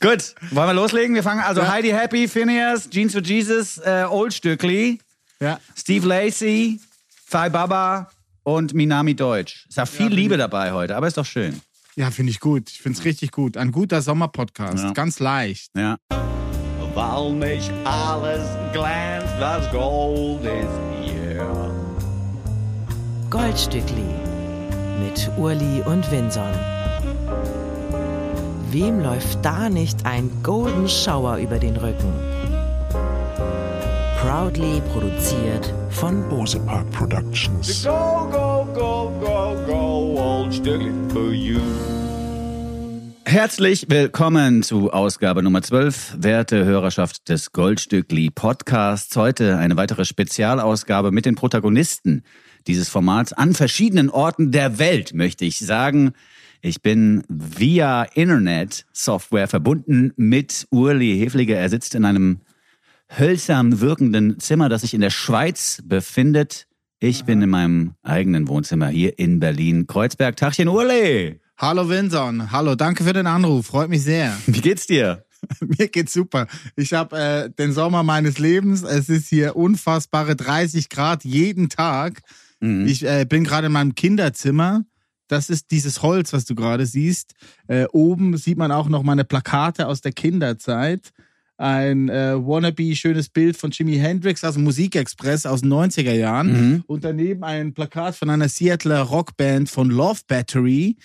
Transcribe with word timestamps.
Gut, 0.00 0.34
wollen 0.52 0.68
wir 0.68 0.74
loslegen? 0.74 1.14
Wir 1.14 1.22
fangen 1.22 1.40
also 1.42 1.66
Heidi 1.68 1.90
Happy, 1.90 2.26
Phineas, 2.26 2.88
Jeans 2.88 3.12
for 3.12 3.22
Jesus, 3.22 3.76
äh, 3.78 4.04
Old 4.08 4.32
Stückli, 4.32 4.98
Ja. 5.40 5.60
Steve 5.76 6.06
Lacey, 6.06 6.80
Thai 7.30 7.50
Baba 7.50 8.10
und 8.42 8.72
Minami 8.72 9.14
Deutsch. 9.14 9.66
Ist 9.68 9.76
ja 9.76 9.84
viel 9.86 10.08
Liebe 10.08 10.38
dabei 10.38 10.72
heute, 10.72 10.96
aber 10.96 11.06
ist 11.06 11.18
doch 11.18 11.26
schön. 11.26 11.60
Ja, 11.96 12.10
finde 12.10 12.30
ich 12.30 12.40
gut. 12.40 12.70
Ich 12.70 12.80
finde 12.80 12.98
es 12.98 13.04
richtig 13.04 13.30
gut. 13.30 13.56
Ein 13.58 13.72
guter 13.72 14.00
Sommerpodcast. 14.00 14.84
Ja. 14.84 14.92
Ganz 14.92 15.18
leicht. 15.18 15.70
Ja. 15.76 15.96
Weil 16.94 17.32
mich 17.32 17.70
alles 17.84 18.42
glänzt, 18.72 19.34
was 19.38 19.70
Gold 19.70 20.42
ist 20.44 21.12
hier. 21.12 21.46
Goldstückli 23.28 24.02
mit 25.04 25.30
Urli 25.36 25.82
und 25.84 26.10
Vinson. 26.10 26.50
Wem 28.72 29.00
läuft 29.00 29.44
da 29.44 29.68
nicht 29.68 30.06
ein 30.06 30.30
Golden 30.44 30.88
Shower 30.88 31.38
über 31.38 31.58
den 31.58 31.76
Rücken? 31.76 32.12
Proudly 34.20 34.80
produziert 34.92 35.74
von 35.90 36.28
Bose 36.28 36.60
Park 36.60 36.88
Productions. 36.92 37.82
Go, 37.82 38.28
go, 38.30 38.68
go, 38.72 39.12
go, 39.18 39.56
go, 39.66 40.20
old 40.22 40.54
for 41.10 41.32
you. 41.32 41.58
Herzlich 43.24 43.86
willkommen 43.88 44.62
zu 44.62 44.92
Ausgabe 44.92 45.42
Nummer 45.42 45.62
12, 45.62 46.18
werte 46.18 46.64
Hörerschaft 46.64 47.28
des 47.28 47.50
Goldstückli 47.50 48.30
Podcasts. 48.30 49.16
Heute 49.16 49.56
eine 49.56 49.76
weitere 49.76 50.04
Spezialausgabe 50.04 51.10
mit 51.10 51.26
den 51.26 51.34
Protagonisten 51.34 52.22
dieses 52.68 52.88
Formats 52.88 53.32
an 53.32 53.54
verschiedenen 53.54 54.10
Orten 54.10 54.52
der 54.52 54.78
Welt, 54.78 55.12
möchte 55.12 55.44
ich 55.44 55.58
sagen. 55.58 56.12
Ich 56.62 56.82
bin 56.82 57.22
via 57.28 58.02
Internet 58.02 58.84
Software 58.92 59.48
verbunden 59.48 60.12
mit 60.16 60.66
Urli 60.70 61.18
Hefliger. 61.18 61.56
Er 61.56 61.70
sitzt 61.70 61.94
in 61.94 62.04
einem 62.04 62.40
hölzern 63.08 63.80
wirkenden 63.80 64.38
Zimmer, 64.38 64.68
das 64.68 64.82
sich 64.82 64.92
in 64.92 65.00
der 65.00 65.10
Schweiz 65.10 65.82
befindet. 65.84 66.66
Ich 66.98 67.24
bin 67.24 67.40
in 67.40 67.48
meinem 67.48 67.94
eigenen 68.02 68.46
Wohnzimmer 68.46 68.88
hier 68.88 69.18
in 69.18 69.40
Berlin. 69.40 69.86
Kreuzberg. 69.86 70.36
Tachchen 70.36 70.68
Urli. 70.68 71.40
Hallo 71.56 71.88
Vinson. 71.88 72.52
Hallo, 72.52 72.74
danke 72.74 73.04
für 73.04 73.14
den 73.14 73.26
Anruf. 73.26 73.66
Freut 73.66 73.88
mich 73.88 74.02
sehr. 74.02 74.36
Wie 74.46 74.60
geht's 74.60 74.86
dir? 74.86 75.24
Mir 75.60 75.88
geht's 75.88 76.12
super. 76.12 76.46
Ich 76.76 76.92
habe 76.92 77.18
äh, 77.18 77.50
den 77.50 77.72
Sommer 77.72 78.02
meines 78.02 78.38
Lebens. 78.38 78.82
Es 78.82 79.08
ist 79.08 79.28
hier 79.28 79.56
unfassbare 79.56 80.36
30 80.36 80.90
Grad 80.90 81.24
jeden 81.24 81.70
Tag. 81.70 82.20
Mhm. 82.60 82.86
Ich 82.86 83.02
äh, 83.02 83.24
bin 83.24 83.44
gerade 83.44 83.68
in 83.68 83.72
meinem 83.72 83.94
Kinderzimmer. 83.94 84.84
Das 85.30 85.48
ist 85.48 85.70
dieses 85.70 86.02
Holz, 86.02 86.32
was 86.32 86.44
du 86.44 86.56
gerade 86.56 86.86
siehst. 86.86 87.34
Äh, 87.68 87.86
oben 87.92 88.36
sieht 88.36 88.58
man 88.58 88.72
auch 88.72 88.88
noch 88.88 89.04
meine 89.04 89.24
Plakate 89.24 89.86
aus 89.86 90.00
der 90.00 90.10
Kinderzeit. 90.10 91.12
Ein 91.56 92.08
äh, 92.08 92.34
wannabe 92.34 92.96
schönes 92.96 93.28
Bild 93.28 93.56
von 93.56 93.70
Jimi 93.70 93.96
Hendrix 93.96 94.42
aus 94.42 94.54
dem 94.54 94.64
Musikexpress 94.64 95.46
aus 95.46 95.60
den 95.60 95.72
90er 95.72 96.14
Jahren. 96.14 96.52
Mhm. 96.52 96.84
Und 96.88 97.04
daneben 97.04 97.44
ein 97.44 97.74
Plakat 97.74 98.16
von 98.16 98.28
einer 98.28 98.48
Seattler 98.48 99.02
Rockband 99.02 99.70
von 99.70 99.88
Love 99.88 100.22
Battery, 100.26 100.96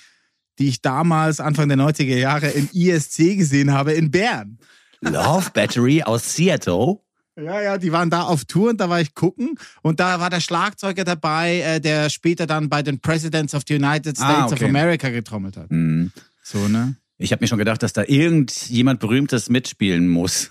die 0.58 0.70
ich 0.70 0.82
damals 0.82 1.40
Anfang 1.40 1.70
der 1.70 1.78
90er 1.78 2.18
Jahre 2.18 2.50
im 2.50 2.68
ISC 2.74 3.38
gesehen 3.38 3.74
habe 3.74 3.94
in 3.94 4.10
Bern. 4.10 4.58
Love 5.02 5.52
Battery 5.54 6.02
aus 6.02 6.36
Seattle. 6.36 6.98
Ja, 7.38 7.62
ja, 7.62 7.78
die 7.78 7.92
waren 7.92 8.10
da 8.10 8.22
auf 8.24 8.46
Tour 8.46 8.70
und 8.70 8.80
da 8.80 8.90
war 8.90 9.02
ich 9.02 9.14
gucken 9.14 9.58
und 9.82 10.00
da 10.00 10.20
war 10.22 10.30
der 10.30 10.40
Schlagzeuger 10.40 11.04
dabei, 11.04 11.60
äh, 11.60 11.82
der 11.82 12.10
später 12.10 12.48
dann 12.48 12.70
bei 12.70 12.82
den 12.82 13.00
Presidents 13.02 13.54
of 13.54 13.64
the 13.68 13.76
United 13.76 14.18
Ah, 14.20 14.32
States 14.32 14.54
okay. 14.54 14.64
of 14.64 14.70
America 14.70 15.10
getrommelt 15.10 15.58
hat. 15.58 15.70
Mhm. 15.70 16.12
So, 16.42 16.68
ne? 16.68 16.96
Ich 17.18 17.32
habe 17.32 17.42
mir 17.44 17.48
schon 17.48 17.58
gedacht, 17.60 17.82
dass 17.82 17.94
da 17.94 18.04
irgendjemand 18.06 19.00
Berühmtes 19.00 19.50
mitspielen 19.50 20.08
muss. 20.08 20.50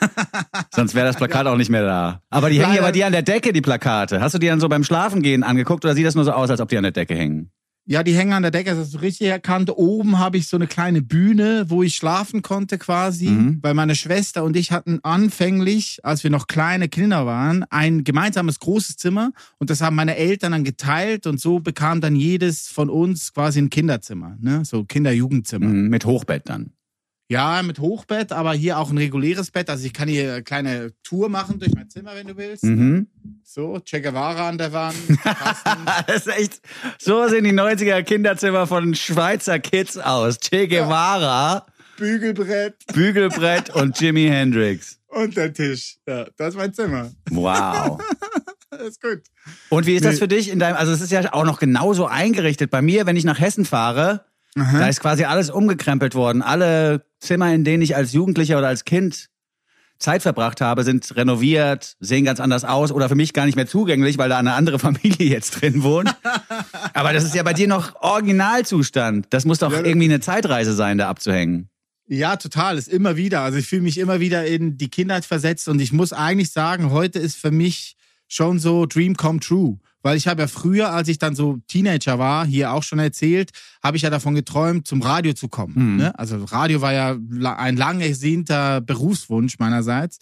Sonst 0.74 0.94
wäre 0.94 1.06
das 1.06 1.16
Plakat 1.16 1.46
auch 1.46 1.56
nicht 1.56 1.70
mehr 1.70 1.84
da. 1.84 2.22
Aber 2.30 2.48
die 2.48 2.60
hängen 2.62 2.74
ja 2.74 2.82
bei 2.82 2.92
dir 2.92 3.06
an 3.06 3.12
der 3.12 3.22
Decke, 3.22 3.52
die 3.52 3.60
Plakate. 3.60 4.20
Hast 4.20 4.34
du 4.34 4.38
die 4.38 4.46
dann 4.46 4.60
so 4.60 4.68
beim 4.68 4.84
Schlafengehen 4.84 5.42
angeguckt 5.42 5.84
oder 5.84 5.94
sieht 5.94 6.06
das 6.06 6.14
nur 6.14 6.24
so 6.24 6.32
aus, 6.32 6.48
als 6.50 6.60
ob 6.60 6.68
die 6.70 6.76
an 6.78 6.84
der 6.84 6.92
Decke 6.92 7.14
hängen? 7.14 7.50
Ja, 7.90 8.04
die 8.04 8.14
hängen 8.14 8.32
an 8.34 8.42
der 8.42 8.52
Decke, 8.52 8.70
das 8.70 8.78
hast 8.78 8.94
du 8.94 8.98
richtig 8.98 9.26
erkannt. 9.26 9.68
Oben 9.74 10.20
habe 10.20 10.36
ich 10.36 10.46
so 10.46 10.56
eine 10.56 10.68
kleine 10.68 11.02
Bühne, 11.02 11.64
wo 11.66 11.82
ich 11.82 11.96
schlafen 11.96 12.40
konnte 12.40 12.78
quasi, 12.78 13.26
Mhm. 13.30 13.58
weil 13.62 13.74
meine 13.74 13.96
Schwester 13.96 14.44
und 14.44 14.56
ich 14.56 14.70
hatten 14.70 15.00
anfänglich, 15.02 15.98
als 16.04 16.22
wir 16.22 16.30
noch 16.30 16.46
kleine 16.46 16.88
Kinder 16.88 17.26
waren, 17.26 17.64
ein 17.68 18.04
gemeinsames 18.04 18.60
großes 18.60 18.96
Zimmer 18.96 19.32
und 19.58 19.70
das 19.70 19.80
haben 19.80 19.96
meine 19.96 20.14
Eltern 20.14 20.52
dann 20.52 20.62
geteilt 20.62 21.26
und 21.26 21.40
so 21.40 21.58
bekam 21.58 22.00
dann 22.00 22.14
jedes 22.14 22.68
von 22.68 22.88
uns 22.90 23.34
quasi 23.34 23.58
ein 23.60 23.70
Kinderzimmer, 23.70 24.36
ne? 24.40 24.64
so 24.64 24.84
Kinder-Jugendzimmer. 24.84 25.66
Mhm, 25.66 25.88
mit 25.88 26.04
Hochbett 26.04 26.48
dann. 26.48 26.70
Ja, 27.30 27.62
mit 27.62 27.78
Hochbett, 27.78 28.32
aber 28.32 28.54
hier 28.54 28.76
auch 28.76 28.90
ein 28.90 28.98
reguläres 28.98 29.52
Bett. 29.52 29.70
Also 29.70 29.86
ich 29.86 29.92
kann 29.92 30.08
hier 30.08 30.32
eine 30.32 30.42
kleine 30.42 30.92
Tour 31.04 31.28
machen 31.28 31.60
durch 31.60 31.72
mein 31.76 31.88
Zimmer, 31.88 32.10
wenn 32.16 32.26
du 32.26 32.36
willst. 32.36 32.64
Mhm. 32.64 33.06
So, 33.44 33.78
Che 33.84 34.00
Guevara 34.00 34.48
an 34.48 34.58
der 34.58 34.72
Wand. 34.72 34.96
Das 36.08 36.26
ist 36.26 36.36
echt, 36.36 36.60
so 36.98 37.28
sehen 37.28 37.44
die 37.44 37.52
90er 37.52 38.02
Kinderzimmer 38.02 38.66
von 38.66 38.96
Schweizer 38.96 39.60
Kids 39.60 39.96
aus. 39.96 40.40
Che 40.40 40.66
Guevara, 40.66 41.66
Bügelbrett 41.98 42.74
Bügelbrett 42.92 43.70
und 43.76 44.00
Jimi 44.00 44.26
Hendrix. 44.26 44.98
und 45.06 45.36
der 45.36 45.52
Tisch. 45.52 45.98
Ja, 46.08 46.26
das 46.36 46.48
ist 46.50 46.56
mein 46.56 46.74
Zimmer. 46.74 47.12
Wow. 47.30 48.00
Das 48.72 48.82
ist 48.82 49.02
gut. 49.02 49.22
Und 49.68 49.86
wie 49.86 49.96
ist 49.96 50.04
das 50.04 50.20
für 50.20 50.28
dich 50.28 50.48
in 50.48 50.60
deinem, 50.60 50.76
also 50.76 50.92
es 50.92 51.00
ist 51.00 51.10
ja 51.10 51.32
auch 51.34 51.44
noch 51.44 51.58
genauso 51.58 52.06
eingerichtet. 52.06 52.70
Bei 52.70 52.80
mir, 52.80 53.04
wenn 53.04 53.16
ich 53.16 53.24
nach 53.24 53.40
Hessen 53.40 53.64
fahre, 53.64 54.24
da 54.54 54.86
ist 54.86 55.00
quasi 55.00 55.24
alles 55.24 55.50
umgekrempelt 55.50 56.14
worden. 56.14 56.40
Alle 56.40 57.04
Zimmer, 57.20 57.52
in 57.54 57.64
denen 57.64 57.82
ich 57.82 57.96
als 57.96 58.12
Jugendlicher 58.12 58.58
oder 58.58 58.68
als 58.68 58.84
Kind 58.84 59.28
Zeit 59.98 60.22
verbracht 60.22 60.62
habe, 60.62 60.82
sind 60.82 61.14
renoviert, 61.14 61.96
sehen 62.00 62.24
ganz 62.24 62.40
anders 62.40 62.64
aus 62.64 62.90
oder 62.90 63.08
für 63.10 63.14
mich 63.14 63.34
gar 63.34 63.44
nicht 63.44 63.56
mehr 63.56 63.66
zugänglich, 63.66 64.16
weil 64.16 64.30
da 64.30 64.38
eine 64.38 64.54
andere 64.54 64.78
Familie 64.80 65.28
jetzt 65.28 65.60
drin 65.60 65.82
wohnt. 65.82 66.14
Aber 66.94 67.12
das 67.12 67.24
ist 67.24 67.34
ja 67.34 67.42
bei 67.42 67.52
dir 67.52 67.68
noch 67.68 68.00
Originalzustand. 68.00 69.26
Das 69.30 69.44
muss 69.44 69.58
doch 69.58 69.72
Ja, 69.72 69.84
irgendwie 69.84 70.06
eine 70.06 70.20
Zeitreise 70.20 70.72
sein, 70.72 70.98
da 70.98 71.08
abzuhängen. 71.08 71.68
Ja, 72.08 72.36
total. 72.36 72.78
Ist 72.78 72.88
immer 72.88 73.16
wieder. 73.16 73.42
Also 73.42 73.58
ich 73.58 73.66
fühle 73.66 73.82
mich 73.82 73.98
immer 73.98 74.18
wieder 74.18 74.46
in 74.46 74.78
die 74.78 74.88
Kindheit 74.88 75.24
versetzt 75.24 75.68
und 75.68 75.80
ich 75.80 75.92
muss 75.92 76.12
eigentlich 76.12 76.50
sagen, 76.50 76.90
heute 76.90 77.18
ist 77.18 77.36
für 77.36 77.50
mich 77.52 77.96
schon 78.26 78.58
so 78.58 78.86
Dream 78.86 79.16
come 79.16 79.38
true. 79.38 79.78
Weil 80.02 80.16
ich 80.16 80.26
habe 80.26 80.42
ja 80.42 80.48
früher, 80.48 80.92
als 80.92 81.08
ich 81.08 81.18
dann 81.18 81.34
so 81.34 81.58
Teenager 81.68 82.18
war, 82.18 82.46
hier 82.46 82.72
auch 82.72 82.82
schon 82.82 82.98
erzählt, 82.98 83.50
habe 83.82 83.96
ich 83.96 84.02
ja 84.02 84.10
davon 84.10 84.34
geträumt, 84.34 84.86
zum 84.86 85.02
Radio 85.02 85.32
zu 85.34 85.48
kommen. 85.48 85.74
Mhm. 85.92 85.96
Ne? 85.96 86.18
Also 86.18 86.42
Radio 86.44 86.80
war 86.80 86.92
ja 86.92 87.16
ein 87.56 87.76
lang 87.76 88.00
ersehnter 88.00 88.80
Berufswunsch 88.80 89.58
meinerseits. 89.58 90.18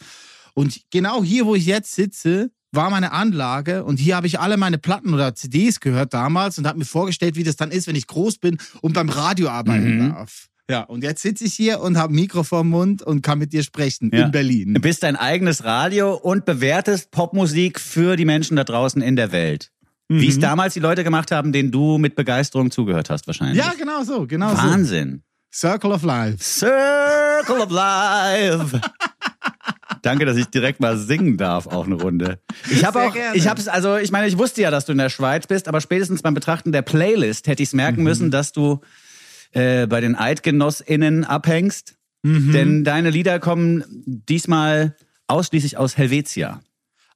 Und 0.55 0.81
genau 0.91 1.23
hier, 1.23 1.47
wo 1.47 1.55
ich 1.55 1.67
jetzt 1.67 1.95
sitze, 1.95 2.51
war 2.73 2.91
meine 2.91 3.13
Anlage 3.13 3.85
und 3.85 3.99
hier 3.99 4.17
habe 4.17 4.27
ich 4.27 4.41
alle 4.41 4.57
meine 4.57 4.77
Platten 4.79 5.15
oder 5.15 5.35
CDs 5.35 5.81
gehört 5.81 6.13
damals 6.13 6.59
und 6.59 6.67
habe 6.67 6.79
mir 6.79 6.85
vorgestellt, 6.85 7.37
wie 7.37 7.45
das 7.45 7.57
dann 7.57 7.71
ist, 7.71 7.87
wenn 7.87 7.97
ich 7.97 8.07
groß 8.07 8.39
bin 8.39 8.59
und 8.83 8.93
beim 8.93 9.09
Radio 9.09 9.49
arbeiten 9.49 9.97
Mhm. 9.97 10.09
darf. 10.11 10.49
Ja, 10.71 10.83
und 10.83 11.03
jetzt 11.03 11.23
sitze 11.23 11.45
ich 11.45 11.55
hier 11.55 11.81
und 11.81 11.97
habe 11.97 12.13
ein 12.13 12.17
Mikro 12.17 12.43
vorm 12.43 12.69
Mund 12.69 13.03
und 13.03 13.23
kann 13.23 13.39
mit 13.39 13.55
dir 13.55 13.63
sprechen 13.63 14.11
Ja. 14.13 14.27
in 14.27 14.31
Berlin. 14.33 14.75
Du 14.75 14.81
bist 14.81 15.03
dein 15.03 15.17
eigenes 15.17 15.65
Radio 15.65 16.15
und 16.15 16.45
bewertest 16.45 17.11
Popmusik 17.11 17.81
für 17.81 18.17
die 18.17 18.27
Menschen 18.27 18.55
da 18.57 18.65
draußen 18.65 19.01
in 19.01 19.17
der 19.17 19.33
Welt. 19.33 19.71
Wie 20.11 20.27
es 20.29 20.39
damals 20.39 20.73
die 20.75 20.81
Leute 20.81 21.05
gemacht 21.05 21.31
haben, 21.33 21.53
denen 21.53 21.71
du 21.71 21.99
mit 21.99 22.17
Begeisterung 22.17 22.71
zugehört 22.71 23.11
hast, 23.11 23.27
wahrscheinlich. 23.27 23.59
Ja, 23.59 23.73
genau 23.79 24.03
so, 24.05 24.27
genau 24.27 24.57
Wahnsinn. 24.57 25.23
so. 25.51 25.69
Circle 25.69 25.93
of 25.93 26.03
Life. 26.03 26.37
Circle 26.43 27.61
of 27.61 27.71
Life. 27.71 28.81
Danke, 30.03 30.25
dass 30.27 30.37
ich 30.37 30.47
direkt 30.47 30.81
mal 30.81 30.97
singen 30.97 31.37
darf, 31.37 31.67
auch 31.67 31.85
eine 31.87 31.97
Runde. 31.97 32.39
Ich 32.71 32.85
habe 32.85 33.03
auch, 33.03 33.13
gerne. 33.13 33.37
ich 33.37 33.49
habe 33.49 33.61
es, 33.61 33.69
also 33.69 33.97
ich 33.97 34.11
meine, 34.11 34.29
ich 34.29 34.39
wusste 34.39 34.63
ja, 34.63 34.71
dass 34.71 34.85
du 34.87 34.93
in 34.93 34.99
der 34.99 35.09
Schweiz 35.11 35.47
bist, 35.47 35.67
aber 35.69 35.81
spätestens 35.81 36.23
beim 36.23 36.35
Betrachten 36.35 36.73
der 36.73 36.83
Playlist 36.83 37.47
hätte 37.47 37.63
ich 37.63 37.71
es 37.71 37.73
Mhm. 37.73 37.77
merken 37.79 38.03
müssen, 38.03 38.31
dass 38.31 38.53
du 38.53 38.81
äh, 39.53 39.87
bei 39.87 40.01
den 40.01 40.15
EidgenossInnen 40.15 41.25
abhängst. 41.25 41.95
Mhm. 42.23 42.53
Denn 42.53 42.85
deine 42.85 43.11
Lieder 43.11 43.39
kommen 43.39 43.85
diesmal 44.07 44.97
ausschließlich 45.29 45.77
aus 45.77 45.97
Helvetia. 45.97 46.61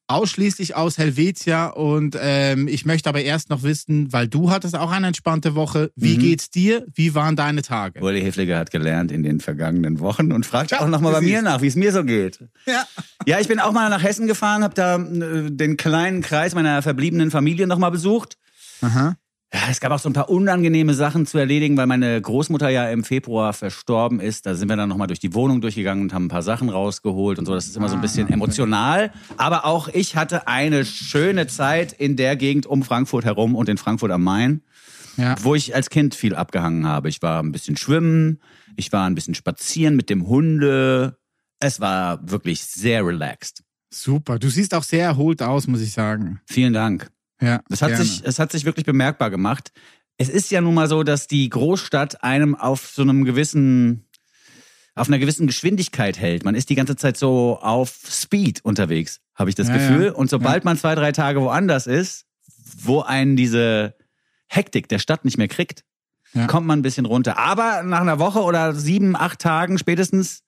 Ausschließlich 0.09 0.75
aus 0.77 0.99
Helvetia 0.99 1.69
und 1.69 2.19
ähm, 2.21 2.69
ich 2.69 2.85
möchte 2.85 3.09
aber 3.09 3.23
erst 3.23 3.49
noch 3.49 3.63
wissen, 3.63 4.13
weil 4.13 4.29
du 4.29 4.51
hattest 4.51 4.77
auch 4.77 4.91
eine 4.91 5.07
entspannte 5.07 5.55
Woche. 5.55 5.91
Wie 5.97 6.17
Mhm. 6.17 6.21
geht's 6.21 6.51
dir? 6.51 6.85
Wie 6.95 7.15
waren 7.15 7.35
deine 7.35 7.63
Tage? 7.63 8.01
Uli 8.03 8.21
Hefliger 8.21 8.59
hat 8.59 8.71
gelernt 8.73 9.11
in 9.11 9.23
den 9.23 9.41
vergangenen 9.41 10.01
Wochen 10.01 10.33
und 10.33 10.45
fragt 10.45 10.73
Ja, 10.73 10.81
auch 10.81 10.89
nochmal 10.89 11.13
bei 11.13 11.21
mir 11.23 11.41
nach, 11.41 11.63
wie 11.63 11.69
es 11.69 11.77
mir 11.77 11.93
so 11.93 12.05
geht. 12.05 12.41
Ja. 12.67 12.85
Ja, 13.27 13.41
ich 13.41 13.49
bin 13.49 13.59
auch 13.59 13.73
mal 13.73 13.89
nach 13.89 14.03
Hessen 14.03 14.27
gefahren, 14.27 14.63
habe 14.65 14.75
da 14.75 14.97
äh, 14.97 15.51
den 15.51 15.77
kleinen 15.79 16.21
Kreis 16.21 16.55
meiner 16.55 16.83
verbliebenen 16.83 17.31
Familie 17.31 17.67
nochmal 17.67 17.93
besucht. 17.93 18.37
Aha. 18.83 19.17
Ja, 19.55 19.61
es 19.71 19.81
gab 19.81 19.93
auch 19.93 19.99
so 19.99 20.09
ein 20.09 20.15
paar 20.15 20.31
unangenehme 20.31 20.95
Sachen 20.95 21.27
zu 21.27 21.37
erledigen, 21.37 21.77
weil 21.77 21.87
meine 21.87 22.21
Großmutter 22.21 22.71
ja 22.71 22.89
im 22.89 23.05
Februar 23.05 23.53
verstorben 23.53 24.19
ist. 24.19 24.47
Da 24.47 24.55
sind 24.55 24.69
wir 24.71 24.77
dann 24.77 24.89
nochmal 24.89 25.09
durch 25.09 25.21
die 25.21 25.35
Wohnung 25.35 25.61
durchgegangen 25.61 26.05
und 26.05 26.15
haben 26.15 26.27
ein 26.27 26.29
paar 26.29 26.43
Sachen 26.43 26.71
rausgeholt 26.71 27.39
und 27.39 27.45
so. 27.45 27.55
Das 27.55 27.67
ist 27.67 27.77
immer 27.77 27.91
so 27.91 27.97
ein 27.97 28.01
bisschen 28.01 28.31
emotional. 28.31 29.13
Aber 29.37 29.67
auch 29.67 29.89
ich 29.89 30.17
hatte 30.17 30.47
eine 30.49 30.87
schöne 30.87 31.49
Zeit 31.49 31.93
in 31.93 32.17
der 32.17 32.37
Gegend 32.37 32.65
um 32.65 32.83
Frankfurt 32.83 33.27
herum 33.27 33.55
und 33.55 33.69
in 33.69 33.77
Frankfurt 33.77 34.11
am 34.11 34.25
Main. 34.25 34.63
Ja. 35.19 35.35
wo 35.43 35.55
ich 35.55 35.75
als 35.75 35.91
Kind 35.91 36.15
viel 36.15 36.35
abgehangen 36.35 36.87
habe. 36.87 37.11
Ich 37.11 37.21
war 37.21 37.43
ein 37.43 37.53
bisschen 37.53 37.77
schwimmen, 37.77 38.41
ich 38.77 38.93
war 38.93 39.07
ein 39.07 39.15
bisschen 39.15 39.35
spazieren 39.35 39.95
mit 39.95 40.09
dem 40.09 40.27
Hunde. 40.27 41.19
Es 41.61 41.81
war 41.81 42.31
wirklich 42.31 42.65
sehr 42.65 43.05
relaxed. 43.05 43.63
Super. 43.91 44.39
Du 44.39 44.49
siehst 44.49 44.75
auch 44.75 44.85
sehr 44.85 45.05
erholt 45.05 45.43
aus, 45.43 45.67
muss 45.67 45.83
ich 45.83 45.93
sagen. 45.93 46.41
Vielen 46.47 46.73
Dank. 46.73 47.11
Ja. 47.43 47.61
Es 47.69 47.83
hat, 47.83 47.91
gerne. 47.91 48.05
sich, 48.05 48.23
es 48.25 48.39
hat 48.39 48.53
sich 48.53 48.65
wirklich 48.65 48.87
bemerkbar 48.87 49.31
gemacht. 49.31 49.73
Es 50.17 50.29
ist 50.29 50.51
ja 50.51 50.61
nun 50.61 50.75
mal 50.75 50.89
so, 50.89 51.03
dass 51.03 51.27
die 51.27 51.49
Großstadt 51.49 52.23
einem 52.23 52.55
auf 52.55 52.93
so 52.95 53.03
einem 53.03 53.25
gewissen, 53.25 54.07
auf 54.95 55.09
einer 55.09 55.19
gewissen 55.19 55.47
Geschwindigkeit 55.47 56.19
hält. 56.19 56.45
Man 56.45 56.55
ist 56.55 56.71
die 56.71 56.75
ganze 56.75 56.97
Zeit 56.97 57.17
so 57.17 57.59
auf 57.61 57.99
Speed 58.09 58.65
unterwegs, 58.65 59.21
habe 59.35 59.51
ich 59.51 59.57
das 59.57 59.69
Ja, 59.69 59.75
Gefühl. 59.75 60.07
ja. 60.07 60.13
Und 60.13 60.31
sobald 60.31 60.65
man 60.65 60.77
zwei, 60.79 60.95
drei 60.95 61.13
Tage 61.13 61.41
woanders 61.41 61.87
ist, 61.87 62.27
wo 62.79 63.01
einen 63.01 63.37
diese 63.37 63.95
Hektik 64.49 64.89
der 64.89 64.99
Stadt 64.99 65.25
nicht 65.25 65.39
mehr 65.39 65.49
kriegt, 65.49 65.85
kommt 66.47 66.67
man 66.67 66.79
ein 66.79 66.83
bisschen 66.83 67.05
runter. 67.07 67.39
Aber 67.39 67.83
nach 67.83 68.01
einer 68.01 68.19
Woche 68.19 68.41
oder 68.43 68.75
sieben, 68.75 69.17
acht 69.17 69.39
Tagen 69.41 69.77
spätestens 69.79 70.43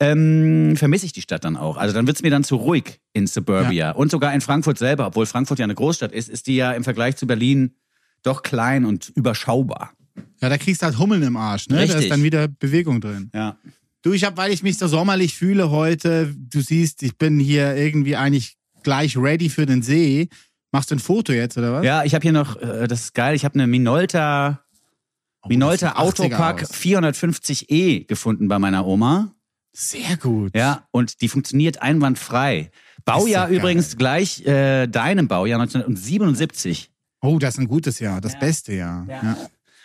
ähm, 0.00 0.74
vermisse 0.76 1.06
ich 1.06 1.12
die 1.12 1.22
Stadt 1.22 1.44
dann 1.44 1.56
auch. 1.56 1.76
Also 1.76 1.94
dann 1.94 2.06
wird's 2.06 2.22
mir 2.22 2.30
dann 2.30 2.44
zu 2.44 2.56
ruhig 2.56 3.00
in 3.12 3.26
Suburbia. 3.26 3.92
Und 3.92 4.10
sogar 4.10 4.34
in 4.34 4.40
Frankfurt 4.40 4.78
selber, 4.78 5.06
obwohl 5.06 5.26
Frankfurt 5.26 5.58
ja 5.58 5.64
eine 5.64 5.74
Großstadt 5.74 6.12
ist, 6.12 6.28
ist 6.28 6.46
die 6.46 6.56
ja 6.56 6.72
im 6.72 6.84
Vergleich 6.84 7.16
zu 7.16 7.26
Berlin 7.26 7.74
doch 8.22 8.42
klein 8.42 8.84
und 8.84 9.10
überschaubar. 9.14 9.92
Ja, 10.40 10.48
da 10.48 10.58
kriegst 10.58 10.82
du 10.82 10.86
halt 10.86 10.98
Hummeln 10.98 11.22
im 11.22 11.36
Arsch, 11.36 11.68
ne? 11.68 11.76
Da 11.76 11.82
Richtig. 11.82 12.02
ist 12.02 12.10
dann 12.10 12.22
wieder 12.22 12.48
Bewegung 12.48 13.00
drin. 13.00 13.30
Ja. 13.34 13.56
Du, 14.02 14.12
ich 14.12 14.24
habe, 14.24 14.36
weil 14.36 14.52
ich 14.52 14.62
mich 14.62 14.78
so 14.78 14.86
sommerlich 14.86 15.34
fühle 15.34 15.70
heute, 15.70 16.34
du 16.36 16.60
siehst, 16.60 17.02
ich 17.02 17.16
bin 17.16 17.38
hier 17.38 17.74
irgendwie 17.76 18.16
eigentlich 18.16 18.56
gleich 18.82 19.16
ready 19.16 19.48
für 19.48 19.66
den 19.66 19.82
See. 19.82 20.28
Machst 20.72 20.90
du 20.90 20.96
ein 20.96 21.00
Foto 21.00 21.32
jetzt, 21.32 21.56
oder 21.56 21.72
was? 21.72 21.84
Ja, 21.84 22.04
ich 22.04 22.14
habe 22.14 22.22
hier 22.22 22.32
noch, 22.32 22.56
äh, 22.60 22.86
das 22.86 23.04
ist 23.04 23.14
geil, 23.14 23.34
ich 23.34 23.44
habe 23.44 23.54
eine 23.54 23.66
Minolta, 23.66 24.62
Oh, 25.46 25.48
Minolta 25.48 25.94
das 25.94 26.16
sieht 26.16 26.24
80er 26.24 26.34
Autopack 26.34 26.62
aus. 26.64 26.72
450e 26.72 28.06
gefunden 28.06 28.48
bei 28.48 28.58
meiner 28.58 28.86
Oma. 28.86 29.32
Sehr 29.78 30.16
gut. 30.16 30.56
Ja, 30.56 30.86
und 30.90 31.20
die 31.20 31.28
funktioniert 31.28 31.82
einwandfrei. 31.82 32.70
Baujahr 33.04 33.50
ja 33.50 33.56
übrigens 33.58 33.96
gleich 33.98 34.44
äh, 34.46 34.86
deinem 34.86 35.28
Baujahr 35.28 35.60
1977. 35.60 36.90
Oh, 37.20 37.38
das 37.38 37.54
ist 37.54 37.60
ein 37.60 37.68
gutes 37.68 37.98
Jahr, 37.98 38.20
das 38.22 38.38
beste 38.38 38.72
Jahr. 38.74 39.06
Ja. 39.08 39.36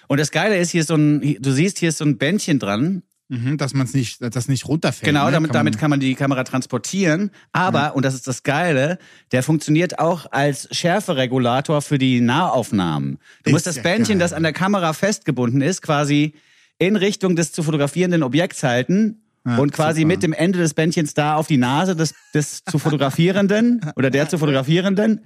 Und 0.08 0.20
das 0.20 0.32
Geile 0.32 0.58
ist, 0.58 0.72
hier 0.72 0.82
ist 0.82 0.88
so 0.88 0.96
ein, 0.96 1.38
du 1.42 1.52
siehst, 1.52 1.78
hier 1.80 1.90
ist 1.90 1.98
so 1.98 2.06
ein 2.06 2.18
Bändchen 2.18 2.58
dran. 2.60 3.04
Mhm, 3.30 3.58
dass 3.58 3.74
man 3.74 3.86
es 3.86 3.94
nicht, 3.94 4.18
das 4.22 4.50
nicht 4.50 4.68
runterfällt. 4.68 5.06
Genau, 5.06 5.26
ne? 5.26 5.32
damit, 5.32 5.52
Kann 5.52 5.60
man- 5.60 5.66
damit 5.72 5.78
kann 5.80 5.90
man 5.90 6.00
die 6.02 6.16
Kamera 6.16 6.44
transportieren. 6.44 7.32
Aber, 7.54 7.96
und 7.96 8.04
das 8.04 8.14
ist 8.14 8.28
das 8.28 8.44
Geile, 8.44 8.98
der 9.32 9.42
funktioniert 9.42 10.00
auch 10.00 10.30
als 10.32 10.68
Schärferegulator 10.72 11.82
für 11.82 11.98
die 11.98 12.20
Nahaufnahmen. 12.20 13.20
Du 13.44 13.50
Ist 13.50 13.54
musst 13.54 13.68
das 13.68 13.78
ja 13.78 13.84
Bändchen, 13.84 14.20
geil. 14.20 14.26
das 14.26 14.34
an 14.34 14.44
der 14.44 14.52
Kamera 14.54 14.92
festgebunden 14.94 15.62
ist, 15.62 15.82
quasi 15.82 16.34
in 16.78 16.98
Richtung 16.98 17.38
des 17.38 17.54
zu 17.54 17.64
fotografierenden 17.64 18.24
Objekts 18.24 18.64
halten. 18.64 19.21
Ja, 19.46 19.58
und 19.58 19.74
quasi 19.74 20.02
super. 20.02 20.08
mit 20.08 20.24
dem 20.24 20.34
Ende 20.34 20.60
des 20.60 20.76
Bändchens 20.76 21.16
da 21.16 21.36
auf 21.36 21.48
die 21.48 21.58
Nase 21.58 21.96
des, 21.96 22.14
des 22.34 22.64
zu 22.64 22.78
Fotografierenden 22.78 23.82
oder 23.96 24.12
der 24.12 24.30
zu 24.30 24.38
Fotografierenden. 24.38 25.22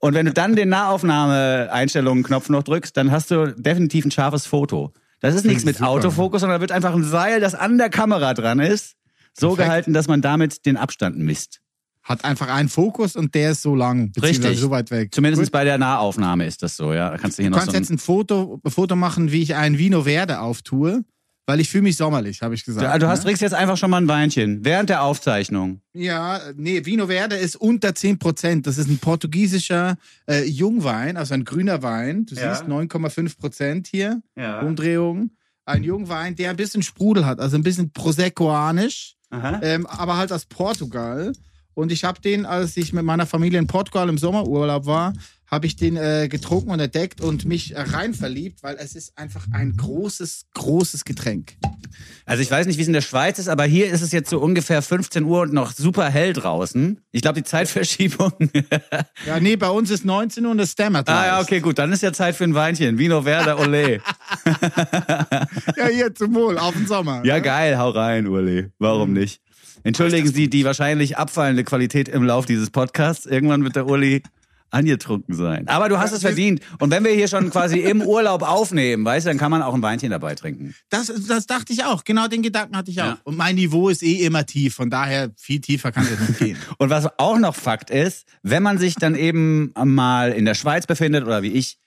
Und 0.00 0.14
wenn 0.14 0.26
du 0.26 0.32
dann 0.32 0.56
den 0.56 0.68
Nahaufnahme-Einstellungen-Knopf 0.70 2.48
noch 2.48 2.64
drückst, 2.64 2.96
dann 2.96 3.12
hast 3.12 3.30
du 3.30 3.54
definitiv 3.56 4.04
ein 4.04 4.10
scharfes 4.10 4.46
Foto. 4.46 4.92
Das 5.20 5.36
ist 5.36 5.44
nichts 5.46 5.64
mit 5.64 5.76
super. 5.76 5.90
Autofokus, 5.90 6.40
sondern 6.40 6.58
da 6.58 6.60
wird 6.60 6.72
einfach 6.72 6.92
ein 6.92 7.04
Seil, 7.04 7.40
das 7.40 7.54
an 7.54 7.78
der 7.78 7.88
Kamera 7.88 8.34
dran 8.34 8.58
ist, 8.58 8.96
so 9.32 9.50
Perfekt. 9.50 9.66
gehalten, 9.68 9.92
dass 9.92 10.08
man 10.08 10.20
damit 10.20 10.66
den 10.66 10.76
Abstand 10.76 11.16
misst. 11.18 11.60
Hat 12.02 12.24
einfach 12.24 12.48
einen 12.48 12.68
Fokus 12.68 13.14
und 13.14 13.32
der 13.36 13.52
ist 13.52 13.62
so 13.62 13.76
lang, 13.76 14.10
beziehungsweise 14.10 14.48
Richtig. 14.48 14.60
so 14.60 14.70
weit 14.70 14.90
weg. 14.90 15.14
Zumindest 15.14 15.44
Gut. 15.44 15.52
bei 15.52 15.62
der 15.62 15.78
Nahaufnahme 15.78 16.46
ist 16.46 16.64
das 16.64 16.76
so, 16.76 16.92
ja. 16.92 17.10
Da 17.10 17.18
kannst 17.18 17.38
du 17.38 17.44
hier 17.44 17.50
Du 17.50 17.56
noch 17.56 17.60
kannst 17.60 17.72
so 17.72 17.78
jetzt 17.78 17.90
ein 17.90 17.98
Foto, 17.98 18.60
Foto 18.66 18.96
machen, 18.96 19.30
wie 19.30 19.40
ich 19.40 19.54
ein 19.54 19.78
Vino 19.78 20.02
Verde 20.02 20.40
auftue, 20.40 21.04
weil 21.46 21.60
ich 21.60 21.68
fühle 21.68 21.82
mich 21.82 21.96
sommerlich, 21.96 22.40
habe 22.42 22.54
ich 22.54 22.64
gesagt. 22.64 22.94
du, 22.94 22.98
du 23.00 23.08
hast 23.08 23.20
ne? 23.20 23.24
trinkst 23.24 23.42
jetzt 23.42 23.54
einfach 23.54 23.76
schon 23.76 23.90
mal 23.90 24.00
ein 24.00 24.08
Weinchen 24.08 24.64
während 24.64 24.88
der 24.90 25.02
Aufzeichnung. 25.02 25.80
Ja, 25.92 26.40
nee, 26.56 26.84
Vino 26.86 27.06
Verde 27.08 27.36
ist 27.36 27.56
unter 27.56 27.88
10%. 27.90 28.62
Das 28.62 28.78
ist 28.78 28.88
ein 28.88 28.98
portugiesischer 28.98 29.96
äh, 30.28 30.44
Jungwein, 30.44 31.16
also 31.16 31.34
ein 31.34 31.44
grüner 31.44 31.82
Wein. 31.82 32.26
Du 32.26 32.34
Ja. 32.36 32.54
siehst 32.54 32.68
9,5% 32.68 33.86
hier, 33.90 34.22
Ja. 34.36 34.60
Umdrehung. 34.60 35.30
Ein 35.64 35.84
Jungwein, 35.84 36.34
der 36.34 36.50
ein 36.50 36.56
bisschen 36.56 36.82
Sprudel 36.82 37.24
hat, 37.24 37.38
also 37.38 37.56
ein 37.56 37.62
bisschen 37.62 37.92
Proseccoanisch, 37.92 39.14
ähm, 39.30 39.86
aber 39.86 40.16
halt 40.16 40.32
aus 40.32 40.44
Portugal. 40.44 41.32
Und 41.74 41.90
ich 41.92 42.04
habe 42.04 42.20
den, 42.20 42.44
als 42.44 42.76
ich 42.76 42.92
mit 42.92 43.04
meiner 43.04 43.26
Familie 43.26 43.58
in 43.58 43.66
Portugal 43.66 44.08
im 44.08 44.18
Sommerurlaub 44.18 44.86
war, 44.86 45.12
habe 45.52 45.66
ich 45.66 45.76
den 45.76 45.96
äh, 45.98 46.28
getrunken 46.30 46.70
und 46.70 46.80
entdeckt 46.80 47.20
und 47.20 47.44
mich 47.44 47.76
äh, 47.76 47.80
rein 47.82 48.14
verliebt, 48.14 48.62
weil 48.62 48.76
es 48.76 48.94
ist 48.94 49.18
einfach 49.18 49.46
ein 49.52 49.76
großes, 49.76 50.46
großes 50.54 51.04
Getränk. 51.04 51.58
Also 52.24 52.42
ich 52.42 52.50
weiß 52.50 52.66
nicht, 52.66 52.78
wie 52.78 52.82
es 52.82 52.86
in 52.86 52.94
der 52.94 53.02
Schweiz 53.02 53.38
ist, 53.38 53.48
aber 53.48 53.64
hier 53.64 53.92
ist 53.92 54.00
es 54.00 54.12
jetzt 54.12 54.30
so 54.30 54.40
ungefähr 54.40 54.80
15 54.80 55.24
Uhr 55.24 55.42
und 55.42 55.52
noch 55.52 55.72
super 55.72 56.08
hell 56.08 56.32
draußen. 56.32 57.02
Ich 57.10 57.20
glaube, 57.20 57.40
die 57.42 57.44
Zeitverschiebung. 57.44 58.32
Ja, 59.26 59.38
nee, 59.38 59.56
bei 59.56 59.68
uns 59.68 59.90
ist 59.90 60.04
19 60.04 60.44
Uhr 60.44 60.52
und 60.52 60.58
es 60.58 60.74
dämmert. 60.74 61.08
ah 61.08 61.26
ja, 61.26 61.40
okay, 61.40 61.60
gut, 61.60 61.78
dann 61.78 61.92
ist 61.92 62.02
ja 62.02 62.12
Zeit 62.12 62.34
für 62.34 62.44
ein 62.44 62.54
Weinchen. 62.54 62.98
Vino 62.98 63.22
Verde 63.22 63.56
Ole. 63.58 64.00
Ja, 65.76 65.86
hier 65.88 66.14
zum 66.14 66.34
Wohl, 66.34 66.58
auf 66.58 66.72
den 66.72 66.86
Sommer. 66.86 67.22
Ja, 67.24 67.38
geil, 67.40 67.76
hau 67.76 67.90
rein, 67.90 68.26
Uli. 68.26 68.68
Warum 68.78 69.12
nicht? 69.12 69.40
Entschuldigen 69.84 70.28
Sie 70.32 70.48
die 70.48 70.64
wahrscheinlich 70.64 71.18
abfallende 71.18 71.64
Qualität 71.64 72.08
im 72.08 72.24
Lauf 72.24 72.46
dieses 72.46 72.70
Podcasts. 72.70 73.26
Irgendwann 73.26 73.64
wird 73.64 73.76
der 73.76 73.86
Uli 73.86 74.22
angetrunken 74.72 75.34
sein. 75.34 75.68
Aber 75.68 75.88
du 75.88 75.98
hast 75.98 76.12
es 76.12 76.22
verdient. 76.22 76.60
Und 76.78 76.90
wenn 76.90 77.04
wir 77.04 77.12
hier 77.12 77.28
schon 77.28 77.50
quasi 77.50 77.78
im 77.78 78.02
Urlaub 78.02 78.42
aufnehmen, 78.42 79.04
weißt 79.04 79.26
du, 79.26 79.30
dann 79.30 79.38
kann 79.38 79.50
man 79.50 79.62
auch 79.62 79.74
ein 79.74 79.82
Weinchen 79.82 80.10
dabei 80.10 80.34
trinken. 80.34 80.74
Das, 80.88 81.12
das 81.28 81.46
dachte 81.46 81.72
ich 81.72 81.84
auch. 81.84 82.04
Genau 82.04 82.26
den 82.26 82.42
Gedanken 82.42 82.76
hatte 82.76 82.90
ich 82.90 83.00
auch. 83.00 83.06
Ja. 83.06 83.18
Und 83.24 83.36
mein 83.36 83.56
Niveau 83.56 83.88
ist 83.88 84.02
eh 84.02 84.24
immer 84.24 84.46
tief. 84.46 84.74
Von 84.74 84.90
daher 84.90 85.30
viel 85.36 85.60
tiefer 85.60 85.92
kann 85.92 86.06
es 86.10 86.28
nicht 86.28 86.38
gehen. 86.38 86.56
Und 86.78 86.90
was 86.90 87.06
auch 87.18 87.38
noch 87.38 87.54
Fakt 87.54 87.90
ist, 87.90 88.26
wenn 88.42 88.62
man 88.62 88.78
sich 88.78 88.94
dann 88.94 89.14
eben 89.14 89.72
mal 89.84 90.32
in 90.32 90.44
der 90.44 90.54
Schweiz 90.54 90.86
befindet 90.86 91.24
oder 91.24 91.42
wie 91.42 91.52
ich 91.52 91.78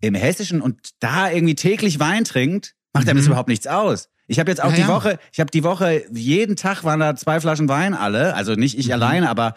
im 0.00 0.14
Hessischen 0.14 0.60
und 0.60 0.90
da 1.00 1.30
irgendwie 1.30 1.54
täglich 1.54 1.98
Wein 2.00 2.24
trinkt, 2.24 2.74
macht 2.92 3.08
einem 3.08 3.18
das 3.18 3.26
überhaupt 3.26 3.48
nichts 3.48 3.66
aus. 3.66 4.08
Ich 4.26 4.38
habe 4.38 4.50
jetzt 4.50 4.62
auch 4.62 4.70
Ja, 4.70 4.76
die 4.76 4.80
ja. 4.82 4.88
Woche, 4.88 5.18
ich 5.32 5.40
habe 5.40 5.50
die 5.50 5.64
Woche, 5.64 6.04
jeden 6.12 6.56
Tag 6.56 6.84
waren 6.84 7.00
da 7.00 7.14
zwei 7.14 7.40
Flaschen 7.40 7.68
Wein 7.68 7.94
alle, 7.94 8.34
also 8.34 8.54
nicht 8.54 8.78
ich 8.78 8.92
alleine, 8.92 9.28
aber 9.28 9.54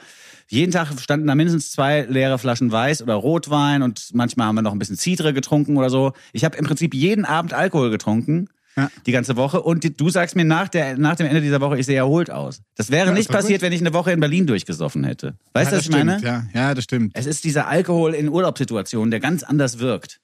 jeden 0.50 0.72
Tag 0.72 0.92
standen 1.00 1.28
da 1.28 1.36
mindestens 1.36 1.72
zwei 1.72 2.02
leere 2.10 2.40
Flaschen 2.40 2.72
Weiß 2.72 3.02
oder 3.02 3.16
Rotwein 3.16 3.82
und 3.84 4.10
manchmal 4.14 4.48
haben 4.48 4.56
wir 4.56 4.62
noch 4.62 4.72
ein 4.74 4.80
bisschen 4.80 4.98
Cidre 4.98 5.34
getrunken 5.34 5.78
oder 5.78 5.90
so. 5.90 6.14
Ich 6.34 6.44
habe 6.46 6.58
im 6.58 6.66
Prinzip 6.66 6.94
jeden 6.94 7.26
Abend 7.26 7.54
Alkohol 7.54 7.90
getrunken. 7.90 8.48
Ja. 8.76 8.92
Die 9.08 9.12
ganze 9.12 9.36
Woche. 9.38 9.64
Und 9.64 9.84
die, 9.84 9.92
du 9.98 10.10
sagst 10.12 10.36
mir 10.36 10.46
nach, 10.46 10.68
der, 10.68 11.00
nach 11.00 11.16
dem 11.16 11.26
Ende 11.26 11.42
dieser 11.42 11.62
Woche, 11.62 11.80
ich 11.80 11.86
sehe 11.88 11.98
erholt 11.98 12.30
aus. 12.30 12.62
Das 12.76 12.92
wäre 12.92 13.08
Ja, 13.08 13.12
nicht 13.12 13.22
ist 13.22 13.30
doch 13.30 13.34
gut. 13.34 13.42
passiert, 13.42 13.64
wenn 13.64 13.74
ich 13.74 13.82
eine 13.82 13.92
Woche 13.92 14.12
in 14.12 14.20
Berlin 14.20 14.46
durchgesoffen 14.46 15.04
hätte. 15.04 15.34
Weißt 15.54 15.72
du, 15.72 15.76
ja, 15.76 15.80
was 15.80 15.86
das 15.86 15.86
ich 15.86 15.90
meine? 15.92 16.20
stimmt. 16.20 16.24
Ja, 16.24 16.46
ja, 16.54 16.76
das 16.76 16.84
stimmt. 16.84 17.12
Es 17.16 17.26
ist 17.26 17.44
dieser 17.44 17.68
Alkohol 17.68 18.14
in 18.14 18.30
Urlaubssituationen, 18.30 19.10
der 19.10 19.20
ganz 19.20 19.42
anders 19.42 19.80
wirkt. 19.80 20.20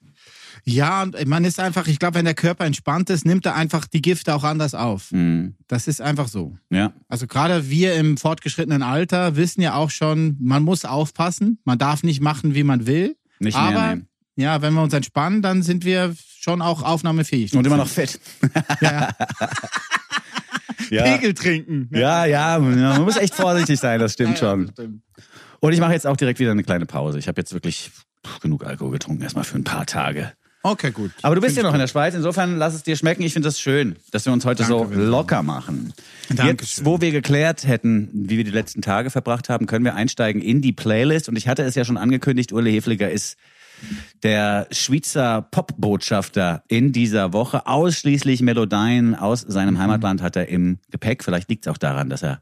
Ja, 0.65 1.03
und 1.03 1.27
man 1.27 1.43
ist 1.43 1.59
einfach, 1.59 1.87
ich 1.87 1.99
glaube, 1.99 2.15
wenn 2.15 2.25
der 2.25 2.33
Körper 2.35 2.63
entspannt 2.65 3.09
ist, 3.09 3.25
nimmt 3.25 3.45
er 3.45 3.55
einfach 3.55 3.85
die 3.85 4.01
Gifte 4.01 4.33
auch 4.33 4.43
anders 4.45 4.73
auf. 4.73 5.11
Mhm. 5.11 5.55
Das 5.67 5.87
ist 5.87 5.99
einfach 6.01 6.27
so. 6.29 6.57
Ja. 6.69 6.93
Also 7.09 7.27
gerade 7.27 7.69
wir 7.69 7.95
im 7.95 8.15
fortgeschrittenen 8.17 8.81
Alter 8.81 9.35
wissen 9.35 9.61
ja 9.61 9.73
auch 9.75 9.89
schon, 9.89 10.37
man 10.39 10.63
muss 10.63 10.85
aufpassen. 10.85 11.59
Man 11.65 11.77
darf 11.77 12.03
nicht 12.03 12.21
machen, 12.21 12.55
wie 12.55 12.63
man 12.63 12.87
will. 12.87 13.17
Nicht 13.39 13.57
Aber 13.57 13.71
mehr 13.71 13.89
nehmen. 13.89 14.07
ja, 14.37 14.61
wenn 14.61 14.73
wir 14.73 14.81
uns 14.83 14.93
entspannen, 14.93 15.41
dann 15.41 15.63
sind 15.63 15.83
wir 15.83 16.15
schon 16.39 16.61
auch 16.61 16.81
aufnahmefähig. 16.83 17.53
Und 17.55 17.65
immer 17.67 17.77
noch 17.77 17.87
fett. 17.89 18.19
Ja, 18.81 19.09
Ja. 20.89 21.03
Pegel 21.03 21.33
trinken. 21.33 21.89
Ja, 21.91 22.25
ja, 22.25 22.59
man 22.59 23.01
muss 23.03 23.17
echt 23.17 23.33
vorsichtig 23.33 23.79
sein, 23.79 23.99
das 23.99 24.13
stimmt 24.13 24.39
Ja, 24.39 24.45
ja, 24.47 24.51
schon. 24.51 24.65
das 24.67 24.73
stimmt. 24.75 25.01
Und 25.59 25.73
ich 25.73 25.79
mache 25.79 25.93
jetzt 25.93 26.05
auch 26.05 26.17
direkt 26.17 26.39
wieder 26.39 26.51
eine 26.51 26.63
kleine 26.63 26.85
Pause. 26.85 27.17
Ich 27.19 27.27
habe 27.27 27.39
jetzt 27.41 27.53
wirklich 27.53 27.89
genug 28.41 28.65
Alkohol 28.65 28.91
getrunken, 28.91 29.23
erstmal 29.23 29.43
für 29.45 29.57
ein 29.57 29.63
paar 29.63 29.85
Tage. 29.85 30.33
Okay, 30.65 30.91
gut. 30.91 31.11
Aber 31.21 31.35
du 31.35 31.41
bist 31.41 31.57
ja 31.57 31.63
noch 31.63 31.73
in 31.73 31.79
der 31.79 31.87
Schweiz, 31.87 32.15
insofern 32.15 32.57
lass 32.57 32.73
es 32.73 32.83
dir 32.83 32.95
schmecken. 32.95 33.21
Ich 33.23 33.33
finde 33.33 33.49
das 33.49 33.59
schön, 33.59 33.97
dass 34.11 34.25
wir 34.25 34.31
uns 34.31 34.45
heute 34.45 34.63
Danke, 34.63 34.95
so 34.95 35.01
locker 35.01 35.43
machen. 35.43 35.93
Dankeschön. 36.29 36.47
Jetzt, 36.57 36.85
wo 36.85 37.01
wir 37.01 37.11
geklärt 37.11 37.67
hätten, 37.67 38.09
wie 38.13 38.37
wir 38.37 38.45
die 38.45 38.51
letzten 38.51 38.81
Tage 38.81 39.09
verbracht 39.09 39.49
haben, 39.49 39.65
können 39.67 39.83
wir 39.83 39.95
einsteigen 39.95 40.41
in 40.41 40.61
die 40.61 40.71
Playlist. 40.71 41.27
Und 41.27 41.35
ich 41.35 41.49
hatte 41.49 41.63
es 41.63 41.75
ja 41.75 41.83
schon 41.83 41.97
angekündigt, 41.97 42.53
Urle 42.53 42.69
Hefliger 42.69 43.11
ist 43.11 43.37
der 44.23 44.67
Schweizer 44.71 45.41
Popbotschafter 45.41 46.63
in 46.69 46.93
dieser 46.93 47.33
Woche. 47.33 47.67
Ausschließlich 47.67 48.41
Melodien 48.41 49.15
aus 49.15 49.45
Mhm. 49.45 49.51
seinem 49.51 49.79
Heimatland 49.79 50.21
hat 50.21 50.37
er 50.37 50.47
im 50.47 50.79
Gepäck. 50.89 51.25
Vielleicht 51.25 51.49
liegt 51.49 51.65
es 51.67 51.71
auch 51.73 51.77
daran, 51.77 52.09
dass 52.09 52.23
er 52.23 52.41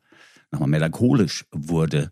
nochmal 0.51 0.69
melancholisch 0.69 1.45
wurde 1.51 2.11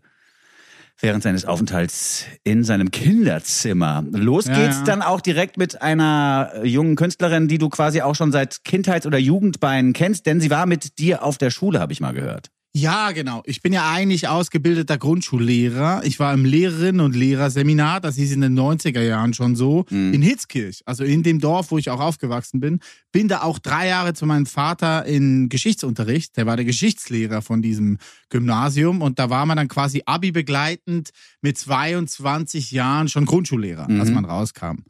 während 1.00 1.22
seines 1.22 1.44
Aufenthalts 1.44 2.24
in 2.44 2.64
seinem 2.64 2.90
Kinderzimmer. 2.90 4.04
Los 4.10 4.46
Ja, 4.46 4.54
geht's 4.54 4.78
ja. 4.78 4.84
dann 4.84 5.02
auch 5.02 5.20
direkt 5.20 5.56
mit 5.56 5.82
einer 5.82 6.52
äh, 6.54 6.66
jungen 6.66 6.96
Künstlerin, 6.96 7.48
die 7.48 7.58
du 7.58 7.68
quasi 7.68 8.02
auch 8.02 8.14
schon 8.14 8.32
seit 8.32 8.64
Kindheits- 8.64 9.06
oder 9.06 9.18
Jugendbeinen 9.18 9.92
kennst, 9.92 10.26
denn 10.26 10.40
sie 10.40 10.50
war 10.50 10.66
mit 10.66 10.98
dir 10.98 11.22
auf 11.22 11.38
der 11.38 11.50
Schule, 11.50 11.80
habe 11.80 11.92
ich 11.92 12.00
mal 12.00 12.12
gehört. 12.12 12.50
Ja, 12.72 13.10
genau. 13.10 13.42
Ich 13.46 13.62
bin 13.62 13.72
ja 13.72 13.90
eigentlich 13.90 14.28
ausgebildeter 14.28 14.96
Grundschullehrer. 14.96 16.02
Ich 16.04 16.20
war 16.20 16.32
im 16.32 16.44
Lehrerinnen- 16.44 17.00
und 17.00 17.16
Lehrerseminar, 17.16 18.00
das 18.00 18.14
hieß 18.14 18.30
in 18.30 18.42
den 18.42 18.54
90er 18.54 19.02
Jahren 19.02 19.34
schon 19.34 19.56
so, 19.56 19.86
Mhm. 19.90 20.14
in 20.14 20.22
Hitzkirch, 20.22 20.82
also 20.86 21.02
in 21.02 21.24
dem 21.24 21.40
Dorf, 21.40 21.72
wo 21.72 21.78
ich 21.78 21.90
auch 21.90 21.98
aufgewachsen 21.98 22.60
bin. 22.60 22.78
Bin 23.10 23.26
da 23.26 23.42
auch 23.42 23.58
drei 23.58 23.88
Jahre 23.88 24.14
zu 24.14 24.24
meinem 24.24 24.46
Vater 24.46 25.04
in 25.04 25.48
Geschichtsunterricht. 25.48 26.36
Der 26.36 26.46
war 26.46 26.54
der 26.56 26.64
Geschichtslehrer 26.64 27.42
von 27.42 27.60
diesem 27.60 27.98
Gymnasium 28.28 29.02
und 29.02 29.18
da 29.18 29.30
war 29.30 29.46
man 29.46 29.56
dann 29.56 29.66
quasi 29.66 30.02
Abi 30.06 30.30
begleitend 30.30 31.10
mit 31.42 31.58
22 31.58 32.70
Jahren 32.70 33.08
schon 33.08 33.24
Grundschullehrer, 33.26 33.88
als 33.88 34.10
Mhm. 34.10 34.14
man 34.14 34.24
rauskam. 34.26 34.84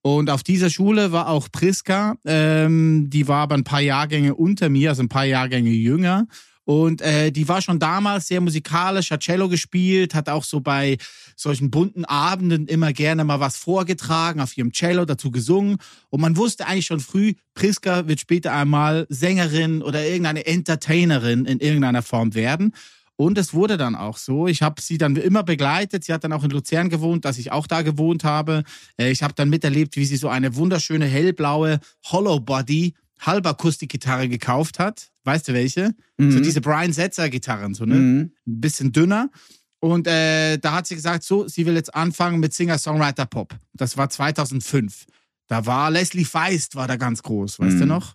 Und 0.00 0.30
auf 0.30 0.42
dieser 0.42 0.70
Schule 0.70 1.12
war 1.12 1.28
auch 1.28 1.48
Priska, 1.52 2.14
ähm, 2.24 3.10
die 3.10 3.28
war 3.28 3.42
aber 3.42 3.56
ein 3.56 3.64
paar 3.64 3.80
Jahrgänge 3.82 4.34
unter 4.34 4.70
mir, 4.70 4.88
also 4.90 5.02
ein 5.02 5.08
paar 5.10 5.26
Jahrgänge 5.26 5.68
jünger. 5.70 6.26
Und 6.66 7.00
äh, 7.00 7.30
die 7.30 7.48
war 7.48 7.62
schon 7.62 7.78
damals 7.78 8.26
sehr 8.26 8.40
musikalisch, 8.40 9.12
hat 9.12 9.22
Cello 9.22 9.48
gespielt, 9.48 10.16
hat 10.16 10.28
auch 10.28 10.42
so 10.42 10.58
bei 10.60 10.98
solchen 11.36 11.70
bunten 11.70 12.04
Abenden 12.04 12.66
immer 12.66 12.92
gerne 12.92 13.22
mal 13.22 13.38
was 13.38 13.56
vorgetragen, 13.56 14.40
auf 14.40 14.58
ihrem 14.58 14.72
Cello 14.72 15.04
dazu 15.04 15.30
gesungen. 15.30 15.76
Und 16.10 16.20
man 16.20 16.36
wusste 16.36 16.66
eigentlich 16.66 16.86
schon 16.86 16.98
früh, 16.98 17.34
Priska 17.54 18.08
wird 18.08 18.18
später 18.18 18.52
einmal 18.52 19.06
Sängerin 19.08 19.80
oder 19.80 20.04
irgendeine 20.04 20.44
Entertainerin 20.44 21.44
in 21.44 21.60
irgendeiner 21.60 22.02
Form 22.02 22.34
werden. 22.34 22.72
Und 23.14 23.38
es 23.38 23.54
wurde 23.54 23.76
dann 23.76 23.94
auch 23.94 24.16
so. 24.16 24.48
Ich 24.48 24.60
habe 24.60 24.82
sie 24.82 24.98
dann 24.98 25.14
immer 25.14 25.44
begleitet. 25.44 26.02
Sie 26.02 26.12
hat 26.12 26.24
dann 26.24 26.32
auch 26.32 26.42
in 26.42 26.50
Luzern 26.50 26.90
gewohnt, 26.90 27.24
dass 27.24 27.38
ich 27.38 27.52
auch 27.52 27.68
da 27.68 27.82
gewohnt 27.82 28.24
habe. 28.24 28.64
Äh, 28.98 29.12
Ich 29.12 29.22
habe 29.22 29.34
dann 29.34 29.50
miterlebt, 29.50 29.96
wie 29.96 30.04
sie 30.04 30.16
so 30.16 30.28
eine 30.28 30.56
wunderschöne 30.56 31.06
hellblaue 31.06 31.78
Hollow 32.06 32.40
Body 32.40 32.94
Halbakustikgitarre 33.20 34.28
gekauft 34.28 34.78
hat. 34.78 35.10
Weißt 35.24 35.48
du 35.48 35.52
welche? 35.54 35.94
So 36.18 36.38
diese 36.40 36.60
Brian 36.60 36.92
Setzer 36.92 37.28
Gitarren, 37.28 37.74
so 37.74 37.84
ne? 37.84 37.94
Mhm. 37.96 38.18
Ein 38.46 38.60
bisschen 38.60 38.92
dünner. 38.92 39.30
Und 39.80 40.06
äh, 40.06 40.56
da 40.58 40.72
hat 40.72 40.86
sie 40.86 40.94
gesagt, 40.94 41.22
so, 41.24 41.46
sie 41.48 41.66
will 41.66 41.74
jetzt 41.74 41.94
anfangen 41.94 42.40
mit 42.40 42.54
Singer-Songwriter-Pop. 42.54 43.54
Das 43.74 43.96
war 43.96 44.08
2005. 44.08 45.06
Da 45.48 45.66
war 45.66 45.90
Leslie 45.90 46.24
Feist, 46.24 46.74
war 46.76 46.88
da 46.88 46.96
ganz 46.96 47.22
groß, 47.22 47.58
weißt 47.60 47.74
Mhm. 47.76 47.80
du 47.80 47.86
noch? 47.86 48.14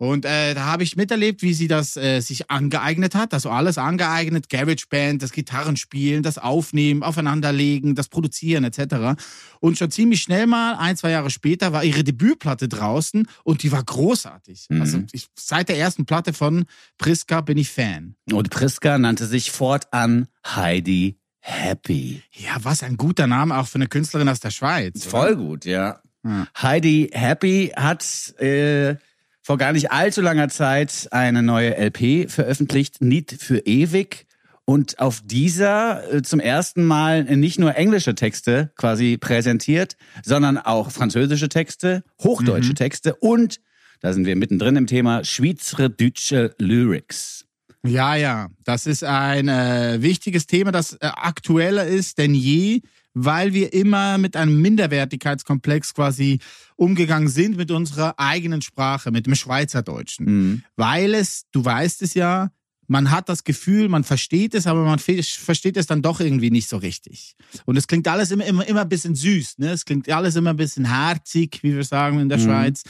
Und 0.00 0.24
äh, 0.24 0.54
da 0.54 0.64
habe 0.64 0.82
ich 0.82 0.96
miterlebt, 0.96 1.42
wie 1.42 1.52
sie 1.52 1.68
das 1.68 1.94
äh, 1.98 2.20
sich 2.20 2.50
angeeignet 2.50 3.14
hat, 3.14 3.34
also 3.34 3.50
alles 3.50 3.76
angeeignet, 3.76 4.48
Garage 4.48 4.86
Band, 4.88 5.22
das 5.22 5.30
Gitarrenspielen, 5.30 6.22
das 6.22 6.38
Aufnehmen, 6.38 7.02
Aufeinanderlegen, 7.02 7.94
das 7.94 8.08
Produzieren 8.08 8.64
etc. 8.64 9.20
Und 9.60 9.76
schon 9.76 9.90
ziemlich 9.90 10.22
schnell 10.22 10.46
mal, 10.46 10.76
ein, 10.76 10.96
zwei 10.96 11.10
Jahre 11.10 11.28
später, 11.28 11.74
war 11.74 11.84
ihre 11.84 12.02
Debütplatte 12.02 12.66
draußen 12.66 13.28
und 13.44 13.62
die 13.62 13.72
war 13.72 13.84
großartig. 13.84 14.68
Mhm. 14.70 14.80
Also 14.80 15.02
ich, 15.12 15.26
seit 15.38 15.68
der 15.68 15.76
ersten 15.76 16.06
Platte 16.06 16.32
von 16.32 16.64
Priska 16.96 17.42
bin 17.42 17.58
ich 17.58 17.68
Fan. 17.68 18.14
Und 18.32 18.48
Priska 18.48 18.96
nannte 18.96 19.26
sich 19.26 19.50
fortan 19.50 20.28
Heidi 20.46 21.18
Happy. 21.40 22.22
Ja, 22.32 22.56
was 22.62 22.82
ein 22.82 22.96
guter 22.96 23.26
Name 23.26 23.58
auch 23.58 23.66
für 23.66 23.76
eine 23.76 23.86
Künstlerin 23.86 24.30
aus 24.30 24.40
der 24.40 24.50
Schweiz. 24.50 25.02
oder? 25.02 25.10
Voll 25.10 25.36
gut, 25.36 25.66
ja. 25.66 26.00
Ja. 26.24 26.46
Heidi 26.56 27.10
Happy 27.12 27.72
hat 27.76 28.02
äh, 28.38 28.96
vor 29.42 29.58
gar 29.58 29.72
nicht 29.72 29.90
allzu 29.90 30.20
langer 30.20 30.48
Zeit 30.48 31.08
eine 31.10 31.42
neue 31.42 31.76
LP 31.76 32.30
veröffentlicht, 32.30 33.00
Niet 33.00 33.36
für 33.38 33.58
ewig. 33.60 34.26
Und 34.64 35.00
auf 35.00 35.22
dieser 35.24 36.12
äh, 36.12 36.22
zum 36.22 36.38
ersten 36.38 36.84
Mal 36.84 37.24
nicht 37.24 37.58
nur 37.58 37.74
englische 37.74 38.14
Texte 38.14 38.70
quasi 38.76 39.18
präsentiert, 39.18 39.96
sondern 40.22 40.58
auch 40.58 40.92
französische 40.92 41.48
Texte, 41.48 42.04
hochdeutsche 42.22 42.74
Texte 42.74 43.16
und, 43.16 43.60
da 44.00 44.12
sind 44.12 44.26
wir 44.26 44.36
mittendrin 44.36 44.76
im 44.76 44.86
Thema, 44.86 45.24
schweizerdeutsche 45.24 46.54
Lyrics. 46.58 47.46
Ja, 47.84 48.14
ja, 48.14 48.48
das 48.62 48.86
ist 48.86 49.02
ein 49.02 49.48
äh, 49.48 50.02
wichtiges 50.02 50.46
Thema, 50.46 50.70
das 50.70 50.92
äh, 50.92 51.06
aktueller 51.06 51.86
ist 51.86 52.18
denn 52.18 52.34
je, 52.34 52.82
weil 53.14 53.52
wir 53.52 53.72
immer 53.72 54.18
mit 54.18 54.36
einem 54.36 54.60
Minderwertigkeitskomplex 54.60 55.94
quasi 55.94 56.38
umgegangen 56.76 57.28
sind 57.28 57.56
mit 57.56 57.70
unserer 57.70 58.18
eigenen 58.18 58.62
Sprache, 58.62 59.10
mit 59.10 59.26
dem 59.26 59.34
Schweizerdeutschen. 59.34 60.26
Mhm. 60.26 60.62
Weil 60.76 61.14
es, 61.14 61.44
du 61.52 61.64
weißt 61.64 62.02
es 62.02 62.14
ja, 62.14 62.50
man 62.90 63.12
hat 63.12 63.28
das 63.28 63.44
Gefühl, 63.44 63.88
man 63.88 64.02
versteht 64.02 64.52
es, 64.52 64.66
aber 64.66 64.84
man 64.84 64.98
versteht 64.98 65.76
es 65.76 65.86
dann 65.86 66.02
doch 66.02 66.18
irgendwie 66.18 66.50
nicht 66.50 66.68
so 66.68 66.76
richtig. 66.76 67.36
Und 67.64 67.76
es 67.76 67.86
klingt 67.86 68.08
alles 68.08 68.32
immer, 68.32 68.44
immer, 68.44 68.66
immer 68.66 68.80
ein 68.80 68.88
bisschen 68.88 69.14
süß, 69.14 69.58
ne? 69.58 69.70
Es 69.70 69.84
klingt 69.84 70.10
alles 70.10 70.34
immer 70.34 70.50
ein 70.50 70.56
bisschen 70.56 70.86
herzig, 70.86 71.60
wie 71.62 71.72
wir 71.76 71.84
sagen 71.84 72.18
in 72.18 72.28
der 72.28 72.38
Mhm. 72.38 72.42
Schweiz. 72.42 72.82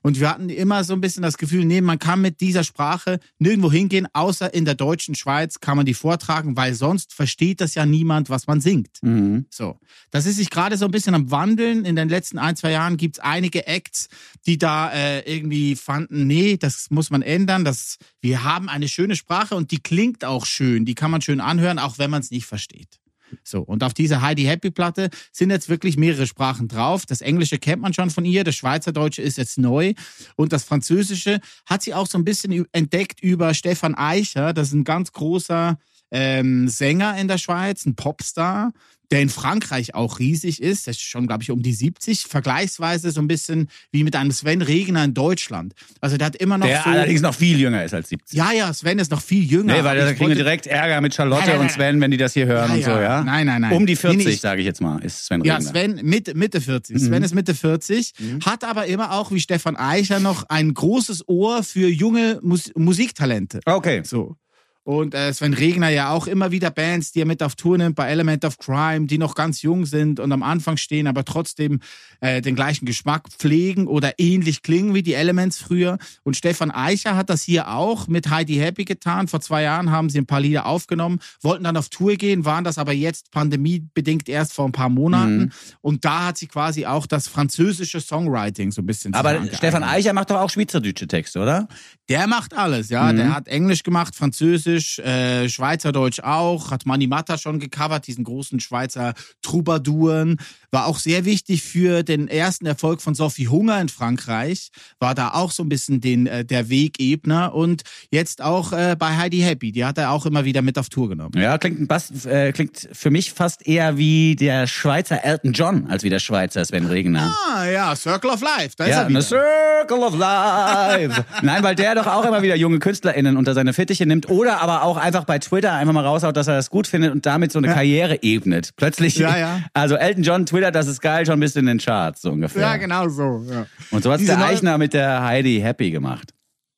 Und 0.00 0.18
wir 0.18 0.30
hatten 0.30 0.48
immer 0.48 0.84
so 0.84 0.94
ein 0.94 1.02
bisschen 1.02 1.22
das 1.22 1.36
Gefühl, 1.36 1.66
nee, 1.66 1.82
man 1.82 1.98
kann 1.98 2.22
mit 2.22 2.40
dieser 2.40 2.64
Sprache 2.64 3.20
nirgendwo 3.38 3.70
hingehen, 3.70 4.08
außer 4.14 4.54
in 4.54 4.64
der 4.64 4.74
deutschen 4.74 5.14
Schweiz 5.14 5.60
kann 5.60 5.76
man 5.76 5.84
die 5.84 5.92
vortragen, 5.92 6.56
weil 6.56 6.72
sonst 6.72 7.12
versteht 7.12 7.60
das 7.60 7.74
ja 7.74 7.84
niemand, 7.84 8.30
was 8.30 8.46
man 8.46 8.62
singt. 8.62 9.02
Mhm. 9.02 9.44
So, 9.50 9.78
das 10.10 10.24
ist 10.24 10.36
sich 10.36 10.48
gerade 10.48 10.78
so 10.78 10.86
ein 10.86 10.90
bisschen 10.90 11.14
am 11.14 11.30
Wandeln. 11.30 11.84
In 11.84 11.94
den 11.96 12.08
letzten 12.08 12.38
ein, 12.38 12.56
zwei 12.56 12.70
Jahren 12.70 12.96
gibt's 12.96 13.18
einige 13.18 13.66
Acts, 13.66 14.08
die 14.46 14.56
da 14.56 14.90
äh, 14.92 15.20
irgendwie 15.30 15.76
fanden, 15.76 16.26
nee, 16.26 16.56
das 16.56 16.86
muss 16.88 17.10
man 17.10 17.20
ändern. 17.20 17.66
Das, 17.66 17.98
wir 18.22 18.44
haben 18.44 18.70
eine 18.70 18.88
schöne 18.88 19.14
Sprache 19.14 19.41
und 19.50 19.70
die 19.70 19.82
klingt 19.82 20.24
auch 20.24 20.46
schön. 20.46 20.84
Die 20.84 20.94
kann 20.94 21.10
man 21.10 21.20
schön 21.20 21.40
anhören, 21.40 21.78
auch 21.78 21.98
wenn 21.98 22.10
man 22.10 22.20
es 22.20 22.30
nicht 22.30 22.46
versteht. 22.46 23.00
So, 23.44 23.60
und 23.60 23.82
auf 23.82 23.94
dieser 23.94 24.20
Heidi 24.20 24.44
Happy 24.44 24.70
Platte 24.70 25.10
sind 25.32 25.50
jetzt 25.50 25.68
wirklich 25.68 25.96
mehrere 25.96 26.26
Sprachen 26.26 26.68
drauf. 26.68 27.06
Das 27.06 27.20
Englische 27.20 27.58
kennt 27.58 27.82
man 27.82 27.94
schon 27.94 28.10
von 28.10 28.24
ihr, 28.24 28.44
das 28.44 28.54
Schweizerdeutsche 28.56 29.22
ist 29.22 29.38
jetzt 29.38 29.58
neu 29.58 29.94
und 30.36 30.52
das 30.52 30.64
Französische 30.64 31.40
hat 31.66 31.82
sie 31.82 31.94
auch 31.94 32.06
so 32.06 32.18
ein 32.18 32.24
bisschen 32.24 32.66
entdeckt 32.72 33.22
über 33.22 33.54
Stefan 33.54 33.94
Eicher. 33.94 34.52
Das 34.52 34.68
ist 34.68 34.74
ein 34.74 34.84
ganz 34.84 35.12
großer 35.12 35.78
ähm, 36.12 36.68
Sänger 36.68 37.16
in 37.18 37.26
der 37.26 37.38
Schweiz, 37.38 37.84
ein 37.86 37.96
Popstar, 37.96 38.72
der 39.10 39.20
in 39.20 39.28
Frankreich 39.28 39.94
auch 39.94 40.18
riesig 40.20 40.62
ist. 40.62 40.86
Der 40.86 40.92
ist 40.92 41.02
schon, 41.02 41.26
glaube 41.26 41.42
ich, 41.42 41.50
um 41.50 41.62
die 41.62 41.74
70. 41.74 42.20
Vergleichsweise 42.22 43.10
so 43.10 43.20
ein 43.20 43.28
bisschen 43.28 43.68
wie 43.90 44.04
mit 44.04 44.16
einem 44.16 44.30
Sven 44.30 44.62
Regner 44.62 45.04
in 45.04 45.12
Deutschland. 45.12 45.74
Also 46.00 46.16
der 46.16 46.28
hat 46.28 46.36
immer 46.36 46.56
noch 46.56 46.66
Der 46.66 46.82
so... 46.82 46.88
allerdings 46.90 47.20
noch 47.20 47.34
viel 47.34 47.58
jünger 47.60 47.84
ist 47.84 47.92
als 47.92 48.08
70. 48.08 48.38
ja, 48.38 48.52
ja, 48.52 48.72
Sven 48.72 48.98
ist 48.98 49.10
noch 49.10 49.20
viel 49.20 49.44
jünger. 49.44 49.76
Nee, 49.76 49.84
weil 49.84 49.98
da 49.98 50.12
kriegen 50.14 50.28
wir 50.28 50.34
direkt 50.34 50.66
Ärger 50.66 51.02
mit 51.02 51.14
Charlotte 51.14 51.42
Nein, 51.42 51.50
nein, 51.50 51.60
und 51.60 51.66
nein. 51.66 51.74
Sven, 51.74 52.00
wenn 52.00 52.10
die 52.10 52.16
das 52.16 52.32
hier 52.32 52.46
hören 52.46 52.70
Ja, 52.70 52.74
und 52.74 52.84
so, 52.84 52.90
ja. 52.90 53.02
ja? 53.02 53.24
Nein, 53.24 53.46
nein, 53.46 53.60
nein. 53.60 53.72
Um 53.72 53.84
die 53.84 53.92
Nee, 53.92 53.96
40, 53.96 54.26
nee, 54.26 54.32
sage 54.32 54.60
ich 54.62 54.66
jetzt 54.66 54.80
mal, 54.80 54.98
ist 55.04 55.26
Sven 55.26 55.44
Ja, 55.44 55.56
Regner. 55.56 55.70
Sven 55.70 56.00
Mitte, 56.02 56.34
Mitte 56.34 56.60
40. 56.62 56.98
Sven 56.98 57.22
ist 57.22 57.34
Mitte 57.34 57.54
40, 57.54 58.14
hat 58.46 58.64
aber 58.64 58.86
immer 58.86 59.12
auch 59.12 59.30
wie 59.30 59.40
Stefan 59.40 59.76
Eicher 59.76 60.20
noch 60.20 60.44
ein 60.48 60.72
großes 60.72 61.28
Ohr 61.28 61.62
für 61.62 61.88
junge 61.88 62.38
Mus 62.42 62.72
Musiktalente. 62.74 63.60
Okay. 63.66 64.00
So. 64.04 64.36
Und 64.84 65.14
äh, 65.14 65.32
Sven 65.32 65.54
Regner 65.54 65.90
ja 65.90 66.10
auch 66.10 66.26
immer 66.26 66.50
wieder 66.50 66.70
Bands, 66.70 67.12
die 67.12 67.20
er 67.20 67.26
mit 67.26 67.42
auf 67.42 67.54
Tour 67.54 67.78
nimmt 67.78 67.94
bei 67.94 68.08
Element 68.08 68.44
of 68.44 68.58
Crime, 68.58 69.06
die 69.06 69.18
noch 69.18 69.36
ganz 69.36 69.62
jung 69.62 69.86
sind 69.86 70.18
und 70.18 70.32
am 70.32 70.42
Anfang 70.42 70.76
stehen, 70.76 71.06
aber 71.06 71.24
trotzdem 71.24 71.78
äh, 72.20 72.42
den 72.42 72.56
gleichen 72.56 72.84
Geschmack 72.84 73.28
pflegen 73.28 73.86
oder 73.86 74.18
ähnlich 74.18 74.62
klingen 74.62 74.92
wie 74.94 75.02
die 75.02 75.14
Elements 75.14 75.58
früher. 75.58 75.98
Und 76.24 76.36
Stefan 76.36 76.72
Eicher 76.72 77.16
hat 77.16 77.30
das 77.30 77.42
hier 77.42 77.68
auch 77.68 78.08
mit 78.08 78.30
Heidi 78.30 78.56
Happy 78.56 78.84
getan. 78.84 79.28
Vor 79.28 79.40
zwei 79.40 79.62
Jahren 79.62 79.92
haben 79.92 80.10
sie 80.10 80.18
ein 80.18 80.26
paar 80.26 80.40
Lieder 80.40 80.66
aufgenommen, 80.66 81.20
wollten 81.42 81.62
dann 81.62 81.76
auf 81.76 81.88
Tour 81.88 82.16
gehen, 82.16 82.44
waren 82.44 82.64
das 82.64 82.78
aber 82.78 82.92
jetzt 82.92 83.30
pandemiebedingt 83.30 84.28
erst 84.28 84.52
vor 84.52 84.64
ein 84.64 84.72
paar 84.72 84.88
Monaten. 84.88 85.38
Mhm. 85.38 85.52
Und 85.80 86.04
da 86.04 86.26
hat 86.26 86.38
sie 86.38 86.48
quasi 86.48 86.86
auch 86.86 87.06
das 87.06 87.28
französische 87.28 88.00
Songwriting 88.00 88.72
so 88.72 88.82
ein 88.82 88.86
bisschen 88.86 89.14
Aber. 89.14 89.46
Stefan 89.52 89.84
Eicher 89.84 90.12
macht 90.12 90.30
doch 90.30 90.40
auch 90.40 90.50
schweizerdeutsche 90.50 91.06
Texte, 91.06 91.40
oder? 91.40 91.68
Der 92.08 92.26
macht 92.26 92.54
alles, 92.54 92.88
ja. 92.88 93.12
Mhm. 93.12 93.16
Der 93.16 93.34
hat 93.34 93.48
Englisch 93.48 93.84
gemacht, 93.84 94.16
Französisch, 94.16 94.71
äh, 94.78 95.48
Schweizerdeutsch 95.48 96.20
auch, 96.20 96.70
hat 96.70 96.86
Mani 96.86 97.06
Matta 97.06 97.38
schon 97.38 97.60
gecovert, 97.60 98.06
diesen 98.06 98.24
großen 98.24 98.60
Schweizer 98.60 99.14
Troubadouren. 99.42 100.38
War 100.70 100.86
auch 100.86 100.98
sehr 100.98 101.24
wichtig 101.24 101.62
für 101.62 102.02
den 102.02 102.28
ersten 102.28 102.64
Erfolg 102.64 103.02
von 103.02 103.14
Sophie 103.14 103.48
Hunger 103.48 103.80
in 103.80 103.88
Frankreich. 103.90 104.70
War 104.98 105.14
da 105.14 105.32
auch 105.34 105.50
so 105.50 105.62
ein 105.62 105.68
bisschen 105.68 106.00
den, 106.00 106.26
äh, 106.26 106.44
der 106.44 106.70
Wegebner 106.70 107.54
und 107.54 107.82
jetzt 108.10 108.40
auch 108.42 108.72
äh, 108.72 108.96
bei 108.98 109.16
Heidi 109.16 109.40
Happy. 109.40 109.72
Die 109.72 109.84
hat 109.84 109.98
er 109.98 110.10
auch 110.10 110.24
immer 110.24 110.44
wieder 110.44 110.62
mit 110.62 110.78
auf 110.78 110.88
Tour 110.88 111.10
genommen. 111.10 111.32
Ja, 111.36 111.58
klingt, 111.58 111.90
äh, 112.26 112.52
klingt 112.52 112.88
für 112.92 113.10
mich 113.10 113.32
fast 113.32 113.66
eher 113.66 113.98
wie 113.98 114.34
der 114.36 114.66
Schweizer 114.66 115.22
Elton 115.24 115.52
John 115.52 115.86
als 115.88 116.04
wie 116.04 116.10
der 116.10 116.20
Schweizer 116.20 116.64
Sven 116.64 116.86
Regner. 116.86 117.34
Ah 117.54 117.66
ja, 117.66 117.94
Circle 117.94 118.30
of 118.30 118.40
Life, 118.40 118.70
da 118.76 118.84
ist 118.84 118.90
Ja, 118.90 119.02
er 119.02 119.08
wieder. 119.08 119.22
Circle 119.22 119.98
of 119.98 120.16
Life. 120.16 121.24
Nein, 121.42 121.62
weil 121.62 121.74
der 121.74 121.94
doch 121.96 122.06
auch 122.06 122.24
immer 122.24 122.42
wieder 122.42 122.56
junge 122.56 122.78
KünstlerInnen 122.78 123.36
unter 123.36 123.52
seine 123.52 123.74
Fittiche 123.74 124.06
nimmt 124.06 124.30
oder 124.30 124.61
aber 124.62 124.82
auch 124.84 124.96
einfach 124.96 125.24
bei 125.24 125.38
Twitter 125.38 125.72
einfach 125.74 125.92
mal 125.92 126.04
raushaut, 126.06 126.36
dass 126.36 126.46
er 126.48 126.54
das 126.54 126.70
gut 126.70 126.86
findet 126.86 127.12
und 127.12 127.26
damit 127.26 127.52
so 127.52 127.58
eine 127.58 127.68
Karriere 127.68 128.22
ebnet. 128.22 128.70
Plötzlich, 128.76 129.16
Ja, 129.16 129.36
ja. 129.36 129.60
also 129.74 129.96
Elton 129.96 130.22
John 130.22 130.46
twittert, 130.46 130.74
das 130.74 130.86
ist 130.86 131.00
geil, 131.00 131.26
schon 131.26 131.38
bist 131.40 131.56
du 131.56 131.60
in 131.60 131.66
den 131.66 131.78
Charts, 131.78 132.22
so 132.22 132.30
ungefähr. 132.30 132.62
ja, 132.62 132.76
genau 132.76 133.08
so. 133.08 133.44
Ja. 133.50 133.66
Und 133.90 134.02
so 134.02 134.10
hat 134.12 134.20
der 134.20 134.38
Eichner 134.42 134.78
mit 134.78 134.94
der 134.94 135.22
Heidi 135.24 135.60
Happy 135.60 135.90
gemacht. 135.90 136.32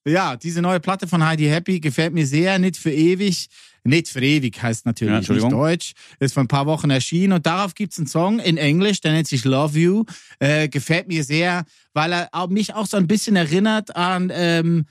Ja, 0.06 0.36
diese 0.36 0.60
neue 0.60 0.80
Platte 0.80 1.06
von 1.06 1.24
Heidi 1.24 1.44
Happy 1.46 1.80
gefällt 1.80 2.12
mir 2.12 2.26
sehr. 2.26 2.58
Nicht 2.58 2.76
für 2.76 2.90
ewig. 2.92 3.48
Nicht 3.84 4.08
für 4.08 4.20
ewig 4.20 4.62
heißt 4.62 4.84
Ja, 4.84 4.90
natürlich 4.90 5.12
nicht 5.12 5.18
Entschuldigung. 5.30 5.50
Deutsch. 5.50 5.92
Ist 6.18 6.34
vor 6.34 6.42
ein 6.42 6.48
paar 6.48 6.66
Wochen 6.66 6.90
erschienen 6.90 7.32
und 7.34 7.46
darauf 7.46 7.74
gibt's 7.74 7.98
einen 7.98 8.06
Song 8.06 8.38
in 8.38 8.56
Englisch, 8.58 9.00
der 9.00 9.12
nennt 9.12 9.28
sich 9.28 9.44
Love 9.44 9.78
You. 9.78 10.04
Äh, 10.40 10.68
gefällt 10.68 11.08
mir 11.08 11.24
sehr, 11.24 11.64
weil 11.94 12.12
er 12.12 12.28
mich 12.48 12.74
auch 12.74 12.86
so 12.86 12.96
ein 12.98 13.06
bisschen 13.06 13.36
erinnert 13.36 13.94
an 13.96 14.30
ähm, 14.34 14.84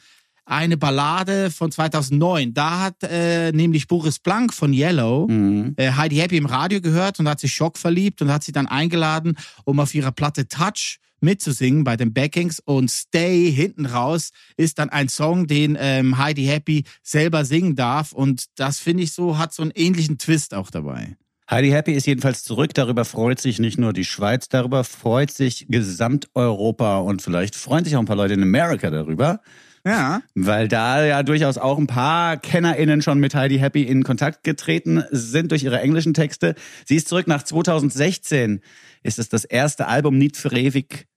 eine 0.46 0.78
Ballade 0.78 1.52
von 1.52 1.72
2009. 1.72 2.54
Da 2.54 2.80
hat 2.82 2.96
äh, 3.04 3.52
nämlich 3.52 3.88
Boris 3.88 4.20
Blank 4.20 4.54
von 4.54 4.74
Yellow 4.74 5.28
Mhm. 5.28 5.74
äh, 5.78 5.92
Heidi 5.92 6.18
Happy 6.18 6.38
im 6.38 6.46
Radio 6.46 6.82
gehört 6.82 7.20
und 7.20 7.28
hat 7.30 7.40
sich 7.40 7.54
Schock 7.54 7.78
verliebt 7.78 8.22
und 8.22 8.32
hat 8.32 8.44
sie 8.44 8.52
dann 8.52 8.68
eingeladen, 8.68 9.36
um 9.66 9.80
auf 9.80 9.94
ihrer 9.96 10.12
Platte 10.12 10.48
Touch 10.48 10.98
mitzusingen 11.22 11.86
bei 11.86 11.96
den 11.96 12.14
Backings 12.14 12.60
und 12.60 12.92
Stay 12.92 13.50
hinten 13.50 13.86
raus 13.86 14.32
ist 14.58 14.78
dann 14.80 14.90
ein 14.90 15.08
Song, 15.08 15.48
den 15.48 15.78
ähm, 15.80 16.18
Heidi 16.18 16.44
Happy 16.46 16.84
selber 17.02 17.46
singen 17.46 17.76
darf 17.78 18.12
und 18.12 18.46
das 18.56 18.80
finde 18.80 19.04
ich 19.04 19.14
so, 19.14 19.38
hat 19.38 19.54
so 19.54 19.62
einen 19.62 19.72
ähnlichen 19.74 20.18
Twist 20.18 20.54
auch 20.54 20.70
dabei. 20.70 21.16
Heidi 21.50 21.70
Happy 21.70 21.94
ist 21.94 22.08
jedenfalls 22.08 22.44
zurück. 22.44 22.74
Darüber 22.74 23.06
freut 23.06 23.40
sich 23.40 23.60
nicht 23.60 23.78
nur 23.78 23.94
die 23.94 24.06
Schweiz, 24.06 24.50
darüber 24.50 24.84
freut 24.84 25.32
sich 25.32 25.66
Gesamteuropa 25.70 26.98
und 26.98 27.22
vielleicht 27.22 27.56
freuen 27.56 27.86
sich 27.86 27.96
auch 27.96 28.00
ein 28.00 28.06
paar 28.06 28.16
Leute 28.16 28.34
in 28.34 28.42
Amerika 28.44 28.90
darüber. 28.90 29.40
Ja. 29.86 30.22
Weil 30.34 30.68
da 30.68 31.06
ja 31.06 31.24
durchaus 31.24 31.58
auch 31.58 31.78
ein 31.78 31.88
paar 31.88 32.38
KennerInnen 32.38 33.02
schon 33.02 33.20
mit 33.20 33.36
Heidi 33.36 33.58
Happy 33.58 33.84
in 33.84 34.04
Kontakt 34.04 34.44
getreten 34.44 35.04
sind 35.12 35.52
durch 35.52 35.63
ihre 35.63 35.82
englischen 35.82 36.13
Texte. 36.13 36.56
Sie 36.86 36.96
ist 36.96 37.10
zurück 37.10 37.28
nach 37.28 37.44
2016. 37.44 38.62
Ist 39.04 39.20
es 39.20 39.28
das 39.28 39.44
erste 39.44 39.88
Album 39.88 40.18
Niet 40.18 40.38
für 40.38 40.54
ewig. 40.54 41.08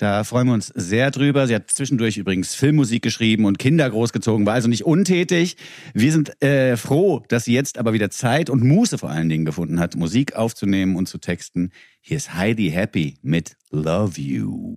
Da 0.00 0.24
freuen 0.24 0.46
wir 0.46 0.54
uns 0.54 0.68
sehr 0.68 1.10
drüber. 1.10 1.46
Sie 1.46 1.54
hat 1.54 1.70
zwischendurch 1.70 2.16
übrigens 2.16 2.54
Filmmusik 2.54 3.02
geschrieben 3.02 3.44
und 3.44 3.58
Kinder 3.58 3.90
großgezogen, 3.90 4.46
war 4.46 4.54
also 4.54 4.66
nicht 4.66 4.86
untätig. 4.86 5.58
Wir 5.92 6.10
sind 6.10 6.42
äh, 6.42 6.78
froh, 6.78 7.22
dass 7.28 7.44
sie 7.44 7.52
jetzt 7.52 7.76
aber 7.76 7.92
wieder 7.92 8.08
Zeit 8.08 8.48
und 8.48 8.64
Muße 8.64 8.96
vor 8.96 9.10
allen 9.10 9.28
Dingen 9.28 9.44
gefunden 9.44 9.78
hat, 9.78 9.96
Musik 9.96 10.36
aufzunehmen 10.36 10.96
und 10.96 11.06
zu 11.06 11.18
texten. 11.18 11.70
Hier 12.00 12.16
ist 12.16 12.34
Heidi 12.34 12.70
Happy 12.70 13.18
mit 13.20 13.58
Love 13.70 14.18
You. 14.18 14.76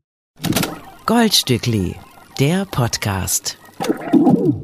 Goldstückli, 1.05 1.95
der 2.39 2.65
Podcast. 2.65 3.57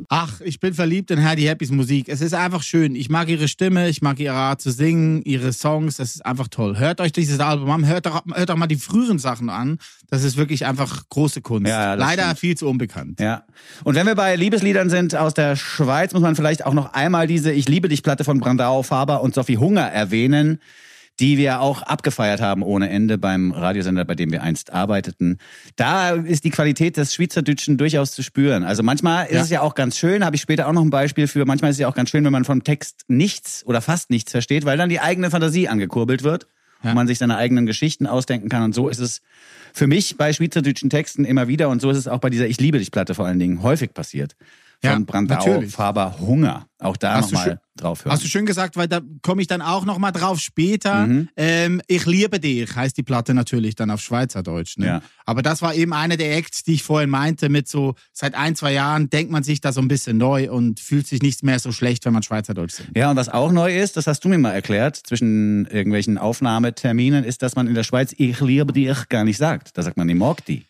Ach, 0.10 0.42
ich 0.42 0.60
bin 0.60 0.74
verliebt 0.74 1.12
in 1.12 1.24
Heidi 1.24 1.44
Happys 1.46 1.72
Musik. 1.72 2.10
Es 2.10 2.22
ist 2.22 2.34
einfach 2.34 2.64
schön. 2.64 2.96
Ich 2.96 3.10
mag 3.10 3.30
ihre 3.30 3.48
Stimme, 3.48 3.90
ich 3.90 4.02
mag 4.02 4.20
ihre 4.20 4.34
Art 4.34 4.62
zu 4.62 4.72
singen, 4.72 5.22
ihre 5.24 5.54
Songs. 5.54 5.98
Das 5.98 6.16
ist 6.16 6.26
einfach 6.26 6.48
toll. 6.48 6.78
Hört 6.80 7.00
euch 7.00 7.12
dieses 7.12 7.40
Album 7.40 7.70
an, 7.70 7.86
hört 7.86 8.06
doch, 8.06 8.24
hört 8.34 8.50
doch 8.50 8.56
mal 8.56 8.68
die 8.68 8.76
früheren 8.76 9.20
Sachen 9.20 9.50
an. 9.50 9.78
Das 10.10 10.24
ist 10.24 10.36
wirklich 10.38 10.66
einfach 10.66 11.04
große 11.10 11.42
Kunst. 11.42 11.68
Ja, 11.68 11.94
Leider 11.94 12.24
stimmt. 12.24 12.40
viel 12.40 12.58
zu 12.58 12.68
unbekannt. 12.68 13.20
Ja. 13.20 13.44
Und 13.84 13.96
wenn 13.96 14.08
wir 14.08 14.16
bei 14.16 14.36
Liebesliedern 14.36 14.90
sind 14.90 15.16
aus 15.16 15.34
der 15.34 15.56
Schweiz, 15.56 16.14
muss 16.14 16.22
man 16.22 16.36
vielleicht 16.36 16.66
auch 16.66 16.74
noch 16.74 16.94
einmal 16.94 17.28
diese 17.28 17.52
Ich 17.52 17.68
liebe 17.70 17.88
dich 17.90 18.02
Platte 18.02 18.24
von 18.24 18.40
Brandau, 18.40 18.82
Faber 18.84 19.22
und 19.22 19.36
Sophie 19.36 19.58
Hunger 19.58 19.86
erwähnen, 19.92 20.60
die 21.20 21.38
wir 21.38 21.62
auch 21.62 21.82
abgefeiert 21.82 22.42
haben 22.42 22.64
ohne 22.64 22.90
Ende 22.90 23.18
beim 23.18 23.52
Radiosender, 23.52 24.06
bei 24.06 24.16
dem 24.16 24.32
wir 24.32 24.42
einst 24.44 24.72
arbeiteten. 24.74 25.38
Da 25.76 26.12
ist 26.12 26.44
die 26.44 26.50
Qualität 26.50 26.98
des 26.98 27.14
Schweizerdeutschen 27.14 27.78
durchaus 27.78 28.12
zu 28.12 28.24
spüren. 28.24 28.64
Also 28.64 28.84
manchmal 28.84 29.26
ist 29.28 29.34
Ja. 29.34 29.42
es 29.42 29.50
ja 29.50 29.62
auch 29.62 29.76
ganz 29.76 29.98
schön, 29.98 30.24
habe 30.24 30.36
ich 30.36 30.42
später 30.42 30.68
auch 30.68 30.74
noch 30.74 30.82
ein 30.84 30.90
Beispiel 30.90 31.28
für, 31.28 31.46
manchmal 31.46 31.72
ist 31.72 31.76
es 31.76 31.82
ja 31.82 31.88
auch 31.88 31.96
ganz 31.96 32.10
schön, 32.10 32.24
wenn 32.26 32.32
man 32.32 32.46
vom 32.46 32.64
Text 32.64 33.04
nichts 33.08 33.66
oder 33.66 33.82
fast 33.82 34.10
nichts 34.10 34.32
versteht, 34.32 34.66
weil 34.66 34.78
dann 34.78 34.90
die 34.90 35.00
eigene 35.00 35.30
Fantasie 35.32 35.68
angekurbelt 35.68 36.24
wird 36.24 36.48
Ja. 36.84 36.92
und 36.92 36.96
man 36.96 37.08
sich 37.08 37.18
seine 37.18 37.36
eigenen 37.38 37.66
Geschichten 37.66 38.08
ausdenken 38.08 38.48
kann. 38.50 38.64
Und 38.64 38.74
so 38.74 38.88
ist 38.88 39.00
es 39.00 39.22
für 39.74 39.88
mich 39.88 40.16
bei 40.18 40.32
schweizerdeutschen 40.34 40.90
Texten 40.90 41.26
immer 41.26 41.48
wieder 41.48 41.70
und 41.70 41.82
so 41.82 41.90
ist 41.90 41.98
es 41.98 42.08
auch 42.08 42.20
bei 42.20 42.30
dieser 42.30 42.48
Ich 42.48 42.60
liebe 42.60 42.80
dich 42.80 42.92
Platte 42.92 43.14
vor 43.16 43.26
allen 43.26 43.40
Dingen 43.40 43.62
häufig 43.62 43.94
passiert. 43.94 44.36
Von 44.82 44.92
Ja, 44.92 45.00
Brandau, 45.00 45.36
natürlich. 45.36 45.72
Faber, 45.74 46.20
Hunger. 46.20 46.66
Auch 46.82 46.96
da 46.96 47.20
nochmal 47.20 47.60
drauf 47.76 48.06
hören. 48.06 48.14
Hast 48.14 48.24
du 48.24 48.30
schön 48.30 48.46
gesagt, 48.46 48.78
weil 48.78 48.88
da 48.88 49.02
komme 49.22 49.42
ich 49.42 49.48
dann 49.48 49.62
auch 49.62 49.84
noch 49.84 49.98
mal 49.98 50.12
drauf 50.12 50.40
später. 50.40 51.08
Mhm. 51.08 51.28
Ähm, 51.36 51.82
ich 51.88 52.06
liebe 52.06 52.40
dich 52.40 52.74
heißt 52.74 52.96
die 52.96 53.04
Platte 53.04 53.34
natürlich 53.34 53.76
dann 53.76 53.92
auf 53.92 54.00
Schweizerdeutsch. 54.00 54.78
Ne? 54.78 54.86
Ja. 54.86 55.02
Aber 55.26 55.42
das 55.42 55.62
war 55.62 55.76
eben 55.76 55.92
eine 55.92 56.16
der 56.16 56.38
Acts, 56.38 56.64
die 56.64 56.76
ich 56.76 56.84
vorhin 56.84 57.10
meinte, 57.10 57.50
mit 57.50 57.68
so 57.68 57.96
seit 58.14 58.36
ein, 58.36 58.56
zwei 58.56 58.72
Jahren 58.72 59.10
denkt 59.10 59.34
man 59.34 59.44
sich 59.44 59.60
da 59.60 59.74
so 59.74 59.82
ein 59.82 59.90
bisschen 59.90 60.18
neu 60.18 60.50
und 60.50 60.80
fühlt 60.80 61.08
sich 61.08 61.22
nicht 61.22 61.44
mehr 61.44 61.60
so 61.60 61.74
schlecht, 61.74 62.06
wenn 62.06 62.14
man 62.14 62.24
Schweizerdeutsch 62.24 62.76
singt. 62.76 62.96
Ja, 62.96 63.10
und 63.12 63.18
was 63.18 63.28
auch 63.28 63.52
neu 63.52 63.78
ist, 63.78 63.98
das 63.98 64.08
hast 64.08 64.24
du 64.24 64.30
mir 64.30 64.38
mal 64.38 64.52
erklärt, 64.54 64.96
zwischen 64.96 65.66
irgendwelchen 65.66 66.18
Aufnahmeterminen, 66.18 67.26
ist, 67.26 67.42
dass 67.42 67.58
man 67.58 67.68
in 67.68 67.76
der 67.76 67.84
Schweiz 67.84 68.14
Ich 68.18 68.40
liebe 68.40 68.72
dich 68.72 69.10
gar 69.10 69.26
nicht 69.26 69.38
sagt. 69.38 69.78
Da 69.78 69.84
sagt 69.84 69.98
man, 69.98 70.08
ich 70.08 70.16
mag 70.16 70.46
die. 70.46 70.66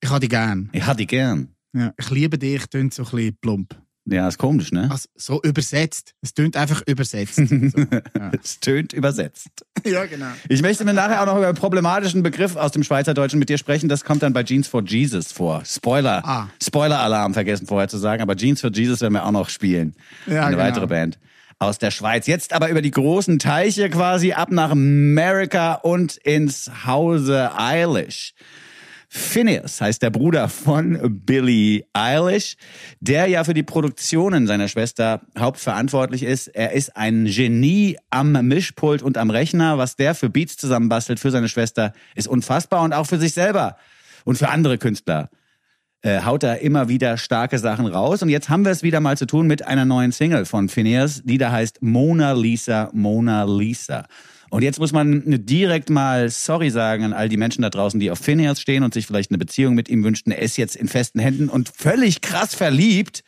Ich 0.00 0.10
dich 0.10 0.28
gern. 0.28 0.68
Ich 0.72 0.84
hatte 0.84 1.06
gern. 1.06 1.55
Ja. 1.76 1.92
Ich 1.98 2.10
liebe 2.10 2.38
dich, 2.38 2.66
tönt 2.66 2.94
so 2.94 3.02
ein 3.02 3.10
bisschen 3.10 3.36
plump. 3.40 3.76
Ja, 4.08 4.28
ist 4.28 4.38
komisch, 4.38 4.70
ne? 4.70 4.88
Also, 4.88 5.08
so 5.16 5.42
übersetzt. 5.42 6.14
Es 6.22 6.32
tönt 6.32 6.56
einfach 6.56 6.82
übersetzt. 6.86 7.34
so. 7.36 7.42
ja. 7.44 8.30
Es 8.40 8.60
tönt 8.60 8.92
übersetzt. 8.92 9.50
ja, 9.84 10.06
genau. 10.06 10.28
Ich 10.48 10.62
möchte 10.62 10.84
mir 10.84 10.94
nachher 10.94 11.20
auch 11.22 11.26
noch 11.26 11.36
über 11.36 11.48
einen 11.48 11.56
problematischen 11.56 12.22
Begriff 12.22 12.54
aus 12.54 12.70
dem 12.70 12.84
Schweizerdeutschen 12.84 13.40
mit 13.40 13.48
dir 13.48 13.58
sprechen. 13.58 13.88
Das 13.88 14.04
kommt 14.04 14.22
dann 14.22 14.32
bei 14.32 14.44
Jeans 14.44 14.68
for 14.68 14.82
Jesus 14.84 15.32
vor. 15.32 15.64
Spoiler. 15.64 16.24
Ah. 16.24 16.48
Spoiler-Alarm 16.62 17.34
vergessen 17.34 17.66
vorher 17.66 17.88
zu 17.88 17.98
sagen. 17.98 18.22
Aber 18.22 18.36
Jeans 18.36 18.60
for 18.60 18.70
Jesus 18.70 19.00
werden 19.00 19.14
wir 19.14 19.26
auch 19.26 19.32
noch 19.32 19.48
spielen. 19.48 19.96
Ja, 20.26 20.46
Eine 20.46 20.56
genau. 20.56 20.68
weitere 20.68 20.86
Band 20.86 21.18
aus 21.58 21.78
der 21.78 21.90
Schweiz. 21.90 22.28
Jetzt 22.28 22.52
aber 22.52 22.68
über 22.68 22.82
die 22.82 22.90
großen 22.92 23.40
Teiche 23.40 23.90
quasi 23.90 24.32
ab 24.32 24.52
nach 24.52 24.70
Amerika 24.70 25.74
und 25.74 26.16
ins 26.18 26.70
Hause 26.86 27.58
Eilish. 27.58 28.34
Phineas 29.16 29.80
heißt 29.80 30.02
der 30.02 30.10
Bruder 30.10 30.50
von 30.50 31.22
Billie 31.24 31.84
Eilish, 31.94 32.56
der 33.00 33.26
ja 33.28 33.44
für 33.44 33.54
die 33.54 33.62
Produktionen 33.62 34.46
seiner 34.46 34.68
Schwester 34.68 35.22
hauptverantwortlich 35.38 36.22
ist. 36.22 36.48
Er 36.48 36.72
ist 36.72 36.96
ein 36.96 37.24
Genie 37.24 37.96
am 38.10 38.32
Mischpult 38.32 39.02
und 39.02 39.16
am 39.16 39.30
Rechner. 39.30 39.78
Was 39.78 39.96
der 39.96 40.14
für 40.14 40.28
Beats 40.28 40.58
zusammenbastelt 40.58 41.18
für 41.18 41.30
seine 41.30 41.48
Schwester, 41.48 41.94
ist 42.14 42.28
unfassbar 42.28 42.82
und 42.82 42.92
auch 42.92 43.06
für 43.06 43.18
sich 43.18 43.32
selber 43.32 43.76
und 44.24 44.36
für 44.36 44.50
andere 44.50 44.76
Künstler 44.76 45.30
äh, 46.02 46.20
haut 46.20 46.42
er 46.42 46.60
immer 46.60 46.88
wieder 46.88 47.16
starke 47.16 47.58
Sachen 47.58 47.86
raus. 47.86 48.22
Und 48.22 48.28
jetzt 48.28 48.50
haben 48.50 48.66
wir 48.66 48.72
es 48.72 48.82
wieder 48.82 49.00
mal 49.00 49.16
zu 49.16 49.26
tun 49.26 49.46
mit 49.46 49.66
einer 49.66 49.86
neuen 49.86 50.12
Single 50.12 50.44
von 50.44 50.68
Phineas, 50.68 51.22
die 51.24 51.38
da 51.38 51.50
heißt 51.50 51.80
Mona 51.80 52.32
Lisa, 52.32 52.90
Mona 52.92 53.44
Lisa. 53.44 54.06
Und 54.50 54.62
jetzt 54.62 54.78
muss 54.78 54.92
man 54.92 55.22
direkt 55.26 55.90
mal 55.90 56.30
sorry 56.30 56.70
sagen 56.70 57.04
an 57.04 57.12
all 57.12 57.28
die 57.28 57.36
Menschen 57.36 57.62
da 57.62 57.70
draußen, 57.70 57.98
die 57.98 58.10
auf 58.10 58.18
Phineas 58.18 58.60
stehen 58.60 58.82
und 58.82 58.94
sich 58.94 59.06
vielleicht 59.06 59.30
eine 59.30 59.38
Beziehung 59.38 59.74
mit 59.74 59.88
ihm 59.88 60.04
wünschten. 60.04 60.32
Er 60.32 60.40
ist 60.40 60.56
jetzt 60.56 60.76
in 60.76 60.88
festen 60.88 61.18
Händen 61.18 61.48
und 61.48 61.70
völlig 61.74 62.20
krass 62.20 62.54
verliebt 62.54 63.24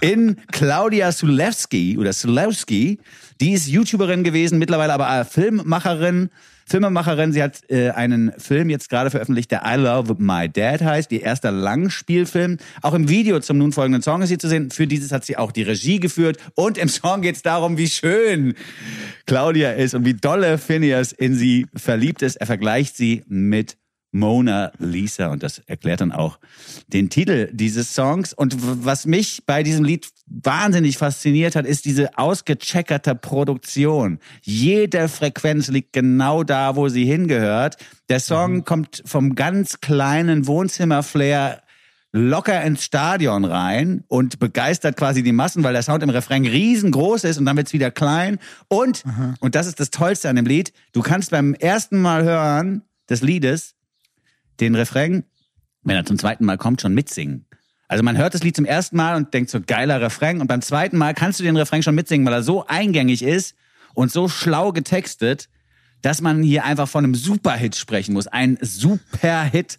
in 0.00 0.36
Claudia 0.52 1.12
Sulewski 1.12 1.98
oder 1.98 2.12
Sulewski. 2.12 2.98
Die 3.40 3.52
ist 3.52 3.68
YouTuberin 3.68 4.24
gewesen, 4.24 4.58
mittlerweile 4.58 4.94
aber 4.94 5.24
Filmmacherin. 5.24 6.30
Filmemacherin, 6.66 7.32
sie 7.32 7.42
hat 7.42 7.60
äh, 7.68 7.90
einen 7.90 8.32
Film 8.38 8.70
jetzt 8.70 8.88
gerade 8.88 9.10
veröffentlicht, 9.10 9.50
der 9.50 9.62
I 9.66 9.76
Love 9.76 10.16
My 10.18 10.48
Dad 10.48 10.82
heißt, 10.82 11.12
ihr 11.12 11.22
erster 11.22 11.52
Langspielfilm. 11.52 12.58
Auch 12.82 12.94
im 12.94 13.08
Video 13.08 13.40
zum 13.40 13.58
nun 13.58 13.72
folgenden 13.72 14.02
Song 14.02 14.22
ist 14.22 14.28
sie 14.28 14.38
zu 14.38 14.48
sehen. 14.48 14.70
Für 14.70 14.86
dieses 14.86 15.12
hat 15.12 15.24
sie 15.24 15.36
auch 15.36 15.52
die 15.52 15.62
Regie 15.62 16.00
geführt 16.00 16.38
und 16.54 16.78
im 16.78 16.88
Song 16.88 17.22
geht 17.22 17.36
es 17.36 17.42
darum, 17.42 17.76
wie 17.78 17.88
schön 17.88 18.54
Claudia 19.26 19.72
ist 19.72 19.94
und 19.94 20.04
wie 20.04 20.14
dolle 20.14 20.58
Phineas 20.58 21.12
in 21.12 21.34
sie 21.34 21.66
verliebt 21.74 22.22
ist. 22.22 22.36
Er 22.36 22.46
vergleicht 22.46 22.96
sie 22.96 23.24
mit 23.26 23.76
Mona 24.14 24.70
Lisa 24.78 25.26
und 25.26 25.42
das 25.42 25.58
erklärt 25.58 26.00
dann 26.00 26.12
auch 26.12 26.38
den 26.86 27.10
Titel 27.10 27.50
dieses 27.52 27.94
Songs. 27.94 28.32
Und 28.32 28.56
was 28.84 29.06
mich 29.06 29.42
bei 29.44 29.62
diesem 29.62 29.84
Lied 29.84 30.08
wahnsinnig 30.26 30.96
fasziniert 30.98 31.56
hat, 31.56 31.66
ist 31.66 31.84
diese 31.84 32.16
ausgecheckerte 32.16 33.16
Produktion. 33.16 34.20
Jede 34.42 35.08
Frequenz 35.08 35.68
liegt 35.68 35.92
genau 35.92 36.44
da, 36.44 36.76
wo 36.76 36.88
sie 36.88 37.04
hingehört. 37.04 37.76
Der 38.08 38.20
Song 38.20 38.64
kommt 38.64 39.02
vom 39.04 39.34
ganz 39.34 39.80
kleinen 39.80 40.46
Wohnzimmer-Flair 40.46 41.60
locker 42.12 42.62
ins 42.62 42.84
Stadion 42.84 43.44
rein 43.44 44.04
und 44.06 44.38
begeistert 44.38 44.96
quasi 44.96 45.24
die 45.24 45.32
Massen, 45.32 45.64
weil 45.64 45.72
der 45.72 45.82
Sound 45.82 46.04
im 46.04 46.10
Refrain 46.10 46.46
riesengroß 46.46 47.24
ist 47.24 47.38
und 47.38 47.44
dann 47.44 47.56
wird's 47.56 47.72
wieder 47.72 47.90
klein. 47.90 48.38
Und, 48.68 49.02
und 49.40 49.56
das 49.56 49.66
ist 49.66 49.80
das 49.80 49.90
Tollste 49.90 50.28
an 50.28 50.36
dem 50.36 50.46
Lied, 50.46 50.72
du 50.92 51.02
kannst 51.02 51.32
beim 51.32 51.54
ersten 51.54 52.00
Mal 52.00 52.22
hören 52.22 52.82
des 53.10 53.20
Liedes 53.20 53.74
den 54.60 54.74
Refrain, 54.74 55.24
wenn 55.82 55.96
er 55.96 56.04
zum 56.04 56.18
zweiten 56.18 56.44
Mal 56.44 56.58
kommt, 56.58 56.80
schon 56.80 56.94
mitsingen. 56.94 57.46
Also 57.88 58.02
man 58.02 58.16
hört 58.16 58.34
das 58.34 58.42
Lied 58.42 58.56
zum 58.56 58.64
ersten 58.64 58.96
Mal 58.96 59.16
und 59.16 59.34
denkt 59.34 59.50
so 59.50 59.60
geiler 59.60 60.00
Refrain 60.00 60.40
und 60.40 60.46
beim 60.46 60.62
zweiten 60.62 60.96
Mal 60.96 61.14
kannst 61.14 61.38
du 61.38 61.44
den 61.44 61.56
Refrain 61.56 61.82
schon 61.82 61.94
mitsingen, 61.94 62.26
weil 62.26 62.32
er 62.32 62.42
so 62.42 62.66
eingängig 62.66 63.22
ist 63.22 63.54
und 63.94 64.10
so 64.10 64.28
schlau 64.28 64.72
getextet, 64.72 65.48
dass 66.02 66.20
man 66.20 66.42
hier 66.42 66.64
einfach 66.64 66.88
von 66.88 67.04
einem 67.04 67.14
Superhit 67.14 67.76
sprechen 67.76 68.14
muss. 68.14 68.26
Ein 68.26 68.58
Superhit 68.60 69.78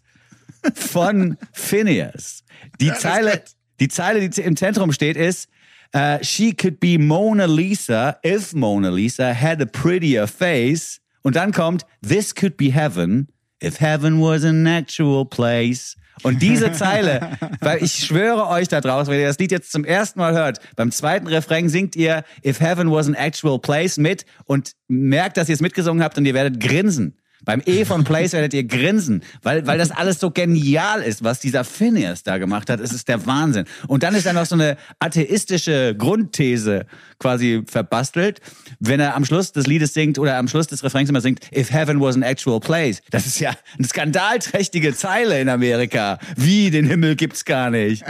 von 0.73 1.37
Phineas. 1.51 2.43
Die 2.79 2.93
Zeile, 2.93 3.43
die 3.79 3.87
Zeile, 3.87 4.27
die 4.27 4.41
im 4.41 4.55
Zentrum 4.55 4.91
steht, 4.91 5.17
ist 5.17 5.49
äh, 5.91 6.23
She 6.23 6.53
could 6.53 6.79
be 6.79 6.97
Mona 6.97 7.45
Lisa 7.45 8.17
if 8.25 8.53
Mona 8.53 8.89
Lisa 8.89 9.33
had 9.33 9.61
a 9.61 9.65
prettier 9.65 10.27
face. 10.27 11.01
Und 11.21 11.35
dann 11.35 11.51
kommt 11.51 11.85
This 12.01 12.33
could 12.33 12.57
be 12.57 12.71
heaven 12.71 13.27
if 13.63 13.79
heaven 13.79 14.19
was 14.19 14.43
an 14.43 14.65
actual 14.65 15.25
place. 15.25 15.95
Und 16.23 16.41
diese 16.41 16.71
Zeile, 16.71 17.37
weil 17.59 17.83
ich 17.83 18.05
schwöre 18.05 18.47
euch 18.47 18.67
da 18.67 18.79
draußen, 18.79 19.11
wenn 19.11 19.19
ihr 19.19 19.27
das 19.27 19.37
Lied 19.37 19.51
jetzt 19.51 19.71
zum 19.71 19.83
ersten 19.83 20.19
Mal 20.19 20.33
hört, 20.33 20.59
beim 20.75 20.91
zweiten 20.91 21.27
Refrain 21.27 21.67
singt 21.67 21.95
ihr 21.95 22.23
If 22.45 22.61
heaven 22.61 22.89
was 22.89 23.07
an 23.07 23.15
actual 23.15 23.59
place 23.59 23.97
mit 23.97 24.25
und 24.45 24.71
merkt, 24.87 25.37
dass 25.37 25.49
ihr 25.49 25.55
es 25.55 25.61
mitgesungen 25.61 26.03
habt 26.03 26.17
und 26.17 26.25
ihr 26.25 26.33
werdet 26.33 26.59
grinsen. 26.59 27.17
Beim 27.45 27.61
E 27.65 27.85
von 27.85 28.03
Place 28.03 28.33
werdet 28.33 28.53
ihr 28.53 28.63
grinsen, 28.63 29.23
weil, 29.43 29.65
weil 29.67 29.77
das 29.77 29.91
alles 29.91 30.19
so 30.19 30.31
genial 30.31 31.01
ist, 31.01 31.23
was 31.23 31.39
dieser 31.39 31.63
Phineas 31.63 32.23
da 32.23 32.37
gemacht 32.37 32.69
hat. 32.69 32.79
Es 32.79 32.91
ist 32.91 33.07
der 33.07 33.25
Wahnsinn. 33.25 33.65
Und 33.87 34.03
dann 34.03 34.15
ist 34.15 34.25
da 34.25 34.33
noch 34.33 34.45
so 34.45 34.55
eine 34.55 34.77
atheistische 34.99 35.95
Grundthese 35.95 36.85
quasi 37.19 37.63
verbastelt, 37.67 38.41
wenn 38.79 38.99
er 38.99 39.15
am 39.15 39.25
Schluss 39.25 39.51
des 39.51 39.67
Liedes 39.67 39.93
singt 39.93 40.19
oder 40.19 40.37
am 40.37 40.47
Schluss 40.47 40.67
des 40.67 40.83
Refrains 40.83 41.09
immer 41.09 41.21
singt, 41.21 41.39
If 41.55 41.71
Heaven 41.71 42.01
was 42.01 42.15
an 42.15 42.23
actual 42.23 42.59
place. 42.59 43.01
Das 43.11 43.25
ist 43.25 43.39
ja 43.39 43.51
eine 43.77 43.87
skandalträchtige 43.87 44.93
Zeile 44.95 45.39
in 45.39 45.49
Amerika. 45.49 46.17
Wie, 46.35 46.71
den 46.71 46.85
Himmel 46.85 47.15
gibt's 47.15 47.45
gar 47.45 47.69
nicht. 47.69 48.03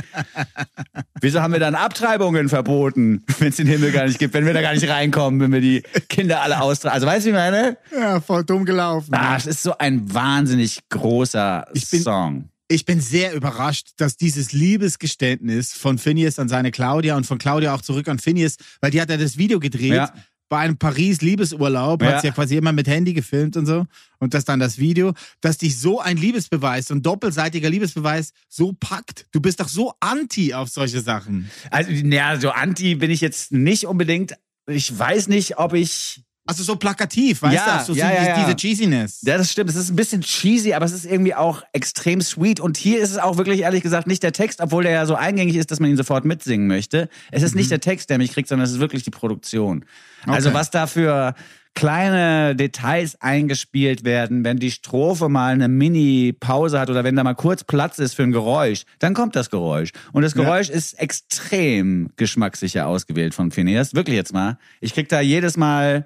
Wieso 1.22 1.42
haben 1.42 1.54
wir 1.54 1.60
dann 1.60 1.76
Abtreibungen 1.76 2.50
verboten, 2.50 3.24
wenn 3.40 3.50
es 3.50 3.58
den 3.58 3.68
Himmel 3.68 3.92
gar 3.92 4.06
nicht 4.06 4.20
gibt, 4.20 4.34
wenn 4.34 4.46
wir 4.46 4.54
da 4.54 4.62
gar 4.62 4.74
nicht 4.74 4.88
reinkommen, 4.88 5.40
wenn 5.40 5.52
wir 5.52 5.62
die 5.62 5.84
Kinder 6.10 6.42
alle 6.42 6.62
austragen? 6.62 6.94
Also 6.94 7.08
weißt 7.08 7.26
du, 7.26 7.30
wie 7.30 7.30
ich 7.30 7.36
meine? 7.36 7.78
Ja, 7.92 8.20
voll 8.22 8.44
dumm 8.44 8.66
gelaufen. 8.66 9.14
Ah, 9.14 9.25
es 9.38 9.46
ist 9.46 9.64
so 9.64 9.78
ein 9.78 10.14
wahnsinnig 10.14 10.80
großer 10.90 11.68
Ich 11.74 11.90
bin- 11.90 12.02
Song. 12.02 12.50
Ich 12.68 12.84
bin 12.86 13.00
sehr 13.00 13.34
überrascht, 13.34 13.90
dass 13.98 14.18
dieses 14.18 14.52
Liebesgeständnis 14.52 15.74
von 15.74 15.98
Phineas 16.00 16.40
an 16.40 16.50
seine 16.50 16.72
Claudia 16.72 17.16
und 17.16 17.26
von 17.26 17.38
Claudia 17.38 17.76
auch 17.76 17.82
zurück 17.82 18.08
an 18.08 18.18
Phineas, 18.20 18.56
weil 18.82 18.90
die 18.92 19.00
hat 19.02 19.10
ja 19.10 19.18
das 19.18 19.38
Video 19.38 19.60
gedreht. 19.60 19.94
Ja. 19.94 20.12
Bei 20.50 20.60
einem 20.60 20.78
Paris-Liebesurlaub 20.78 22.02
Ja. 22.02 22.14
hat 22.14 22.22
sie 22.22 22.28
ja 22.28 22.34
quasi 22.34 22.56
immer 22.58 22.72
mit 22.72 22.88
Handy 22.88 23.14
gefilmt 23.14 23.58
und 23.58 23.66
so. 23.66 23.86
Und 24.20 24.34
das 24.34 24.46
dann 24.46 24.60
das 24.60 24.78
Video, 24.78 25.14
dass 25.42 25.58
dich 25.58 25.78
so 25.78 26.00
ein 26.00 26.18
Liebesbeweis, 26.18 26.88
so 26.88 26.96
ein 26.96 27.02
doppelseitiger 27.02 27.70
Liebesbeweis 27.70 28.32
so 28.50 28.74
packt. 28.74 29.26
Du 29.32 29.42
bist 29.42 29.60
doch 29.60 29.68
so 29.68 29.94
anti 30.00 30.54
auf 30.54 30.70
solche 30.70 31.02
Sachen. 31.02 31.50
Also, 31.72 31.92
naja, 31.92 32.40
so 32.40 32.50
anti 32.52 32.96
bin 32.96 33.12
ich 33.12 33.22
jetzt 33.22 33.52
nicht 33.52 33.86
unbedingt. 33.86 34.36
Ich 34.68 34.98
weiß 34.98 35.28
nicht, 35.28 35.58
ob 35.60 35.74
ich 35.74 36.24
Also 36.48 36.64
so 36.64 36.76
plakativ, 36.76 37.42
weißt 37.42 37.56
Ja, 37.56 37.78
du? 37.80 37.86
So, 37.86 37.94
ja, 38.00 38.12
ja, 38.12 38.20
diese- 38.20 38.30
ja. 38.30 38.46
diese 38.46 38.56
Cheesiness. 38.56 39.22
Ja, 39.24 39.38
das 39.38 39.52
stimmt. 39.52 39.70
Es 39.72 39.76
ist 39.76 39.90
ein 39.90 39.96
bisschen 39.96 40.22
cheesy, 40.22 40.74
aber 40.74 40.86
es 40.86 40.92
ist 40.92 41.06
irgendwie 41.06 41.34
auch 41.34 41.64
extrem 41.74 42.22
sweet. 42.22 42.60
Und 42.60 42.78
hier 42.78 43.00
ist 43.00 43.10
es 43.10 43.18
auch 43.18 43.38
wirklich, 43.38 43.62
ehrlich 43.62 43.82
gesagt, 43.82 44.06
nicht 44.06 44.22
der 44.22 44.32
Text, 44.32 44.62
obwohl 44.62 44.84
der 44.84 44.92
ja 44.92 45.06
so 45.08 45.16
eingängig 45.16 45.56
ist, 45.56 45.72
dass 45.72 45.80
man 45.80 45.90
ihn 45.90 45.98
sofort 45.98 46.24
mitsingen 46.24 46.68
möchte. 46.68 47.10
Es 47.32 47.42
ist 47.42 47.56
nicht 47.56 47.72
der 47.72 47.80
Text, 47.80 48.12
der 48.12 48.20
mich 48.20 48.32
kriegt, 48.32 48.48
sondern 48.48 48.66
es 48.66 48.72
ist 48.74 48.80
wirklich 48.80 49.02
die 49.04 49.10
Produktion. 49.12 49.86
Also 50.28 50.50
Okay. 50.50 50.58
was 50.60 50.70
da 50.70 50.86
für 50.86 51.34
kleine 51.74 52.56
Details 52.56 53.20
eingespielt 53.22 54.06
werden, 54.06 54.46
wenn 54.46 54.58
die 54.58 54.72
Strophe 54.72 55.28
mal 55.30 55.52
eine 55.54 55.68
Mini-Pause 55.68 56.80
hat 56.80 56.90
oder 56.90 57.04
wenn 57.04 57.16
da 57.16 57.24
mal 57.24 57.34
kurz 57.34 57.64
Platz 57.64 58.00
ist 58.00 58.14
für 58.14 58.24
ein 58.24 58.32
Geräusch, 58.32 58.84
dann 59.00 59.14
kommt 59.14 59.36
das 59.36 59.50
Geräusch. 59.50 59.90
Und 60.14 60.22
das 60.22 60.36
Geräusch 60.36 60.70
ist 60.70 60.94
extrem 61.00 62.12
geschmackssicher 62.16 62.88
ausgewählt 62.88 63.34
von 63.34 63.52
Phineas. 63.52 63.94
Wirklich 63.94 64.16
jetzt 64.16 64.32
mal. 64.34 64.58
Ich 64.80 64.94
krieg 64.94 65.10
da 65.10 65.20
jedes 65.20 65.58
Mal 65.58 66.06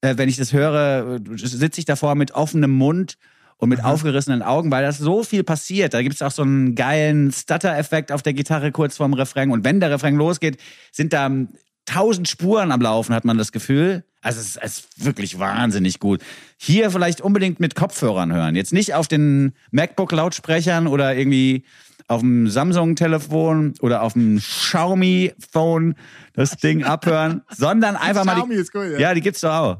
äh, 0.00 0.16
wenn 0.16 0.28
ich 0.28 0.36
das 0.36 0.52
höre, 0.52 1.20
sitze 1.36 1.80
ich 1.80 1.84
davor 1.84 2.14
mit 2.14 2.32
offenem 2.32 2.70
Mund 2.70 3.16
und 3.58 3.68
mit 3.68 3.84
aufgerissenen 3.84 4.42
Augen, 4.42 4.70
weil 4.70 4.84
das 4.84 4.98
so 4.98 5.24
viel 5.24 5.42
passiert. 5.42 5.92
Da 5.92 6.02
gibt's 6.02 6.22
auch 6.22 6.30
so 6.30 6.42
einen 6.42 6.74
geilen 6.76 7.32
Stutter-Effekt 7.32 8.12
auf 8.12 8.22
der 8.22 8.32
Gitarre 8.32 8.70
kurz 8.70 8.96
vorm 8.96 9.14
Refrain. 9.14 9.50
Und 9.50 9.64
wenn 9.64 9.80
der 9.80 9.90
Refrain 9.90 10.14
losgeht, 10.14 10.58
sind 10.92 11.12
da 11.12 11.26
ähm, 11.26 11.48
tausend 11.84 12.28
Spuren 12.28 12.70
am 12.70 12.80
Laufen, 12.80 13.14
hat 13.14 13.24
man 13.24 13.36
das 13.36 13.50
Gefühl. 13.50 14.04
Also 14.20 14.40
es 14.40 14.46
ist, 14.46 14.56
es 14.56 14.78
ist 14.78 15.04
wirklich 15.04 15.38
wahnsinnig 15.38 15.98
gut. 15.98 16.22
Hier 16.56 16.90
vielleicht 16.90 17.20
unbedingt 17.20 17.60
mit 17.60 17.74
Kopfhörern 17.74 18.32
hören. 18.32 18.56
Jetzt 18.56 18.72
nicht 18.72 18.94
auf 18.94 19.08
den 19.08 19.52
MacBook-Lautsprechern 19.72 20.86
oder 20.86 21.16
irgendwie 21.16 21.64
auf 22.08 22.20
dem 22.20 22.48
Samsung-Telefon 22.48 23.74
oder 23.80 24.02
auf 24.02 24.14
dem 24.14 24.38
Xiaomi-Phone 24.38 25.94
das 26.32 26.56
Ding 26.56 26.82
abhören, 26.82 27.42
sondern 27.54 27.96
einfach 27.96 28.24
mal 28.24 28.34
Xiaomi 28.34 28.54
ist 28.54 28.74
cool, 28.74 28.90
ja. 28.92 28.98
ja, 28.98 29.14
die 29.14 29.20
gibt's 29.20 29.42
doch 29.42 29.52
auch. 29.52 29.78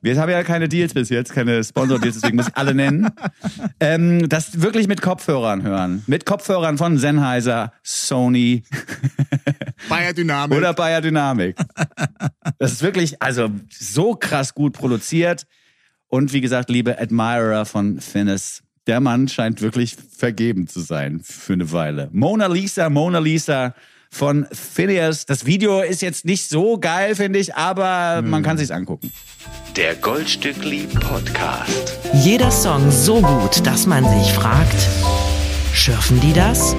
Wir 0.00 0.18
haben 0.18 0.30
ja 0.30 0.42
keine 0.42 0.68
Deals 0.68 0.94
bis 0.94 1.10
jetzt, 1.10 1.32
keine 1.32 1.62
Sponsor-Deals, 1.62 2.14
deswegen 2.20 2.36
muss 2.36 2.48
ich 2.48 2.56
alle 2.56 2.74
nennen. 2.74 3.10
Ähm, 3.82 4.28
das 4.28 4.60
wirklich 4.60 4.88
mit 4.88 5.00
Kopfhörern 5.00 5.62
hören. 5.62 6.02
Mit 6.06 6.26
Kopfhörern 6.26 6.76
von 6.76 6.98
Sennheiser, 6.98 7.72
Sony 7.82 8.62
Bayer 9.88 10.12
Dynamik. 10.12 10.56
oder 10.56 10.74
Bayer 10.74 11.00
Dynamic. 11.00 11.56
Das 12.58 12.72
ist 12.72 12.82
wirklich, 12.82 13.22
also 13.22 13.48
so 13.70 14.14
krass 14.14 14.54
gut 14.54 14.74
produziert. 14.74 15.46
Und 16.08 16.32
wie 16.34 16.42
gesagt, 16.42 16.68
liebe 16.68 17.00
Admirer 17.00 17.64
von 17.64 18.00
Finnes, 18.00 18.62
der 18.90 18.98
Mann 18.98 19.28
scheint 19.28 19.62
wirklich 19.62 19.96
vergeben 20.16 20.66
zu 20.66 20.80
sein 20.80 21.20
für 21.22 21.52
eine 21.52 21.70
Weile. 21.70 22.08
Mona 22.10 22.48
Lisa, 22.48 22.90
Mona 22.90 23.20
Lisa 23.20 23.72
von 24.10 24.48
Phineas. 24.50 25.26
Das 25.26 25.46
Video 25.46 25.80
ist 25.80 26.02
jetzt 26.02 26.24
nicht 26.24 26.48
so 26.48 26.76
geil, 26.76 27.14
finde 27.14 27.38
ich, 27.38 27.54
aber 27.54 28.20
man 28.20 28.42
kann 28.42 28.58
sich's 28.58 28.72
angucken. 28.72 29.12
Der 29.76 29.94
Goldstückli 29.94 30.88
Podcast. 30.88 32.00
Jeder 32.14 32.50
Song 32.50 32.90
so 32.90 33.20
gut, 33.20 33.64
dass 33.64 33.86
man 33.86 34.02
sich 34.02 34.32
fragt, 34.32 34.88
schürfen 35.72 36.20
die 36.20 36.32
das? 36.32 36.74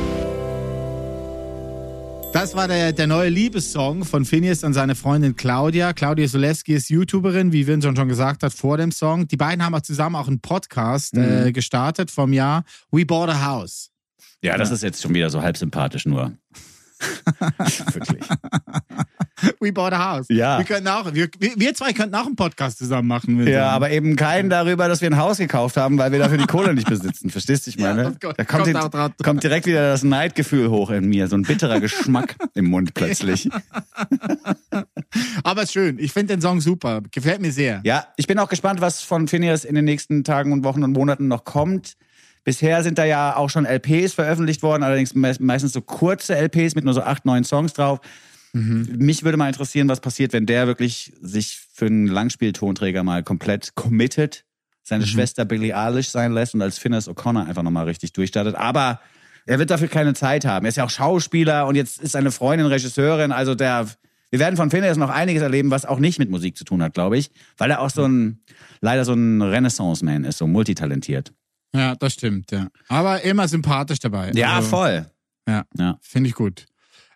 Das 2.34 2.56
war 2.56 2.70
der, 2.70 2.94
der 2.94 3.08
neue 3.08 3.28
Liebessong 3.28 4.06
von 4.06 4.24
Phineas 4.24 4.64
an 4.64 4.74
seine 4.74 4.96
Freundin 4.96 5.36
Claudia. 5.36 5.92
Claudia 5.92 6.30
Solewski 6.30 6.74
ist 6.74 6.90
YouTuberin, 6.90 7.52
wie 7.52 7.68
Vincent 7.68 7.98
schon 7.98 8.08
gesagt 8.08 8.42
hat, 8.44 8.54
vor 8.54 8.78
dem 8.78 8.94
Song. 8.94 9.28
Die 9.28 9.36
beiden 9.36 9.66
haben 9.66 9.76
auch 9.76 9.82
zusammen 9.82 10.16
auch 10.16 10.30
einen 10.30 10.40
Podcast 10.40 11.18
äh, 11.18 11.52
gestartet 11.52 12.10
vom 12.10 12.32
Jahr 12.32 12.64
We 12.90 13.06
Bought 13.06 13.30
a 13.30 13.46
House. 13.46 13.90
Ja, 14.42 14.58
das 14.58 14.72
ist 14.72 14.82
jetzt 14.82 15.02
schon 15.02 15.14
wieder 15.14 15.30
so 15.30 15.42
halb 15.42 15.58
sympathisch 15.58 16.06
nur. 16.06 16.32
wirklich. 17.94 18.24
We 19.60 19.72
Bought 19.72 19.94
a 19.94 20.14
House. 20.14 20.28
Ja. 20.30 20.60
Wir, 20.60 20.66
könnten 20.66 20.88
auch, 20.88 21.14
wir, 21.14 21.28
wir 21.40 21.74
zwei 21.74 21.94
könnten 21.94 22.14
auch 22.16 22.26
einen 22.28 22.36
Podcast 22.36 22.78
zusammen 22.78 23.08
machen. 23.08 23.48
Ja, 23.48 23.70
aber 23.70 23.90
eben 23.90 24.16
keinen 24.16 24.50
darüber, 24.50 24.88
dass 24.88 25.02
wir 25.02 25.10
ein 25.10 25.18
Haus 25.18 25.38
gekauft 25.40 25.78
haben, 25.78 25.98
weil 25.98 26.12
wir 26.12 26.20
dafür 26.20 26.38
die 26.38 26.46
Kohle 26.46 26.74
nicht 26.76 26.88
besitzen. 26.88 27.30
Verstehst 27.32 27.66
du, 27.66 27.72
ich 27.72 27.80
meine? 27.80 28.04
Ja, 28.04 28.10
kommt- 28.12 28.40
da 28.40 28.44
kommt, 28.46 28.74
kommt 28.74 28.94
drauf. 28.94 29.12
kommt 29.24 29.44
direkt 29.44 29.66
wieder 29.66 29.90
das 29.90 30.04
Neidgefühl 30.04 30.70
hoch 30.70 30.92
in 30.92 31.08
mir, 31.10 31.28
so 31.28 31.36
ein 31.36 31.42
bitterer 31.44 31.80
Geschmack 31.82 32.36
im 32.54 32.66
Mund 32.66 32.94
plötzlich. 32.94 33.50
Aber 35.44 35.64
ist 35.64 35.74
schön. 35.74 35.98
Ich 36.00 36.12
finde 36.14 36.34
den 36.36 36.42
Song 36.42 36.62
super. 36.62 37.02
Gefällt 37.12 37.42
mir 37.42 37.52
sehr. 37.52 37.82
Ja, 37.84 38.06
ich 38.18 38.28
bin 38.28 38.38
auch 38.40 38.50
gespannt, 38.50 38.82
was 38.82 39.02
von 39.02 39.28
Phineas 39.28 39.66
in 39.66 39.76
den 39.76 39.86
nächsten 39.86 40.24
Tagen 40.24 40.54
und 40.54 40.64
Wochen 40.64 40.84
und 40.84 40.92
Monaten 40.94 41.28
noch 41.28 41.44
kommt. 41.46 41.94
Bisher 42.44 42.82
sind 42.84 42.98
da 42.98 43.06
ja 43.06 43.36
auch 43.36 43.50
schon 43.50 43.66
LPs 43.66 44.14
veröffentlicht 44.14 44.64
worden, 44.64 44.84
allerdings 44.84 45.14
me 45.14 45.36
meistens 45.40 45.74
so 45.74 45.82
kurze 45.82 46.36
LPs 46.36 46.76
mit 46.76 46.86
nur 46.86 46.94
so 46.94 47.02
acht, 47.02 47.26
neun 47.26 47.44
Songs 47.44 47.74
drauf. 47.74 48.00
Mich 48.54 49.24
würde 49.24 49.38
mal 49.38 49.48
interessieren, 49.48 49.88
was 49.88 50.02
passiert, 50.02 50.34
wenn 50.34 50.46
der 50.46 50.68
wirklich 50.68 51.14
sich 51.22 51.60
für 51.74 51.86
einen 51.86 52.08
Langspieltonträger 52.08 53.04
mal 53.04 53.24
komplett 53.24 53.76
committet, 53.76 54.44
seine 54.84 55.08
Schwester 55.08 55.46
Billie 55.46 55.78
Eilish 55.78 56.10
sein 56.10 56.34
lässt 56.34 56.54
und 56.54 56.62
als 56.62 56.78
Phineas 56.78 57.08
O'Connor 57.08 57.48
einfach 57.48 57.64
nochmal 57.64 57.86
richtig 57.86 58.12
durchstartet. 58.12 58.56
Aber 58.56 59.00
er 59.46 59.60
wird 59.60 59.70
dafür 59.70 59.88
keine 59.88 60.14
Zeit 60.14 60.46
haben. 60.46 60.66
Er 60.66 60.70
ist 60.70 60.76
ja 60.76 60.84
auch 60.84 60.90
Schauspieler 60.90 61.66
und 61.68 61.76
jetzt 61.76 62.02
ist 62.02 62.12
seine 62.12 62.32
Freundin 62.32 62.68
Regisseurin. 62.68 63.32
Also 63.32 63.56
der, 63.56 63.88
wir 64.32 64.40
werden 64.40 64.58
von 64.58 64.70
Phineas 64.70 64.98
noch 64.98 65.10
einiges 65.10 65.42
erleben, 65.42 65.72
was 65.72 65.86
auch 65.86 66.00
nicht 66.00 66.20
mit 66.20 66.30
Musik 66.30 66.58
zu 66.58 66.66
tun 66.66 66.84
hat, 66.84 66.94
glaube 66.94 67.18
ich, 67.18 67.32
weil 67.58 67.72
er 67.72 67.80
auch 67.80 67.90
so 67.90 68.04
ein, 68.04 68.42
leider 68.82 69.06
so 69.06 69.14
ein 69.14 69.42
Renaissance-Man 69.42 70.26
ist, 70.26 70.40
so 70.40 70.48
multitalentiert. 70.48 71.32
Ja, 71.74 71.96
das 71.96 72.14
stimmt, 72.14 72.52
ja. 72.52 72.68
Aber 72.88 73.22
immer 73.24 73.48
sympathisch 73.48 74.00
dabei. 74.00 74.32
Ja, 74.34 74.56
Also, 74.56 74.70
voll. 74.70 75.10
Ja, 75.48 75.64
Ja. 75.78 75.98
finde 76.02 76.30
ich 76.30 76.36
gut. 76.36 76.66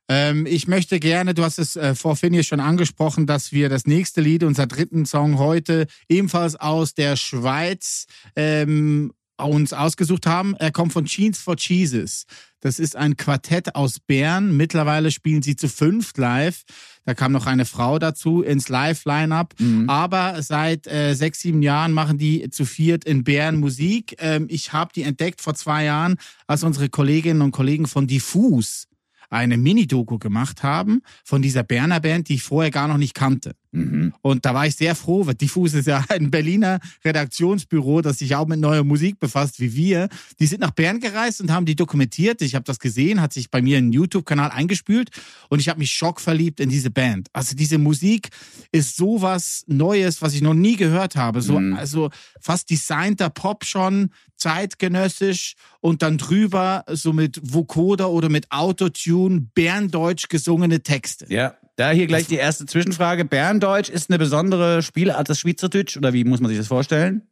Ähm, 0.07 0.45
ich 0.45 0.67
möchte 0.67 0.99
gerne, 0.99 1.33
du 1.33 1.43
hast 1.43 1.57
es 1.57 1.75
äh, 1.75 1.95
vor 1.95 2.15
Phineas 2.15 2.45
schon 2.45 2.59
angesprochen, 2.59 3.25
dass 3.25 3.51
wir 3.51 3.69
das 3.69 3.85
nächste 3.87 4.21
Lied, 4.21 4.43
unser 4.43 4.67
dritten 4.67 5.05
Song 5.05 5.39
heute, 5.39 5.87
ebenfalls 6.07 6.55
aus 6.55 6.93
der 6.93 7.15
Schweiz 7.15 8.05
ähm, 8.35 9.13
uns 9.37 9.73
ausgesucht 9.73 10.25
haben. 10.25 10.55
Er 10.55 10.71
kommt 10.71 10.93
von 10.93 11.05
Jeans 11.05 11.39
for 11.39 11.55
Jesus. 11.57 12.25
Das 12.61 12.79
ist 12.79 12.95
ein 12.95 13.15
Quartett 13.17 13.75
aus 13.75 13.99
Bern. 13.99 14.55
Mittlerweile 14.57 15.11
spielen 15.11 15.41
sie 15.43 15.55
zu 15.55 15.69
fünft 15.69 16.17
live. 16.17 16.63
Da 17.05 17.13
kam 17.13 17.31
noch 17.31 17.45
eine 17.45 17.65
Frau 17.65 17.99
dazu 17.99 18.41
ins 18.41 18.69
Live-Line-Up. 18.69 19.53
Aber 19.87 20.41
seit 20.41 20.87
äh, 20.87 21.13
sechs, 21.13 21.41
sieben 21.41 21.61
Jahren 21.61 21.91
machen 21.91 22.17
die 22.17 22.49
zu 22.49 22.65
viert 22.65 23.05
in 23.05 23.23
Bern 23.23 23.57
Musik. 23.57 24.15
Ähm, 24.19 24.47
ich 24.49 24.73
habe 24.73 24.91
die 24.95 25.03
entdeckt 25.03 25.41
vor 25.41 25.53
zwei 25.53 25.83
Jahren, 25.83 26.15
als 26.47 26.63
unsere 26.63 26.89
Kolleginnen 26.89 27.41
und 27.41 27.51
Kollegen 27.51 27.87
von 27.87 28.07
Diffus 28.07 28.87
eine 29.29 29.57
Mini-Doku 29.57 30.17
gemacht 30.17 30.63
haben 30.63 31.01
von 31.23 31.41
dieser 31.41 31.63
Berner 31.63 31.99
Band, 31.99 32.29
die 32.29 32.35
ich 32.35 32.43
vorher 32.43 32.71
gar 32.71 32.88
noch 32.88 32.97
nicht 32.97 33.13
kannte. 33.15 33.55
Mhm. 33.71 34.13
Und 34.21 34.45
da 34.45 34.53
war 34.53 34.65
ich 34.67 34.75
sehr 34.75 34.95
froh, 34.95 35.25
weil 35.25 35.35
Diffus 35.35 35.73
ist 35.73 35.88
ja 35.88 36.05
ein 36.09 36.31
Berliner 36.31 36.79
Redaktionsbüro, 37.03 38.01
das 38.01 38.19
sich 38.19 38.35
auch 38.35 38.47
mit 38.47 38.59
neuer 38.59 38.83
Musik 38.83 39.19
befasst 39.19 39.59
wie 39.59 39.75
wir. 39.75 40.07
Die 40.39 40.45
sind 40.45 40.61
nach 40.61 40.71
Bern 40.71 40.99
gereist 40.99 41.41
und 41.41 41.51
haben 41.51 41.65
die 41.65 41.75
dokumentiert. 41.75 42.41
Ich 42.41 42.55
habe 42.55 42.63
das 42.63 42.79
gesehen, 42.79 43.21
hat 43.21 43.33
sich 43.33 43.51
bei 43.51 43.61
mir 43.61 43.79
in 43.79 43.91
YouTube-Kanal 43.91 44.51
eingespült 44.51 45.09
und 45.49 45.59
ich 45.59 45.67
habe 45.67 45.79
mich 45.79 45.91
schockverliebt 45.91 46.59
in 46.59 46.69
diese 46.69 46.91
Band. 46.91 47.27
Also 47.33 47.55
diese 47.55 47.77
Musik 47.77 48.29
ist 48.71 48.95
sowas 48.95 49.63
Neues, 49.67 50.21
was 50.21 50.33
ich 50.33 50.41
noch 50.41 50.53
nie 50.53 50.77
gehört 50.77 51.15
habe. 51.15 51.41
So, 51.41 51.59
Mhm. 51.59 51.75
Also 51.75 52.09
fast 52.39 52.69
designter 52.69 53.29
Pop 53.29 53.65
schon, 53.65 54.09
zeitgenössisch 54.45 55.55
und 55.81 56.03
dann 56.03 56.19
drüber 56.19 56.84
so 56.91 57.13
mit 57.13 57.39
Vocoder 57.41 58.12
oder 58.12 58.29
mit 58.29 58.51
Autotune 58.51 59.47
Berndeutsch 59.55 60.29
gesungene 60.29 60.84
Texte. 60.84 61.25
Ja, 61.29 61.55
da 61.77 61.89
hier 61.89 62.05
gleich 62.05 62.27
die 62.27 62.36
erste 62.36 62.67
Zwischenfrage. 62.67 63.25
Berndeutsch 63.25 63.89
ist 63.89 64.12
eine 64.12 64.19
besondere 64.19 64.84
Spielart 64.84 65.29
des 65.29 65.39
Schweizerdeutsch 65.39 65.97
oder 65.97 66.13
wie 66.13 66.23
muss 66.25 66.41
man 66.41 66.49
sich 66.49 66.60
das 66.60 66.67
vorstellen? 66.67 67.23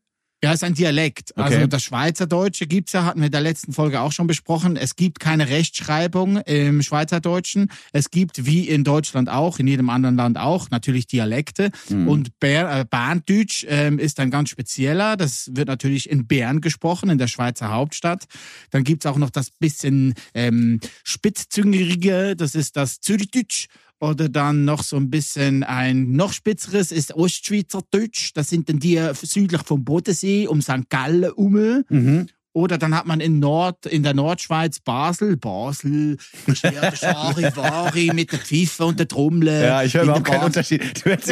Ja, 0.43 0.51
ist 0.51 0.63
ein 0.65 0.73
Dialekt. 0.73 1.31
Okay. 1.37 1.55
Also 1.55 1.67
das 1.67 1.83
Schweizerdeutsche 1.83 2.67
gibt's 2.67 2.91
ja, 2.91 3.05
hatten 3.05 3.21
wir 3.21 3.27
in 3.27 3.31
der 3.31 3.39
letzten 3.39 3.71
Folge 3.71 4.01
auch 4.01 4.11
schon 4.11 4.27
besprochen. 4.27 4.75
Es 4.75 4.97
gibt 4.97 5.21
keine 5.21 5.47
Rechtschreibung 5.47 6.35
im 6.41 6.81
Schweizerdeutschen. 6.81 7.71
Es 7.93 8.11
gibt, 8.11 8.45
wie 8.45 8.67
in 8.67 8.83
Deutschland 8.83 9.29
auch, 9.29 9.59
in 9.59 9.67
jedem 9.67 9.89
anderen 9.89 10.17
Land 10.17 10.37
auch, 10.37 10.69
natürlich 10.69 11.07
Dialekte. 11.07 11.71
Mhm. 11.87 12.09
Und 12.09 12.39
Bär, 12.41 12.81
äh, 12.81 12.83
Berndeutsch 12.83 13.65
ähm, 13.69 13.99
ist 13.99 14.19
ein 14.19 14.31
ganz 14.31 14.49
spezieller. 14.49 15.15
Das 15.15 15.49
wird 15.53 15.69
natürlich 15.69 16.09
in 16.09 16.27
Bern 16.27 16.59
gesprochen, 16.59 17.09
in 17.09 17.17
der 17.17 17.27
Schweizer 17.27 17.71
Hauptstadt. 17.71 18.25
Dann 18.71 18.83
gibt's 18.83 19.05
auch 19.05 19.17
noch 19.17 19.29
das 19.29 19.49
bisschen 19.49 20.13
ähm, 20.33 20.81
spitzzüngerige, 21.05 22.35
das 22.35 22.53
ist 22.53 22.75
das 22.75 22.99
Zürichdeutsch. 22.99 23.67
Oder 24.03 24.27
dann 24.27 24.65
noch 24.65 24.83
so 24.83 24.97
ein 24.97 25.09
bisschen 25.09 25.63
ein 25.63 26.11
noch 26.11 26.33
spitzeres 26.33 26.91
ist 26.91 27.15
Ostschweizerdeutsch. 27.15 28.31
Das 28.33 28.49
sind 28.49 28.67
dann 28.67 28.79
die 28.79 28.99
südlich 29.13 29.61
vom 29.63 29.85
Bodensee 29.85 30.45
um 30.45 30.61
St. 30.61 30.89
Gallen 30.89 31.31
um. 31.31 31.85
Mhm. 31.87 32.27
Oder 32.53 32.77
dann 32.77 32.95
hat 32.95 33.07
man 33.07 33.19
in 33.19 33.39
Nord, 33.39 33.87
in 33.87 34.03
der 34.03 34.13
Nordschweiz 34.13 34.79
Basel, 34.79 35.37
Basel, 35.37 36.17
ja 36.61 36.95
Schari-Wari 36.95 38.11
mit 38.13 38.31
der 38.31 38.37
Pfeife 38.39 38.85
und 38.85 38.99
der 38.99 39.07
Trommel. 39.07 39.47
Ja, 39.47 39.81
ich 39.81 39.95
höre 39.95 40.03
überhaupt 40.03 40.25
keinen. 40.25 40.43
Unterschied. 40.43 40.83
Hörst 41.05 41.29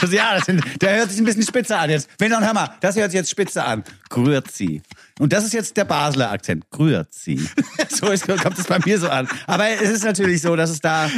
das, 0.00 0.12
ja, 0.12 0.34
das 0.34 0.46
sind, 0.46 0.62
der 0.80 0.96
hört 0.96 1.10
sich 1.10 1.20
ein 1.20 1.24
bisschen 1.24 1.42
spitze 1.42 1.76
an 1.76 1.90
jetzt. 1.90 2.08
Wenn 2.18 2.30
dann 2.30 2.44
hör 2.44 2.54
mal, 2.54 2.70
das 2.80 2.96
hört 2.96 3.10
sich 3.10 3.18
jetzt 3.18 3.30
spitze 3.30 3.62
an. 3.64 3.84
Grüezi. 4.08 4.82
Und 5.18 5.32
das 5.34 5.44
ist 5.44 5.52
jetzt 5.52 5.76
der 5.76 5.84
Basler 5.84 6.30
Akzent. 6.30 6.70
Grüezi. 6.70 7.40
So 7.88 8.10
ist, 8.10 8.26
kommt 8.26 8.58
es 8.58 8.66
bei 8.66 8.78
mir 8.84 8.98
so 8.98 9.08
an. 9.08 9.28
Aber 9.46 9.68
es 9.68 9.90
ist 9.90 10.04
natürlich 10.04 10.40
so, 10.40 10.56
dass 10.56 10.70
es 10.70 10.80
da, 10.80 11.10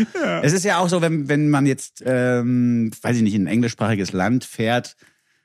es 0.42 0.52
ist 0.52 0.64
ja 0.64 0.78
auch 0.78 0.88
so, 0.88 1.00
wenn, 1.00 1.28
wenn 1.28 1.48
man 1.48 1.66
jetzt, 1.66 2.02
ähm, 2.04 2.90
weiß 3.00 3.16
ich 3.16 3.22
nicht, 3.22 3.34
in 3.34 3.44
ein 3.44 3.46
englischsprachiges 3.46 4.12
Land 4.12 4.44
fährt, 4.44 4.96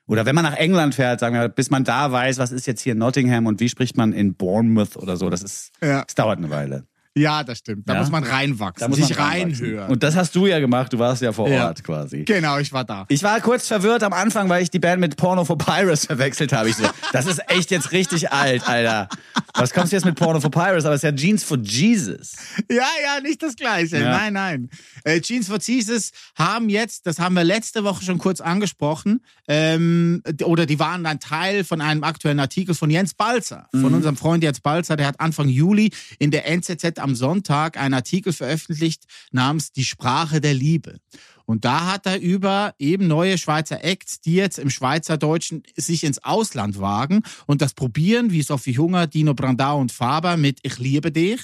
oder 0.09 0.25
wenn 0.25 0.35
man 0.35 0.43
nach 0.43 0.55
England 0.55 0.95
fährt, 0.95 1.19
sagen 1.19 1.35
wir, 1.35 1.47
bis 1.49 1.69
man 1.69 1.83
da 1.83 2.11
weiß, 2.11 2.37
was 2.39 2.51
ist 2.51 2.65
jetzt 2.67 2.81
hier 2.81 2.95
Nottingham 2.95 3.45
und 3.45 3.59
wie 3.59 3.69
spricht 3.69 3.95
man 3.95 4.11
in 4.11 4.33
Bournemouth 4.35 4.97
oder 4.97 5.15
so, 5.17 5.29
das 5.29 5.43
ist, 5.43 5.71
Ja. 5.81 6.03
es 6.07 6.15
dauert 6.15 6.39
eine 6.39 6.49
Weile. 6.49 6.85
Ja, 7.19 7.43
das 7.43 7.59
stimmt. 7.59 7.87
Da 7.87 7.93
Ja? 7.93 7.99
muss 7.99 8.09
man 8.09 8.23
reinwachsen, 8.23 8.79
Da 8.81 8.87
muss 8.87 8.99
man 8.99 9.07
sich 9.07 9.17
reinhören. 9.19 9.89
Und 9.89 10.01
das 10.03 10.15
hast 10.15 10.35
du 10.35 10.47
ja 10.47 10.59
gemacht, 10.59 10.93
du 10.93 10.99
warst 10.99 11.21
ja 11.21 11.31
vor 11.31 11.49
Ja. 11.49 11.67
Ort 11.67 11.83
quasi. 11.83 12.23
genau, 12.23 12.57
ich 12.59 12.71
war 12.73 12.85
da. 12.85 13.05
Ich 13.09 13.21
war 13.23 13.39
kurz 13.41 13.67
verwirrt 13.67 14.03
am 14.03 14.13
Anfang, 14.13 14.47
weil 14.49 14.63
ich 14.63 14.69
die 14.71 14.79
Band 14.79 14.99
mit 15.01 15.17
Porno 15.17 15.43
for 15.45 15.57
Pirates 15.57 16.05
verwechselt 16.07 16.53
habe. 16.53 16.69
Ich 16.69 16.75
so, 16.75 16.85
das 17.11 17.25
ist 17.25 17.41
echt 17.49 17.71
jetzt 17.71 17.91
richtig 17.91 18.31
alt, 18.31 18.67
Alter. 18.67 19.09
Was 19.55 19.73
kommst 19.73 19.91
du 19.91 19.95
jetzt 19.97 20.05
mit 20.05 20.15
Porno 20.15 20.39
for 20.39 20.51
Pirates? 20.51 20.85
Aber 20.85 20.95
es 20.95 21.03
ist 21.03 21.09
ja 21.09 21.11
Jeans 21.15 21.43
for 21.43 21.57
Jesus. 21.57 22.35
Ja, 22.69 22.77
ja, 23.03 23.19
nicht 23.21 23.41
das 23.43 23.55
Gleiche. 23.55 23.97
Ja. 23.99 24.11
Nein, 24.17 24.33
nein. 24.33 24.69
Äh, 25.03 25.19
Jeans 25.21 25.47
for 25.47 25.57
Jesus 25.59 26.11
haben 26.37 26.69
jetzt, 26.69 27.05
das 27.07 27.19
haben 27.19 27.35
wir 27.35 27.43
letzte 27.43 27.83
Woche 27.83 28.03
schon 28.03 28.17
kurz 28.17 28.41
angesprochen, 28.41 29.21
ähm, 29.47 30.21
oder 30.43 30.65
die 30.65 30.79
waren 30.79 31.05
ein 31.05 31.19
Teil 31.19 31.63
von 31.63 31.81
einem 31.81 32.03
aktuellen 32.03 32.39
Artikel 32.39 32.75
von 32.75 32.89
Jens 32.89 33.13
Balzer, 33.13 33.67
von 33.71 33.93
unserem 33.93 34.15
Freund 34.15 34.43
Jens 34.43 34.59
Balzer. 34.61 34.95
Der 34.95 35.07
hat 35.07 35.19
Anfang 35.19 35.49
Juli 35.49 35.91
in 36.19 36.31
der 36.31 36.47
NZZ 36.47 36.99
am 36.99 37.08
Sonntag 37.15 37.77
einen 37.77 37.93
Artikel 37.93 38.33
veröffentlicht 38.33 39.03
namens 39.31 39.71
Die 39.71 39.85
Sprache 39.85 40.41
der 40.41 40.53
Liebe. 40.53 40.97
Und 41.45 41.65
da 41.65 41.91
hat 41.91 42.05
er 42.05 42.19
über 42.19 42.75
eben 42.77 43.07
neue 43.07 43.37
Schweizer 43.37 43.83
Acts, 43.83 44.21
die 44.21 44.35
jetzt 44.35 44.59
im 44.59 44.69
Schweizerdeutschen 44.69 45.63
sich 45.75 46.03
ins 46.03 46.23
Ausland 46.23 46.79
wagen 46.79 47.23
und 47.47 47.61
das 47.61 47.73
probieren, 47.73 48.31
wie 48.31 48.43
Sophie 48.43 48.77
Hunger, 48.77 49.07
Dino 49.07 49.33
Brandau 49.33 49.79
und 49.79 49.91
Faber 49.91 50.37
mit 50.37 50.59
Ich 50.63 50.77
liebe 50.77 51.11
dich 51.11 51.41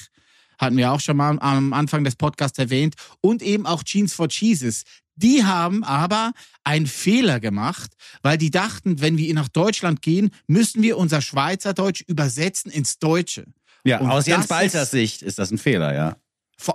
hatten 0.58 0.78
wir 0.78 0.92
auch 0.92 1.00
schon 1.00 1.18
mal 1.18 1.38
am 1.40 1.74
Anfang 1.74 2.04
des 2.04 2.16
Podcasts 2.16 2.58
erwähnt, 2.58 2.96
und 3.22 3.42
eben 3.42 3.66
auch 3.66 3.84
Jeans 3.84 4.14
for 4.14 4.28
Jesus. 4.30 4.84
Die 5.16 5.46
haben 5.46 5.84
aber 5.84 6.34
einen 6.64 6.88
Fehler 6.88 7.40
gemacht, 7.40 7.92
weil 8.22 8.38
die 8.38 8.52
dachten, 8.52 9.00
wenn 9.00 9.18
wir 9.18 9.34
nach 9.34 9.48
Deutschland 9.48 10.02
gehen, 10.02 10.32
müssen 10.48 10.84
wir 10.84 10.98
unser 10.98 11.22
Schweizerdeutsch 11.22 12.02
übersetzen 12.08 12.70
ins 12.70 13.00
Deutsche. 13.00 13.46
Ja, 13.86 14.00
Und 14.00 14.10
aus 14.10 14.26
Jens 14.26 14.48
ist- 14.50 14.92
Sicht 14.92 15.22
ist 15.22 15.40
das 15.40 15.52
ein 15.52 15.58
Fehler, 15.58 15.94
ja. 15.94 16.18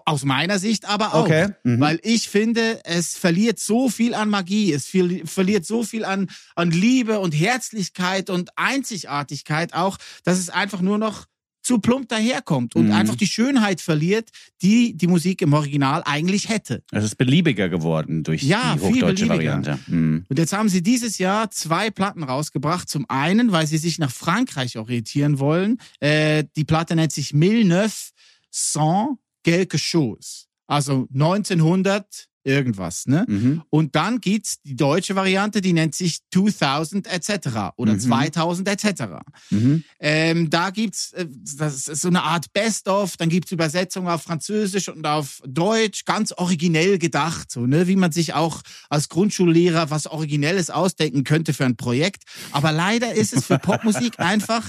Aus 0.05 0.25
meiner 0.25 0.59
Sicht 0.59 0.85
aber 0.85 1.14
auch. 1.14 1.25
Okay, 1.25 1.49
mhm. 1.64 1.81
Weil 1.81 1.99
ich 2.03 2.29
finde, 2.29 2.81
es 2.85 3.16
verliert 3.16 3.59
so 3.59 3.88
viel 3.88 4.14
an 4.14 4.29
Magie, 4.29 4.73
es 4.73 4.85
viel, 4.87 5.27
verliert 5.27 5.64
so 5.64 5.83
viel 5.83 6.05
an, 6.05 6.29
an 6.55 6.70
Liebe 6.70 7.18
und 7.18 7.33
Herzlichkeit 7.33 8.29
und 8.29 8.51
Einzigartigkeit 8.57 9.73
auch, 9.73 9.96
dass 10.25 10.38
es 10.38 10.51
einfach 10.51 10.83
nur 10.83 10.99
noch 10.99 11.25
zu 11.62 11.79
plump 11.79 12.09
daherkommt 12.09 12.75
und 12.75 12.87
Mhm. 12.87 12.92
einfach 12.92 13.14
die 13.16 13.27
Schönheit 13.27 13.81
verliert, 13.81 14.31
die 14.62 14.96
die 14.96 15.07
Musik 15.07 15.42
im 15.42 15.53
Original 15.53 16.03
eigentlich 16.07 16.49
hätte. 16.49 16.83
Es 16.90 17.05
ist 17.05 17.16
beliebiger 17.16 17.68
geworden 17.68 18.23
durch 18.25 18.42
Ja, 18.42 18.77
die 18.77 18.81
hochdeutsche. 18.81 19.29
Variante. 19.29 19.79
Mhm. 19.87 20.25
Und 20.29 20.38
jetzt 20.38 20.53
haben 20.53 20.68
sie 20.68 20.83
dieses 20.83 21.18
Jahr 21.18 21.51
zwei 21.51 21.90
Platten 21.90 22.23
rausgebracht. 22.23 22.88
Zum 22.88 23.05
einen, 23.09 23.53
weil 23.53 23.66
sie 23.66 23.79
sich 23.79 23.99
nach 23.99 24.11
Frankreich 24.11 24.79
orientieren 24.79 25.38
wollen. 25.38 25.79
Äh, 26.01 26.44
die 26.57 26.64
Platte 26.64 26.96
nennt 26.96 27.12
sich 27.12 27.35
Mille 27.35 27.64
Neuf 27.64 28.11
Cent 28.51 29.18
Quelque 29.44 29.79
Chose. 29.79 30.46
Also 30.66 31.07
1900 31.12 32.29
irgendwas, 32.44 33.07
ne? 33.07 33.24
Mhm. 33.29 33.62
Und 33.70 33.94
dann 33.94 34.20
gibt's 34.20 34.61
die 34.62 34.76
deutsche 34.76 35.14
Variante, 35.16 35.61
die 35.61 35.72
nennt 35.72 35.94
sich 35.94 36.20
2000 36.33 37.07
etc. 37.12 37.72
oder 37.76 37.94
Mhm. 37.94 38.00
2000 38.00 38.68
etc. 38.68 39.03
Mhm. 39.50 39.85
Ähm, 39.98 40.50
da 40.50 40.70
gibt's 40.70 41.12
äh, 41.12 41.26
das 41.57 41.88
ist 41.88 42.00
so 42.03 42.09
eine 42.09 42.22
Art 42.22 42.53
Best-of, 42.53 43.16
dann 43.16 43.29
gibt's 43.29 43.53
Übersetzungen 43.53 44.09
auf 44.09 44.22
Französisch 44.22 44.88
und 44.88 45.07
auf 45.07 45.42
Deutsch, 45.46 46.05
ganz 46.05 46.33
originell 46.33 46.98
gedacht, 46.98 47.50
so 47.50 47.66
ne, 47.66 47.87
wie 47.87 47.96
man 47.96 48.12
sich 48.12 48.35
auch 48.35 48.62
als 48.88 49.09
Grundschullehrer 49.09 49.90
was 49.90 50.07
Originelles 50.07 50.70
ausdenken 50.70 51.24
könnte 51.24 51.53
für 51.53 51.64
ein 51.64 51.76
Projekt. 51.76 52.24
Aber 52.53 52.72
leider 52.72 53.14
ist 53.14 53.33
es 53.35 53.46
für 53.46 53.59
Popmusik 53.70 54.18
einfach 54.18 54.64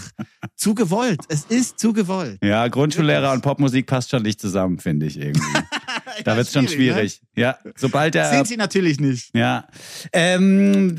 zu 0.56 0.76
gewollt. 0.76 1.22
Es 1.30 1.46
ist 1.46 1.80
zu 1.80 1.94
gewollt. 1.94 2.40
Ja, 2.44 2.68
Grundschullehrer 2.68 3.32
und 3.32 3.42
Popmusik 3.42 3.88
passt 3.88 4.10
schon 4.12 4.24
nicht 4.24 4.42
zusammen, 4.42 4.80
finde 4.80 5.06
ich 5.06 5.18
irgendwie. 5.18 5.42
Da 6.24 6.36
wird's 6.38 6.54
schon 6.54 6.68
schwierig. 6.68 7.22
Ja, 7.36 7.58
sobald 7.76 8.16
Ne? 8.16 8.30
Sind 8.30 8.48
sie 8.48 8.58
natürlich 8.58 9.00
nicht. 9.00 9.30
Ja. 9.36 9.66
Ähm, 10.12 10.98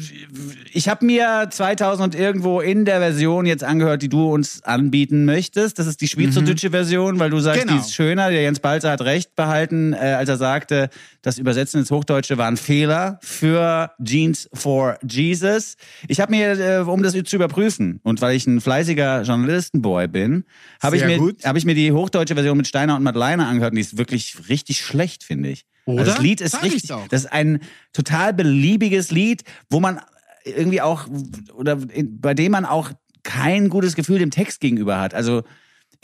ich 0.72 0.88
habe 0.88 1.04
mir 1.04 1.48
2000 1.50 2.14
und 2.14 2.20
irgendwo 2.20 2.60
in 2.60 2.84
der 2.84 2.98
Version 3.00 3.44
jetzt 3.46 3.64
angehört, 3.64 4.02
die 4.02 4.08
du 4.08 4.32
uns 4.32 4.62
anbieten 4.64 5.24
möchtest. 5.24 5.78
Das 5.78 5.86
ist 5.86 6.00
die 6.00 6.08
schweizerdeutsche 6.08 6.70
Version, 6.70 7.18
weil 7.18 7.30
du 7.30 7.38
sagst, 7.38 7.60
Genau. 7.62 7.74
die 7.74 7.78
ist 7.80 7.94
schöner. 7.94 8.30
Der 8.30 8.42
Jens 8.42 8.60
Balzer 8.60 8.90
hat 8.90 9.02
recht 9.02 9.36
behalten, 9.36 9.92
äh, 9.92 9.96
als 9.96 10.28
er 10.28 10.36
sagte, 10.38 10.88
das 11.22 11.38
Übersetzen 11.38 11.78
ins 11.80 11.90
Hochdeutsche 11.90 12.36
war 12.36 12.48
ein 12.48 12.56
Fehler 12.56 13.18
für 13.22 13.92
Jeans 14.02 14.48
for 14.52 14.98
Jesus. 15.08 15.76
Ich 16.08 16.20
habe 16.20 16.32
mir, 16.32 16.58
äh, 16.58 16.78
um 16.80 17.02
das 17.02 17.12
zu 17.24 17.36
überprüfen 17.36 18.00
und 18.02 18.20
weil 18.20 18.34
ich 18.36 18.46
ein 18.46 18.60
fleißiger 18.60 19.22
Journalistenboy 19.22 20.08
bin, 20.08 20.44
habe 20.82 20.96
ich, 20.96 21.02
mir- 21.04 21.32
hab 21.44 21.56
ich 21.56 21.64
mir 21.64 21.74
die 21.76 21.92
hochdeutsche 21.92 22.34
Version 22.34 22.56
mit 22.56 22.66
Steiner 22.66 22.96
und 22.96 23.02
Madeleine 23.02 23.46
angehört 23.46 23.72
und 23.72 23.76
die 23.76 23.82
ist 23.82 23.96
wirklich 23.98 24.36
richtig 24.48 24.80
schlecht, 24.84 25.22
finde 25.24 25.50
ich. 25.50 25.64
Oder? 25.84 26.00
Also 26.00 26.12
das 26.12 26.20
Lied 26.22 26.40
ist 26.40 26.52
Sag 26.52 26.64
ich 26.64 26.74
richtig, 26.74 26.90
das 27.10 27.22
ist 27.24 27.32
ein 27.32 27.60
total 27.92 28.32
beliebiges 28.34 29.10
Lied, 29.10 29.42
wo 29.70 29.80
man 29.80 30.00
irgendwie 30.44 30.80
auch, 30.80 31.06
oder 31.54 31.78
bei 32.04 32.34
dem 32.34 32.52
man 32.52 32.64
auch 32.64 32.90
kein 33.22 33.68
gutes 33.68 33.94
Gefühl 33.94 34.18
dem 34.18 34.30
Text 34.32 34.60
gegenüber 34.60 34.98
hat. 35.00 35.14
Also 35.14 35.42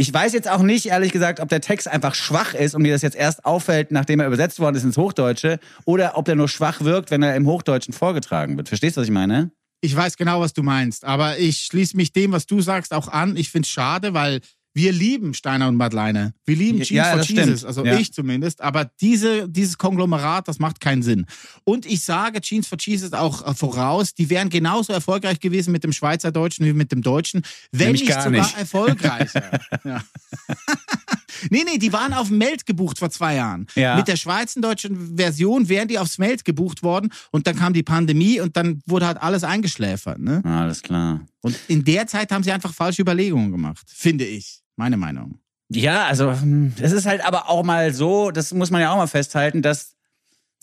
ich 0.00 0.14
weiß 0.14 0.32
jetzt 0.32 0.48
auch 0.48 0.62
nicht, 0.62 0.86
ehrlich 0.86 1.10
gesagt, 1.10 1.40
ob 1.40 1.48
der 1.48 1.60
Text 1.60 1.88
einfach 1.88 2.14
schwach 2.14 2.54
ist 2.54 2.76
und 2.76 2.82
mir 2.82 2.92
das 2.92 3.02
jetzt 3.02 3.16
erst 3.16 3.44
auffällt, 3.44 3.90
nachdem 3.90 4.20
er 4.20 4.28
übersetzt 4.28 4.60
worden 4.60 4.76
ist 4.76 4.84
ins 4.84 4.96
Hochdeutsche, 4.96 5.58
oder 5.86 6.16
ob 6.16 6.24
der 6.24 6.36
nur 6.36 6.48
schwach 6.48 6.82
wirkt, 6.82 7.10
wenn 7.10 7.24
er 7.24 7.34
im 7.34 7.46
Hochdeutschen 7.46 7.92
vorgetragen 7.92 8.56
wird. 8.56 8.68
Verstehst 8.68 8.96
du, 8.96 9.00
was 9.00 9.08
ich 9.08 9.12
meine? 9.12 9.50
Ich 9.80 9.94
weiß 9.94 10.16
genau, 10.16 10.40
was 10.40 10.52
du 10.52 10.62
meinst, 10.62 11.04
aber 11.04 11.38
ich 11.38 11.62
schließe 11.62 11.96
mich 11.96 12.12
dem, 12.12 12.30
was 12.30 12.46
du 12.46 12.60
sagst, 12.60 12.94
auch 12.94 13.08
an. 13.08 13.36
Ich 13.36 13.50
finde 13.50 13.66
es 13.66 13.70
schade, 13.70 14.14
weil 14.14 14.40
wir 14.78 14.92
lieben 14.92 15.34
Steiner 15.34 15.66
und 15.66 15.74
Madeleine. 15.74 16.34
Wir 16.46 16.54
lieben 16.54 16.78
Ja, 16.78 16.84
Jeans 16.84 17.08
for 17.08 17.16
das 17.18 17.28
Jesus, 17.28 17.44
stimmt. 17.58 17.64
also 17.64 17.84
Ja. 17.84 17.98
ich 17.98 18.12
zumindest. 18.12 18.60
Aber 18.62 18.84
diese, 19.00 19.48
dieses 19.48 19.76
Konglomerat, 19.76 20.46
das 20.46 20.60
macht 20.60 20.80
keinen 20.80 21.02
Sinn. 21.02 21.26
Und 21.64 21.84
ich 21.84 22.04
sage 22.04 22.40
Jeans 22.40 22.68
for 22.68 22.78
Jesus 22.80 23.12
auch 23.12 23.44
äh, 23.44 23.54
voraus, 23.54 24.14
die 24.14 24.30
wären 24.30 24.50
genauso 24.50 24.92
erfolgreich 24.92 25.40
gewesen 25.40 25.72
mit 25.72 25.82
dem 25.82 25.92
Schweizerdeutschen 25.92 26.64
wie 26.64 26.72
mit 26.74 26.92
dem 26.92 27.02
Deutschen, 27.02 27.42
wenn 27.72 27.86
Nämlich 27.88 28.02
nicht 28.02 28.10
gar 28.12 28.22
sogar 28.22 28.40
nicht. 28.40 28.56
erfolgreicher. 28.56 29.60
ja. 29.84 30.00
Nee, 31.50 31.62
nee, 31.64 31.78
die 31.78 31.92
waren 31.92 32.12
auf 32.14 32.30
Meld 32.30 32.66
gebucht 32.66 32.98
vor 32.98 33.10
zwei 33.10 33.36
Jahren. 33.36 33.68
Ja. 33.76 33.94
Mit 33.96 34.08
der 34.08 34.16
schweizerdeutschen 34.16 35.16
Version 35.16 35.68
wären 35.68 35.86
die 35.86 35.98
aufs 35.98 36.18
Meld 36.18 36.44
gebucht 36.44 36.82
worden 36.82 37.12
und 37.30 37.46
dann 37.46 37.54
kam 37.54 37.72
die 37.72 37.84
Pandemie 37.84 38.40
und 38.40 38.56
dann 38.56 38.82
wurde 38.86 39.06
halt 39.06 39.18
alles 39.22 39.44
eingeschläfert. 39.44 40.18
Ne? 40.18 40.42
Alles 40.44 40.82
klar. 40.82 41.20
Und 41.40 41.56
in 41.68 41.84
der 41.84 42.08
Zeit 42.08 42.32
haben 42.32 42.42
sie 42.42 42.50
einfach 42.50 42.74
falsche 42.74 43.02
Überlegungen 43.02 43.52
gemacht, 43.52 43.86
finde 43.88 44.24
ich. 44.24 44.62
Meine 44.78 44.96
Meinung. 44.96 45.38
Ja, 45.70 46.06
also 46.06 46.32
hm, 46.32 46.72
es 46.80 46.92
ist 46.92 47.04
halt 47.04 47.22
aber 47.26 47.50
auch 47.50 47.64
mal 47.64 47.92
so, 47.92 48.30
das 48.30 48.54
muss 48.54 48.70
man 48.70 48.80
ja 48.80 48.92
auch 48.92 48.96
mal 48.96 49.08
festhalten, 49.08 49.60
dass 49.60 49.96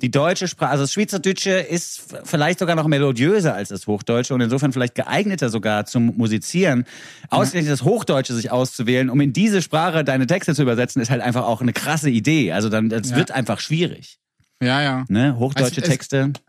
die 0.02 0.10
deutsche 0.10 0.48
Sprache, 0.48 0.72
also 0.72 0.84
das 0.84 0.94
Schweizerdeutsche 0.94 1.52
ist 1.52 2.16
vielleicht 2.24 2.60
sogar 2.60 2.76
noch 2.76 2.88
melodiöser 2.88 3.54
als 3.54 3.70
das 3.70 3.88
Hochdeutsche 3.88 4.34
und 4.34 4.42
insofern 4.42 4.72
vielleicht 4.74 4.96
geeigneter 4.96 5.50
sogar 5.50 5.86
zum 5.86 6.18
Musizieren. 6.18 6.86
Ausgerechnet 7.30 7.72
das 7.74 7.84
Hochdeutsche 7.84 8.34
sich 8.34 8.52
auszuwählen, 8.52 9.10
um 9.10 9.20
in 9.22 9.32
diese 9.34 9.62
Sprache 9.62 10.04
deine 10.04 10.28
Texte 10.28 10.56
zu 10.56 10.62
übersetzen, 10.64 11.02
ist 11.02 11.12
halt 11.12 11.22
einfach 11.22 11.44
auch 11.44 11.62
eine 11.62 11.72
krasse 11.74 12.10
Idee. 12.10 12.52
Also 12.54 12.70
dann, 12.70 12.90
das 12.90 13.12
Ja. 13.12 13.18
wird 13.18 13.32
einfach 13.32 13.60
schwierig. 13.60 14.18
Ja, 14.62 14.82
ja. 14.82 15.06
Ne? 15.10 15.38
Hochdeutsche 15.38 15.82
Also 15.82 15.92
Texte. 15.92 16.32
Es 16.34 16.42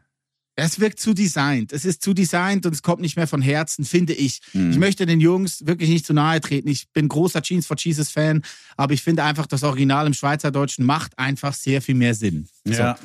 wirkt 0.80 0.98
zu 0.98 1.12
designt. 1.12 1.72
Es 1.72 1.84
ist 1.84 2.02
zu 2.02 2.14
designt 2.14 2.64
und 2.66 2.72
es 2.72 2.82
kommt 2.82 3.00
nicht 3.02 3.16
mehr 3.16 3.26
von 3.26 3.42
Herzen, 3.42 3.84
finde 3.84 4.14
ich. 4.14 4.40
Mhm. 4.54 4.70
Ich 4.70 4.78
möchte 4.78 5.04
den 5.06 5.20
Jungs 5.20 5.66
wirklich 5.66 5.90
nicht 5.90 6.06
zu 6.06 6.14
nahe 6.14 6.40
treten. 6.40 6.68
Ich 6.68 6.88
bin 6.92 7.08
großer 7.08 7.42
Jeans 7.42 7.66
for 7.66 7.76
Jesus 7.78 8.10
Fan, 8.10 8.42
aber 8.76 8.94
ich 8.94 9.02
finde 9.02 9.22
einfach, 9.24 9.46
das 9.46 9.62
Original 9.62 10.06
im 10.06 10.14
Schweizerdeutschen 10.14 10.84
macht 10.84 11.18
einfach 11.18 11.52
sehr 11.54 11.82
viel 11.82 11.94
mehr 11.94 12.14
Sinn. 12.14 12.48
Ja. 12.64 12.96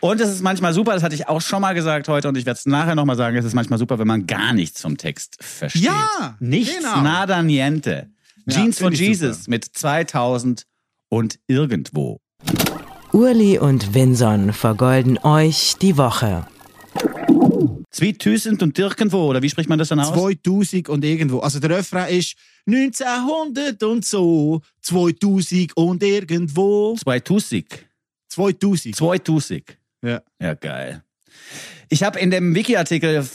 Und 0.00 0.20
es 0.20 0.30
ist 0.30 0.42
manchmal 0.42 0.74
super, 0.74 0.94
das 0.94 1.02
hatte 1.04 1.14
ich 1.14 1.28
auch 1.28 1.40
schon 1.40 1.60
mal 1.60 1.74
gesagt 1.74 2.08
heute 2.08 2.28
und 2.28 2.36
ich 2.36 2.44
werde 2.44 2.58
es 2.58 2.66
nachher 2.66 2.96
nochmal 2.96 3.16
sagen, 3.16 3.36
es 3.36 3.44
ist 3.44 3.54
manchmal 3.54 3.78
super, 3.78 4.00
wenn 4.00 4.08
man 4.08 4.26
gar 4.26 4.52
nichts 4.52 4.80
vom 4.80 4.96
Text 4.96 5.36
versteht. 5.40 5.82
Ja, 5.82 6.36
Nichts, 6.40 6.76
genau. 6.76 7.00
nada 7.02 7.40
niente. 7.42 8.10
Ja, 8.46 8.54
Jeans 8.54 8.78
for 8.78 8.88
find 8.88 9.00
ich 9.00 9.06
Jesus 9.08 9.38
super. 9.38 9.50
mit 9.50 9.64
2000 9.64 10.66
und 11.08 11.38
irgendwo. 11.46 12.20
Urli 13.12 13.58
und 13.58 13.94
Vinson 13.94 14.52
vergolden 14.52 15.18
euch 15.18 15.74
die 15.80 15.96
Woche. 15.96 16.46
Zweitüsend 17.90 18.62
und 18.62 18.78
irgendwo, 18.78 19.26
oder 19.26 19.42
wie 19.42 19.50
spricht 19.50 19.68
man 19.68 19.78
das 19.78 19.88
dann 19.88 20.00
aus? 20.00 20.12
2000 20.12 20.88
und 20.88 21.04
irgendwo. 21.04 21.40
Also 21.40 21.58
der 21.58 21.70
Refrain 21.70 22.16
ist 22.16 22.36
1900 22.66 23.82
und 23.82 24.04
so, 24.04 24.60
2000 24.82 25.76
und 25.76 26.02
irgendwo. 26.02 26.94
2000. 26.96 27.66
2000. 28.28 28.94
2000. 28.94 29.64
Ja. 30.02 30.22
Ja, 30.40 30.54
geil. 30.54 31.02
Ich 31.88 32.04
habe 32.04 32.20
in 32.20 32.30
dem 32.30 32.54
Wiki-Artikel 32.54 33.26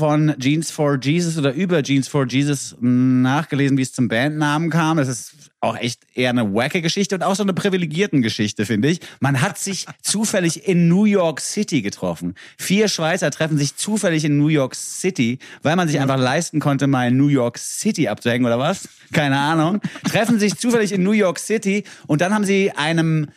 von 0.00 0.34
Jeans 0.38 0.70
for 0.70 0.98
Jesus 0.98 1.36
oder 1.36 1.52
über 1.52 1.82
Jeans 1.82 2.08
for 2.08 2.26
Jesus 2.26 2.74
nachgelesen, 2.80 3.76
wie 3.76 3.82
es 3.82 3.92
zum 3.92 4.08
Bandnamen 4.08 4.70
kam. 4.70 4.96
Das 4.96 5.08
ist 5.08 5.50
auch 5.60 5.76
echt 5.76 6.00
eher 6.14 6.30
eine 6.30 6.54
wacke 6.54 6.80
Geschichte 6.80 7.14
und 7.14 7.22
auch 7.22 7.36
so 7.36 7.42
eine 7.42 7.52
privilegierten 7.52 8.22
Geschichte, 8.22 8.64
finde 8.64 8.88
ich. 8.88 9.00
Man 9.20 9.42
hat 9.42 9.58
sich 9.58 9.84
zufällig 10.02 10.66
in 10.66 10.88
New 10.88 11.04
York 11.04 11.42
City 11.42 11.82
getroffen. 11.82 12.34
Vier 12.56 12.88
Schweizer 12.88 13.30
treffen 13.30 13.58
sich 13.58 13.76
zufällig 13.76 14.24
in 14.24 14.38
New 14.38 14.48
York 14.48 14.74
City, 14.74 15.38
weil 15.62 15.76
man 15.76 15.86
sich 15.86 16.00
einfach 16.00 16.18
leisten 16.18 16.60
konnte, 16.60 16.86
mal 16.86 17.08
in 17.08 17.18
New 17.18 17.28
York 17.28 17.58
City 17.58 18.08
abzuhängen 18.08 18.46
oder 18.46 18.58
was? 18.58 18.88
Keine 19.12 19.38
Ahnung. 19.38 19.82
Treffen 20.04 20.38
sich 20.38 20.56
zufällig 20.56 20.92
in 20.92 21.02
New 21.02 21.12
York 21.12 21.38
City 21.38 21.84
und 22.06 22.22
dann 22.22 22.32
haben 22.32 22.46
sie 22.46 22.70
einem 22.70 23.28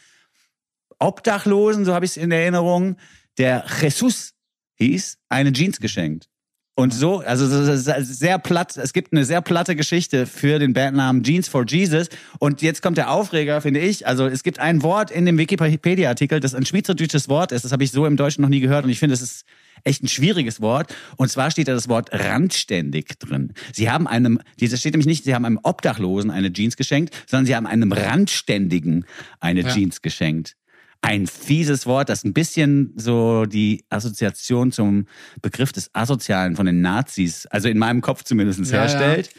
Obdachlosen, 0.97 1.84
so 1.84 1.93
habe 1.93 2.06
ich 2.06 2.12
es 2.12 2.17
in 2.17 2.32
Erinnerung, 2.32 2.95
der 3.38 3.65
Jesus 3.82 4.34
hieß, 4.76 5.17
eine 5.28 5.52
Jeans 5.52 5.82
geschenkt. 5.82 6.30
Und 6.75 6.91
so, 6.91 7.19
also 7.19 7.45
ist 7.45 8.19
sehr 8.19 8.39
platt, 8.39 8.77
es 8.77 8.93
gibt 8.93 9.12
eine 9.12 9.25
sehr 9.25 9.41
platte 9.41 9.75
Geschichte 9.75 10.25
für 10.25 10.57
den 10.57 10.73
Bandnamen 10.73 11.21
Jeans 11.21 11.47
for 11.47 11.65
Jesus. 11.67 12.09
Und 12.39 12.63
jetzt 12.63 12.81
kommt 12.81 12.97
der 12.97 13.12
Aufreger, 13.12 13.62
finde 13.62 13.79
ich. 13.79 14.07
Also 14.07 14.25
es 14.25 14.41
gibt 14.41 14.57
ein 14.57 14.81
Wort 14.81 15.12
in 15.12 15.25
dem 15.25 15.38
Wikipedia-Artikel, 15.38 16.39
das 16.39 16.55
ein 16.55 16.65
schweizerdeutsches 16.65 17.29
Wort 17.29 17.51
ist. 17.51 17.63
Das 17.63 17.71
habe 17.71 17.83
ich 17.83 17.91
so 17.91 18.07
im 18.07 18.17
Deutschen 18.17 18.41
noch 18.41 18.49
nie 18.49 18.59
gehört. 18.59 18.86
Und 18.86 18.89
ich 18.89 18.97
finde, 18.97 19.13
es 19.13 19.21
ist 19.21 19.45
echt 19.83 20.01
ein 20.01 20.07
schwieriges 20.07 20.62
Wort. 20.62 20.95
Und 21.15 21.29
zwar 21.29 21.51
steht 21.51 21.67
da 21.67 21.73
das 21.73 21.89
Wort 21.89 22.09
randständig 22.12 23.19
drin. 23.19 23.53
Sie 23.71 23.91
haben 23.91 24.07
einem, 24.07 24.39
dieses 24.59 24.79
steht 24.79 24.93
nämlich 24.93 25.05
nicht, 25.05 25.25
sie 25.25 25.36
haben 25.36 25.45
einem 25.45 25.59
Obdachlosen 25.62 26.31
eine 26.31 26.51
Jeans 26.51 26.75
geschenkt, 26.75 27.13
sondern 27.27 27.45
sie 27.45 27.55
haben 27.55 27.67
einem 27.67 27.91
Randständigen 27.91 29.05
eine 29.39 29.62
Ja. 29.62 29.69
Jeans 29.69 30.01
geschenkt 30.01 30.55
ein 31.04 31.28
fieses 31.28 31.86
Wort, 31.86 32.08
das 32.10 32.24
ein 32.24 32.34
bisschen 32.34 32.94
so 32.96 33.46
die 33.46 33.84
Assoziation 33.89 34.72
zum 34.72 35.06
Begriff 35.42 35.72
des 35.74 35.89
Asozialen 35.94 36.56
von 36.56 36.66
den 36.66 36.82
Nazis, 36.82 37.46
also 37.48 37.68
in 37.68 37.78
meinem 37.78 38.02
Kopf 38.02 38.24
zumindest 38.24 38.60
Ja, 38.72 38.80
herstellt. 38.80 39.30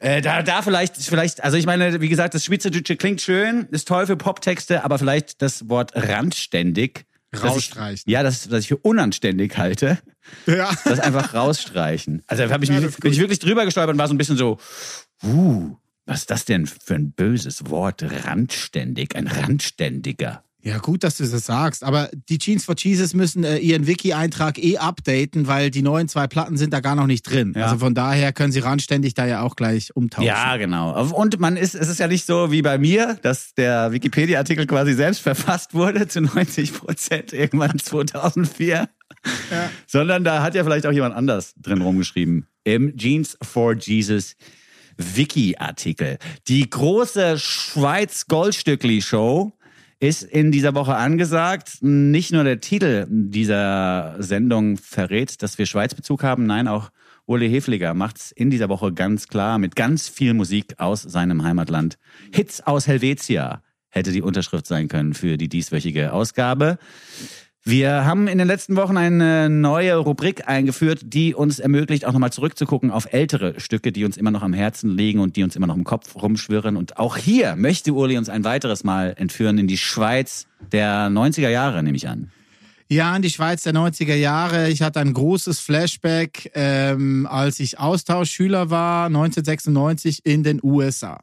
Äh, 0.00 0.20
da, 0.22 0.42
da 0.42 0.62
vielleicht, 0.62 0.96
vielleicht, 0.96 1.42
also 1.42 1.56
ich 1.56 1.66
meine, 1.66 2.00
wie 2.00 2.08
gesagt, 2.08 2.34
das 2.34 2.44
Schweizerdeutsche 2.44 2.96
klingt 2.96 3.20
schön, 3.20 3.66
ist 3.70 3.88
toll 3.88 4.06
für 4.06 4.16
Poptexte, 4.16 4.84
aber 4.84 4.98
vielleicht 4.98 5.42
das 5.42 5.68
Wort 5.68 5.92
randständig. 5.96 7.04
das 7.32 7.40
ich- 7.42 7.46
Rausstreichen. 7.50 8.10
Ja, 8.10 8.22
das, 8.22 8.46
das 8.48 8.60
ich 8.60 8.68
für 8.68 8.76
unanständig 8.76 9.56
halte, 9.58 9.98
Ja. 10.46 10.70
das 10.84 11.00
einfach 11.00 11.34
rausstreichen. 11.34 12.22
Also 12.26 12.46
da 12.46 12.50
hab 12.50 12.62
ich 12.62 12.68
Ja, 12.68 12.80
mich, 12.80 12.96
bin 12.98 13.12
ich 13.12 13.18
wirklich 13.18 13.38
drüber 13.40 13.64
gestolpert 13.64 13.94
und 13.94 13.98
war 13.98 14.08
so 14.08 14.14
ein 14.14 14.18
bisschen 14.18 14.36
so, 14.36 14.58
uh, 15.24 15.74
was 16.06 16.20
ist 16.20 16.30
das 16.30 16.44
denn 16.44 16.66
für 16.66 16.94
ein 16.94 17.12
böses 17.12 17.68
Wort? 17.70 18.02
Randständig, 18.24 19.16
ein 19.16 19.26
Randständiger. 19.26 20.44
Ja, 20.60 20.78
gut, 20.78 21.04
dass 21.04 21.16
du 21.16 21.24
das 21.24 21.46
sagst. 21.46 21.84
Aber 21.84 22.10
die 22.28 22.38
Jeans 22.38 22.64
for 22.64 22.74
Jesus 22.76 23.14
müssen 23.14 23.44
äh, 23.44 23.58
ihren 23.58 23.86
Wiki-Eintrag 23.86 24.58
eh 24.58 24.78
updaten, 24.78 25.46
weil 25.46 25.70
die 25.70 25.82
neuen 25.82 26.08
zwei 26.08 26.26
Platten 26.26 26.56
sind 26.56 26.72
da 26.72 26.80
gar 26.80 26.96
noch 26.96 27.06
nicht 27.06 27.22
drin. 27.22 27.52
Ja. 27.56 27.66
Also 27.66 27.78
von 27.78 27.94
daher 27.94 28.32
können 28.32 28.50
sie 28.50 28.58
randständig 28.58 29.14
da 29.14 29.24
ja 29.24 29.42
auch 29.42 29.54
gleich 29.54 29.94
umtauschen. 29.94 30.26
Ja, 30.26 30.56
genau. 30.56 31.00
Und 31.14 31.38
man 31.38 31.56
ist, 31.56 31.76
es 31.76 31.88
ist 31.88 32.00
ja 32.00 32.08
nicht 32.08 32.26
so 32.26 32.50
wie 32.50 32.62
bei 32.62 32.76
mir, 32.76 33.20
dass 33.22 33.54
der 33.54 33.92
Wikipedia-Artikel 33.92 34.66
quasi 34.66 34.94
selbst 34.94 35.20
verfasst 35.20 35.74
wurde 35.74 36.08
zu 36.08 36.22
90 36.22 36.74
Prozent 36.74 37.32
irgendwann 37.32 37.78
2004. 37.82 38.88
Sondern 39.86 40.24
da 40.24 40.42
hat 40.42 40.56
ja 40.56 40.64
vielleicht 40.64 40.86
auch 40.86 40.92
jemand 40.92 41.14
anders 41.14 41.54
drin 41.56 41.82
rumgeschrieben. 41.82 42.48
Im 42.64 42.96
Jeans 42.96 43.38
for 43.42 43.74
Jesus 43.74 44.34
Wiki-Artikel. 44.98 46.18
Die 46.48 46.68
große 46.68 47.38
Schweiz-Goldstückli-Show 47.38 49.52
ist 50.00 50.22
in 50.22 50.52
dieser 50.52 50.74
Woche 50.74 50.96
angesagt. 50.96 51.78
Nicht 51.80 52.32
nur 52.32 52.44
der 52.44 52.60
Titel 52.60 53.06
dieser 53.08 54.16
Sendung 54.18 54.76
verrät, 54.76 55.42
dass 55.42 55.58
wir 55.58 55.66
Schweizbezug 55.66 56.22
haben, 56.22 56.46
nein, 56.46 56.68
auch 56.68 56.90
Uli 57.26 57.50
Hefliger 57.50 57.92
macht's 57.94 58.30
in 58.30 58.50
dieser 58.50 58.68
Woche 58.68 58.92
ganz 58.92 59.28
klar 59.28 59.58
mit 59.58 59.76
ganz 59.76 60.08
viel 60.08 60.34
Musik 60.34 60.74
aus 60.78 61.02
seinem 61.02 61.42
Heimatland. 61.42 61.98
Hits 62.32 62.62
aus 62.62 62.86
Helvetia 62.86 63.62
hätte 63.90 64.12
die 64.12 64.22
Unterschrift 64.22 64.66
sein 64.66 64.88
können 64.88 65.14
für 65.14 65.36
die 65.36 65.48
dieswöchige 65.48 66.12
Ausgabe. 66.12 66.78
Wir 67.64 68.04
haben 68.04 68.28
in 68.28 68.38
den 68.38 68.46
letzten 68.46 68.76
Wochen 68.76 68.96
eine 68.96 69.50
neue 69.50 69.96
Rubrik 69.96 70.48
eingeführt, 70.48 71.00
die 71.04 71.34
uns 71.34 71.58
ermöglicht, 71.58 72.06
auch 72.06 72.12
nochmal 72.12 72.32
zurückzugucken 72.32 72.90
auf 72.90 73.12
ältere 73.12 73.60
Stücke, 73.60 73.92
die 73.92 74.04
uns 74.04 74.16
immer 74.16 74.30
noch 74.30 74.42
am 74.42 74.54
Herzen 74.54 74.90
liegen 74.90 75.20
und 75.20 75.36
die 75.36 75.42
uns 75.42 75.54
immer 75.54 75.66
noch 75.66 75.76
im 75.76 75.84
Kopf 75.84 76.14
rumschwirren. 76.14 76.76
Und 76.76 76.98
auch 76.98 77.16
hier 77.16 77.56
möchte 77.56 77.92
Uli 77.92 78.16
uns 78.16 78.28
ein 78.28 78.44
weiteres 78.44 78.84
Mal 78.84 79.14
entführen 79.18 79.58
in 79.58 79.66
die 79.66 79.76
Schweiz 79.76 80.46
der 80.72 81.08
90er 81.08 81.50
Jahre, 81.50 81.82
nehme 81.82 81.96
ich 81.96 82.08
an. 82.08 82.30
Ja, 82.90 83.14
in 83.14 83.20
die 83.20 83.28
Schweiz 83.28 83.64
der 83.64 83.74
90er 83.74 84.14
Jahre. 84.14 84.70
Ich 84.70 84.80
hatte 84.80 85.00
ein 85.00 85.12
großes 85.12 85.60
Flashback, 85.60 86.50
ähm, 86.54 87.26
als 87.30 87.60
ich 87.60 87.78
Austauschschüler 87.78 88.70
war, 88.70 89.06
1996 89.06 90.24
in 90.24 90.42
den 90.42 90.58
USA. 90.62 91.20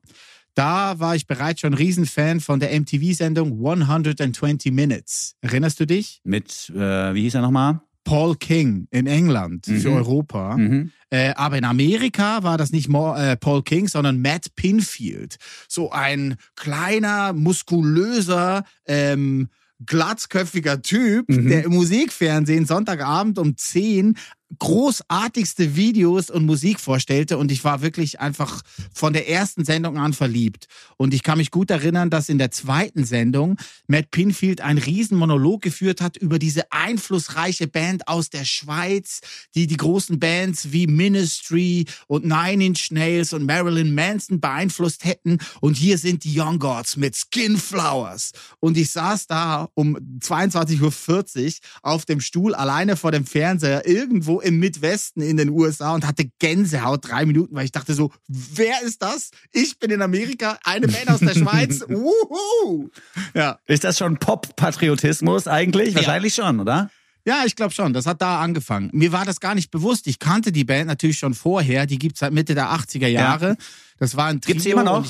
Da 0.55 0.99
war 0.99 1.15
ich 1.15 1.27
bereits 1.27 1.59
schon 1.59 1.73
Riesenfan 1.73 2.39
von 2.39 2.61
der 2.61 2.77
MTV-Sendung 2.79 3.51
120 3.51 4.71
Minutes. 4.71 5.35
Erinnerst 5.41 5.81
du 5.81 5.85
dich? 5.85 6.21
Mit, 6.23 6.71
äh, 6.73 7.13
wie 7.13 7.23
hieß 7.23 7.35
er 7.35 7.41
nochmal? 7.41 7.81
Paul 8.05 8.35
King 8.37 8.87
in 8.91 9.07
England 9.07 9.65
für 9.65 9.91
Europa. 9.91 10.55
Mhm. 10.55 10.91
Äh, 11.09 11.33
aber 11.35 11.57
in 11.57 11.65
Amerika 11.65 12.43
war 12.43 12.57
das 12.57 12.71
nicht 12.71 12.87
Mo 12.87 13.15
äh, 13.15 13.35
Paul 13.35 13.63
King, 13.63 13.87
sondern 13.87 14.21
Matt 14.21 14.55
Pinfield. 14.55 15.37
So 15.67 15.91
ein 15.91 16.35
kleiner, 16.55 17.33
muskulöser, 17.33 18.63
ähm, 18.85 19.49
glatzköpfiger 19.85 20.81
Typ, 20.81 21.25
der 21.27 21.65
im 21.65 21.73
Musikfernsehen 21.73 22.65
Sonntagabend 22.65 23.37
um 23.37 23.57
10 23.57 24.15
großartigste 24.59 25.75
Videos 25.75 26.29
und 26.29 26.45
Musik 26.45 26.79
vorstellte 26.79 27.37
und 27.37 27.51
ich 27.51 27.63
war 27.63 27.81
wirklich 27.81 28.19
einfach 28.19 28.61
von 28.93 29.13
der 29.13 29.27
ersten 29.27 29.65
Sendung 29.65 29.97
an 29.97 30.13
verliebt. 30.13 30.67
Und 30.97 31.13
ich 31.13 31.23
kann 31.23 31.39
mich 31.39 31.51
gut 31.51 31.71
erinnern, 31.71 32.09
dass 32.09 32.29
in 32.29 32.37
der 32.37 32.51
zweiten 32.51 33.05
Sendung 33.05 33.57
Matt 33.87 34.11
Pinfield 34.11 34.61
einen 34.61 34.77
riesen 34.77 35.17
Monolog 35.17 35.61
geführt 35.61 35.99
hat 35.99 36.15
über 36.17 36.39
diese 36.39 36.71
einflussreiche 36.71 37.67
Band 37.67 38.07
aus 38.07 38.29
der 38.29 38.45
Schweiz, 38.45 39.21
die 39.55 39.67
die 39.67 39.77
großen 39.77 40.19
Bands 40.19 40.71
wie 40.71 40.87
Ministry 40.87 41.85
und 42.07 42.25
Nine 42.25 42.65
Inch 42.65 42.91
Nails 42.91 43.33
und 43.33 43.45
Marilyn 43.45 43.93
Manson 43.95 44.39
beeinflusst 44.39 45.05
hätten. 45.05 45.39
Und 45.59 45.75
hier 45.75 45.97
sind 45.97 46.23
die 46.23 46.39
Young 46.39 46.59
Gods 46.59 46.97
mit 46.97 47.15
Skin 47.15 47.57
Flowers. 47.57 48.31
Und 48.59 48.77
ich 48.77 48.91
saß 48.91 49.27
da 49.27 49.69
um 49.73 49.97
22.40 50.19 50.81
Uhr 50.81 51.51
auf 51.81 52.05
dem 52.05 52.21
Stuhl 52.21 52.53
alleine 52.53 52.95
vor 52.95 53.11
dem 53.11 53.25
Fernseher 53.25 53.87
irgendwo 53.87 54.34
im 54.41 54.59
Midwesten 54.59 55.21
in 55.21 55.37
den 55.37 55.49
USA 55.49 55.93
und 55.93 56.05
hatte 56.05 56.29
Gänsehaut 56.39 57.07
drei 57.09 57.25
Minuten, 57.25 57.55
weil 57.55 57.65
ich 57.65 57.71
dachte 57.71 57.93
so, 57.93 58.11
wer 58.27 58.81
ist 58.83 59.01
das? 59.01 59.31
Ich 59.51 59.79
bin 59.79 59.91
in 59.91 60.01
Amerika, 60.01 60.57
eine 60.63 60.87
Band 60.87 61.09
aus 61.09 61.19
der 61.19 61.33
Schweiz. 61.33 61.83
Uhu. 61.89 62.89
Ja. 63.33 63.59
Ist 63.67 63.83
das 63.83 63.97
schon 63.97 64.17
Pop-Patriotismus 64.17 65.47
eigentlich? 65.47 65.89
Ja. 65.89 65.95
Wahrscheinlich 65.95 66.33
schon, 66.33 66.59
oder? 66.59 66.89
Ja, 67.27 67.43
ich 67.45 67.55
glaube 67.55 67.73
schon. 67.73 67.93
Das 67.93 68.05
hat 68.05 68.21
da 68.21 68.39
angefangen. 68.39 68.89
Mir 68.93 69.11
war 69.11 69.25
das 69.25 69.39
gar 69.39 69.55
nicht 69.55 69.71
bewusst. 69.71 70.05
Ich 70.07 70.19
kannte 70.19 70.51
die 70.51 70.63
Band 70.63 70.87
natürlich 70.87 71.17
schon 71.17 71.33
vorher. 71.33 71.87
Die 71.87 71.97
gibt's 71.97 72.19
seit 72.19 72.31
Mitte 72.33 72.53
der 72.53 72.69
80er 72.69 73.07
Jahre. 73.07 73.57
Das 73.97 74.15
war 74.15 74.27
ein 74.27 74.41
Trio. 74.41 74.53
Gibt's 74.53 74.63
die 74.65 74.71
immer 74.71 74.83
noch? 74.83 75.07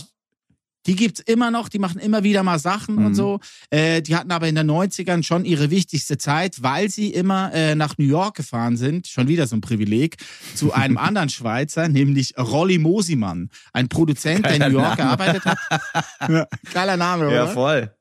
Die 0.85 0.95
gibt's 0.95 1.19
immer 1.21 1.49
noch. 1.51 1.69
Die 1.69 1.79
machen 1.79 1.99
immer 1.99 2.23
wieder 2.23 2.43
mal 2.43 2.59
Sachen 2.59 2.95
Mhm. 2.95 3.05
und 3.07 3.15
so. 3.15 3.39
Äh, 3.69 4.01
die 4.01 4.15
hatten 4.15 4.31
aber 4.31 4.47
in 4.47 4.55
den 4.55 4.67
90ern 4.69 5.23
schon 5.23 5.45
ihre 5.45 5.69
wichtigste 5.71 6.17
Zeit, 6.17 6.61
weil 6.61 6.89
sie 6.89 7.09
immer 7.13 7.51
äh, 7.53 7.73
nach 7.75 7.97
New 7.97 8.05
York 8.05 8.35
gefahren 8.37 8.77
sind. 8.77 9.07
Schon 9.07 9.27
wieder 9.27 9.47
so 9.47 9.55
ein 9.55 9.61
Privileg. 9.61 10.17
Zu 10.53 10.73
einem 10.73 10.97
anderen 10.99 11.29
Schweizer, 11.29 11.87
nämlich 11.87 12.37
Rolli 12.37 12.77
Mosimann. 12.77 13.49
Ein 13.73 13.89
Produzent, 13.89 14.45
der 14.45 14.53
in 14.53 14.59
Geiler 14.59 14.73
New 14.73 14.79
York 14.79 14.97
Name. 14.99 15.17
gearbeitet 15.17 15.45
hat. 15.45 15.57
ja, 16.29 16.47
geiler 16.73 16.97
Name, 16.97 17.27
oder? 17.27 17.47
voll. 17.47 17.94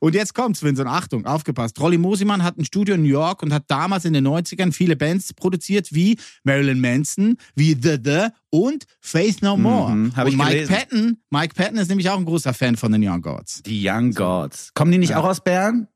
Und 0.00 0.14
jetzt 0.14 0.34
kommt's, 0.34 0.62
Vincent. 0.62 0.88
Achtung, 0.88 1.26
aufgepasst. 1.26 1.80
Rolly 1.80 1.98
Mosimann 1.98 2.42
hat 2.42 2.58
ein 2.58 2.64
Studio 2.64 2.94
in 2.94 3.02
New 3.02 3.08
York 3.08 3.42
und 3.42 3.52
hat 3.52 3.64
damals 3.68 4.04
in 4.04 4.12
den 4.12 4.26
90ern 4.26 4.72
viele 4.72 4.96
Bands 4.96 5.32
produziert, 5.34 5.92
wie 5.92 6.18
Marilyn 6.44 6.80
Manson, 6.80 7.36
wie 7.54 7.76
The 7.80 7.98
The 8.02 8.26
und 8.50 8.84
Faith 9.00 9.42
No 9.42 9.56
More. 9.56 9.92
Mhm, 9.94 10.12
und 10.16 10.36
Mike 10.36 10.50
gelesen. 10.50 10.74
Patton, 10.74 11.16
Mike 11.30 11.54
Patton 11.54 11.78
ist 11.78 11.88
nämlich 11.88 12.08
auch 12.10 12.18
ein 12.18 12.24
großer 12.24 12.54
Fan 12.54 12.76
von 12.76 12.92
den 12.92 13.06
Young 13.06 13.22
Gods. 13.22 13.62
Die 13.62 13.86
Young 13.86 14.12
Gods. 14.12 14.72
Kommen 14.74 14.92
die 14.92 14.98
nicht 14.98 15.14
auch 15.14 15.24
aus 15.24 15.42
Bern? 15.42 15.88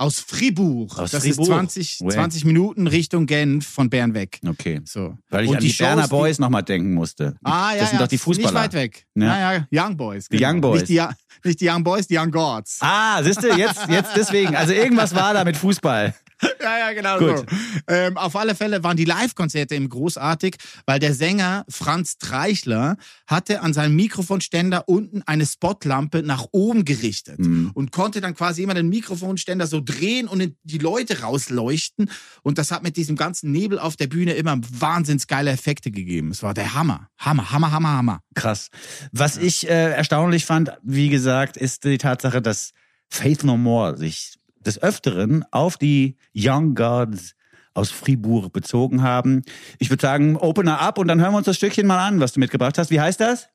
Aus 0.00 0.18
Fribourg. 0.18 0.98
Aus 0.98 1.10
das 1.10 1.22
Fribourg. 1.22 1.48
ist 1.48 1.52
20, 1.54 2.00
Way. 2.00 2.14
20 2.14 2.44
Minuten 2.46 2.86
Richtung 2.86 3.26
Genf 3.26 3.66
von 3.66 3.90
Bern 3.90 4.14
weg. 4.14 4.40
Okay. 4.46 4.80
So. 4.84 5.18
Weil 5.28 5.44
ich 5.44 5.50
Und 5.50 5.56
an 5.56 5.62
die, 5.62 5.68
Shows, 5.68 5.86
Berner 5.86 6.02
die- 6.04 6.08
Boys 6.08 6.38
nochmal 6.38 6.62
denken 6.62 6.94
musste. 6.94 7.36
Ah, 7.44 7.72
ja, 7.74 7.80
das 7.80 7.90
sind 7.90 7.98
ja, 7.98 8.04
doch 8.04 8.08
die 8.08 8.16
Fußballer. 8.16 8.50
Nicht 8.50 8.62
weit 8.62 8.72
weg. 8.72 9.06
Ja. 9.14 9.26
Naja, 9.26 9.66
Young 9.70 9.96
Boys. 9.98 10.28
Die 10.28 10.42
Young 10.42 10.62
Boys. 10.62 10.88
Nicht 10.88 10.88
die, 10.88 11.02
nicht 11.44 11.60
die 11.60 11.68
Young 11.68 11.84
Boys, 11.84 12.06
die 12.06 12.16
Young 12.16 12.30
Gods. 12.30 12.78
Ah, 12.80 13.22
siehst 13.22 13.42
du, 13.42 13.48
jetzt, 13.54 13.88
jetzt 13.90 14.16
deswegen. 14.16 14.56
Also 14.56 14.72
irgendwas 14.72 15.14
war 15.14 15.34
da 15.34 15.44
mit 15.44 15.58
Fußball. 15.58 16.14
Ja, 16.62 16.78
ja, 16.78 16.92
genau 16.92 17.18
Gut. 17.18 17.38
so. 17.38 17.44
Ähm, 17.88 18.16
auf 18.18 18.36
alle 18.36 18.54
Fälle 18.54 18.84
waren 18.84 18.96
die 18.96 19.04
Live-Konzerte 19.06 19.74
eben 19.74 19.88
großartig, 19.88 20.56
weil 20.86 20.98
der 20.98 21.14
Sänger 21.14 21.64
Franz 21.68 22.18
Treichler 22.18 22.96
hatte 23.26 23.62
an 23.62 23.72
seinem 23.72 23.96
Mikrofonständer 23.96 24.86
unten 24.88 25.22
eine 25.26 25.46
Spotlampe 25.46 26.22
nach 26.22 26.46
oben 26.52 26.84
gerichtet 26.84 27.38
Mhm. 27.38 27.70
und 27.74 27.92
konnte 27.92 28.20
dann 28.20 28.34
quasi 28.34 28.62
immer 28.62 28.74
den 28.74 28.88
Mikrofonständer 28.90 29.66
so 29.66 29.80
drehen 29.82 30.28
und 30.28 30.54
die 30.62 30.78
Leute 30.78 31.20
rausleuchten. 31.22 32.10
Und 32.42 32.58
das 32.58 32.70
hat 32.70 32.82
mit 32.82 32.96
diesem 32.96 33.16
ganzen 33.16 33.52
Nebel 33.52 33.78
auf 33.78 33.96
der 33.96 34.06
Bühne 34.06 34.34
immer 34.34 34.58
wahnsinns 34.70 35.26
geile 35.26 35.50
Effekte 35.50 35.90
gegeben. 35.90 36.30
Es 36.30 36.42
war 36.42 36.52
der 36.54 36.74
Hammer. 36.74 37.08
Hammer, 37.18 37.50
Hammer, 37.52 37.72
Hammer, 37.72 37.88
Hammer. 37.96 38.20
Krass. 38.34 38.68
Was 39.12 39.36
ich 39.38 39.68
äh, 39.68 39.92
erstaunlich 39.92 40.44
fand, 40.44 40.72
wie 40.82 41.08
gesagt, 41.08 41.56
ist 41.56 41.84
die 41.84 41.98
Tatsache, 41.98 42.42
dass 42.42 42.72
Faith 43.08 43.44
No 43.44 43.56
More 43.56 43.96
sich 43.96 44.34
des 44.60 44.82
Öfteren 44.82 45.44
auf 45.50 45.76
die 45.76 46.16
Young 46.34 46.74
Gods 46.74 47.34
aus 47.74 47.90
Fribourg 47.90 48.52
bezogen 48.52 49.02
haben. 49.02 49.42
Ich 49.78 49.90
würde 49.90 50.02
sagen, 50.02 50.36
Opener 50.36 50.80
up 50.80 50.98
und 50.98 51.08
dann 51.08 51.20
hören 51.20 51.32
wir 51.32 51.38
uns 51.38 51.46
das 51.46 51.56
Stückchen 51.56 51.86
mal 51.86 52.06
an, 52.06 52.20
was 52.20 52.32
du 52.32 52.40
mitgebracht 52.40 52.78
hast. 52.78 52.90
Wie 52.90 53.00
heißt 53.00 53.20
das? 53.20 53.48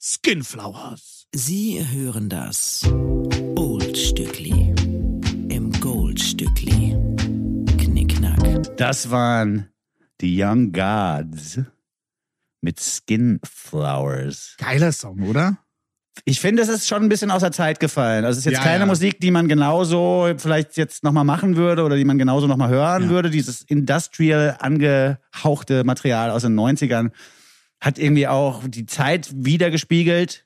Skinflowers. 0.00 1.26
Sie 1.34 1.84
hören 1.90 2.28
das 2.28 2.82
Oldstückli 3.56 4.74
im 5.48 5.72
Goldstückli. 5.80 6.96
Knickknack. 7.78 8.76
Das 8.76 9.10
waren 9.10 9.68
die 10.20 10.42
Young 10.42 10.72
Gods 10.72 11.60
mit 12.60 12.80
Skin 12.80 13.40
Flowers. 13.44 14.54
Geiler 14.58 14.92
Song, 14.92 15.22
oder? 15.22 15.58
Ich 16.24 16.40
finde, 16.40 16.62
es 16.62 16.68
ist 16.68 16.88
schon 16.88 17.02
ein 17.02 17.08
bisschen 17.08 17.30
aus 17.30 17.42
der 17.42 17.52
Zeit 17.52 17.78
gefallen. 17.78 18.24
Also 18.24 18.38
es 18.38 18.46
ist 18.46 18.52
jetzt 18.52 18.58
Ja, 18.58 18.62
keine 18.64 18.80
ja. 18.80 18.86
Musik, 18.86 19.20
die 19.20 19.30
man 19.30 19.48
genauso 19.48 20.28
vielleicht 20.38 20.76
jetzt 20.76 21.04
nochmal 21.04 21.24
machen 21.24 21.56
würde 21.56 21.84
oder 21.84 21.96
die 21.96 22.04
man 22.04 22.18
genauso 22.18 22.46
nochmal 22.46 22.70
hören 22.70 23.04
Ja. 23.04 23.08
würde. 23.10 23.30
Dieses 23.30 23.62
industrial 23.62 24.56
angehauchte 24.58 25.84
Material 25.84 26.30
aus 26.30 26.42
den 26.42 26.54
90ern 26.54 27.10
hat 27.80 27.98
irgendwie 27.98 28.26
auch 28.26 28.62
die 28.66 28.86
Zeit 28.86 29.28
wiedergespiegelt. 29.34 30.44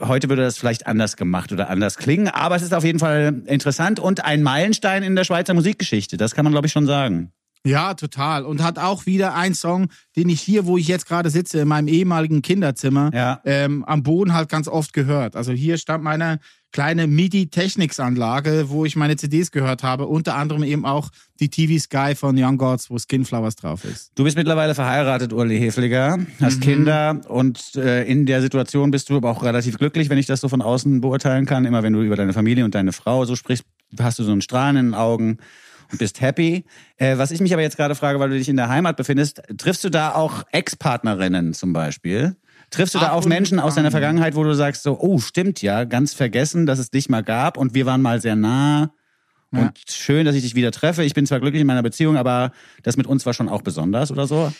Heute 0.00 0.28
würde 0.28 0.42
das 0.42 0.58
vielleicht 0.58 0.86
anders 0.86 1.16
gemacht 1.16 1.50
oder 1.52 1.70
anders 1.70 1.96
klingen, 1.96 2.28
aber 2.28 2.56
es 2.56 2.62
ist 2.62 2.74
auf 2.74 2.84
jeden 2.84 2.98
Fall 2.98 3.42
interessant 3.46 4.00
und 4.00 4.22
ein 4.22 4.42
Meilenstein 4.42 5.02
in 5.02 5.16
der 5.16 5.24
Schweizer 5.24 5.54
Musikgeschichte. 5.54 6.18
Das 6.18 6.34
kann 6.34 6.44
man, 6.44 6.52
glaube 6.52 6.66
ich, 6.66 6.72
schon 6.72 6.84
sagen. 6.86 7.32
Ja, 7.64 7.94
total. 7.94 8.44
Und 8.44 8.62
hat 8.62 8.78
auch 8.78 9.06
wieder 9.06 9.34
einen 9.34 9.54
Song, 9.54 9.88
den 10.16 10.28
ich 10.28 10.40
hier, 10.40 10.66
wo 10.66 10.76
ich 10.78 10.88
jetzt 10.88 11.06
gerade 11.06 11.30
sitze, 11.30 11.60
in 11.60 11.68
meinem 11.68 11.86
ehemaligen 11.88 12.42
Kinderzimmer, 12.42 13.10
Ja. 13.14 13.40
ähm, 13.44 13.84
am 13.84 14.02
Boden 14.02 14.34
halt 14.34 14.48
ganz 14.48 14.66
oft 14.66 14.92
gehört. 14.92 15.36
Also 15.36 15.52
hier 15.52 15.78
stand 15.78 16.02
meine 16.02 16.40
kleine 16.72 17.06
MIDI-Technics-Anlage, 17.72 18.64
wo 18.70 18.84
ich 18.84 18.96
meine 18.96 19.16
CDs 19.16 19.50
gehört 19.50 19.82
habe. 19.82 20.06
Unter 20.06 20.36
anderem 20.36 20.62
eben 20.62 20.84
auch 20.84 21.10
die 21.40 21.48
TV 21.50 21.78
Sky 21.80 22.14
von 22.14 22.36
Young 22.36 22.56
Gods, 22.58 22.90
wo 22.90 22.98
Skinflowers 22.98 23.56
drauf 23.56 23.84
ist. 23.84 24.10
Du 24.14 24.24
bist 24.24 24.36
mittlerweile 24.36 24.74
verheiratet, 24.74 25.32
Uli 25.32 25.58
Hefliger, 25.58 26.18
hast 26.40 26.60
Kinder 26.60 27.20
und 27.28 27.74
äh, 27.76 28.04
in 28.04 28.26
der 28.26 28.40
Situation 28.42 28.90
bist 28.90 29.10
du 29.10 29.16
aber 29.16 29.30
auch 29.30 29.42
relativ 29.42 29.78
glücklich, 29.78 30.08
wenn 30.10 30.18
ich 30.18 30.26
das 30.26 30.40
so 30.40 30.48
von 30.48 30.62
außen 30.62 31.00
beurteilen 31.00 31.46
kann. 31.46 31.64
Immer 31.64 31.82
wenn 31.82 31.92
du 31.92 32.02
über 32.02 32.16
deine 32.16 32.32
Familie 32.32 32.64
und 32.64 32.74
deine 32.74 32.92
Frau 32.92 33.24
so 33.24 33.36
sprichst, 33.36 33.64
hast 34.00 34.18
du 34.18 34.24
so 34.24 34.32
einen 34.32 34.42
Strahlen 34.42 34.76
in 34.76 34.86
den 34.88 34.94
Augen 34.94 35.38
bist 35.98 36.20
happy. 36.20 36.64
Äh, 36.96 37.18
was 37.18 37.30
ich 37.30 37.40
mich 37.40 37.52
aber 37.52 37.62
jetzt 37.62 37.76
gerade 37.76 37.94
frage, 37.94 38.18
weil 38.20 38.30
du 38.30 38.38
dich 38.38 38.48
in 38.48 38.56
der 38.56 38.68
Heimat 38.68 38.96
befindest, 38.96 39.42
triffst 39.58 39.84
du 39.84 39.90
da 39.90 40.12
auch 40.14 40.44
Ex-Partnerinnen 40.52 41.54
zum 41.54 41.72
Beispiel? 41.72 42.36
Triffst 42.70 42.94
du 42.94 42.98
da 42.98 43.12
und 43.12 43.26
Menschen 43.26 43.58
aus 43.60 43.74
deiner 43.74 43.88
an. 43.88 43.92
Vergangenheit, 43.92 44.34
wo 44.34 44.44
du 44.44 44.54
sagst 44.54 44.82
so, 44.82 44.98
oh, 44.98 45.18
stimmt 45.18 45.60
ja, 45.62 45.84
ganz 45.84 46.14
vergessen, 46.14 46.64
dass 46.66 46.78
es 46.78 46.90
dich 46.90 47.08
mal 47.10 47.22
gab 47.22 47.56
und 47.58 47.74
wir 47.74 47.84
waren 47.86 48.00
mal 48.00 48.20
sehr 48.20 48.34
nah 48.36 48.92
Ja. 49.52 49.60
und 49.60 49.78
schön, 49.90 50.24
dass 50.24 50.34
ich 50.34 50.42
dich 50.42 50.54
wieder 50.54 50.70
treffe. 50.72 51.02
Ich 51.04 51.12
bin 51.12 51.26
zwar 51.26 51.40
glücklich 51.40 51.60
in 51.60 51.66
meiner 51.66 51.82
Beziehung, 51.82 52.16
aber 52.16 52.52
das 52.82 52.96
mit 52.96 53.06
uns 53.06 53.26
war 53.26 53.34
schon 53.34 53.50
auch 53.50 53.60
besonders 53.62 54.10
oder 54.10 54.26
so. 54.26 54.50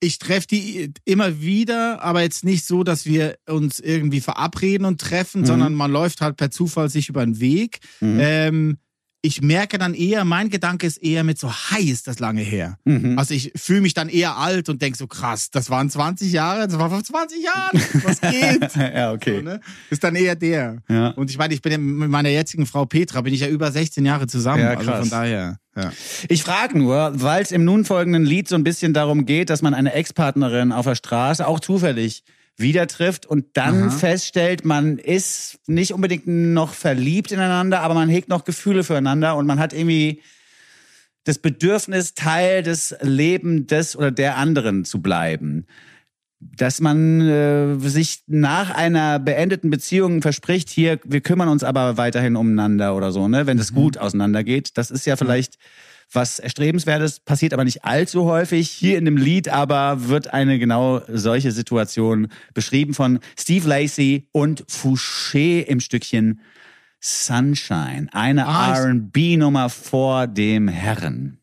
Ich 0.00 0.18
treffe 0.18 0.48
die 0.48 0.92
immer 1.04 1.40
wieder, 1.40 2.02
aber 2.02 2.22
jetzt 2.22 2.44
nicht 2.44 2.64
so, 2.66 2.82
dass 2.82 3.06
wir 3.06 3.36
uns 3.48 3.78
irgendwie 3.78 4.20
verabreden 4.20 4.84
und 4.84 5.00
treffen, 5.00 5.42
Mhm. 5.42 5.46
sondern 5.46 5.74
man 5.74 5.92
läuft 5.92 6.20
halt 6.20 6.36
per 6.36 6.50
Zufall 6.50 6.88
sich 6.88 7.08
über 7.08 7.24
den 7.24 7.38
Weg. 7.38 7.78
Mhm. 8.00 8.18
Ähm, 8.20 8.78
ich 9.24 9.40
merke 9.40 9.78
dann 9.78 9.94
eher, 9.94 10.24
mein 10.24 10.50
Gedanke 10.50 10.84
ist 10.84 10.96
eher 10.98 11.22
mit 11.22 11.38
so, 11.38 11.50
hi, 11.52 11.88
ist 11.88 12.08
das 12.08 12.18
lange 12.18 12.42
her. 12.42 12.76
Mhm. 12.84 13.16
Also 13.16 13.34
ich 13.34 13.52
fühle 13.54 13.80
mich 13.80 13.94
dann 13.94 14.08
eher 14.08 14.36
alt 14.36 14.68
und 14.68 14.82
denke 14.82 14.98
so, 14.98 15.06
krass, 15.06 15.50
das 15.50 15.70
waren 15.70 15.88
20 15.88 16.32
Jahre, 16.32 16.66
das 16.66 16.76
war 16.76 16.90
vor 16.90 17.02
20 17.04 17.42
Jahren, 17.42 17.80
was 18.02 18.20
geht? 18.20 18.76
ja, 18.94 19.12
okay. 19.12 19.36
So, 19.36 19.42
ne? 19.42 19.60
Ist 19.90 20.02
dann 20.02 20.16
eher 20.16 20.34
der. 20.34 20.82
Ja. 20.88 21.08
Und 21.10 21.30
ich 21.30 21.38
meine, 21.38 21.54
ich 21.54 21.62
bin 21.62 21.98
mit 21.98 22.10
meiner 22.10 22.30
jetzigen 22.30 22.66
Frau 22.66 22.84
Petra, 22.84 23.20
bin 23.20 23.32
ich 23.32 23.40
ja 23.40 23.48
über 23.48 23.70
16 23.70 24.04
Jahre 24.04 24.26
zusammen. 24.26 24.62
Ja, 24.64 24.70
Also 24.70 24.90
krass. 24.90 25.00
von 25.00 25.10
daher, 25.10 25.58
ja. 25.76 25.92
Ich 26.28 26.42
frage 26.42 26.76
nur, 26.76 27.12
weil 27.22 27.42
es 27.44 27.52
im 27.52 27.64
nun 27.64 27.84
folgenden 27.84 28.24
Lied 28.24 28.48
so 28.48 28.56
ein 28.56 28.64
bisschen 28.64 28.92
darum 28.92 29.24
geht, 29.24 29.50
dass 29.50 29.62
man 29.62 29.72
eine 29.72 29.92
Ex-Partnerin 29.92 30.72
auf 30.72 30.86
der 30.86 30.96
Straße 30.96 31.46
auch 31.46 31.60
zufällig 31.60 32.24
wieder 32.56 32.86
trifft 32.86 33.26
und 33.26 33.46
dann 33.54 33.84
Aha. 33.84 33.90
feststellt, 33.90 34.64
man 34.64 34.98
ist 34.98 35.58
nicht 35.66 35.92
unbedingt 35.92 36.26
noch 36.26 36.74
verliebt 36.74 37.32
ineinander, 37.32 37.80
aber 37.80 37.94
man 37.94 38.08
hegt 38.08 38.28
noch 38.28 38.44
Gefühle 38.44 38.84
füreinander 38.84 39.36
und 39.36 39.46
man 39.46 39.58
hat 39.58 39.72
irgendwie 39.72 40.22
das 41.24 41.38
Bedürfnis, 41.38 42.14
Teil 42.14 42.62
des 42.62 42.96
Lebens 43.00 43.66
des 43.68 43.96
oder 43.96 44.10
der 44.10 44.36
anderen 44.36 44.84
zu 44.84 45.00
bleiben. 45.00 45.66
Dass 46.40 46.80
man 46.80 47.20
äh, 47.20 47.78
sich 47.78 48.24
nach 48.26 48.70
einer 48.70 49.20
beendeten 49.20 49.70
Beziehung 49.70 50.22
verspricht, 50.22 50.68
hier, 50.68 50.98
wir 51.04 51.20
kümmern 51.20 51.48
uns 51.48 51.62
aber 51.62 51.96
weiterhin 51.96 52.34
umeinander 52.34 52.96
oder 52.96 53.12
so, 53.12 53.28
ne, 53.28 53.46
wenn 53.46 53.60
es 53.60 53.72
gut 53.72 53.96
auseinandergeht. 53.96 54.76
Das 54.76 54.90
ist 54.90 55.06
ja 55.06 55.14
vielleicht 55.16 55.58
was 56.12 56.38
Erstrebenswertes, 56.38 57.20
passiert 57.20 57.52
aber 57.54 57.64
nicht 57.64 57.84
allzu 57.84 58.24
häufig. 58.24 58.70
Hier 58.70 58.98
in 58.98 59.04
dem 59.04 59.16
Lied 59.16 59.48
aber 59.48 60.08
wird 60.08 60.32
eine 60.32 60.58
genau 60.58 61.02
solche 61.08 61.52
Situation 61.52 62.28
beschrieben 62.54 62.94
von 62.94 63.18
Steve 63.38 63.68
Lacey 63.68 64.28
und 64.32 64.64
Fouché 64.66 65.62
im 65.62 65.80
Stückchen 65.80 66.40
Sunshine. 67.00 68.08
Eine 68.12 68.46
Ah, 68.46 68.76
R&B-Nummer 68.78 69.68
vor 69.68 70.26
dem 70.26 70.68
Herren. 70.68 71.38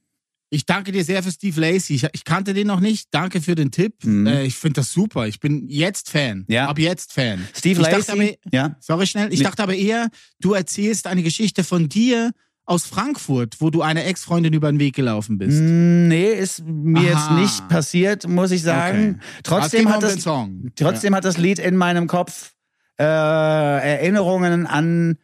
Ich 0.51 0.65
danke 0.65 0.91
dir 0.91 1.03
sehr 1.03 1.21
für 1.21 1.31
Steve 1.31 1.61
Lacey. 1.61 1.93
Ich, 1.95 2.07
ich 2.11 2.23
kannte 2.23 2.53
den 2.55 2.65
noch 2.65 2.79
nicht. 2.79 3.09
Danke 3.11 3.39
für 3.39 3.53
den 3.53 3.69
Tipp. 3.69 4.03
Mhm. 4.03 4.25
Äh, 4.25 4.43
ich 4.45 4.55
finde 4.55 4.81
das 4.81 4.91
super. 4.91 5.27
Ich 5.27 5.39
bin 5.39 5.67
jetzt 5.69 6.09
Fan. 6.09 6.45
Ja. 6.47 6.67
Ab 6.69 6.79
jetzt 6.79 7.13
Fan. 7.13 7.47
Steve 7.55 7.81
Lacey, 7.81 8.11
aber, 8.11 8.23
ja. 8.51 8.75
sorry 8.79 9.05
schnell. 9.05 9.31
Ich 9.31 9.39
Nee. 9.39 9.45
dachte 9.45 9.61
aber 9.61 9.75
eher, 9.75 10.09
du 10.39 10.53
erzählst 10.53 11.05
eine 11.05 11.21
Geschichte 11.21 11.63
von 11.63 11.87
dir 11.87 12.31
aus 12.69 12.85
Frankfurt, 12.85 13.55
wo 13.59 13.69
du 13.69 13.81
einer 13.81 14.05
Ex-Freundin 14.05 14.53
über 14.53 14.71
den 14.71 14.79
Weg 14.79 14.95
gelaufen 14.95 15.37
bist. 15.37 15.59
Mm, 15.59 16.07
Nee, 16.07 16.31
ist 16.33 16.63
mir 16.65 17.01
jetzt 17.03 17.15
Aha. 17.15 17.39
nicht 17.39 17.67
passiert, 17.67 18.27
muss 18.27 18.51
ich 18.51 18.61
sagen. 18.61 19.15
Okay. 19.19 19.41
Trotzdem, 19.43 19.89
hat 19.89 19.95
um 19.97 20.01
das, 20.01 20.21
Song. 20.21 20.71
trotzdem 20.75 21.15
hat 21.15 21.25
das 21.25 21.37
Lied 21.37 21.59
in 21.59 21.75
meinem 21.75 22.07
Kopf 22.07 22.53
äh, 22.99 23.03
Erinnerungen 23.03 24.67
an 24.67 25.17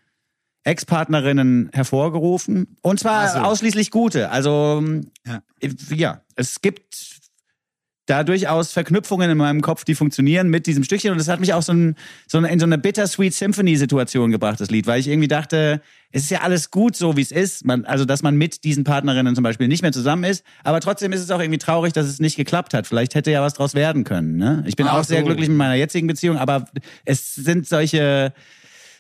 Ex-Partnerinnen 0.64 1.70
hervorgerufen. 1.74 2.78
Und 2.82 3.00
zwar 3.00 3.26
Ach 3.26 3.34
so. 3.34 3.40
ausschließlich 3.40 3.92
gute. 3.92 4.32
Also 4.32 4.84
Ja. 5.26 5.42
ja, 5.92 6.22
es 6.36 6.62
gibt 6.62 7.20
da 8.06 8.24
durchaus 8.24 8.72
Verknüpfungen 8.72 9.30
in 9.30 9.38
meinem 9.38 9.62
Kopf, 9.62 9.84
die 9.84 9.96
funktionieren 9.96 10.50
mit 10.50 10.68
diesem 10.68 10.84
Stückchen. 10.84 11.12
Und 11.12 11.18
das 11.18 11.28
hat 11.28 11.40
mich 11.40 11.54
auch 11.54 11.62
so, 11.62 11.74
ein, 11.74 11.96
so 12.28 12.38
in 12.40 12.60
so 12.60 12.66
eine 12.66 12.78
Bittersweet 12.78 13.34
Symphony-Situation 13.34 14.32
gebracht, 14.32 14.60
das 14.60 14.70
Lied, 14.70 14.86
weil 14.86 15.00
ich 15.00 15.08
irgendwie 15.08 15.28
dachte, 15.28 15.82
es 16.12 16.24
ist 16.24 16.30
ja 16.30 16.42
alles 16.42 16.72
gut 16.72 16.96
so, 16.96 17.18
wie 17.18 17.22
es 17.22 17.32
ist. 17.32 17.66
Man, 17.66 17.86
also, 17.86 18.06
dass 18.06 18.22
man 18.22 18.36
mit 18.38 18.64
diesen 18.64 18.84
Partnerinnen 18.84 19.36
zum 19.36 19.44
Beispiel 19.44 19.68
nicht 19.68 19.82
mehr 19.82 19.92
zusammen 19.92 20.24
ist. 20.24 20.46
Aber 20.64 20.80
trotzdem 20.80 21.12
ist 21.14 21.22
es 21.22 21.32
auch 21.32 21.40
irgendwie 21.40 21.58
traurig, 21.58 21.94
dass 21.94 22.06
es 22.06 22.20
nicht 22.20 22.38
geklappt 22.38 22.74
hat. 22.74 22.88
Vielleicht 22.88 23.16
hätte 23.16 23.32
ja 23.32 23.42
was 23.42 23.56
draus 23.56 23.74
werden 23.74 24.04
können. 24.04 24.38
Ne? 24.38 24.64
Ich 24.68 24.76
bin 24.76 24.88
Ach 24.88 25.00
auch 25.00 25.04
sehr 25.04 25.22
so. 25.22 25.26
glücklich 25.26 25.50
mit 25.50 25.58
meiner 25.58 25.76
jetzigen 25.76 26.08
Beziehung, 26.08 26.38
aber 26.38 26.68
es 27.06 27.34
sind 27.36 27.68
solche 27.68 28.34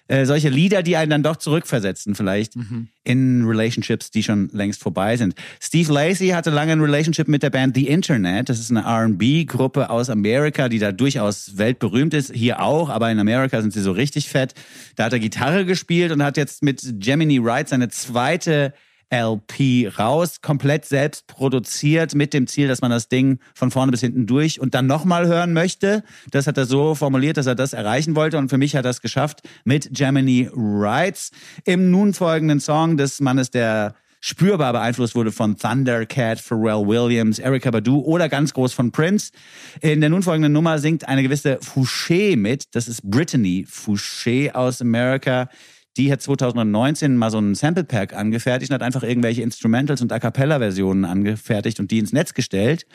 äh, 0.07 0.25
solche 0.25 0.49
Lieder, 0.49 0.83
die 0.83 0.97
einen 0.97 1.09
dann 1.09 1.23
doch 1.23 1.37
zurückversetzen, 1.37 2.13
vielleicht 2.13 2.55
in 3.03 3.45
Relationships, 3.45 4.11
die 4.11 4.23
schon 4.23 4.49
längst 4.53 4.81
vorbei 4.81 5.17
sind. 5.17 5.35
Steve 5.59 5.91
Lacey 5.91 6.29
hatte 6.29 6.49
lange 6.49 6.73
ein 6.73 6.81
Relationship 6.81 7.27
mit 7.27 7.41
der 7.43 7.49
Band 7.49 7.75
The 7.75 7.87
Internet. 7.87 8.49
Das 8.49 8.59
ist 8.59 8.71
eine 8.71 8.85
RB-Gruppe 8.85 9.89
aus 9.89 10.09
Amerika, 10.09 10.69
die 10.69 10.79
da 10.79 10.91
durchaus 10.91 11.57
weltberühmt 11.57 12.13
ist. 12.13 12.31
Hier 12.33 12.61
auch, 12.61 12.89
aber 12.89 13.09
in 13.11 13.19
Amerika 13.19 13.61
sind 13.61 13.73
sie 13.73 13.81
so 13.81 13.91
richtig 13.91 14.29
fett. 14.29 14.53
Da 14.95 15.05
hat 15.05 15.13
er 15.13 15.19
Gitarre 15.19 15.65
gespielt 15.65 16.11
und 16.11 16.23
hat 16.23 16.37
jetzt 16.37 16.61
mit 16.63 16.81
Gemini 16.99 17.43
Wright 17.43 17.67
seine 17.67 17.89
zweite 17.89 18.73
LP 19.09 19.97
raus, 19.97 20.41
komplett 20.41 20.85
selbst 20.85 21.27
produziert 21.27 22.15
mit 22.15 22.33
dem 22.33 22.47
Ziel, 22.47 22.67
dass 22.67 22.81
man 22.81 22.91
das 22.91 23.07
Ding 23.07 23.39
von 23.53 23.71
vorne 23.71 23.91
bis 23.91 24.01
hinten 24.01 24.25
durch 24.25 24.59
und 24.59 24.73
dann 24.73 24.87
nochmal 24.87 25.27
hören 25.27 25.53
möchte. 25.53 26.03
Das 26.31 26.47
hat 26.47 26.57
er 26.57 26.65
so 26.65 26.95
formuliert, 26.95 27.37
dass 27.37 27.47
er 27.47 27.55
das 27.55 27.73
erreichen 27.73 28.15
wollte 28.15 28.37
und 28.37 28.49
für 28.49 28.57
mich 28.57 28.75
hat 28.75 28.85
er 28.85 28.91
es 28.91 29.01
geschafft 29.01 29.41
mit 29.63 29.89
Gemini 29.91 30.49
Rights. 30.53 31.31
Im 31.63 31.91
nun 31.91 32.13
folgenden 32.13 32.59
Song 32.59 32.97
des 32.97 33.19
Mannes, 33.19 33.51
der 33.51 33.95
spürbar 34.25 34.73
beeinflusst 34.73 35.13
wurde 35.13 35.31
von 35.31 35.55
Thundercat, 35.55 36.39
Pharrell 36.39 36.87
Williams, 36.87 37.37
Erykah 37.37 37.69
Badu 37.69 37.99
oder 37.99 38.27
ganz 38.27 38.53
groß 38.53 38.73
von 38.73 38.91
Prince. 38.91 39.31
In 39.81 40.01
der 40.01 40.09
nun 40.09 40.23
folgenden 40.23 40.51
Nummer 40.51 40.79
singt 40.79 41.07
eine 41.07 41.21
gewisse 41.21 41.59
Fouché 41.59 42.35
mit. 42.35 42.73
Das 42.73 42.87
ist 42.87 43.03
Brittany 43.03 43.67
Fouché 43.69 44.51
aus 44.51 44.81
Amerika. 44.81 45.47
Die 45.97 46.11
hat 46.11 46.21
2019 46.21 47.15
mal 47.15 47.31
so 47.31 47.37
einen 47.37 47.55
Sample 47.55 47.85
Pack 47.85 48.13
angefertigt 48.13 48.71
und 48.71 48.75
hat 48.75 48.81
einfach 48.81 49.03
irgendwelche 49.03 49.41
Instrumentals 49.41 50.01
und 50.01 50.11
A 50.11 50.19
cappella 50.19 50.59
Versionen 50.59 51.05
angefertigt 51.05 51.79
und 51.79 51.91
die 51.91 51.99
ins 51.99 52.11
Netz 52.11 52.33
gestellt 52.33 52.85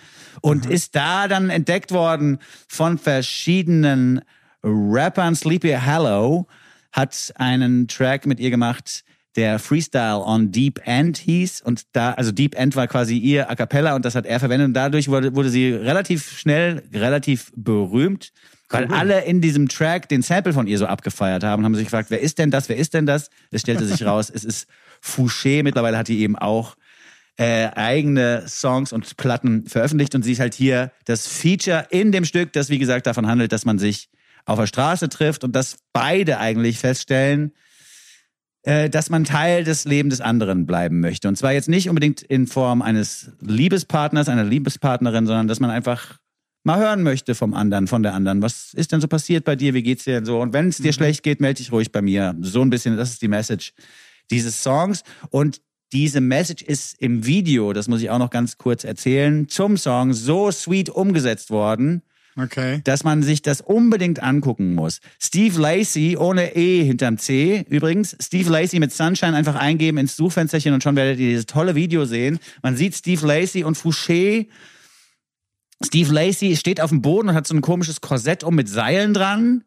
und 0.42 0.66
ist 0.66 0.94
da 0.94 1.26
dann 1.26 1.48
entdeckt 1.48 1.92
worden 1.92 2.38
von 2.68 2.98
verschiedenen 2.98 4.20
Rappern. 4.62 5.34
Sleepy 5.34 5.76
Hollow 5.86 6.46
hat 6.92 7.32
einen 7.36 7.88
Track 7.88 8.26
mit 8.26 8.38
ihr 8.38 8.50
gemacht, 8.50 9.04
der 9.36 9.58
Freestyle 9.58 10.22
on 10.24 10.50
Deep 10.50 10.80
End 10.84 11.16
hieß 11.16 11.62
und 11.62 11.84
da, 11.92 12.12
also 12.12 12.32
Deep 12.32 12.54
End 12.56 12.74
war 12.76 12.88
quasi 12.88 13.16
ihr 13.16 13.48
A 13.48 13.54
cappella 13.54 13.94
und 13.94 14.04
das 14.04 14.14
hat 14.14 14.26
er 14.26 14.40
verwendet 14.40 14.68
und 14.68 14.74
dadurch 14.74 15.08
wurde, 15.08 15.34
wurde 15.34 15.50
sie 15.50 15.70
relativ 15.70 16.36
schnell, 16.36 16.82
relativ 16.92 17.52
berühmt, 17.54 18.32
weil 18.70 18.86
alle 18.86 19.24
in 19.24 19.40
diesem 19.40 19.68
Track 19.68 20.08
den 20.08 20.22
Sample 20.22 20.52
von 20.52 20.66
ihr 20.66 20.78
so 20.78 20.86
abgefeiert 20.86 21.42
haben 21.42 21.60
und 21.60 21.64
haben 21.66 21.74
sich 21.74 21.84
gefragt, 21.84 22.10
wer 22.10 22.20
ist 22.20 22.38
denn 22.38 22.50
das, 22.50 22.68
wer 22.68 22.76
ist 22.76 22.94
denn 22.94 23.04
das? 23.04 23.30
Es 23.50 23.62
stellte 23.62 23.84
sich 23.84 24.04
raus, 24.04 24.30
es 24.30 24.44
ist 24.44 24.68
Fouché, 25.02 25.62
mittlerweile 25.62 25.98
hat 25.98 26.08
die 26.08 26.20
eben 26.20 26.36
auch 26.36 26.76
äh, 27.36 27.68
eigene 27.74 28.44
Songs 28.46 28.92
und 28.92 29.16
Platten 29.16 29.66
veröffentlicht 29.66 30.14
und 30.14 30.22
sie 30.22 30.32
ist 30.32 30.40
halt 30.40 30.54
hier 30.54 30.92
das 31.04 31.26
Feature 31.26 31.86
in 31.90 32.12
dem 32.12 32.24
Stück, 32.24 32.52
das 32.52 32.70
wie 32.70 32.78
gesagt 32.78 33.06
davon 33.06 33.26
handelt, 33.26 33.52
dass 33.52 33.64
man 33.64 33.78
sich 33.78 34.08
auf 34.44 34.58
der 34.58 34.66
Straße 34.66 35.08
trifft 35.08 35.42
und 35.42 35.56
dass 35.56 35.78
beide 35.92 36.38
eigentlich 36.38 36.78
feststellen, 36.78 37.52
äh, 38.62 38.90
dass 38.90 39.10
man 39.10 39.24
Teil 39.24 39.64
des 39.64 39.84
Lebens 39.84 40.18
des 40.18 40.20
anderen 40.20 40.66
bleiben 40.66 41.00
möchte. 41.00 41.28
Und 41.28 41.36
zwar 41.36 41.52
jetzt 41.52 41.68
nicht 41.68 41.88
unbedingt 41.88 42.22
in 42.22 42.46
Form 42.46 42.82
eines 42.82 43.32
Liebespartners, 43.40 44.28
einer 44.28 44.44
Liebespartnerin, 44.44 45.26
sondern 45.26 45.48
dass 45.48 45.60
man 45.60 45.70
einfach 45.70 46.18
mal 46.64 46.78
hören 46.78 47.02
möchte 47.02 47.34
vom 47.34 47.54
anderen, 47.54 47.86
von 47.86 48.02
der 48.02 48.14
anderen. 48.14 48.42
Was 48.42 48.74
ist 48.74 48.92
denn 48.92 49.00
so 49.00 49.08
passiert 49.08 49.44
bei 49.44 49.56
dir? 49.56 49.74
Wie 49.74 49.82
geht's 49.82 50.04
dir 50.04 50.14
denn 50.14 50.24
so? 50.24 50.40
Und 50.40 50.52
wenn 50.52 50.68
es 50.68 50.78
dir 50.78 50.92
schlecht 50.92 51.22
geht, 51.22 51.40
melde 51.40 51.58
dich 51.58 51.72
ruhig 51.72 51.92
bei 51.92 52.02
mir. 52.02 52.34
So 52.40 52.62
ein 52.62 52.70
bisschen, 52.70 52.96
das 52.96 53.10
ist 53.10 53.22
die 53.22 53.28
Message 53.28 53.72
dieses 54.30 54.62
Songs. 54.62 55.02
Und 55.30 55.60
diese 55.92 56.20
Message 56.20 56.62
ist 56.62 57.00
im 57.00 57.26
Video, 57.26 57.72
das 57.72 57.88
muss 57.88 58.00
ich 58.00 58.10
auch 58.10 58.18
noch 58.18 58.30
ganz 58.30 58.58
kurz 58.58 58.84
erzählen, 58.84 59.48
zum 59.48 59.76
Song 59.76 60.12
so 60.12 60.50
sweet 60.50 60.88
umgesetzt 60.90 61.50
worden, 61.50 62.02
Okay. 62.38 62.80
dass 62.84 63.02
man 63.02 63.24
sich 63.24 63.42
das 63.42 63.60
unbedingt 63.60 64.22
angucken 64.22 64.74
muss. 64.76 65.00
Steve 65.20 65.60
Lacey 65.60 66.16
ohne 66.16 66.54
E 66.54 66.84
hinterm 66.84 67.18
C 67.18 67.66
übrigens. 67.68 68.16
Steve 68.20 68.48
Lacey 68.48 68.78
mit 68.78 68.92
Sunshine 68.92 69.34
einfach 69.34 69.56
eingeben 69.56 69.98
ins 69.98 70.16
Suchfensterchen 70.16 70.72
und 70.72 70.82
schon 70.82 70.94
werdet 70.94 71.18
ihr 71.18 71.30
dieses 71.30 71.46
tolle 71.46 71.74
Video 71.74 72.04
sehen. 72.04 72.38
Man 72.62 72.76
sieht 72.76 72.94
Steve 72.94 73.26
Lacey 73.26 73.64
und 73.64 73.76
Fouché. 73.76 74.46
Steve 75.82 76.12
Lacey 76.12 76.56
steht 76.56 76.80
auf 76.80 76.90
dem 76.90 77.02
Boden 77.02 77.30
und 77.30 77.34
hat 77.34 77.46
so 77.46 77.54
ein 77.54 77.62
komisches 77.62 78.00
Korsett 78.00 78.44
um 78.44 78.54
mit 78.54 78.68
Seilen 78.68 79.14
dran. 79.14 79.64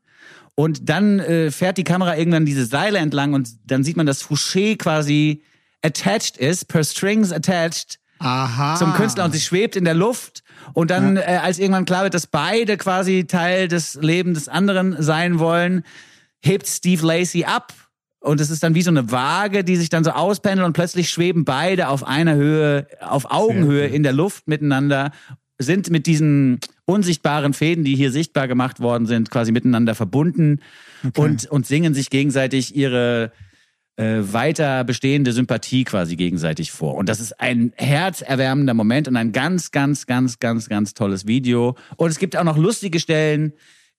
Und 0.56 0.90
dann 0.90 1.20
äh, 1.20 1.50
fährt 1.50 1.78
die 1.78 1.84
Kamera 1.84 2.16
irgendwann 2.16 2.46
diese 2.46 2.66
Seile 2.66 3.00
entlang 3.00 3.34
und 3.34 3.50
dann 3.66 3.84
sieht 3.84 3.98
man, 3.98 4.06
dass 4.06 4.24
Fouché 4.24 4.78
quasi 4.78 5.42
attached 5.82 6.38
ist, 6.38 6.68
per 6.68 6.84
strings 6.84 7.32
attached 7.32 8.00
Aha. 8.20 8.76
zum 8.76 8.94
Künstler 8.94 9.26
und 9.26 9.32
sie 9.32 9.40
schwebt 9.40 9.76
in 9.76 9.84
der 9.84 9.96
Luft. 9.96 10.44
Und 10.74 10.92
dann, 10.92 11.18
äh, 11.18 11.40
als 11.42 11.58
irgendwann 11.58 11.86
klar 11.86 12.04
wird, 12.04 12.14
dass 12.14 12.28
beide 12.28 12.78
quasi 12.78 13.26
Teil 13.26 13.68
des 13.68 13.96
Lebens 13.96 14.40
des 14.40 14.48
anderen 14.48 15.02
sein 15.02 15.40
wollen, 15.40 15.84
hebt 16.40 16.68
Steve 16.68 17.06
Lacey 17.06 17.46
ab. 17.46 17.74
Und 18.20 18.40
es 18.40 18.50
ist 18.50 18.64
dann 18.64 18.76
wie 18.76 18.82
so 18.82 18.92
eine 18.92 19.12
Waage, 19.12 19.66
die 19.66 19.76
sich 19.76 19.90
dann 19.90 20.06
so 20.06 20.12
auspendelt 20.12 20.66
und 20.66 20.74
plötzlich 20.74 21.10
schweben 21.10 21.44
beide 21.44 21.90
auf 21.90 22.06
einer 22.06 22.36
Höhe, 22.36 22.88
auf 23.02 23.30
Augenhöhe 23.30 23.88
in 23.88 24.04
der 24.04 24.14
Luft 24.14 24.48
miteinander, 24.48 25.12
sind 25.60 25.90
mit 25.90 26.08
diesen 26.08 26.60
unsichtbaren 26.86 27.54
Fäden, 27.54 27.84
die 27.84 27.96
hier 27.96 28.12
sichtbar 28.12 28.48
gemacht 28.48 28.80
worden 28.80 29.06
sind, 29.06 29.30
quasi 29.30 29.52
miteinander 29.52 29.96
verbunden 29.96 30.62
und, 31.18 31.46
und 31.46 31.66
singen 31.66 31.94
sich 31.94 32.10
gegenseitig 32.10 32.76
ihre 32.76 33.32
äh, 33.96 34.22
weiter 34.22 34.84
bestehende 34.84 35.32
Sympathie 35.32 35.84
quasi 35.84 36.16
gegenseitig 36.16 36.72
vor. 36.72 36.96
Und 36.96 37.10
das 37.10 37.20
ist 37.20 37.40
ein 37.40 37.74
herzerwärmender 37.76 38.74
Moment 38.74 39.08
und 39.08 39.16
ein 39.16 39.32
ganz, 39.32 39.72
ganz, 39.72 40.08
ganz, 40.08 40.40
ganz, 40.40 40.68
ganz 40.68 40.94
tolles 40.94 41.28
Video. 41.28 41.78
Und 41.96 42.10
es 42.10 42.20
gibt 42.20 42.36
auch 42.36 42.44
noch 42.44 42.58
lustige 42.58 43.00
Stellen 43.00 43.54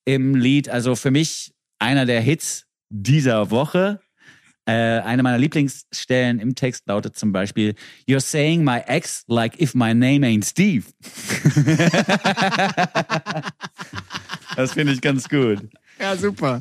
im 0.04 0.34
Lied. 0.34 0.68
Also 0.68 0.96
für 0.96 1.10
mich 1.10 1.54
einer 1.78 2.06
der 2.06 2.20
Hits 2.20 2.66
dieser 2.90 3.50
Woche. 3.50 4.00
Äh, 4.66 5.00
eine 5.00 5.22
meiner 5.22 5.38
Lieblingsstellen 5.38 6.38
im 6.38 6.54
Text 6.54 6.86
lautet 6.86 7.16
zum 7.16 7.32
Beispiel, 7.32 7.74
You're 8.08 8.20
saying 8.20 8.64
my 8.64 8.80
ex 8.86 9.24
like 9.26 9.60
if 9.60 9.74
my 9.74 9.94
name 9.94 10.26
ain't 10.26 10.44
Steve. 10.44 10.84
das 14.56 14.72
finde 14.72 14.94
ich 14.94 15.02
ganz 15.02 15.28
gut. 15.28 15.58
Ja, 16.00 16.16
super. 16.16 16.60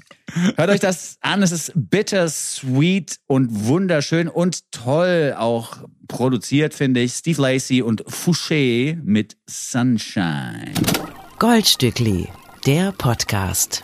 Hört 0.56 0.70
euch 0.70 0.80
das 0.80 1.18
an, 1.22 1.42
es 1.42 1.52
ist 1.52 1.72
bittersweet 1.76 3.18
und 3.26 3.66
wunderschön 3.66 4.28
und 4.28 4.72
toll 4.72 5.34
auch 5.38 5.78
produziert, 6.08 6.74
finde 6.74 7.02
ich. 7.02 7.14
Steve 7.14 7.42
Lacey 7.42 7.82
und 7.82 8.04
Fouché 8.06 8.98
mit 9.04 9.38
Sunshine. 9.48 10.74
Goldstückli, 11.40 12.30
der 12.66 12.92
Podcast. 12.92 13.84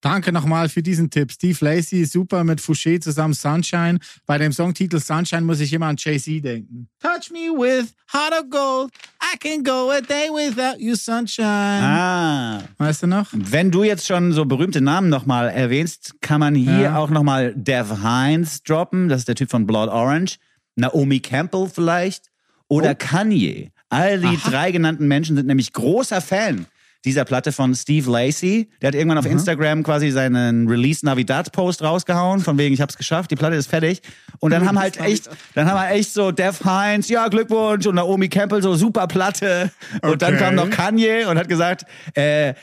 Danke 0.00 0.32
nochmal 0.32 0.68
für 0.68 0.82
diesen 0.82 1.10
Tipp. 1.10 1.32
Steve 1.32 1.56
Lacey, 1.64 2.04
super 2.04 2.44
mit 2.44 2.60
Fouché 2.60 3.00
zusammen 3.00 3.34
Sunshine. 3.34 3.98
Bei 4.26 4.38
dem 4.38 4.52
Songtitel 4.52 4.98
Sunshine 4.98 5.42
muss 5.42 5.60
ich 5.60 5.72
immer 5.72 5.86
an 5.86 5.96
Jay-Z 5.98 6.42
denken. 6.44 6.88
Touch 7.00 7.30
me 7.30 7.50
with 7.56 7.92
heart 8.12 8.32
of 8.32 8.50
gold. 8.50 8.90
I 9.22 9.36
can 9.38 9.62
go 9.62 9.90
a 9.90 10.00
day 10.00 10.28
without 10.30 10.78
you, 10.80 10.94
Sunshine. 10.94 11.46
Ah, 11.82 12.62
Weißt 12.78 13.02
du 13.02 13.06
noch? 13.06 13.26
wenn 13.32 13.70
du 13.70 13.84
jetzt 13.84 14.06
schon 14.06 14.32
so 14.32 14.44
berühmte 14.44 14.80
Namen 14.80 15.08
nochmal 15.08 15.48
erwähnst, 15.48 16.14
kann 16.20 16.40
man 16.40 16.54
hier 16.54 16.80
Ja. 16.80 16.96
auch 16.98 17.10
nochmal 17.10 17.54
Dev 17.54 17.94
Hines 18.02 18.62
droppen. 18.62 19.08
Das 19.08 19.20
ist 19.20 19.28
der 19.28 19.34
Typ 19.34 19.50
von 19.50 19.66
Blood 19.66 19.88
Orange. 19.90 20.36
Naomi 20.76 21.20
Campbell 21.20 21.68
vielleicht. 21.72 22.30
Oder 22.68 22.94
Kanye. 22.94 23.70
All 23.88 24.20
die 24.20 24.36
drei 24.38 24.70
genannten 24.70 25.08
Menschen 25.08 25.36
sind 25.36 25.46
nämlich 25.46 25.72
großer 25.72 26.20
Fan 26.20 26.66
dieser 27.04 27.24
Platte 27.24 27.52
von 27.52 27.74
Steve 27.74 28.10
Lacey. 28.10 28.68
Der 28.82 28.88
hat 28.88 28.94
irgendwann 28.94 29.18
auf 29.18 29.26
Instagram 29.26 29.82
quasi 29.82 30.10
seinen 30.10 30.68
Release 30.68 31.04
Navidad 31.04 31.50
Post 31.52 31.82
rausgehauen, 31.82 32.40
von 32.40 32.58
wegen 32.58 32.74
ich 32.74 32.80
hab's 32.80 32.96
geschafft, 32.96 33.30
die 33.30 33.36
Platte 33.36 33.56
ist 33.56 33.68
fertig. 33.68 34.02
Und 34.38 34.50
dann 34.50 34.66
haben 34.66 34.78
halt 34.78 34.98
echt, 35.00 35.30
dann 35.54 35.66
haben 35.70 35.76
wir 35.80 35.94
echt 35.94 36.12
so 36.12 36.30
Dev 36.30 36.58
Hines, 36.62 37.08
ja 37.08 37.28
Glückwunsch 37.28 37.86
und 37.86 37.94
Naomi 37.94 38.28
Campbell 38.28 38.62
so 38.62 38.74
super 38.74 39.06
Platte. 39.06 39.70
Und 40.02 40.20
dann 40.22 40.34
Okay. 40.34 40.44
kam 40.44 40.54
noch 40.54 40.68
Kanye 40.70 41.24
und 41.24 41.38
hat 41.38 41.48
gesagt, 41.48 41.84
äh, 42.14 42.54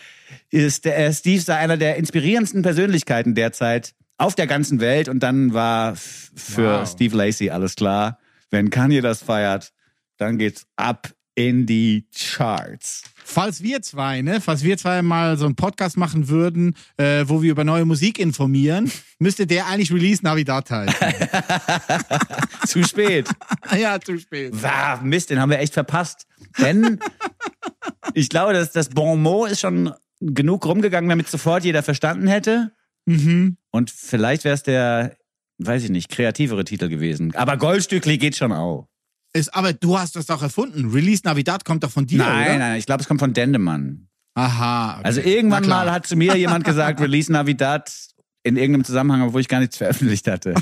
ist 0.49 0.85
äh, 0.85 1.11
Steve 1.13 1.41
sei 1.41 1.55
einer 1.57 1.77
der 1.77 1.95
inspirierendsten 1.97 2.61
Persönlichkeiten 2.61 3.33
derzeit 3.35 3.93
auf 4.17 4.35
der 4.35 4.47
ganzen 4.47 4.79
Welt. 4.79 5.09
Und 5.09 5.21
dann 5.21 5.53
war 5.53 5.95
für 5.95 6.81
Wow. 6.81 6.89
Steve 6.89 7.15
Lacey 7.17 7.49
alles 7.49 7.75
klar. 7.75 8.19
Wenn 8.51 8.69
Kanye 8.69 9.01
das 9.01 9.21
feiert, 9.23 9.73
dann 10.17 10.37
geht's 10.37 10.65
ab 10.75 11.09
in 11.35 11.65
die 11.65 12.07
Charts. 12.15 13.03
Falls 13.29 13.61
wir 13.61 13.81
zwei, 13.81 14.21
ne, 14.21 14.39
falls 14.39 14.63
wir 14.63 14.77
zwei 14.77 15.01
mal 15.01 15.37
so 15.37 15.45
einen 15.45 15.55
Podcast 15.55 15.97
machen 15.97 16.29
würden, 16.29 16.75
äh, 16.95 17.25
wo 17.27 17.41
wir 17.41 17.51
über 17.51 17.65
neue 17.65 17.83
Musik 17.83 18.19
informieren, 18.19 18.89
müsste 19.19 19.45
der 19.45 19.67
eigentlich 19.67 19.91
Release 19.91 20.23
Navidad 20.23 20.71
heißen. 20.71 20.95
Zu 22.67 22.85
spät. 22.85 23.27
ja, 23.77 23.99
zu 23.99 24.17
spät. 24.17 24.53
Wow, 24.53 25.01
Mist, 25.01 25.29
den 25.29 25.41
haben 25.41 25.49
wir 25.49 25.59
echt 25.59 25.73
verpasst. 25.73 26.25
Denn 26.57 26.99
ich 28.13 28.29
glaube, 28.29 28.53
dass 28.53 28.71
das 28.71 28.89
Bon 28.89 29.21
mot 29.21 29.51
ist 29.51 29.59
schon 29.59 29.91
genug 30.21 30.65
rumgegangen, 30.65 31.09
damit 31.09 31.27
sofort 31.27 31.65
jeder 31.65 31.83
verstanden 31.83 32.27
hätte. 32.27 32.71
Mhm. 33.05 33.57
Und 33.71 33.91
vielleicht 33.91 34.45
wäre 34.45 34.55
es 34.55 34.63
der, 34.63 35.17
weiß 35.57 35.83
ich 35.83 35.89
nicht, 35.89 36.07
kreativere 36.07 36.63
Titel 36.63 36.87
gewesen. 36.87 37.35
Aber 37.35 37.57
Goldstückli 37.57 38.17
geht 38.17 38.37
schon 38.37 38.53
auch. 38.53 38.87
Ist, 39.33 39.53
aber 39.53 39.73
du 39.73 39.99
hast 39.99 40.15
das 40.15 40.25
doch 40.25 40.41
erfunden. 40.41 40.91
Release 40.91 41.21
Navidad 41.25 41.65
kommt 41.65 41.83
doch 41.83 41.91
von 41.91 42.05
dir, 42.07 42.19
nein, 42.19 42.47
oder? 42.47 42.59
nein, 42.59 42.79
ich 42.79 42.85
glaube, 42.85 43.01
es 43.01 43.07
kommt 43.07 43.19
von 43.19 43.33
Dendemann. 43.33 44.07
Aha. 44.35 44.99
okay. 44.99 45.01
Also 45.03 45.21
irgendwann 45.21 45.67
mal 45.67 45.91
hat 45.91 46.05
zu 46.05 46.15
mir 46.15 46.35
jemand 46.35 46.63
gesagt, 46.63 47.01
Release 47.01 47.31
Navidad 47.31 47.91
in 48.43 48.55
irgendeinem 48.55 48.85
Zusammenhang, 48.85 49.33
wo 49.33 49.39
ich 49.39 49.47
gar 49.47 49.59
nichts 49.59 49.77
veröffentlicht 49.77 50.27
hatte. 50.27 50.53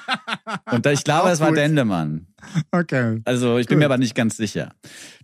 Und 0.70 0.86
ich 0.86 1.04
glaube, 1.04 1.30
es 1.30 1.40
war. 1.40 1.52
Dendemann. 1.52 2.28
Okay. 2.70 3.20
Also 3.24 3.58
ich 3.58 3.66
bin 3.66 3.78
mir 3.78 3.86
aber 3.86 3.98
nicht 3.98 4.14
ganz 4.14 4.36
sicher. 4.36 4.72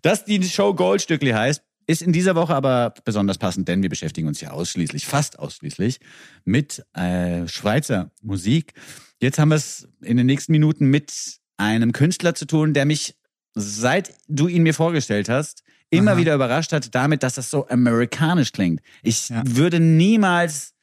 Dass 0.02 0.24
die 0.24 0.42
Show 0.42 0.74
Goldstückli 0.74 1.30
heißt, 1.30 1.62
ist 1.86 2.02
in 2.02 2.12
dieser 2.12 2.34
Woche 2.34 2.54
aber 2.54 2.94
besonders 3.04 3.38
passend, 3.38 3.68
denn 3.68 3.82
wir 3.82 3.90
beschäftigen 3.90 4.26
uns 4.26 4.40
ja 4.40 4.50
ausschließlich, 4.50 5.06
fast 5.06 5.38
ausschließlich 5.38 6.00
mit 6.44 6.84
äh, 6.94 7.46
Schweizer 7.46 8.10
Musik. 8.22 8.74
Jetzt 9.20 9.38
haben 9.38 9.50
wir 9.50 9.56
es 9.56 9.88
in 10.02 10.16
den 10.16 10.26
nächsten 10.26 10.52
Minuten 10.52 10.86
mit 10.86 11.38
einem 11.56 11.92
Künstler 11.92 12.34
zu 12.34 12.46
tun, 12.46 12.74
der 12.74 12.84
mich, 12.84 13.14
seit 13.54 14.14
du 14.28 14.48
ihn 14.48 14.62
mir 14.62 14.74
vorgestellt 14.74 15.28
hast, 15.28 15.62
immer 15.90 16.12
Aha. 16.12 16.18
wieder 16.18 16.34
überrascht 16.34 16.72
hat 16.72 16.94
damit, 16.94 17.22
dass 17.22 17.34
das 17.34 17.50
so 17.50 17.68
amerikanisch 17.68 18.52
klingt. 18.52 18.80
Ich 19.02 19.28
Ja. 19.28 19.42
würde 19.44 19.80
niemals 19.80 20.74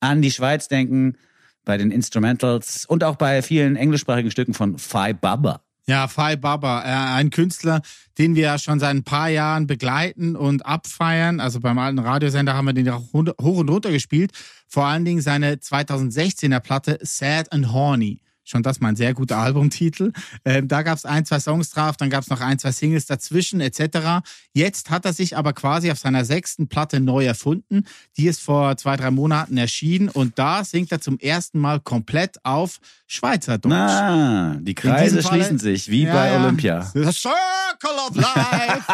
an 0.00 0.20
die 0.22 0.30
Schweiz 0.30 0.68
denken 0.68 1.16
bei 1.64 1.76
den 1.76 1.90
Instrumentals 1.90 2.84
und 2.86 3.04
auch 3.04 3.16
bei 3.16 3.42
vielen 3.42 3.76
englischsprachigen 3.76 4.30
Stücken 4.30 4.54
von 4.54 4.78
Phi 4.78 5.12
Baba. 5.14 5.62
Ja, 5.86 6.06
Fai 6.06 6.36
Baba, 6.36 6.82
äh, 6.82 7.16
ein 7.16 7.30
Künstler, 7.30 7.80
den 8.18 8.34
wir 8.34 8.42
ja 8.42 8.58
schon 8.58 8.78
seit 8.78 8.90
ein 8.90 9.04
paar 9.04 9.30
Jahren 9.30 9.66
begleiten 9.66 10.36
und 10.36 10.66
abfeiern. 10.66 11.40
Also 11.40 11.60
beim 11.60 11.78
alten 11.78 11.98
Radiosender 11.98 12.52
haben 12.52 12.66
wir 12.66 12.74
den 12.74 12.84
ja 12.84 12.96
auch 12.96 13.10
hoch 13.14 13.56
und 13.56 13.70
runter 13.70 13.90
gespielt. 13.90 14.32
Vor 14.66 14.84
allen 14.84 15.06
Dingen 15.06 15.22
seine 15.22 15.54
2016er 15.54 16.60
Platte 16.60 16.98
Sad 17.00 17.50
and 17.52 17.72
Horny. 17.72 18.20
Schon 18.48 18.62
das 18.62 18.80
mal 18.80 18.88
ein 18.88 18.96
sehr 18.96 19.12
guter 19.12 19.36
Albumtitel. 19.36 20.12
Ähm, 20.46 20.68
da 20.68 20.80
gab 20.82 20.96
es 20.96 21.04
ein, 21.04 21.26
zwei 21.26 21.38
Songs 21.38 21.68
drauf, 21.68 21.98
dann 21.98 22.08
gab 22.08 22.22
es 22.22 22.30
noch 22.30 22.40
ein, 22.40 22.58
zwei 22.58 22.72
Singles 22.72 23.04
dazwischen 23.04 23.60
etc. 23.60 24.26
Jetzt 24.54 24.88
hat 24.88 25.04
er 25.04 25.12
sich 25.12 25.36
aber 25.36 25.52
quasi 25.52 25.90
auf 25.90 25.98
seiner 25.98 26.24
sechsten 26.24 26.66
Platte 26.66 26.98
neu 26.98 27.26
erfunden. 27.26 27.84
Die 28.16 28.26
ist 28.26 28.40
vor 28.40 28.74
zwei, 28.78 28.96
drei 28.96 29.10
Monaten 29.10 29.58
erschienen 29.58 30.08
und 30.08 30.38
da 30.38 30.64
singt 30.64 30.90
er 30.92 31.00
zum 31.02 31.18
ersten 31.18 31.58
Mal 31.58 31.78
komplett 31.80 32.42
auf 32.42 32.78
Schweizerdeutsch. 33.06 33.72
Ah, 33.74 34.56
die 34.60 34.74
Kreise 34.74 35.22
schließen 35.22 35.58
sich, 35.58 35.90
wie 35.90 36.04
Ja, 36.04 36.14
bei 36.14 36.28
ja. 36.28 36.40
Olympia. 36.42 36.90
The 36.94 37.12
Circle 37.12 37.98
of 38.08 38.16
Life. 38.16 38.84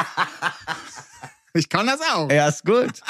ich 1.54 1.68
kann 1.68 1.86
das 1.86 2.00
auch. 2.12 2.28
Ja, 2.28 2.48
ist 2.48 2.64
gut. 2.64 3.00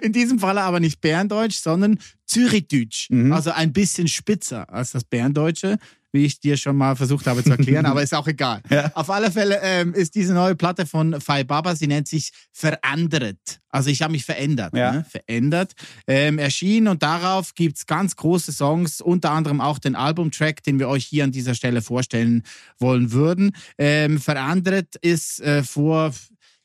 In 0.00 0.12
diesem 0.12 0.38
Falle 0.38 0.62
aber 0.62 0.80
nicht 0.80 1.00
Berndeutsch, 1.00 1.56
sondern 1.56 1.98
Zürichdeutsch. 2.26 3.10
Mhm. 3.10 3.32
Also 3.32 3.50
ein 3.50 3.72
bisschen 3.72 4.08
spitzer 4.08 4.68
als 4.72 4.92
das 4.92 5.04
Berndeutsche, 5.04 5.78
wie 6.14 6.24
ich 6.24 6.38
dir 6.38 6.56
schon 6.56 6.76
mal 6.76 6.94
versucht 6.94 7.26
habe 7.26 7.42
zu 7.42 7.50
erklären, 7.50 7.86
aber 7.86 8.02
ist 8.02 8.14
auch 8.14 8.28
egal. 8.28 8.62
Ja. 8.70 8.92
Auf 8.94 9.10
alle 9.10 9.32
Fälle 9.32 9.60
ähm, 9.62 9.92
ist 9.92 10.14
diese 10.14 10.32
neue 10.32 10.54
Platte 10.54 10.86
von 10.86 11.20
Fai 11.20 11.42
Baba, 11.42 11.74
sie 11.74 11.88
nennt 11.88 12.06
sich 12.06 12.32
Verandert. 12.52 13.60
Also 13.68 13.90
ich 13.90 14.00
habe 14.00 14.12
mich 14.12 14.24
verändert. 14.24 14.76
Ja. 14.76 14.92
Ne? 14.92 15.06
Verändert. 15.08 15.72
Ähm, 16.06 16.38
erschienen 16.38 16.86
und 16.86 17.02
darauf 17.02 17.54
gibt's 17.54 17.86
ganz 17.86 18.14
große 18.14 18.52
Songs, 18.52 19.00
unter 19.00 19.32
anderem 19.32 19.60
auch 19.60 19.80
den 19.80 19.96
Albumtrack, 19.96 20.62
den 20.62 20.78
wir 20.78 20.88
euch 20.88 21.04
hier 21.04 21.24
an 21.24 21.32
dieser 21.32 21.54
Stelle 21.54 21.82
vorstellen 21.82 22.44
wollen 22.78 23.10
würden. 23.10 23.50
Ähm, 23.76 24.20
Verandert 24.20 24.94
ist 25.02 25.40
äh, 25.40 25.64
vor 25.64 26.12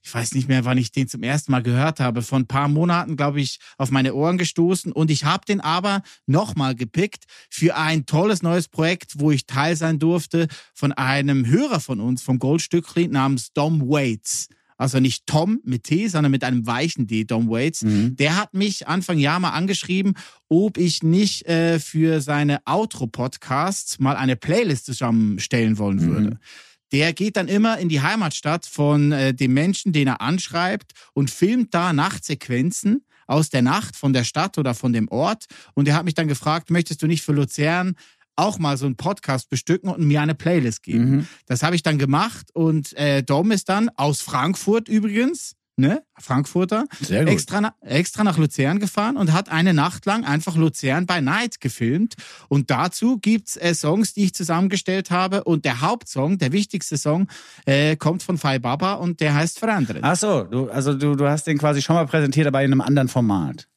ich 0.02 0.14
weiß 0.14 0.34
nicht 0.34 0.48
mehr, 0.48 0.66
wann 0.66 0.78
ich 0.78 0.92
den 0.92 1.08
zum 1.08 1.24
ersten 1.24 1.52
Mal 1.52 1.64
gehört 1.64 2.00
habe, 2.00 2.22
vor 2.22 2.40
ein 2.40 2.48
paar 2.48 2.68
Monaten, 2.68 3.18
glaube 3.18 3.42
ich, 3.42 3.60
auf 3.78 3.92
meine 3.92 4.14
Ohren 4.14 4.38
gestoßen 4.38 4.92
und 4.92 5.12
ich 5.12 5.26
habe 5.26 5.46
den 5.46 5.62
aber 5.62 6.02
nochmal 6.26 6.76
gepickt 6.76 7.26
für 7.50 7.76
ein 7.76 8.06
tolles 8.06 8.42
neues 8.42 8.68
Projekt, 8.68 9.20
wo 9.20 9.32
ich 9.32 9.46
Teil 9.46 9.76
sein 9.76 10.00
durfte 10.00 10.48
von 10.74 10.92
einem 10.94 11.46
Hörer 11.46 11.80
von 11.80 12.00
uns, 12.00 12.22
vom 12.22 12.40
Goldstückli 12.40 13.08
namens 13.08 13.52
Dom 13.54 13.82
Waits. 13.82 14.48
Also 14.78 15.02
nicht 15.02 15.28
Tom 15.28 15.60
mit 15.66 15.84
T, 15.84 16.08
sondern 16.08 16.32
mit 16.32 16.42
einem 16.46 16.66
weichen 16.66 17.06
D, 17.06 17.26
Dom 17.26 17.50
Waits. 17.50 17.82
Der 18.16 18.38
hat 18.38 18.54
mich 18.54 18.88
Anfang 18.88 19.18
Jahr 19.20 19.42
mal 19.42 19.50
angeschrieben, 19.50 20.14
ob 20.48 20.78
ich 20.78 21.04
nicht 21.04 21.46
äh, 21.48 21.80
für 21.80 22.22
seine 22.22 22.62
Outro-Podcasts 22.66 24.00
mal 24.00 24.16
eine 24.16 24.38
Playlist 24.38 24.86
zusammenstellen 24.86 25.78
wollen 25.78 26.00
würde. 26.08 26.40
Der 26.92 27.14
geht 27.14 27.38
dann 27.38 27.48
immer 27.48 27.78
in 27.78 27.90
die 27.90 28.02
Heimatstadt 28.02 28.66
von 28.66 29.12
äh, 29.12 29.34
dem 29.34 29.54
Menschen, 29.54 29.94
den 29.94 30.08
er 30.08 30.22
anschreibt 30.22 30.94
und 31.14 31.30
filmt 31.30 31.74
da 31.74 31.94
Nachtsequenzen 31.94 33.06
aus 33.28 33.50
der 33.50 33.62
Nacht 33.62 33.96
von 33.96 34.12
der 34.12 34.24
Stadt 34.24 34.58
oder 34.58 34.74
von 34.74 34.92
dem 34.92 35.08
Ort. 35.10 35.46
Und 35.76 35.88
er 35.88 35.96
hat 35.96 36.06
mich 36.06 36.16
dann 36.16 36.28
gefragt, 36.28 36.72
möchtest 36.72 37.02
du 37.02 37.08
nicht 37.08 37.24
für 37.24 37.34
Luzern 37.34 37.96
auch 38.36 38.58
mal 38.58 38.78
so 38.78 38.86
einen 38.86 38.96
Podcast 38.96 39.50
bestücken 39.50 39.90
und 39.90 40.06
mir 40.06 40.22
eine 40.22 40.34
Playlist 40.34 40.82
geben? 40.82 41.12
Mhm. 41.12 41.28
Das 41.46 41.62
habe 41.62 41.76
ich 41.76 41.84
dann 41.84 42.00
gemacht 42.00 42.50
und 42.54 42.94
äh, 42.94 43.22
Dom 43.22 43.52
ist 43.52 43.70
dann 43.70 43.90
aus 43.96 44.22
Frankfurt 44.22 44.88
übrigens, 44.88 45.56
ne, 45.80 46.04
Frankfurter, 46.18 46.86
extra, 47.10 47.62
na, 47.62 47.74
extra 47.82 48.24
nach 48.24 48.38
Luzern 48.38 48.80
gefahren 48.80 49.18
und 49.18 49.34
hat 49.34 49.50
eine 49.50 49.74
Nacht 49.74 50.06
lang 50.06 50.26
einfach 50.26 50.56
Luzern 50.56 51.06
by 51.06 51.22
Night 51.22 51.60
gefilmt. 51.60 52.16
Und 52.50 52.70
dazu 52.70 53.18
gibt's 53.18 53.58
äh, 53.58 53.74
Songs, 53.74 54.14
die 54.14 54.26
ich 54.26 54.34
zusammengestellt 54.34 55.10
habe. 55.10 55.44
Und 55.46 55.66
der 55.66 55.82
Hauptsong, 55.82 56.38
der 56.38 56.52
wichtigste 56.52 56.98
Song, 56.98 57.28
äh, 57.66 57.96
kommt 57.96 58.22
von 58.22 58.38
Fai 58.38 58.60
Baba 58.60 58.94
und 58.94 59.22
der 59.22 59.34
heißt 59.34 59.60
Verändert. 59.60 60.00
Ach 60.02 60.16
so, 60.16 60.44
du, 60.44 60.70
also 60.70 60.94
du, 60.94 61.16
du 61.16 61.28
hast 61.28 61.48
den 61.48 61.58
quasi 61.58 61.82
schon 61.82 61.96
mal 61.96 62.06
präsentiert, 62.06 62.48
aber 62.48 62.62
in 62.62 62.72
einem 62.72 62.82
anderen 62.82 63.08
Format. 63.08 63.68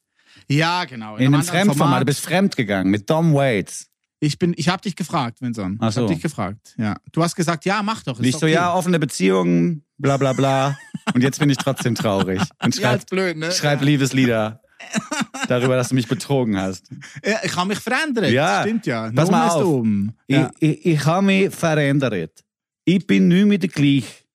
Ja, 0.47 0.85
genau. 0.85 1.15
In 1.15 1.27
einem 1.27 1.35
anderen 1.35 1.43
Fremdformat. 1.45 2.01
Du 2.01 2.05
bist 2.05 2.19
fremd 2.19 2.55
gegegangen 2.55 2.91
mit 2.91 3.09
Dom 3.09 3.33
Waits. 3.33 3.87
Ich 4.23 4.39
bin, 4.39 4.53
ich 4.55 4.69
habe 4.69 4.81
dich 4.81 4.95
gefragt, 4.95 5.41
Vincent. 5.41 5.79
Ach 5.81 5.89
Ich 5.89 5.97
habe 5.97 6.07
so. 6.07 6.13
dich 6.13 6.21
gefragt. 6.23 6.75
Ja. 6.77 6.95
Du 7.11 7.21
hast 7.21 7.35
gesagt, 7.35 7.65
ja, 7.65 7.83
mach 7.83 8.03
doch. 8.03 8.19
Nicht 8.19 8.39
so, 8.39 8.45
okay. 8.45 8.53
ja, 8.55 8.73
offene 8.73 8.97
Beziehungen, 8.97 9.83
bla 9.97 10.15
bla 10.15 10.31
bla. 10.31 10.77
Und 11.13 11.21
jetzt 11.21 11.39
bin 11.39 11.49
ich 11.49 11.57
trotzdem 11.57 11.93
traurig. 11.93 12.39
Und 12.63 12.73
Ja, 12.77 12.81
schreib, 12.81 12.99
ist 12.99 13.09
blöd, 13.09 13.35
ne? 13.35 13.51
schreib 13.51 13.81
Liebeslieder 13.81 14.61
darüber, 15.49 15.75
dass 15.75 15.89
du 15.89 15.95
mich 15.95 16.07
betrogen 16.07 16.57
hast. 16.57 16.89
Ja, 17.25 17.39
ich 17.43 17.53
habe 17.53 17.67
mich 17.67 17.79
verändert. 17.79 18.29
Ja. 18.31 18.61
Stimmt 18.61 18.85
ja. 18.85 19.11
Pass 19.11 19.29
mal 19.29 19.39
Nur 19.39 19.47
ist 19.47 19.53
auf. 19.61 19.65
oben. 19.65 20.15
Ja. 20.29 20.51
Ich, 20.57 20.69
ich, 20.69 20.85
ich 20.85 21.05
habe 21.05 21.25
mich 21.25 21.53
verändert. 21.53 22.45
Ich 22.85 23.05
bin 23.05 23.27
nicht 23.27 23.45
mehr 23.45 23.57
der 23.57 23.69
gleich. 23.69 24.25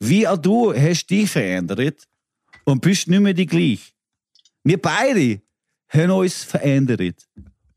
Wie 0.00 0.26
auch 0.26 0.38
du 0.38 0.74
hast 0.74 1.06
dich 1.06 1.30
verändert 1.30 2.04
und 2.64 2.80
bist 2.80 3.06
nicht 3.06 3.20
mehr 3.20 3.34
die 3.34 3.46
gleich. 3.46 3.94
Wir 4.64 4.80
beide 4.82 5.40
haben 5.88 6.10
uns 6.10 6.42
verändert. 6.42 7.28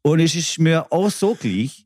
Und 0.03 0.19
es 0.19 0.35
ist 0.35 0.59
mir 0.59 0.91
auch 0.91 1.09
so 1.09 1.33
gleich, 1.35 1.85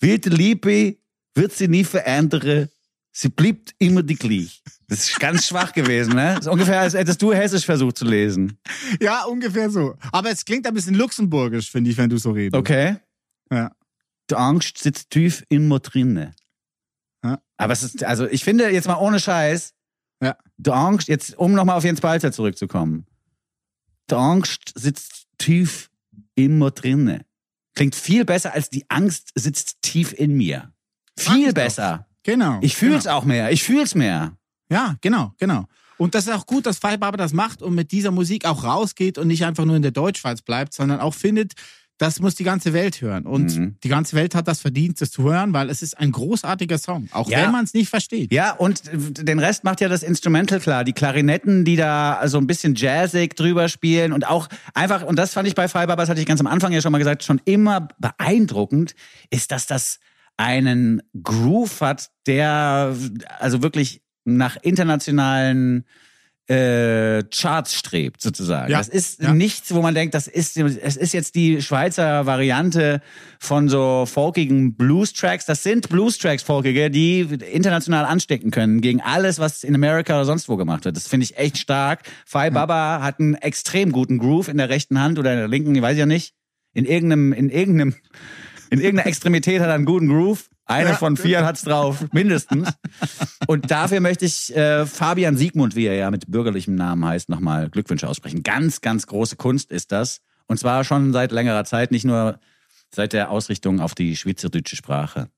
wie 0.00 0.18
die 0.18 0.28
Liebe 0.28 0.96
wird 1.34 1.52
sie 1.52 1.66
nie 1.68 1.84
verändern. 1.84 2.68
Sie 3.10 3.28
bleibt 3.28 3.74
immer 3.78 4.02
die 4.02 4.14
gleich. 4.16 4.62
Das 4.88 5.08
ist 5.10 5.18
ganz 5.20 5.46
schwach 5.46 5.72
gewesen, 5.74 6.14
ne? 6.14 6.34
Das 6.36 6.46
ist 6.46 6.52
ungefähr, 6.52 6.80
als 6.80 6.94
hättest 6.94 7.20
du 7.22 7.32
Hessisch 7.32 7.64
versucht 7.64 7.96
zu 7.98 8.04
lesen. 8.04 8.58
ja, 9.00 9.24
ungefähr 9.24 9.70
so. 9.70 9.96
Aber 10.12 10.30
es 10.30 10.44
klingt 10.44 10.66
ein 10.66 10.74
bisschen 10.74 10.94
luxemburgisch, 10.94 11.70
finde 11.70 11.90
ich, 11.90 11.96
wenn 11.96 12.10
du 12.10 12.16
so 12.18 12.30
redest. 12.32 12.54
Okay? 12.56 12.96
Ja. 13.50 13.70
Die 14.30 14.34
Angst 14.36 14.78
sitzt 14.78 15.10
tief 15.10 15.44
in 15.48 15.68
mir 15.68 15.80
drinne. 15.80 16.34
Ja. 17.24 17.40
Aber 17.56 17.72
es 17.72 17.82
ist, 17.82 18.02
also 18.04 18.26
ich 18.26 18.44
finde 18.44 18.70
jetzt 18.70 18.86
mal 18.88 18.96
ohne 18.96 19.20
Scheiß, 19.20 19.74
Ja. 20.22 20.36
die 20.56 20.70
Angst, 20.70 21.08
jetzt 21.08 21.36
um 21.38 21.52
nochmal 21.52 21.76
auf 21.76 21.84
Jens 21.84 22.00
Balzer 22.00 22.32
zurückzukommen. 22.32 23.06
Die 24.10 24.14
Angst 24.14 24.72
sitzt 24.74 25.26
tief 25.38 25.90
in 26.34 26.58
mir 26.58 26.70
drinne. 26.70 27.24
Klingt 27.74 27.94
viel 27.94 28.24
besser 28.24 28.52
als 28.52 28.70
die 28.70 28.84
Angst 28.88 29.30
sitzt 29.34 29.82
tief 29.82 30.12
in 30.12 30.34
mir. 30.34 30.72
Viel 31.18 31.38
ich 31.38 31.46
doch. 31.46 31.54
besser. 31.54 32.06
Genau. 32.22 32.58
Ich 32.62 32.76
fühl's 32.76 33.04
genau. 33.04 33.16
auch 33.16 33.24
mehr. 33.24 33.50
Ich 33.50 33.62
fühl's 33.62 33.94
mehr. 33.94 34.36
Ja, 34.70 34.96
genau, 35.00 35.32
genau. 35.38 35.66
Und 35.98 36.14
das 36.14 36.26
ist 36.26 36.32
auch 36.32 36.46
gut, 36.46 36.66
dass 36.66 36.78
Five 36.78 36.98
Barber 36.98 37.16
das 37.16 37.32
macht 37.32 37.62
und 37.62 37.74
mit 37.74 37.92
dieser 37.92 38.10
Musik 38.10 38.44
auch 38.44 38.64
rausgeht 38.64 39.18
und 39.18 39.28
nicht 39.28 39.44
einfach 39.44 39.64
nur 39.64 39.76
in 39.76 39.82
der 39.82 39.90
Deutschschweiz 39.90 40.42
bleibt, 40.42 40.74
sondern 40.74 41.00
auch 41.00 41.14
findet, 41.14 41.52
das 42.02 42.18
muss 42.20 42.34
die 42.34 42.42
ganze 42.44 42.72
Welt 42.72 43.00
hören. 43.00 43.24
Und 43.26 43.56
Mhm. 43.56 43.76
die 43.84 43.88
ganze 43.88 44.16
Welt 44.16 44.34
hat 44.34 44.48
das 44.48 44.60
verdient, 44.60 45.00
das 45.00 45.10
zu 45.12 45.22
hören, 45.22 45.52
weil 45.52 45.70
es 45.70 45.82
ist 45.82 45.96
ein 45.98 46.10
großartiger 46.10 46.76
Song, 46.78 47.08
auch 47.12 47.30
Ja. 47.30 47.42
wenn 47.44 47.52
man 47.52 47.64
es 47.64 47.74
nicht 47.74 47.88
versteht. 47.88 48.32
Ja, 48.32 48.52
und 48.52 48.82
den 48.92 49.38
Rest 49.38 49.62
macht 49.64 49.80
ja 49.80 49.88
das 49.88 50.02
Instrumental 50.02 50.58
klar. 50.60 50.82
Die 50.84 50.92
Klarinetten, 50.92 51.64
die 51.64 51.76
da 51.76 52.20
so 52.26 52.38
ein 52.38 52.46
bisschen 52.46 52.74
jazzig 52.74 53.36
drüber 53.36 53.68
spielen 53.68 54.12
und 54.12 54.26
auch 54.26 54.48
einfach, 54.74 55.04
und 55.04 55.16
das 55.16 55.32
fand 55.32 55.46
ich 55.46 55.54
bei 55.54 55.68
Fiber, 55.68 55.94
das 55.96 56.08
hatte 56.08 56.20
ich 56.20 56.26
ganz 56.26 56.40
am 56.40 56.46
Anfang 56.48 56.72
ja 56.72 56.80
schon 56.80 56.92
mal 56.92 56.98
gesagt, 56.98 57.22
schon 57.22 57.40
immer 57.44 57.88
beeindruckend, 57.98 58.94
ist, 59.30 59.52
dass 59.52 59.66
das 59.66 59.98
einen 60.36 61.02
Groove 61.22 61.80
hat, 61.82 62.10
der 62.26 62.96
also 63.38 63.62
wirklich 63.62 64.02
nach 64.24 64.56
internationalen 64.62 65.84
äh, 66.48 67.22
Charts 67.30 67.74
strebt, 67.74 68.20
sozusagen. 68.20 68.70
Ja, 68.70 68.78
Das 68.78 68.88
ist 68.88 69.22
ja. 69.22 69.32
nichts, 69.32 69.72
wo 69.72 69.80
man 69.80 69.94
denkt, 69.94 70.14
das 70.14 70.26
ist, 70.26 70.56
es 70.56 70.96
ist 70.96 71.12
jetzt 71.12 71.34
die 71.34 71.62
Schweizer 71.62 72.26
Variante 72.26 73.00
von 73.38 73.68
so 73.68 74.06
folkigen 74.06 74.74
Blues-Tracks. 74.74 75.46
Das 75.46 75.62
sind 75.62 75.88
Blues-Tracks, 75.88 76.42
folkige, 76.42 76.90
die 76.90 77.20
international 77.20 78.04
anstecken 78.04 78.50
können 78.50 78.80
gegen 78.80 79.00
alles, 79.00 79.38
was 79.38 79.62
in 79.62 79.74
Amerika 79.74 80.14
oder 80.14 80.24
sonst 80.24 80.48
wo 80.48 80.56
gemacht 80.56 80.84
wird. 80.84 80.96
Das 80.96 81.06
finde 81.06 81.24
ich 81.24 81.38
echt 81.38 81.58
stark. 81.58 82.02
Fai 82.26 82.50
Baba 82.50 83.00
hat 83.02 83.20
einen 83.20 83.34
extrem 83.34 83.92
guten 83.92 84.18
Groove 84.18 84.48
in 84.48 84.56
der 84.58 84.68
rechten 84.68 85.00
Hand 85.00 85.18
oder 85.18 85.32
in 85.32 85.38
der 85.38 85.48
linken, 85.48 85.74
ich 85.74 85.82
weiß 85.82 85.96
ja 85.96 86.06
nicht. 86.06 86.34
In 86.74 86.86
irgendeinem, 86.86 87.32
in 87.32 87.50
irgendeinem, 87.50 87.94
in 88.70 88.80
irgendeiner 88.80 89.06
Extremität 89.06 89.60
hat 89.60 89.68
er 89.68 89.74
einen 89.74 89.84
guten 89.84 90.08
Groove. 90.08 90.48
Einer 90.64 90.90
Ja. 90.90 90.96
von 90.96 91.16
vier 91.16 91.44
hat's 91.44 91.62
drauf, 91.62 92.04
mindestens. 92.12 92.68
Und 93.46 93.70
dafür 93.70 94.00
möchte 94.00 94.24
ich 94.24 94.54
äh, 94.56 94.86
Fabian 94.86 95.36
Siegmund, 95.36 95.74
wie 95.76 95.86
er 95.86 95.94
ja 95.94 96.10
mit 96.10 96.30
bürgerlichem 96.30 96.74
Namen 96.74 97.04
heißt, 97.04 97.28
nochmal 97.28 97.68
Glückwünsche 97.68 98.08
aussprechen. 98.08 98.42
Ganz, 98.42 98.80
ganz 98.80 99.06
große 99.06 99.36
Kunst 99.36 99.70
ist 99.70 99.92
das. 99.92 100.20
Und 100.46 100.58
zwar 100.58 100.84
schon 100.84 101.12
seit 101.12 101.32
längerer 101.32 101.64
Zeit, 101.64 101.90
nicht 101.90 102.04
nur 102.04 102.38
seit 102.94 103.12
der 103.12 103.30
Ausrichtung 103.30 103.80
auf 103.80 103.94
die 103.94 104.16
schweizerdeutsche 104.16 104.76
Sprache. 104.76 105.28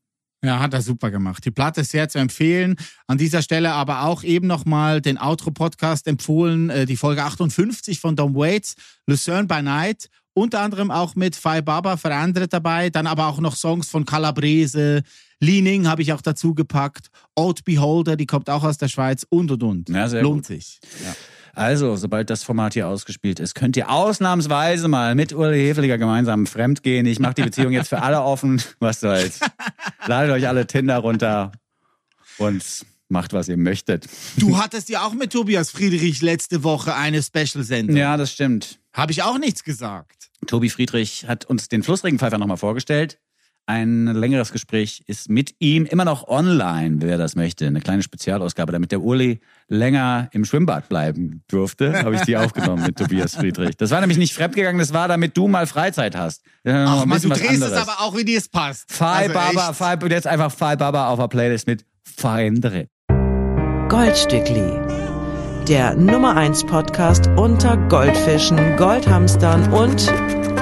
Ja, 0.45 0.59
hat 0.59 0.75
er 0.75 0.83
super 0.83 1.11
gemacht. 1.11 1.43
Die 1.47 1.51
Platte 1.51 1.81
ist 1.81 1.93
sehr 1.93 2.09
zu 2.11 2.19
empfehlen. 2.19 2.77
An 3.07 3.17
dieser 3.17 3.41
Stelle 3.41 3.73
aber 3.73 4.03
auch 4.03 4.23
eben 4.25 4.47
nochmal 4.47 5.01
den 5.01 5.17
Outro-Podcast 5.17 6.07
empfohlen, 6.07 6.69
äh, 6.69 6.85
die 6.85 6.99
Folge 6.99 7.23
58 7.25 7.99
von 7.99 8.15
Dom 8.15 8.35
Waits, 8.35 8.75
Lucerne 9.07 9.47
by 9.47 9.63
Night. 9.63 10.11
Unter 10.35 10.61
anderem 10.61 10.91
auch 10.91 11.15
mit 11.15 11.37
Fai 11.37 11.63
Baba 11.63 11.97
verändert 11.97 12.53
dabei. 12.53 12.91
Dann 12.91 13.07
aber 13.07 13.29
auch 13.29 13.41
noch 13.41 13.57
Songs 13.57 13.89
von 13.89 14.05
Calabrese, 14.05 15.03
Leaning 15.41 15.87
habe 15.87 16.03
ich 16.03 16.13
auch 16.13 16.23
dazu 16.23 16.55
gepackt. 16.55 17.09
Old 17.37 17.65
Beholder, 17.65 18.17
die 18.17 18.27
kommt 18.27 18.51
auch 18.51 18.65
aus 18.65 18.79
der 18.79 18.89
Schweiz 18.89 19.27
und 19.29 19.51
und 19.51 19.63
und. 19.63 19.89
Ja, 19.89 20.07
Lohnt 20.07 20.39
gut. 20.39 20.47
sich. 20.47 20.81
Ja. 21.05 21.15
Also, 21.57 21.95
sobald 21.95 22.31
das 22.31 22.43
Format 22.43 22.75
hier 22.75 22.89
ausgespielt 22.89 23.39
ist, 23.39 23.55
könnt 23.55 23.77
ihr 23.77 23.89
ausnahmsweise 23.89 24.89
mal 24.89 25.15
mit 25.15 25.33
Uli 25.33 25.61
Hefeliger 25.61 25.99
gemeinsam 25.99 26.47
fremdgehen. 26.47 27.07
Ich 27.07 27.21
mache 27.21 27.35
die 27.35 27.43
Beziehung 27.43 27.73
jetzt 27.73 27.89
für 27.91 28.03
alle 28.03 28.23
offen. 28.23 28.61
Was 28.81 29.01
soll's. 29.01 29.39
Ladet 30.07 30.33
euch 30.33 30.49
alle 30.49 30.67
Tinder 30.67 30.99
runter 30.99 31.53
und 32.39 32.65
macht, 33.09 33.33
was 33.33 33.49
ihr 33.49 33.57
möchtet. 33.57 34.09
Du 34.37 34.59
hattest 34.59 34.89
ja 34.89 35.07
auch 35.07 35.15
mit 35.15 35.33
Tobias 35.33 35.71
Friedrich 35.71 36.23
letzte 36.23 36.65
Woche 36.65 36.97
eine 36.97 37.23
Special-Sendung. 37.23 37.97
Ja, 37.97 38.17
das 38.17 38.33
stimmt. 38.33 38.81
Habe 38.95 39.11
ich 39.11 39.23
auch 39.25 39.39
nichts 39.39 39.65
gesagt. 39.65 40.31
Tobi 40.47 40.71
Friedrich 40.71 41.27
hat 41.27 41.45
uns 41.47 41.69
den 41.69 41.83
Flussregenpfeifer 41.83 42.39
nochmal 42.39 42.57
vorgestellt. 42.57 43.19
Ein 43.67 44.07
längeres 44.07 44.53
Gespräch 44.53 45.03
ist 45.07 45.31
mit 45.31 45.55
ihm 45.59 45.87
immer 45.87 46.05
noch 46.05 46.29
online, 46.29 46.99
wer 47.01 47.17
das 47.17 47.35
möchte. 47.35 47.67
Eine 47.67 47.81
kleine 47.81 48.03
Spezialausgabe, 48.03 48.73
damit 48.73 48.93
der 48.93 49.01
Uli 49.01 49.41
länger 49.69 50.29
im 50.33 50.45
Schwimmbad 50.45 50.89
bleiben 50.91 51.43
durfte, 51.49 52.05
habe 52.05 52.15
ich 52.15 52.21
die 52.23 52.37
aufgenommen 52.37 52.85
mit 52.85 52.97
Tobias 52.97 53.37
Friedrich. 53.37 53.77
Das 53.79 53.91
war 53.91 54.01
nämlich 54.01 54.19
nicht 54.19 54.35
fremdgegangen, 54.35 54.79
das 54.79 54.93
war, 54.93 55.09
damit 55.09 55.37
du 55.37 55.49
mal 55.49 55.67
Freizeit 55.67 56.15
hast. 56.15 56.43
Ach 56.65 57.03
ein 57.03 57.09
man, 57.09 57.21
du 57.21 57.31
drehst 57.31 57.43
es 57.43 57.63
anderes. 57.63 57.73
aber 57.73 58.01
auch, 58.01 58.17
wie 58.17 58.25
dir 58.25 58.39
es 58.39 58.49
passt. 58.49 58.93
Fai 58.93 59.23
Also 59.23 59.33
Baba. 59.33 59.73
Fai, 59.73 59.97
und 59.97 60.11
jetzt 60.11 60.27
einfach 60.27 60.53
Fai 60.53 60.77
Baba 60.77 61.09
auf 61.09 61.19
der 61.19 61.29
Playlist 61.29 61.67
mit 61.67 61.87
Verändere. 62.05 62.89
Goldstückli. 63.89 64.84
Der 65.69 65.95
Nummer 65.95 66.37
1 66.37 66.65
Podcast 66.65 67.27
unter 67.37 67.77
Goldfischen, 67.89 68.77
Goldhamstern 68.77 69.73
und 69.73 70.07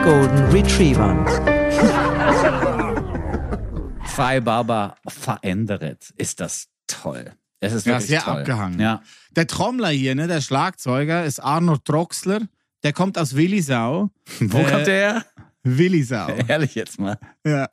Golden 0.03 0.45
Retrievern. 0.51 1.27
Fai 4.07 4.41
Baba 4.41 4.97
verändert. 5.09 6.11
Ist 6.17 6.41
das 6.41 6.69
toll. 6.87 7.33
Es 7.61 7.73
ist 7.73 7.87
Ja, 7.87 7.95
wirklich 7.95 8.09
sehr 8.09 8.21
toll. 8.23 8.39
abgehangen. 8.41 8.81
Ja. 8.81 9.03
Der 9.37 9.47
Trommler 9.47 9.89
hier, 9.89 10.15
ne, 10.15 10.27
der 10.29 10.41
Schlagzeuger, 10.41 11.25
ist 11.25 11.41
Arno 11.41 11.77
Troxler. 11.79 12.41
Der 12.83 12.93
kommt 12.93 13.17
aus 13.19 13.37
Willisau. 13.37 14.11
Wo 14.41 14.59
Äh, 14.59 14.65
kommt 14.71 14.87
der 14.87 14.95
her? 15.15 15.25
Willisau. 15.63 16.29
Ehrlich 16.49 16.75
jetzt 16.75 16.99
mal. 17.01 17.19
ja. 17.47 17.67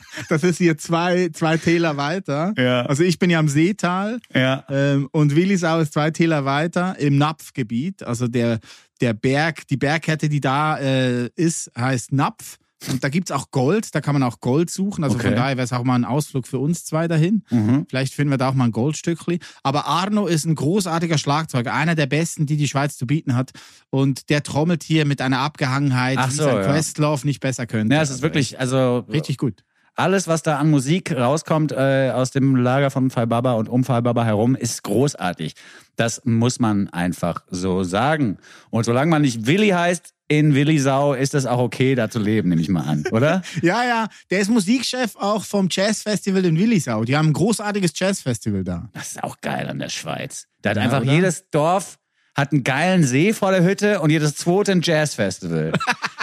Das 0.28 0.42
ist 0.42 0.58
hier 0.58 0.76
zwei, 0.78 1.28
zwei 1.32 1.56
Täler 1.56 1.96
weiter. 1.96 2.54
Ja. 2.56 2.82
Also 2.86 3.02
ich 3.02 3.18
bin 3.18 3.30
ja 3.30 3.38
am 3.38 3.48
Seetal 3.48 4.18
Ja. 4.34 4.64
ähm, 4.68 5.08
und 5.12 5.36
Willisau 5.36 5.80
ist 5.80 5.92
zwei 5.92 6.10
Täler 6.10 6.44
weiter 6.44 6.98
im 6.98 7.16
Napfgebiet. 7.18 8.02
Also 8.02 8.28
der, 8.28 8.58
der 9.00 9.12
Berg, 9.14 9.66
die 9.68 9.76
Bergkette, 9.76 10.28
die 10.28 10.40
da 10.40 10.78
äh, 10.78 11.28
ist, 11.36 11.70
heißt 11.78 12.12
Napf. 12.12 12.56
Und 12.90 13.02
da 13.02 13.08
gibt's 13.08 13.30
auch 13.30 13.50
Gold, 13.52 13.94
da 13.94 14.02
kann 14.02 14.12
man 14.12 14.22
auch 14.22 14.38
Gold 14.40 14.68
suchen. 14.70 15.02
Also 15.02 15.16
Okay. 15.16 15.28
von 15.28 15.36
daher 15.36 15.56
wäre 15.56 15.64
es 15.64 15.72
auch 15.72 15.82
mal 15.82 15.94
ein 15.94 16.04
Ausflug 16.04 16.46
für 16.46 16.58
uns 16.58 16.84
zwei 16.84 17.08
dahin. 17.08 17.42
Mhm. 17.50 17.86
Vielleicht 17.88 18.12
finden 18.12 18.30
wir 18.30 18.36
da 18.36 18.50
auch 18.50 18.54
mal 18.54 18.64
ein 18.66 18.70
Goldstückli. 18.70 19.38
Aber 19.62 19.86
Arno 19.86 20.26
ist 20.26 20.44
ein 20.44 20.54
großartiger 20.54 21.16
Schlagzeuger, 21.16 21.72
einer 21.72 21.94
der 21.94 22.06
besten, 22.06 22.44
die 22.44 22.58
die 22.58 22.68
Schweiz 22.68 22.96
zu 22.98 23.06
bieten 23.06 23.34
hat. 23.34 23.52
Und 23.90 24.28
der 24.28 24.42
trommelt 24.42 24.82
hier 24.82 25.06
mit 25.06 25.22
einer 25.22 25.38
Abgehangenheit, 25.38 26.18
Ach 26.20 26.30
so, 26.30 26.44
sein 26.44 26.56
ja. 26.56 26.62
Questlove 26.64 27.24
nicht 27.26 27.40
besser 27.40 27.66
könnte. 27.66 27.94
Ja, 27.94 28.02
es 28.02 28.10
ist 28.10 28.16
Also 28.16 28.22
wirklich, 28.24 28.60
also 28.60 28.98
richtig 29.10 29.38
gut. 29.38 29.64
Alles, 29.96 30.28
was 30.28 30.42
da 30.42 30.58
an 30.58 30.70
Musik 30.70 31.10
rauskommt 31.16 31.72
äh, 31.72 32.10
aus 32.14 32.30
dem 32.30 32.54
Lager 32.56 32.90
von 32.90 33.10
Fai 33.10 33.26
Baba 33.26 33.54
und 33.54 33.68
um 33.68 33.82
Fai 33.84 34.00
Baba 34.02 34.24
herum, 34.24 34.54
ist 34.54 34.82
großartig. 34.82 35.54
Das 35.96 36.22
muss 36.24 36.60
man 36.60 36.88
einfach 36.90 37.42
so 37.50 37.82
sagen. 37.82 38.38
Und 38.70 38.84
solange 38.84 39.10
man 39.10 39.22
nicht 39.22 39.46
Willi 39.46 39.70
heißt 39.70 40.12
in 40.28 40.54
Willisau, 40.54 41.14
ist 41.14 41.34
das 41.34 41.46
auch 41.46 41.60
okay, 41.60 41.94
da 41.94 42.10
zu 42.10 42.18
leben, 42.18 42.48
nehme 42.50 42.60
ich 42.60 42.68
mal 42.68 42.82
an, 42.82 43.04
oder? 43.12 43.42
Ja, 43.62 43.84
ja, 43.84 44.08
der 44.30 44.40
ist 44.40 44.50
Musikchef 44.50 45.16
auch 45.16 45.44
vom 45.44 45.68
Jazzfestival 45.70 46.44
in 46.44 46.58
Willisau. 46.58 47.04
Die 47.04 47.16
haben 47.16 47.28
ein 47.28 47.32
großartiges 47.32 47.92
Jazzfestival 47.98 48.64
da. 48.64 48.88
Das 48.92 49.12
ist 49.12 49.22
auch 49.22 49.40
geil 49.40 49.68
an 49.68 49.78
der 49.78 49.88
Schweiz. 49.88 50.46
Da 50.62 50.70
hat 50.70 50.76
Ja, 50.78 50.82
einfach 50.82 51.02
oder? 51.02 51.12
jedes 51.12 51.48
Dorf 51.50 51.98
hat 52.34 52.52
einen 52.52 52.64
geilen 52.64 53.02
See 53.04 53.32
vor 53.32 53.50
der 53.52 53.62
Hütte 53.64 54.00
und 54.00 54.10
jedes 54.10 54.34
zweite 54.36 54.72
ein 54.72 54.82
Jazzfestival. 54.82 55.72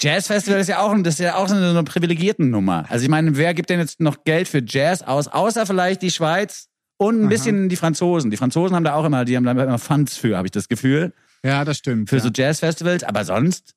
Jazzfestival 0.00 0.60
ist 0.60 0.68
ja 0.68 0.80
auch, 0.80 0.94
das 1.02 1.14
ist 1.14 1.20
ja 1.20 1.36
auch 1.36 1.48
so 1.48 1.54
eine, 1.54 1.82
privilegierten 1.84 2.50
Nummer. 2.50 2.86
Also 2.88 3.02
ich 3.04 3.10
meine, 3.10 3.36
wer 3.36 3.54
gibt 3.54 3.70
denn 3.70 3.78
jetzt 3.80 4.00
noch 4.00 4.24
Geld 4.24 4.48
für 4.48 4.62
Jazz 4.66 5.02
aus, 5.02 5.28
außer 5.28 5.66
vielleicht 5.66 6.02
die 6.02 6.10
Schweiz 6.10 6.68
und 6.96 7.22
ein 7.22 7.28
bisschen 7.28 7.68
die 7.68 7.76
Franzosen. 7.76 8.30
Die 8.30 8.36
Franzosen 8.36 8.74
haben 8.76 8.84
da 8.84 8.94
auch 8.94 9.04
immer, 9.04 9.24
die 9.24 9.36
haben 9.36 9.44
da 9.44 9.52
immer 9.52 9.78
Funds 9.78 10.16
für, 10.16 10.36
habe 10.36 10.46
ich 10.46 10.52
das 10.52 10.68
Gefühl, 10.68 11.12
Ja, 11.44 11.64
das 11.64 11.78
stimmt. 11.78 12.08
für 12.10 12.16
ja. 12.16 12.22
so 12.22 12.30
Jazzfestivals. 12.34 13.04
Aber 13.04 13.24
sonst 13.24 13.74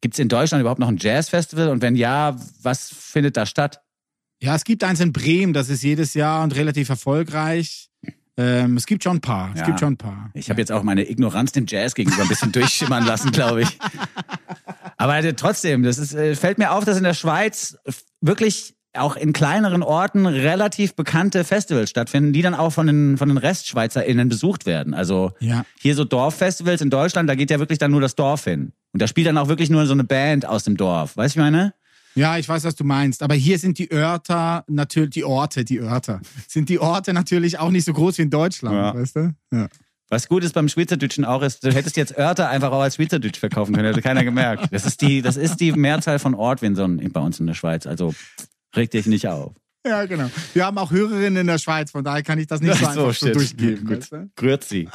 gibt's 0.00 0.18
in 0.18 0.28
Deutschland 0.28 0.60
überhaupt 0.60 0.80
noch 0.80 0.88
ein 0.88 0.96
Jazzfestival? 0.98 1.68
Und 1.68 1.82
wenn 1.82 1.96
ja, 1.96 2.36
was 2.62 2.88
findet 2.88 3.36
da 3.36 3.46
statt? 3.46 3.80
ja, 4.42 4.54
es 4.54 4.64
gibt 4.64 4.84
eins 4.84 5.00
in 5.00 5.12
Bremen, 5.12 5.54
das 5.54 5.70
ist 5.70 5.82
jedes 5.82 6.12
Jahr 6.12 6.42
und 6.44 6.54
relativ 6.54 6.90
erfolgreich. 6.90 7.88
Ähm, 8.36 8.76
es 8.76 8.84
gibt 8.84 9.02
schon 9.04 9.18
ein 9.18 9.20
paar. 9.22 9.52
Es 9.54 9.60
Ja. 9.60 9.66
gibt 9.66 9.80
schon 9.80 9.92
ein 9.94 9.96
paar. 9.96 10.30
Ich 10.34 10.50
habe 10.50 10.60
jetzt 10.60 10.70
auch 10.72 10.82
meine 10.82 11.08
Ignoranz 11.08 11.52
dem 11.52 11.64
Jazz 11.66 11.94
gegenüber 11.94 12.22
ein 12.22 12.28
bisschen 12.28 12.52
durchschimmern 12.52 13.06
lassen, 13.06 13.30
glaube 13.30 13.62
ich. 13.62 13.78
Aber 14.96 15.16
äh, 15.18 15.34
trotzdem, 15.34 15.82
das 15.82 15.98
ist, 15.98 16.14
äh, 16.14 16.34
fällt 16.34 16.58
mir 16.58 16.72
auf, 16.72 16.84
dass 16.84 16.96
in 16.96 17.04
der 17.04 17.14
Schweiz 17.14 17.76
wirklich 18.20 18.74
auch 18.96 19.16
in 19.16 19.32
kleineren 19.32 19.82
Orten 19.82 20.24
relativ 20.24 20.94
bekannte 20.94 21.42
Festivals 21.42 21.90
stattfinden, 21.90 22.32
die 22.32 22.42
dann 22.42 22.54
auch 22.54 22.70
von 22.70 22.86
den, 22.86 23.18
von 23.18 23.28
den 23.28 23.38
RestschweizerInnen 23.38 24.28
besucht 24.28 24.66
werden. 24.66 24.94
Also 24.94 25.32
Ja. 25.40 25.64
hier 25.80 25.96
so 25.96 26.04
Dorffestivals 26.04 26.80
in 26.80 26.90
Deutschland, 26.90 27.28
da 27.28 27.34
geht 27.34 27.50
ja 27.50 27.58
wirklich 27.58 27.78
dann 27.80 27.90
nur 27.90 28.00
das 28.00 28.14
Dorf 28.14 28.44
hin. 28.44 28.72
Und 28.92 29.02
da 29.02 29.08
spielt 29.08 29.26
dann 29.26 29.36
auch 29.38 29.48
wirklich 29.48 29.68
nur 29.68 29.84
so 29.86 29.94
eine 29.94 30.04
Band 30.04 30.46
aus 30.46 30.62
dem 30.62 30.76
Dorf. 30.76 31.16
Weißt 31.16 31.34
du, 31.34 31.40
ich 31.40 31.44
meine? 31.44 31.74
Ja, 32.14 32.38
ich 32.38 32.48
weiß, 32.48 32.62
was 32.62 32.76
du 32.76 32.84
meinst. 32.84 33.24
Aber 33.24 33.34
hier 33.34 33.58
sind 33.58 33.78
die 33.78 33.90
Örter 33.90 34.62
natürlich, 34.68 35.10
die 35.10 35.24
Orte, 35.24 35.64
die 35.64 35.80
Örter, 35.80 36.20
sind 36.46 36.68
die 36.68 36.78
Orte 36.78 37.12
natürlich 37.12 37.58
auch 37.58 37.70
nicht 37.70 37.84
so 37.84 37.92
groß 37.92 38.18
wie 38.18 38.22
in 38.22 38.30
Deutschland, 38.30 38.76
Ja. 38.76 38.94
weißt 38.94 39.16
du? 39.16 39.34
Ja. 39.52 39.66
Was 40.14 40.28
gut 40.28 40.44
ist 40.44 40.52
beim 40.52 40.68
Schweizerdeutschen 40.68 41.24
auch 41.24 41.42
ist, 41.42 41.64
du 41.64 41.72
hättest 41.72 41.96
jetzt 41.96 42.16
Örter 42.16 42.48
einfach 42.48 42.70
auch 42.70 42.82
als 42.82 42.94
Schweizerdeutsch 42.94 43.40
verkaufen 43.40 43.74
können, 43.74 43.88
hätte 43.88 44.00
keiner 44.00 44.22
gemerkt. 44.22 44.68
Das 44.70 44.86
ist 44.86 45.00
die, 45.00 45.22
das 45.22 45.36
ist 45.36 45.56
die 45.56 45.72
Mehrzahl 45.72 46.20
von 46.20 46.36
Ortwinson 46.36 46.98
bei 47.12 47.20
uns 47.20 47.40
in 47.40 47.48
der 47.48 47.54
Schweiz. 47.54 47.84
Also 47.84 48.14
reg 48.76 48.92
dich 48.92 49.06
nicht 49.06 49.26
auf. 49.26 49.54
ja, 49.84 50.06
genau. 50.06 50.30
Wir 50.52 50.66
haben 50.66 50.78
auch 50.78 50.92
Hörerinnen 50.92 51.38
in 51.38 51.46
der 51.48 51.58
Schweiz, 51.58 51.90
von 51.90 52.04
daher 52.04 52.22
kann 52.22 52.38
ich 52.38 52.46
das 52.46 52.60
nicht 52.60 52.74
so 52.78 52.86
einfach 52.86 53.12
so 53.12 53.32
durchgeben. 53.32 53.88
Gut. 53.88 54.02
Weißt 54.02 54.12
du? 54.12 54.30
Grüezi. 54.36 54.88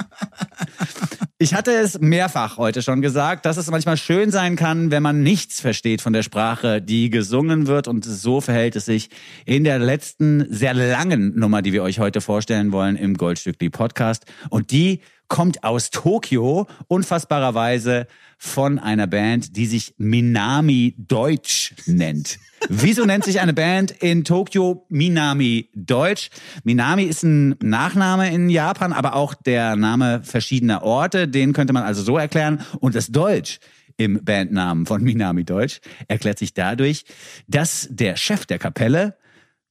Ich 1.41 1.53
hatte 1.53 1.71
es 1.71 2.01
mehrfach 2.01 2.57
heute 2.57 2.81
schon 2.81 3.01
gesagt, 3.01 3.45
dass 3.45 3.55
es 3.55 3.71
manchmal 3.71 3.95
schön 3.95 4.29
sein 4.29 4.57
kann, 4.57 4.91
wenn 4.91 5.01
man 5.01 5.23
nichts 5.23 5.61
versteht 5.61 6.01
von 6.01 6.11
der 6.11 6.21
Sprache, 6.21 6.81
die 6.81 7.09
gesungen 7.09 7.65
wird. 7.65 7.87
Und 7.87 8.03
so 8.03 8.41
verhält 8.41 8.75
es 8.75 8.83
sich 8.83 9.09
in 9.45 9.63
der 9.63 9.79
letzten 9.79 10.53
sehr 10.53 10.73
langen 10.73 11.39
Nummer, 11.39 11.61
die 11.61 11.71
wir 11.71 11.81
euch 11.81 11.99
heute 11.99 12.19
vorstellen 12.19 12.73
wollen 12.73 12.97
im 12.97 13.15
Goldstückli 13.15 13.69
Podcast. 13.69 14.25
Und 14.49 14.71
die 14.71 14.99
kommt 15.29 15.63
aus 15.63 15.91
Tokio, 15.91 16.67
unfassbarerweise 16.89 18.07
von 18.37 18.77
einer 18.77 19.07
Band, 19.07 19.55
die 19.55 19.65
sich 19.65 19.93
Minami 19.97 20.93
Deutsch 20.97 21.73
nennt. 21.85 22.37
Wieso 22.67 23.05
nennt 23.05 23.23
sich 23.23 23.39
eine 23.39 23.53
Band 23.53 23.91
in 23.91 24.23
Tokio 24.23 24.85
Minami 24.89 25.69
Deutsch? 25.73 26.29
Minami 26.63 27.03
ist 27.03 27.23
ein 27.23 27.55
Nachname 27.61 28.33
in 28.33 28.49
Japan, 28.49 28.91
aber 28.91 29.15
auch 29.15 29.33
der 29.33 29.75
Name 29.75 30.21
verschiedener 30.23 30.83
Orte. 30.83 31.27
Den 31.27 31.53
könnte 31.53 31.73
man 31.73 31.83
also 31.83 32.01
so 32.01 32.17
erklären. 32.17 32.65
Und 32.79 32.95
das 32.95 33.07
Deutsch 33.07 33.59
im 33.97 34.23
Bandnamen 34.23 34.85
von 34.85 35.03
Minami 35.03 35.45
Deutsch 35.45 35.79
erklärt 36.07 36.39
sich 36.39 36.53
dadurch, 36.53 37.05
dass 37.47 37.87
der 37.89 38.15
Chef 38.15 38.45
der 38.45 38.59
Kapelle, 38.59 39.17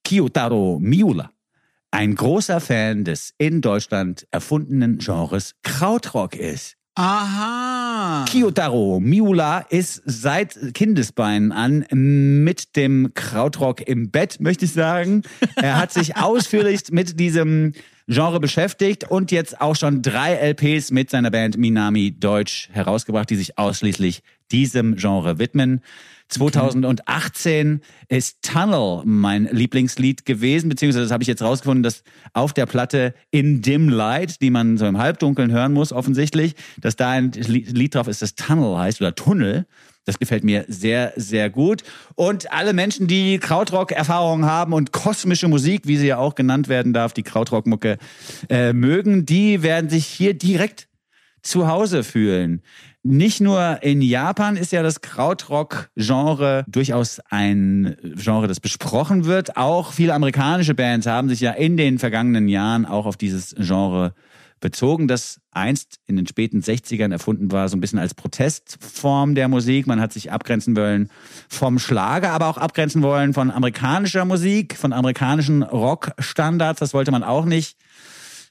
Kiyotaro 0.05 0.79
Miura, 0.81 1.31
ein 1.91 2.15
großer 2.15 2.61
Fan 2.61 3.05
des 3.05 3.35
in 3.39 3.61
Deutschland 3.61 4.27
erfundenen 4.31 4.99
Genres 4.99 5.55
Krautrock 5.63 6.37
ist. 6.37 6.78
Aha. 7.01 8.25
Kiyotaro 8.29 8.99
Miura 8.99 9.61
ist 9.61 10.03
seit 10.05 10.75
Kindesbeinen 10.75 11.53
an 11.53 11.87
mit 11.93 12.75
dem 12.75 13.13
Krautrock 13.15 13.87
im 13.87 14.11
Bett, 14.11 14.41
möchte 14.41 14.65
ich 14.65 14.73
sagen. 14.73 15.23
Er 15.55 15.77
hat 15.77 15.93
sich 15.93 16.17
ausführlichst 16.21 16.91
mit 16.93 17.21
diesem 17.21 17.73
Genre 18.09 18.41
beschäftigt 18.41 19.09
und 19.09 19.31
jetzt 19.31 19.61
auch 19.61 19.77
schon 19.77 20.03
drei 20.03 20.35
LPs 20.35 20.91
mit 20.91 21.09
seiner 21.09 21.31
Band 21.31 21.57
Minami 21.57 22.19
Deutsch 22.19 22.69
herausgebracht, 22.73 23.31
die 23.31 23.37
sich 23.37 23.59
ausschließlich 23.59 24.25
diesem 24.51 24.97
Genre 24.97 25.39
widmen. 25.39 25.83
2018 26.29 27.81
ist 28.09 28.43
Tunnel 28.43 29.03
mein 29.05 29.49
Lieblingslied 29.51 30.27
gewesen, 30.27 30.69
beziehungsweise 30.69 31.05
das 31.05 31.13
habe 31.13 31.23
ich 31.23 31.29
jetzt 31.29 31.43
rausgefunden, 31.43 31.83
dass 31.83 32.03
auf 32.35 32.53
der 32.53 32.67
Platte 32.67 33.15
In 33.31 33.63
Dim 33.63 33.89
Light, 33.89 34.41
die 34.43 34.51
man 34.51 34.77
so 34.77 34.87
im 34.87 34.99
Halbdunkeln 34.99 35.51
hören 35.51 35.73
muss 35.73 35.93
offensichtlich, 35.93 36.55
dass 36.81 36.97
da 36.97 37.11
ein 37.11 37.33
Lied 37.33 37.95
drauf 37.95 38.09
ist, 38.09 38.23
das 38.23 38.35
Tunnel 38.35 38.77
heißt 38.77 39.01
oder 39.01 39.15
Tunnel. 39.15 39.67
Das 40.05 40.19
gefällt 40.19 40.43
mir 40.43 40.65
sehr, 40.69 41.13
sehr 41.17 41.51
gut. 41.51 41.83
Und 42.15 42.51
alle 42.51 42.73
Menschen, 42.73 43.09
die 43.09 43.39
Krautrock-Erfahrungen 43.39 44.47
haben 44.47 44.73
und 44.73 44.91
kosmische 44.91 45.49
Musik, 45.49 45.83
wie 45.85 45.99
sie 45.99 46.07
ja 46.07 46.17
auch 46.17 46.35
genannt 46.35 46.69
werden 46.69 46.95
darf, 46.95 47.13
die 47.13 47.23
Krautrock-Mucke 47.23 47.99
äh, 48.49 48.73
mögen, 48.73 49.27
die 49.27 49.63
werden 49.63 49.91
sich 49.91 50.07
hier 50.07 50.33
direkt 50.33 50.89
zu 51.43 51.69
Hause 51.69 52.05
fühlen. 52.05 52.63
Nicht 53.05 53.41
nur 53.41 53.83
in 53.83 54.03
Japan 54.03 54.57
ist 54.57 54.73
ja 54.73 54.83
das 54.83 55.01
Krautrock-Genre 55.01 56.65
durchaus 56.67 57.21
ein 57.31 57.97
Genre, 58.03 58.49
das 58.49 58.61
besprochen 58.61 59.25
wird. 59.25 59.57
Auch 59.57 59.93
viele 59.93 60.15
amerikanische 60.15 60.75
Bands 60.75 61.07
haben 61.07 61.29
sich 61.29 61.41
ja 61.41 61.53
in 61.53 61.77
den 61.77 61.99
vergangenen 61.99 62.49
Jahren 62.49 62.85
auch 62.85 63.07
auf 63.07 63.17
dieses 63.17 63.55
Genre 63.57 64.15
bezogen, 64.61 65.07
das 65.07 65.41
einst 65.53 66.01
in 66.07 66.17
den 66.17 66.27
späten 66.27 66.61
60ern 66.61 67.13
erfunden 67.13 67.53
war, 67.53 67.69
so 67.69 67.77
ein 67.77 67.81
bisschen 67.81 67.99
als 67.99 68.15
Protestform 68.15 69.35
der 69.35 69.49
Musik. 69.49 69.87
Man 69.87 70.01
hat 70.01 70.13
sich 70.13 70.33
abgrenzen 70.33 70.77
wollen 70.77 71.09
vom 71.49 71.79
Schlager, 71.79 72.33
aber 72.33 72.49
auch 72.49 72.59
abgrenzen 72.59 73.03
wollen 73.03 73.35
von 73.35 73.51
amerikanischer 73.51 74.25
Musik, 74.25 74.77
von 74.77 74.93
amerikanischen 74.93 75.63
Rockstandards. 75.63 76.81
Das 76.81 76.95
wollte 76.95 77.11
man 77.11 77.23
auch 77.23 77.45
nicht 77.45 77.79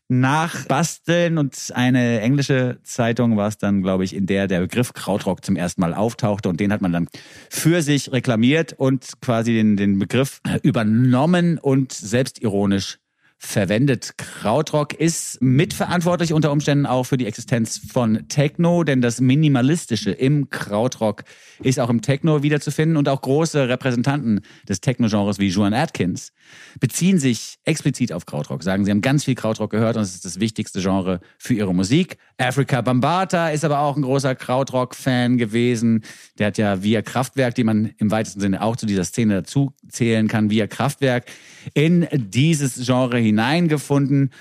nachbasteln. 0.10 1.38
Und 1.38 1.72
eine 1.74 2.22
englische 2.22 2.80
Zeitung 2.84 3.38
war 3.38 3.48
es 3.48 3.58
dann, 3.58 3.82
glaube 3.82 4.04
ich, 4.04 4.16
in 4.16 4.26
der 4.26 4.48
der 4.48 4.62
Begriff 4.62 4.94
Krautrock 4.94 5.44
zum 5.44 5.56
ersten 5.56 5.82
Mal 5.82 5.94
auftauchte. 5.94 6.50
Und 6.50 6.60
den 6.60 6.72
hat 6.72 6.82
man 6.82 6.94
dann 6.94 7.08
für 7.50 7.82
sich 7.82 8.12
reklamiert 8.12 8.74
und 8.74 9.14
quasi 9.22 9.54
den, 9.54 9.78
den 9.78 10.00
Begriff 10.00 10.42
übernommen 10.64 11.58
und 11.58 11.92
selbstironisch 11.94 13.00
verwendet. 13.38 14.18
Krautrock 14.18 14.94
ist 14.94 15.42
mitverantwortlich 15.42 16.34
unter 16.34 16.52
Umständen 16.52 16.86
auch 16.86 17.04
für 17.04 17.18
die 17.18 17.28
Existenz 17.28 17.78
von 17.78 18.28
Techno, 18.30 18.84
denn 18.84 19.02
das 19.02 19.22
Minimalistische 19.22 20.12
im 20.12 20.50
Krautrock 20.50 21.24
ist 21.62 21.80
auch 21.80 21.90
im 21.90 22.02
Techno 22.02 22.42
wiederzufinden 22.42 22.98
und 22.98 23.08
auch 23.08 23.22
große 23.22 23.70
Repräsentanten 23.70 24.42
des 24.68 24.82
Techno-Genres 24.82 25.38
wie 25.40 25.50
Juan 25.50 25.74
Atkins 25.74 26.34
beziehen 26.80 27.20
sich 27.20 27.58
explizit 27.64 28.12
auf 28.12 28.26
Krautrock, 28.26 28.64
sagen, 28.64 28.86
sie 28.86 28.92
haben 28.92 29.02
ganz 29.02 29.24
viel 29.24 29.36
Krautrock 29.36 29.72
gehört 29.72 29.98
und 29.98 30.04
es 30.04 30.16
ist 30.16 30.26
das 30.26 30.40
wichtigste 30.40 30.82
Genre 30.82 31.20
für 31.38 31.54
ihre 31.54 31.74
Musik. 31.74 32.18
Africa 32.38 32.82
Bambata 32.82 33.50
ist 33.50 33.66
aber 33.66 33.80
auch 33.80 33.96
ein 33.96 34.02
großer 34.02 34.36
Krautrock-Fan 34.36 35.38
gewesen. 35.38 36.04
Der 36.38 36.48
hat 36.48 36.58
ja 36.58 36.84
via 36.84 37.02
Kraftwerk, 37.02 37.56
die 37.56 37.64
man 37.64 37.94
im 37.98 38.12
weitesten 38.12 38.40
Sinne 38.40 38.62
auch 38.62 38.76
zu 38.76 38.86
dieser 38.86 39.04
Szene 39.04 39.36
dazu 39.36 39.74
zählen 39.90 40.28
kann, 40.28 40.50
via 40.50 40.68
Kraftwerk 40.68 41.26
in 41.74 42.08
dieses 42.14 42.86
Genre 42.86 43.18
hineingefunden. 43.28 44.32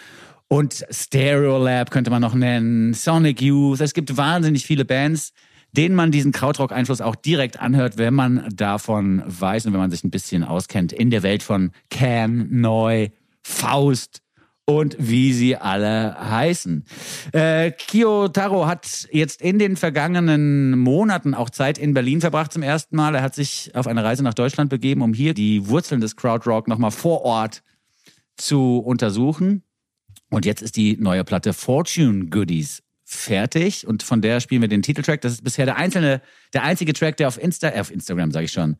Und 0.48 0.86
Stereolab 0.90 1.90
könnte 1.90 2.10
man 2.10 2.22
noch 2.22 2.34
nennen, 2.34 2.94
Sonic 2.94 3.42
Youth. 3.42 3.80
Es 3.80 3.94
gibt 3.94 4.16
wahnsinnig 4.16 4.64
viele 4.64 4.84
Bands, 4.84 5.32
denen 5.72 5.94
man 5.94 6.12
diesen 6.12 6.32
Krautrock-Einfluss 6.32 7.00
auch 7.00 7.16
direkt 7.16 7.60
anhört, 7.60 7.98
wenn 7.98 8.14
man 8.14 8.48
davon 8.54 9.22
weiß 9.26 9.66
und 9.66 9.72
wenn 9.72 9.80
man 9.80 9.90
sich 9.90 10.04
ein 10.04 10.10
bisschen 10.10 10.44
auskennt 10.44 10.92
in 10.92 11.10
der 11.10 11.22
Welt 11.22 11.42
von 11.42 11.72
Can, 11.90 12.48
Neu, 12.50 13.08
Faust 13.42 14.22
und 14.66 14.96
wie 14.98 15.32
sie 15.32 15.56
alle 15.56 16.16
heißen. 16.18 16.84
Äh, 17.32 17.70
Kiyotaro 17.70 18.66
hat 18.66 19.08
jetzt 19.12 19.40
in 19.40 19.58
den 19.58 19.76
vergangenen 19.76 20.76
Monaten 20.78 21.34
auch 21.34 21.50
Zeit 21.50 21.78
in 21.78 21.94
Berlin 21.94 22.20
verbracht 22.20 22.52
zum 22.52 22.62
ersten 22.62 22.96
Mal. 22.96 23.14
Er 23.14 23.22
hat 23.22 23.34
sich 23.34 23.70
auf 23.74 23.86
eine 23.86 24.02
Reise 24.02 24.24
nach 24.24 24.34
Deutschland 24.34 24.68
begeben, 24.68 25.02
um 25.02 25.14
hier 25.14 25.34
die 25.34 25.68
Wurzeln 25.68 26.00
des 26.00 26.16
Krautrock 26.16 26.66
nochmal 26.66 26.90
vor 26.90 27.22
Ort 27.22 27.62
zu 28.36 28.78
untersuchen. 28.78 29.62
Und 30.30 30.44
jetzt 30.44 30.62
ist 30.62 30.76
die 30.76 30.96
neue 30.96 31.24
Platte 31.24 31.52
Fortune 31.52 32.26
Goodies 32.26 32.82
fertig 33.04 33.86
und 33.86 34.02
von 34.02 34.20
der 34.20 34.40
spielen 34.40 34.62
wir 34.62 34.68
den 34.68 34.82
Titeltrack. 34.82 35.20
Das 35.20 35.32
ist 35.32 35.44
bisher 35.44 35.64
der 35.64 35.76
einzelne, 35.76 36.20
der 36.52 36.64
einzige 36.64 36.92
Track, 36.92 37.16
der 37.16 37.28
auf 37.28 37.40
Insta, 37.40 37.68
äh, 37.68 37.80
auf 37.80 37.92
Instagram 37.92 38.32
sage 38.32 38.46
ich 38.46 38.52
schon. 38.52 38.76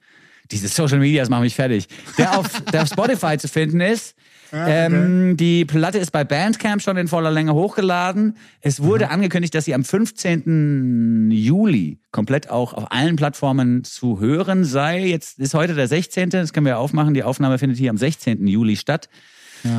Diese 0.51 0.69
Social 0.69 0.99
Medias 0.99 1.29
machen 1.29 1.43
mich 1.43 1.55
fertig. 1.55 1.87
Der 2.19 2.39
auf, 2.39 2.61
der 2.73 2.83
auf 2.83 2.89
Spotify 2.89 3.39
zu 3.39 3.49
finden 3.49 3.81
ist. 3.81 4.17
Ähm, 4.53 5.37
die 5.37 5.65
Platte 5.65 5.99
ist 5.99 6.13
bei 6.13 6.25
Bandcamp 6.25 6.81
schon 6.81 6.97
in 6.97 7.09
voller 7.09 7.33
Länge 7.33 7.55
hochgeladen. 7.55 8.37
Es 8.61 8.81
wurde 8.81 9.11
angekündigt, 9.11 9.55
dass 9.55 9.65
sie 9.65 9.75
am 9.75 9.85
15. 9.85 11.31
Juli 11.33 11.99
komplett 12.13 12.49
auch 12.49 12.73
auf 12.73 12.93
allen 12.93 13.17
Plattformen 13.17 13.83
zu 13.83 14.21
hören 14.21 14.65
sei. 14.65 15.05
Jetzt 15.07 15.41
ist 15.41 15.55
heute 15.55 15.75
der 15.75 15.89
16. 15.89 16.31
Das 16.31 16.53
können 16.53 16.67
wir 16.67 16.79
aufmachen. 16.79 17.15
Die 17.15 17.25
Aufnahme 17.25 17.59
findet 17.59 17.79
hier 17.79 17.91
am 17.91 17.99
16. 17.99 18.47
Juli 18.47 18.77
statt. 18.77 19.09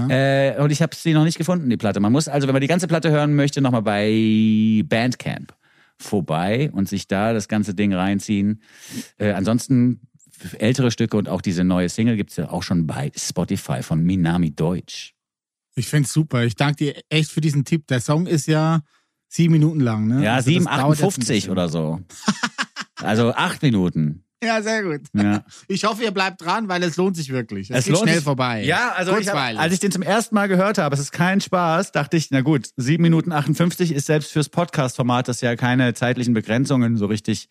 Äh, 0.10 0.62
und 0.62 0.72
ich 0.72 0.82
habe 0.82 0.96
sie 0.96 1.14
noch 1.14 1.24
nicht 1.24 1.38
gefunden, 1.38 1.70
die 1.70 1.78
Platte. 1.78 2.00
Man 2.00 2.12
muss 2.12 2.28
also, 2.28 2.48
wenn 2.48 2.54
man 2.54 2.62
die 2.62 2.68
ganze 2.68 2.88
Platte 2.88 3.10
hören 3.12 3.36
möchte, 3.36 3.62
nochmal 3.62 3.82
bei 3.82 4.84
Bandcamp 4.86 5.54
vorbei 5.98 6.70
und 6.74 6.88
sich 6.88 7.08
da 7.08 7.34
das 7.34 7.48
ganze 7.48 7.74
Ding 7.74 7.94
reinziehen. 7.94 8.62
Äh, 9.18 9.32
ansonsten 9.32 10.02
ältere 10.60 10.92
Stücke 10.92 11.18
und 11.18 11.28
auch 11.30 11.42
diese 11.42 11.64
neue 11.64 11.90
Single 11.90 12.16
gibt's 12.16 12.36
ja 12.36 12.50
auch 12.50 12.64
schon 12.64 12.86
bei 12.86 13.12
Spotify 13.16 13.82
von 13.82 14.04
Minami 14.04 14.52
Deutsch. 14.56 15.16
Ich 15.76 15.88
find's 15.88 16.14
super. 16.14 16.44
Ich 16.46 16.56
danke 16.56 16.76
dir 16.78 17.02
echt 17.10 17.32
für 17.32 17.42
diesen 17.42 17.66
Tipp. 17.66 17.88
Der 17.88 18.02
Song 18.02 18.28
ist 18.28 18.48
ja 18.48 18.82
sieben 19.28 19.54
Minuten 19.54 19.80
lang, 19.80 20.08
ne? 20.08 20.24
Ja, 20.24 20.36
Also 20.36 20.52
das 20.52 20.64
dauert 20.66 21.00
jetzt 21.00 21.18
ein 21.18 21.24
7,58 21.24 21.28
bisschen. 21.28 21.52
oder 21.52 21.70
so. 21.70 22.00
Also 22.96 23.34
acht 23.34 23.62
Minuten. 23.62 24.24
Ja, 24.44 24.62
sehr 24.62 24.84
gut. 24.84 25.02
Ja. 25.14 25.44
Ich 25.68 25.84
hoffe, 25.86 26.04
ihr 26.04 26.12
bleibt 26.12 26.42
dran, 26.42 26.68
weil 26.70 26.84
es 26.84 26.96
lohnt 26.98 27.16
sich 27.16 27.30
wirklich. 27.32 27.72
Es, 27.72 27.80
Es 27.80 27.86
geht 27.86 27.94
lohnt 27.94 28.04
schnell 28.04 28.16
sich- 28.16 28.24
vorbei. 28.24 28.64
Ja, 28.64 28.92
also 28.96 29.18
ich 29.18 29.28
hab, 29.28 29.36
als 29.36 29.74
ich 29.74 29.80
den 29.80 29.92
zum 29.92 30.04
ersten 30.04 30.36
Mal 30.36 30.48
gehört 30.48 30.78
habe, 30.78 30.94
es 30.94 31.00
ist 31.02 31.12
kein 31.12 31.42
Spaß, 31.42 31.92
dachte 31.92 32.18
ich, 32.18 32.30
na 32.32 32.42
gut, 32.42 32.70
7 32.76 33.02
Minuten 33.02 33.32
58 33.32 33.92
ist 33.92 34.06
selbst 34.06 34.32
fürs 34.32 34.50
Podcast-Format, 34.50 35.28
das 35.28 35.42
ja 35.42 35.56
keine 35.56 35.94
zeitlichen 35.96 36.34
Begrenzungen 36.36 36.98
so 36.98 37.08
richtig 37.08 37.50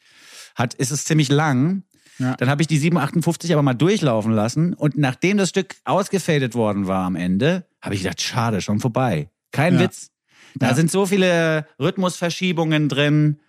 hat, 0.54 0.74
ist 0.74 0.90
es 0.92 1.04
ziemlich 1.04 1.28
lang. 1.28 1.82
Ja. 2.18 2.34
Dann 2.36 2.48
habe 2.48 2.62
ich 2.62 2.68
die 2.68 2.78
7,58 2.80 3.52
aber 3.52 3.62
mal 3.62 3.74
durchlaufen 3.74 4.32
lassen 4.32 4.72
und 4.72 4.96
nachdem 4.96 5.36
das 5.36 5.50
Stück 5.50 5.74
ausgefadet 5.84 6.54
worden 6.54 6.86
war 6.86 7.04
am 7.04 7.14
Ende, 7.16 7.66
habe 7.82 7.94
ich 7.94 8.02
gedacht, 8.02 8.22
schade, 8.22 8.60
schon 8.62 8.80
vorbei. 8.80 9.28
Kein 9.52 9.74
Ja. 9.74 9.80
Witz. 9.80 10.10
Da 10.54 10.68
Ja. 10.68 10.74
sind 10.74 10.90
so 10.90 11.04
viele 11.04 11.66
Rhythmusverschiebungen 11.78 12.88
drin 12.88 13.40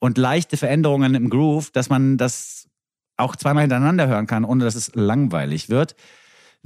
und 0.00 0.18
leichte 0.18 0.56
Veränderungen 0.56 1.14
im 1.14 1.30
Groove, 1.30 1.70
dass 1.70 1.88
man 1.88 2.16
das 2.16 2.65
auch 3.16 3.36
zweimal 3.36 3.62
hintereinander 3.62 4.08
hören 4.08 4.26
kann, 4.26 4.44
ohne 4.44 4.64
dass 4.64 4.74
es 4.74 4.94
langweilig 4.94 5.68
wird. 5.68 5.96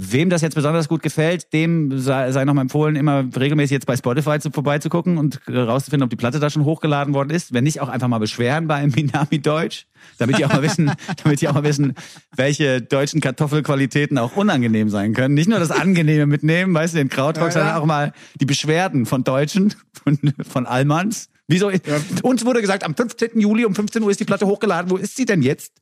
Wem 0.02 0.30
das 0.30 0.40
jetzt 0.40 0.54
besonders 0.54 0.88
gut 0.88 1.02
gefällt, 1.02 1.52
dem 1.52 1.98
sei, 1.98 2.32
sei 2.32 2.46
nochmal 2.46 2.62
empfohlen, 2.62 2.96
immer 2.96 3.22
regelmäßig 3.36 3.72
jetzt 3.72 3.86
bei 3.86 3.96
Spotify 3.96 4.38
zu, 4.40 4.50
vorbeizugucken 4.50 5.18
und 5.18 5.40
äh, 5.46 5.58
rauszufinden, 5.58 6.04
ob 6.04 6.10
die 6.10 6.16
Platte 6.16 6.40
da 6.40 6.48
schon 6.48 6.64
hochgeladen 6.64 7.12
worden 7.12 7.28
ist. 7.28 7.52
Wenn 7.52 7.64
nicht, 7.64 7.82
auch 7.82 7.90
einfach 7.90 8.08
mal 8.08 8.18
beschweren 8.18 8.66
bei 8.66 8.86
Minami 8.86 9.42
Deutsch, 9.42 9.86
damit 10.16 10.38
die 10.38 10.46
auch 10.46 10.52
mal 10.52 10.62
wissen, 10.62 10.90
damit 11.22 11.42
die 11.42 11.48
auch 11.48 11.52
mal 11.52 11.64
wissen, 11.64 11.92
welche 12.34 12.80
deutschen 12.80 13.20
Kartoffelqualitäten 13.20 14.16
auch 14.16 14.36
unangenehm 14.36 14.88
sein 14.88 15.12
können. 15.12 15.34
Nicht 15.34 15.50
nur 15.50 15.58
das 15.58 15.70
Angenehme 15.70 16.24
mitnehmen, 16.24 16.72
weißt 16.72 16.94
du, 16.94 16.98
den 16.98 17.10
Krautrock, 17.10 17.52
sondern 17.52 17.76
auch 17.76 17.84
mal 17.84 18.14
die 18.40 18.46
Beschwerden 18.46 19.04
von 19.04 19.22
Deutschen, 19.22 19.74
von, 19.92 20.18
von 20.48 20.64
Allmanns. 20.64 21.28
Wieso? 21.46 21.70
Uns 22.22 22.46
wurde 22.46 22.62
gesagt, 22.62 22.84
am 22.84 22.94
15. 22.94 23.38
Juli 23.38 23.66
um 23.66 23.74
15 23.74 24.02
Uhr 24.02 24.10
ist 24.10 24.20
die 24.20 24.24
Platte 24.24 24.46
hochgeladen. 24.46 24.90
Wo 24.90 24.96
ist 24.96 25.16
sie 25.16 25.26
denn 25.26 25.42
jetzt? 25.42 25.74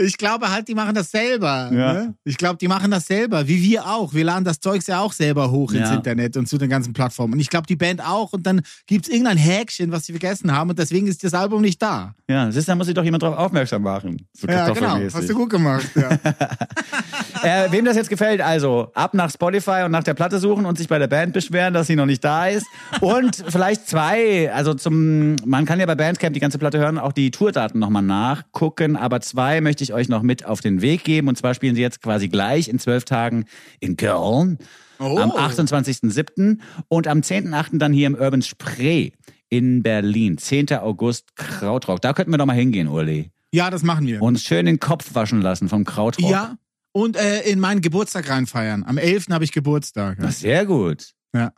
Ich 0.00 0.16
glaube 0.16 0.50
halt, 0.52 0.68
die 0.68 0.74
machen 0.76 0.94
das 0.94 1.10
selber. 1.10 1.70
Ja. 1.72 1.92
Ne? 1.92 2.14
Ich 2.24 2.36
glaube, 2.36 2.56
die 2.56 2.68
machen 2.68 2.90
das 2.90 3.06
selber, 3.06 3.48
wie 3.48 3.60
wir 3.62 3.84
auch. 3.86 4.14
Wir 4.14 4.24
laden 4.24 4.44
das 4.44 4.60
Zeugs 4.60 4.86
ja 4.86 5.00
auch 5.00 5.12
selber 5.12 5.50
hoch 5.50 5.72
ins 5.72 5.88
Ja. 5.88 5.94
Internet 5.96 6.36
und 6.36 6.48
zu 6.48 6.56
den 6.56 6.70
ganzen 6.70 6.92
Plattformen. 6.92 7.34
Und 7.34 7.40
ich 7.40 7.50
glaube, 7.50 7.66
die 7.66 7.74
Band 7.74 8.00
auch. 8.06 8.32
Und 8.32 8.46
dann 8.46 8.62
gibt's 8.86 9.08
irgendein 9.08 9.38
Häkchen, 9.38 9.90
was 9.90 10.06
sie 10.06 10.12
vergessen 10.12 10.54
haben. 10.54 10.70
Und 10.70 10.78
deswegen 10.78 11.08
ist 11.08 11.24
das 11.24 11.34
Album 11.34 11.62
nicht 11.62 11.82
da. 11.82 12.14
Ja, 12.28 12.50
siehst 12.52 12.68
du, 12.68 12.72
da 12.72 12.76
muss 12.76 12.86
sich 12.86 12.94
doch 12.94 13.02
jemand 13.02 13.24
drauf 13.24 13.36
aufmerksam 13.36 13.82
machen. 13.82 14.24
So 14.34 14.46
Ja, 14.46 14.70
genau. 14.70 14.98
Hast 15.12 15.28
du 15.28 15.34
gut 15.34 15.50
gemacht. 15.50 15.88
Ja. 15.96 16.10
Äh, 17.42 17.70
wem 17.70 17.84
das 17.84 17.96
jetzt 17.96 18.10
gefällt, 18.10 18.40
also 18.40 18.90
ab 18.94 19.14
nach 19.14 19.30
Spotify 19.30 19.82
und 19.84 19.92
nach 19.92 20.02
der 20.02 20.14
Platte 20.14 20.40
suchen 20.40 20.66
und 20.66 20.76
sich 20.76 20.88
bei 20.88 20.98
der 20.98 21.06
Band 21.06 21.32
beschweren, 21.32 21.72
dass 21.72 21.86
sie 21.86 21.94
noch 21.94 22.06
nicht 22.06 22.24
da 22.24 22.48
ist. 22.48 22.66
Und 23.00 23.36
vielleicht 23.48 23.88
zwei, 23.88 24.52
also 24.52 24.74
zum, 24.74 25.36
man 25.44 25.64
kann 25.64 25.78
ja 25.78 25.86
bei 25.86 25.94
Bandcamp 25.94 26.34
die 26.34 26.40
ganze 26.40 26.58
Platte 26.58 26.78
hören, 26.78 26.98
auch 26.98 27.12
die 27.12 27.30
Tourdaten 27.30 27.78
nochmal 27.78 28.02
nachgucken. 28.02 28.96
Aber 28.96 29.20
zwei 29.20 29.60
möchte 29.60 29.84
ich 29.84 29.87
euch 29.92 30.08
noch 30.08 30.22
mit 30.22 30.44
auf 30.44 30.60
den 30.60 30.80
Weg 30.82 31.04
geben. 31.04 31.28
Und 31.28 31.36
zwar 31.38 31.54
spielen 31.54 31.74
sie 31.74 31.80
jetzt 31.82 32.02
quasi 32.02 32.28
gleich 32.28 32.68
in 32.68 32.78
zwölf 32.78 33.04
Tagen 33.04 33.44
in 33.80 33.96
Köln. 33.96 34.58
Oh. 35.00 35.18
Am 35.18 35.30
28.07. 35.30 36.58
und 36.88 37.06
am 37.06 37.20
10.08. 37.20 37.78
dann 37.78 37.92
hier 37.92 38.06
im 38.08 38.14
Urban 38.14 38.42
Spree 38.42 39.10
in 39.48 39.82
Berlin. 39.82 40.38
10. 40.38 40.72
August 40.72 41.36
Krautrock. 41.36 42.00
Da 42.00 42.12
könnten 42.12 42.32
wir 42.32 42.38
doch 42.38 42.46
mal 42.46 42.54
hingehen, 42.54 42.88
Uli. 42.88 43.30
ja, 43.52 43.70
das 43.70 43.82
machen 43.82 44.06
wir. 44.06 44.20
Uns 44.22 44.42
schön 44.42 44.66
den 44.66 44.80
Kopf 44.80 45.14
waschen 45.14 45.40
lassen 45.40 45.68
vom 45.68 45.84
Krautrock. 45.84 46.30
ja. 46.30 46.56
Und 46.92 47.16
äh, 47.16 47.42
in 47.42 47.60
meinen 47.60 47.80
Geburtstag 47.80 48.28
reinfeiern. 48.28 48.82
Am 48.82 48.98
11. 48.98 49.26
habe 49.30 49.44
ich 49.44 49.52
Geburtstag. 49.52 50.18
Ja. 50.18 50.24
Ach, 50.28 50.32
sehr 50.32 50.66
gut. 50.66 51.12
ja. 51.34 51.52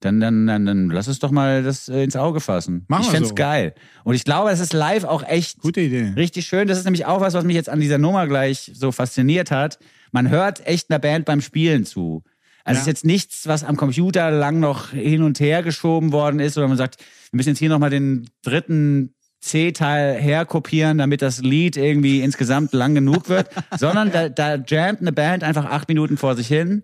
Dann, 0.00 0.20
dann, 0.20 0.46
dann, 0.46 0.66
dann 0.66 0.88
lass 0.90 1.06
es 1.06 1.18
doch 1.20 1.30
mal 1.30 1.62
das 1.62 1.88
äh, 1.88 2.02
ins 2.04 2.16
Auge 2.16 2.40
fassen. 2.40 2.84
Machen 2.88 3.02
ich 3.02 3.08
wir 3.08 3.12
fänd's 3.14 3.28
so. 3.30 3.34
geil. 3.34 3.74
Und 4.04 4.14
ich 4.14 4.24
glaube, 4.24 4.50
es 4.50 4.60
ist 4.60 4.72
live 4.74 5.04
auch 5.04 5.22
echt 5.26 5.58
Gute 5.60 5.80
Idee. 5.80 6.12
richtig 6.16 6.46
schön. 6.46 6.68
Das 6.68 6.76
ist 6.78 6.84
nämlich 6.84 7.06
auch 7.06 7.20
was, 7.22 7.32
was 7.34 7.44
mich 7.44 7.56
jetzt 7.56 7.70
an 7.70 7.80
dieser 7.80 7.96
Nummer 7.98 8.26
gleich 8.26 8.70
so 8.74 8.92
fasziniert 8.92 9.50
hat. 9.50 9.78
Man 10.12 10.28
hört 10.28 10.66
echt 10.66 10.90
einer 10.90 10.98
Band 10.98 11.24
beim 11.24 11.40
Spielen 11.40 11.84
zu. 11.86 12.22
Also 12.64 12.76
Ja. 12.76 12.80
es 12.80 12.80
ist 12.80 12.86
jetzt 12.88 13.04
nichts, 13.06 13.46
was 13.46 13.64
am 13.64 13.76
Computer 13.76 14.30
lang 14.30 14.60
noch 14.60 14.90
hin 14.90 15.22
und 15.22 15.40
her 15.40 15.62
geschoben 15.62 16.12
worden 16.12 16.40
ist, 16.40 16.58
oder 16.58 16.68
man 16.68 16.76
sagt, 16.76 16.98
wir 17.30 17.36
müssen 17.38 17.50
jetzt 17.50 17.58
hier 17.58 17.70
nochmal 17.70 17.90
den 17.90 18.28
dritten 18.42 19.14
C-Teil 19.40 20.14
herkopieren, 20.20 20.98
damit 20.98 21.22
das 21.22 21.40
Lied 21.40 21.76
irgendwie 21.76 22.20
insgesamt 22.20 22.72
lang 22.72 22.94
genug 22.94 23.28
wird, 23.28 23.48
sondern 23.78 24.10
da, 24.10 24.28
da 24.28 24.56
jammt 24.56 25.00
eine 25.00 25.12
Band 25.12 25.42
einfach 25.44 25.64
acht 25.66 25.88
Minuten 25.88 26.16
vor 26.16 26.34
sich 26.36 26.48
hin 26.48 26.82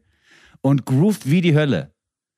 und 0.61 0.87
groovt 0.87 1.29
wie 1.29 1.41
die 1.41 1.55
Hölle. 1.55 1.93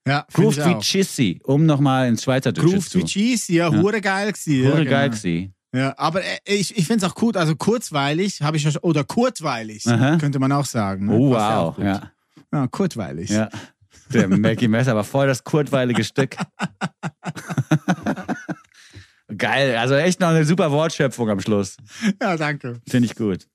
Ja, 0.07 0.27
ich 0.29 0.37
wie 0.39 0.61
auch. 0.61 0.83
Chissy, 0.83 1.41
um 1.45 1.65
nochmal 1.65 2.09
ins 2.09 2.25
Schweizerdeutsche 2.25 2.69
Grooved 2.69 2.91
zu. 2.91 2.99
wie 2.99 3.05
Cheese, 3.05 3.53
ja, 3.53 3.73
hure 3.73 4.01
geil 4.03 4.33
ja, 4.45 4.69
Hure 4.69 4.79
genau. 4.79 4.91
geil 4.91 5.11
gewesen. 5.11 5.55
Ja, 5.75 5.95
aber 5.97 6.23
äh, 6.23 6.39
ich, 6.45 6.77
ich 6.77 6.87
finde 6.87 7.05
es 7.05 7.11
auch 7.11 7.17
gut, 7.17 7.37
also 7.37 7.57
kurzweilig 7.57 8.43
habe 8.43 8.57
ich 8.57 8.65
ja 8.65 8.71
schon, 8.71 8.83
oder 8.83 9.03
kurzweilig, 9.03 9.87
Aha. 9.87 10.19
könnte 10.19 10.39
man 10.39 10.53
auch 10.53 10.67
sagen. 10.67 11.07
Ne? 11.07 11.15
Oh, 11.15 11.33
ja 11.33 11.65
wow. 11.65 11.75
gut. 11.75 11.85
Ja. 11.85 12.13
ja, 12.53 12.67
kurzweilig. 12.69 13.31
Ja. 13.31 13.49
Der 14.13 14.29
Mackie 14.29 14.69
Messer 14.69 14.95
war 14.95 15.05
voll 15.05 15.27
das 15.27 15.43
kurzweilige 15.43 16.05
Stück. 16.05 16.37
Geil, 19.37 19.77
also 19.77 19.95
echt 19.95 20.21
noch 20.21 20.29
eine 20.29 20.45
super 20.45 20.71
Wortschöpfung 20.71 21.31
am 21.31 21.41
Schluss. 21.41 21.77
ja 22.21 22.37
danke. 22.37 22.81
Finde 22.87 23.07
ich 23.07 23.17
gut. 23.17 23.49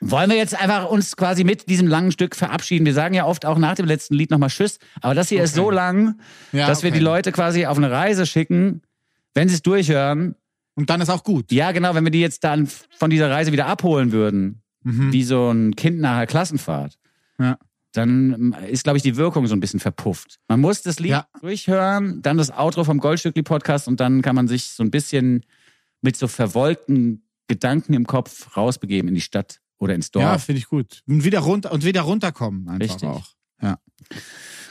Wollen 0.00 0.28
wir 0.30 0.36
jetzt 0.36 0.54
einfach 0.60 0.88
uns 0.90 1.16
quasi 1.16 1.42
mit 1.44 1.68
diesem 1.70 1.86
langen 1.86 2.12
Stück 2.12 2.36
verabschieden? 2.36 2.84
Wir 2.84 2.92
sagen 2.94 3.14
ja 3.14 3.24
oft 3.24 3.46
auch 3.46 3.56
nach 3.58 3.74
dem 3.76 3.86
letzten 3.86 4.14
Lied 4.14 4.30
nochmal 4.30 4.50
Tschüss, 4.50 4.78
aber 5.00 5.14
das 5.14 5.28
hier 5.30 5.42
ist 5.42 5.54
so 5.54 5.70
lang, 5.70 6.20
Ja, 6.52 6.66
dass 6.66 6.82
wir 6.82 6.90
okay. 6.90 6.98
die 6.98 7.04
Leute 7.04 7.32
quasi 7.32 7.64
auf 7.66 7.76
eine 7.78 7.90
Reise 7.90 8.26
schicken, 8.26 8.82
wenn 9.34 9.48
sie 9.48 9.54
es 9.54 9.62
durchhören. 9.62 10.34
Und 10.74 10.90
dann 10.90 11.00
ist 11.00 11.08
auch 11.08 11.24
gut. 11.24 11.50
Ja, 11.52 11.72
genau, 11.72 11.94
wenn 11.94 12.04
wir 12.04 12.10
die 12.10 12.20
jetzt 12.20 12.44
dann 12.44 12.66
von 12.66 13.08
dieser 13.08 13.30
Reise 13.30 13.52
wieder 13.52 13.66
abholen 13.66 14.12
würden, 14.12 14.62
Mhm. 14.82 15.12
wie 15.12 15.24
so 15.24 15.50
ein 15.50 15.74
Kind 15.74 15.98
nach 16.00 16.16
einer 16.16 16.26
Klassenfahrt, 16.26 16.98
Ja. 17.40 17.58
dann 17.92 18.32
ähm, 18.34 18.56
ist, 18.68 18.84
glaube 18.84 18.98
ich, 18.98 19.02
die 19.02 19.16
Wirkung 19.16 19.46
so 19.46 19.56
ein 19.56 19.60
bisschen 19.60 19.80
verpufft. 19.80 20.38
Man 20.48 20.60
muss 20.60 20.82
das 20.82 21.00
Lied 21.00 21.10
Ja. 21.12 21.26
durchhören, 21.40 22.20
dann 22.22 22.36
das 22.36 22.50
Outro 22.52 22.84
vom 22.84 22.98
Goldstückli-Podcast 23.00 23.88
und 23.88 23.98
dann 23.98 24.20
kann 24.22 24.36
man 24.36 24.46
sich 24.46 24.68
so 24.68 24.82
ein 24.84 24.90
bisschen 24.90 25.44
mit 26.02 26.16
so 26.16 26.28
verwollten 26.28 27.26
Gedanken 27.48 27.94
im 27.94 28.06
Kopf 28.06 28.54
rausbegeben 28.56 29.08
in 29.08 29.14
die 29.14 29.20
Stadt 29.22 29.60
oder 29.78 29.94
ins 29.94 30.10
Dorf. 30.10 30.22
Ja, 30.24 30.38
finde 30.38 30.58
ich 30.60 30.66
gut. 30.68 31.02
Und 31.06 31.24
wieder 31.24 31.40
runter 31.40 31.72
und 31.72 31.84
wieder 31.84 32.02
runterkommen 32.02 32.68
einfach 32.68 32.94
Richtig. 32.94 33.08
auch. 33.08 33.26
Ja. 33.62 33.78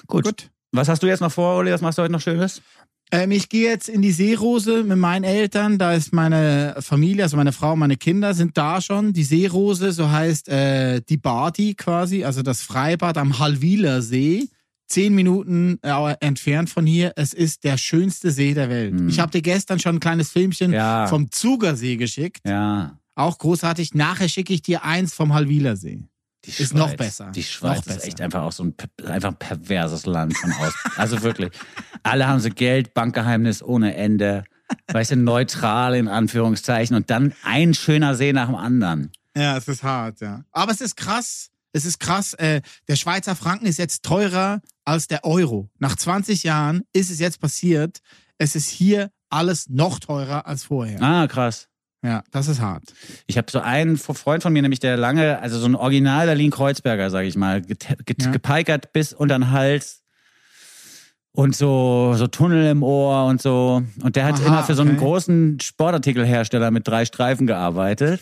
gut. 0.07 0.23
Gut. 0.25 0.49
Was 0.71 0.89
hast 0.89 1.01
du 1.03 1.07
jetzt 1.07 1.21
noch 1.21 1.31
vor, 1.31 1.57
Uli? 1.59 1.71
Was 1.71 1.81
machst 1.81 1.97
du 1.97 2.01
heute 2.03 2.11
noch 2.11 2.21
Schönes? 2.21 2.61
Ähm, 3.11 3.31
ich 3.31 3.49
gehe 3.49 3.69
jetzt 3.69 3.87
in 3.87 4.01
die 4.01 4.11
Seerose 4.11 4.83
mit 4.83 4.97
meinen 4.97 5.23
Eltern. 5.23 5.77
Da 5.77 5.93
ist 5.93 6.11
meine 6.11 6.75
Familie, 6.79 7.23
also 7.23 7.37
meine 7.37 7.53
Frau 7.53 7.75
meine 7.75 7.97
Kinder 7.97 8.33
sind 8.33 8.57
da 8.57 8.81
schon. 8.81 9.13
Die 9.13 9.23
Seerose, 9.23 9.91
so 9.91 10.09
heißt 10.09 10.49
äh, 10.49 11.01
die 11.01 11.17
Badi 11.17 11.75
quasi, 11.75 12.23
also 12.25 12.41
das 12.41 12.61
Freibad 12.61 13.17
am 13.17 13.39
Halwiler 13.39 14.01
See. 14.01 14.49
Zehn 14.87 15.15
Minuten 15.15 15.79
äh, 15.81 16.15
entfernt 16.19 16.69
von 16.69 16.85
hier. 16.85 17.13
Es 17.15 17.33
ist 17.33 17.63
der 17.63 17.77
schönste 17.77 18.29
See 18.31 18.53
der 18.53 18.69
Welt. 18.69 18.93
Mhm. 18.93 19.07
Ich 19.09 19.19
habe 19.19 19.31
dir 19.31 19.41
gestern 19.41 19.79
schon 19.79 19.95
ein 19.95 19.99
kleines 19.99 20.29
Filmchen 20.29 20.73
Ja. 20.73 21.07
vom 21.07 21.31
Zugersee 21.31 21.95
geschickt. 21.97 22.41
Ja. 22.45 22.99
Auch 23.16 23.38
großartig. 23.38 23.93
Nachher 23.93 24.30
schicke 24.30 24.53
ich 24.53 24.61
dir 24.61 24.84
eins 24.84 25.13
vom 25.13 25.34
Halwiler 25.34 25.76
See. 25.76 26.03
Die 26.45 26.51
Ist 26.51 26.76
noch 26.76 26.93
besser. 26.95 27.32
Die 27.32 27.41
Schweiz 27.41 27.78
Noch 27.78 27.78
ist 27.78 27.86
besser. 27.86 28.07
echt 28.07 28.22
einfach 28.22 28.43
auch 28.43 28.51
so 28.51 28.63
ein, 28.63 28.76
einfach 29.07 29.30
ein 29.30 29.38
perverses 29.39 30.05
Land 30.05 30.38
von 30.38 30.51
aus. 30.53 30.74
Also 30.95 31.24
wirklich. 31.24 31.51
Alle 32.03 32.28
haben 32.28 32.39
so 32.39 32.49
Geld, 32.49 32.93
Bankgeheimnis 32.93 33.63
ohne 33.63 33.95
Ende. 33.95 34.43
Weißt 34.91 35.11
du, 35.11 35.16
neutral 35.16 35.95
in 35.95 36.07
Anführungszeichen. 36.07 36.95
Und 36.95 37.09
dann 37.09 37.34
ein 37.43 37.74
schöner 37.74 38.13
See 38.16 38.32
nach 38.32 38.45
dem 38.47 38.55
anderen. 38.55 39.11
Ja, 39.36 39.57
es 39.57 39.68
ist 39.68 39.82
hart, 39.82 40.22
ja. 40.22 40.43
Aber 40.51 40.72
es 40.72 40.82
ist 40.82 40.95
krass. 40.95 41.49
Es 41.74 41.84
ist 41.86 41.99
krass. 41.99 42.34
Äh, 42.36 42.61
der 42.88 42.95
Schweizer 42.95 43.36
Franken 43.36 43.66
ist 43.66 43.80
jetzt 43.80 44.03
teurer 44.03 44.61
als 44.86 45.07
der 45.07 45.24
Euro. 45.26 45.70
Nach 45.80 45.95
20 45.95 46.43
Jahren 46.43 46.84
ist 46.93 47.09
es 47.09 47.20
jetzt 47.20 47.39
passiert. 47.41 47.99
Es 48.38 48.55
ist 48.55 48.70
hier 48.70 49.09
alles 49.30 49.68
noch 49.68 49.99
teurer 49.99 50.45
als 50.45 50.63
vorher. 50.63 51.01
Ah, 51.01 51.28
krass. 51.28 51.68
Ja, 52.05 52.23
das 52.31 52.47
ist 52.47 52.61
hart. 52.61 52.83
Ich 53.25 53.37
habe 53.37 53.49
so 53.49 53.59
einen 53.59 53.97
Freund 53.97 54.43
von 54.43 54.53
mir, 54.53 54.61
nämlich 54.61 54.79
der 54.79 54.95
lange, 54.95 55.39
also 55.39 55.57
so 55.57 55.65
ein 55.65 55.73
Original 55.75 56.27
Berlin-Kreuzberger, 56.27 57.09
sag 57.09 57.25
ich 57.25 57.35
mal, 57.35 57.63
Ja. 57.67 58.31
gepeikert 58.31 58.93
bis 58.93 59.11
unter 59.11 59.39
den 59.39 59.49
Hals 59.49 60.03
und 61.31 61.55
so, 61.55 62.13
so 62.15 62.27
Tunnel 62.27 62.69
im 62.69 62.83
Ohr 62.83 63.25
und 63.25 63.41
so. 63.41 63.81
Und 64.03 64.15
der 64.15 64.25
hat 64.25 64.35
Aha, 64.35 64.45
immer 64.45 64.63
für 64.63 64.75
so 64.75 64.83
einen 64.83 64.91
okay. 64.91 64.99
großen 64.99 65.59
Sportartikelhersteller 65.59 66.69
mit 66.69 66.87
drei 66.87 67.05
Streifen 67.05 67.47
gearbeitet. 67.47 68.21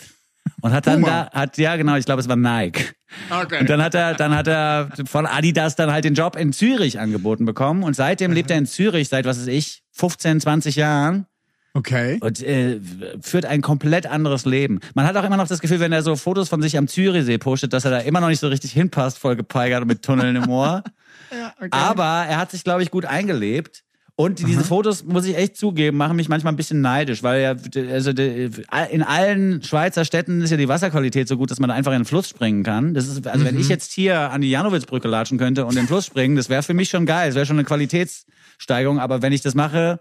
Und 0.62 0.72
hat 0.74 0.88
dann 0.88 1.02
Puma. 1.02 1.30
da, 1.32 1.40
hat, 1.42 1.58
ja 1.58 1.76
genau, 1.76 1.96
ich 1.96 2.06
glaube, 2.06 2.22
es 2.22 2.28
war 2.28 2.36
Nike. 2.36 2.94
Okay. 3.30 3.60
Und 3.60 3.70
dann 3.70 3.82
hat 3.82 3.96
er, 3.96 4.14
dann 4.14 4.36
hat 4.36 4.48
er 4.48 4.90
von 5.06 5.26
Adidas 5.26 5.76
dann 5.76 5.92
halt 5.92 6.04
den 6.04 6.16
Job 6.16 6.36
in 6.36 6.52
Zürich 6.52 7.00
angeboten 7.00 7.46
bekommen. 7.46 7.84
Und 7.84 7.96
seitdem 7.96 8.32
lebt 8.32 8.50
er 8.50 8.58
in 8.58 8.66
Zürich, 8.66 9.08
seit 9.10 9.26
was 9.26 9.40
weiß 9.40 9.48
ich, 9.48 9.84
15, 9.92 10.42
20 10.42 10.76
Jahren 10.76 11.28
Okay. 11.76 12.20
und 12.22 12.42
äh, 12.44 12.80
führt 13.22 13.46
ein 13.46 13.62
komplett 13.62 14.06
anderes 14.06 14.46
Leben. 14.46 14.80
Man 14.94 15.08
hat 15.08 15.18
auch 15.18 15.24
immer 15.24 15.38
noch 15.38 15.48
das 15.48 15.60
Gefühl, 15.60 15.80
wenn 15.80 15.92
er 15.92 16.04
so 16.04 16.16
Fotos 16.16 16.50
von 16.50 16.62
sich 16.62 16.78
am 16.78 16.88
Zürichsee 16.88 17.40
postet, 17.40 17.74
dass 17.74 17.84
er 17.84 17.92
da 17.92 18.00
immer 18.00 18.22
noch 18.22 18.28
nicht 18.28 18.40
so 18.40 18.48
richtig 18.48 18.74
hinpasst, 18.74 19.18
voll 19.18 19.36
gepeigert 19.36 19.82
und 19.82 19.88
mit 19.88 20.04
Tunneln 20.04 20.36
im 20.36 20.50
Ohr. 20.50 20.84
Aber 21.72 22.26
er 22.28 22.38
hat 22.38 22.52
sich, 22.52 22.64
glaube 22.64 22.84
ich, 22.84 22.92
gut 22.92 23.06
eingelebt. 23.06 23.84
Und 24.16 24.48
diese 24.48 24.64
Fotos, 24.64 25.04
muss 25.04 25.26
ich 25.26 25.36
echt 25.36 25.58
zugeben, 25.58 25.98
machen 25.98 26.16
mich 26.16 26.30
manchmal 26.30 26.54
ein 26.54 26.56
bisschen 26.56 26.82
neidisch, 26.82 27.24
weil 27.24 27.42
ja, 27.42 27.56
also 27.92 28.12
in 28.12 29.02
allen 29.02 29.64
Schweizer 29.64 30.06
Städten 30.06 30.42
ist 30.42 30.52
ja 30.52 30.58
die 30.58 30.68
Wasserqualität 30.68 31.28
so 31.28 31.36
gut, 31.36 31.50
dass 31.50 31.60
man 31.60 31.70
da 31.70 31.74
einfach 31.76 31.94
in 31.94 32.02
den 32.02 32.06
Fluss 32.06 32.30
springen 32.30 32.62
kann. 32.62 32.94
Das 32.94 33.08
ist, 33.08 33.26
also 33.26 33.44
wenn 33.44 33.60
ich 33.60 33.70
jetzt 33.70 33.92
hier 33.92 34.30
an 34.30 34.42
die 34.42 34.52
Janowitzbrücke 34.52 35.08
latschen 35.08 35.40
könnte 35.40 35.66
und 35.66 35.72
in 35.72 35.78
den 35.78 35.88
Fluss 35.88 36.06
springen, 36.06 36.36
das 36.36 36.48
wäre 36.48 36.62
für 36.62 36.76
mich 36.76 36.90
schon 36.90 37.08
geil. 37.08 37.30
Das 37.30 37.36
wäre 37.36 37.48
schon 37.48 37.58
eine 37.58 37.66
Qualitätssteigerung. 37.66 39.00
Aber 39.00 39.24
wenn 39.24 39.34
ich 39.34 39.42
das 39.42 39.56
mache, 39.56 40.00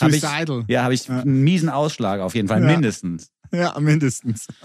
habe 0.00 0.14
ich, 0.14 0.20
Suicidal. 0.22 0.64
ja, 0.68 0.82
habe 0.84 0.94
ich 0.94 1.10
einen 1.10 1.42
miesen 1.42 1.68
Ausschlag 1.68 2.20
auf 2.20 2.34
jeden 2.34 2.48
Fall, 2.48 2.60
mindestens. 2.60 3.30
Ja, 3.52 3.78
mindestens. 3.78 4.46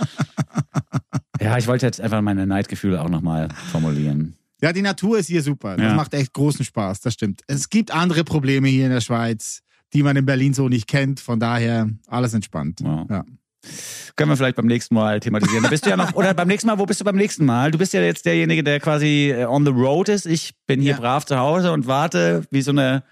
Ja, 1.39 1.55
ich 1.57 1.67
wollte 1.67 1.85
jetzt 1.85 2.01
einfach 2.01 2.21
meine 2.21 2.47
Neidgefühle 2.47 2.99
auch 3.01 3.09
nochmal 3.09 3.49
formulieren. 3.71 4.35
Ja, 4.59 4.73
die 4.73 4.81
Natur 4.81 5.19
ist 5.19 5.27
hier 5.27 5.43
super. 5.43 5.77
Das 5.77 5.85
Ja. 5.85 5.93
macht 5.93 6.15
echt 6.15 6.33
großen 6.33 6.65
Spaß, 6.65 7.01
das 7.01 7.13
stimmt. 7.13 7.41
Es 7.45 7.69
gibt 7.69 7.91
andere 7.91 8.23
Probleme 8.23 8.67
hier 8.67 8.85
in 8.85 8.91
der 8.91 9.01
Schweiz, 9.01 9.61
die 9.93 10.01
man 10.01 10.17
in 10.17 10.25
Berlin 10.25 10.55
so 10.55 10.67
nicht 10.67 10.87
kennt. 10.87 11.19
Von 11.19 11.39
daher 11.39 11.89
alles 12.07 12.33
entspannt. 12.33 12.79
Wow. 12.81 13.05
Ja. 13.09 13.23
Können 14.15 14.31
wir 14.31 14.37
vielleicht 14.37 14.55
beim 14.55 14.65
nächsten 14.65 14.95
Mal 14.95 15.19
thematisieren. 15.19 15.61
Da 15.61 15.69
bist 15.69 15.85
du 15.85 15.91
ja 15.91 15.97
noch, 15.97 16.13
oder 16.15 16.33
beim 16.33 16.47
nächsten 16.47 16.67
Mal, 16.67 16.79
wo 16.79 16.87
bist 16.87 17.01
du 17.01 17.05
beim 17.05 17.15
nächsten 17.17 17.45
Mal? 17.45 17.69
Du 17.69 17.77
bist 17.77 17.93
ja 17.93 18.01
jetzt 18.01 18.25
derjenige, 18.25 18.63
der 18.63 18.79
quasi 18.79 19.29
äh, 19.31 19.45
on 19.45 19.63
the 19.63 19.71
road 19.71 20.09
ist. 20.09 20.25
Ich 20.25 20.53
bin 20.65 20.81
hier 20.81 20.93
Ja. 20.93 20.99
brav 20.99 21.25
zu 21.25 21.37
Hause 21.37 21.71
und 21.71 21.85
warte 21.85 22.45
wie 22.49 22.63
so 22.63 22.71
eine, 22.71 23.03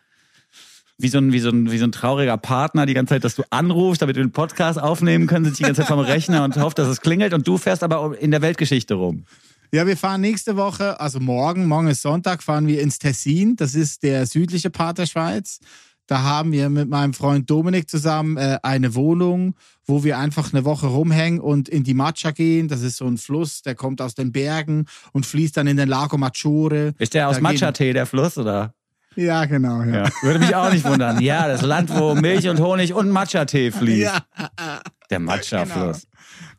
wie 0.98 1.10
so 1.10 1.18
ein, 1.18 1.34
wie 1.34 1.40
so 1.40 1.50
ein, 1.50 1.72
wie 1.72 1.78
so 1.78 1.86
ein 1.86 1.92
trauriger 1.92 2.38
Partner 2.38 2.86
die 2.86 2.94
ganze 2.94 3.16
Zeit, 3.16 3.24
dass 3.24 3.36
du 3.36 3.44
anrufst, 3.50 4.02
damit 4.02 4.16
wir 4.16 4.24
den 4.24 4.32
Podcast 4.32 4.80
aufnehmen 4.80 5.28
können, 5.28 5.46
sitze 5.46 5.56
ich 5.56 5.58
die 5.58 5.64
ganze 5.64 5.82
Zeit 5.82 5.90
vom 5.90 6.00
Rechner 6.00 6.44
und 6.44 6.56
hoffe, 6.58 6.76
dass 6.76 6.88
es 6.88 7.02
klingelt 7.02 7.34
und 7.34 7.48
du 7.48 7.58
fährst 7.58 7.84
aber 7.84 8.18
in 8.20 8.32
der 8.32 8.42
Weltgeschichte 8.42 8.94
rum. 8.94 9.26
Ja, 9.74 9.86
wir 9.86 9.98
fahren 9.98 10.22
nächste 10.22 10.56
Woche, 10.56 11.00
also 11.00 11.20
morgen, 11.20 11.66
morgen 11.68 11.88
ist 11.88 12.02
Sonntag, 12.02 12.44
fahren 12.44 12.68
wir 12.68 12.82
ins 12.82 13.00
Tessin. 13.00 13.56
Das 13.58 13.76
ist 13.76 14.04
der 14.04 14.26
südliche 14.26 14.70
Part 14.70 15.00
der 15.00 15.06
Schweiz. 15.06 15.60
Da 16.08 16.22
haben 16.22 16.52
wir 16.52 16.70
mit 16.70 16.88
meinem 16.88 17.14
Freund 17.14 17.50
Dominik 17.50 17.90
zusammen 17.90 18.38
äh, 18.38 18.60
eine 18.62 18.94
Wohnung, 18.94 19.56
wo 19.86 20.04
wir 20.04 20.20
einfach 20.20 20.54
eine 20.54 20.64
Woche 20.64 20.86
rumhängen 20.86 21.40
und 21.40 21.68
in 21.68 21.84
die 21.84 21.96
Maccia 21.96 22.32
gehen. 22.32 22.68
Das 22.68 22.82
ist 22.82 22.98
so 22.98 23.08
ein 23.08 23.18
Fluss, 23.18 23.64
der 23.64 23.74
kommt 23.74 24.02
aus 24.02 24.14
den 24.14 24.32
Bergen 24.32 24.86
und 25.14 25.26
fließt 25.26 25.58
dann 25.58 25.68
in 25.68 25.78
den 25.78 25.90
Lago 25.90 26.18
Maggiore. 26.18 26.94
Ist 27.00 27.16
der 27.16 27.28
aus 27.28 27.42
Matcha-Tee, 27.42 27.94
der 27.94 28.06
Fluss, 28.06 28.38
oder? 28.38 28.76
Ja, 29.16 29.46
genau. 29.46 29.82
Ja. 29.84 30.04
Ja. 30.06 30.10
Würde 30.22 30.40
mich 30.40 30.54
auch 30.56 30.72
nicht 30.72 30.86
wundern. 30.86 31.22
Ja, 31.22 31.48
das 31.48 31.62
Land, 31.62 31.90
wo 31.90 32.16
Milch 32.16 32.48
und 32.50 32.60
Honig 32.60 32.94
und 32.94 33.10
Matcha-Tee 33.10 33.72
fließt. 33.72 34.12
Ja, 34.38 34.82
Der 35.10 35.20
Matcha-Fluss. 35.20 36.08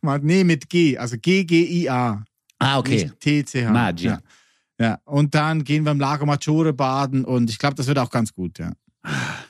Mal- 0.01 0.21
nee, 0.23 0.45
mit 0.45 0.69
G, 0.71 0.97
also 0.97 1.17
G-G-I-A. 1.21 2.23
Ah, 2.59 2.79
okay. 2.79 3.11
T-C-H. 3.21 3.71
Maggi. 3.71 4.07
Ja. 4.07 4.19
ja, 4.81 4.99
und 5.05 5.35
dann 5.35 5.65
gehen 5.65 5.85
wir 5.85 5.93
im 5.93 6.01
Lago 6.01 6.25
Maggiore 6.25 6.73
baden 6.73 7.25
und 7.25 7.51
ich 7.51 7.59
glaube, 7.59 7.75
das 7.75 7.87
wird 7.87 7.99
auch 7.99 8.11
ganz 8.11 8.33
gut, 8.33 8.59
ja. 8.59 8.73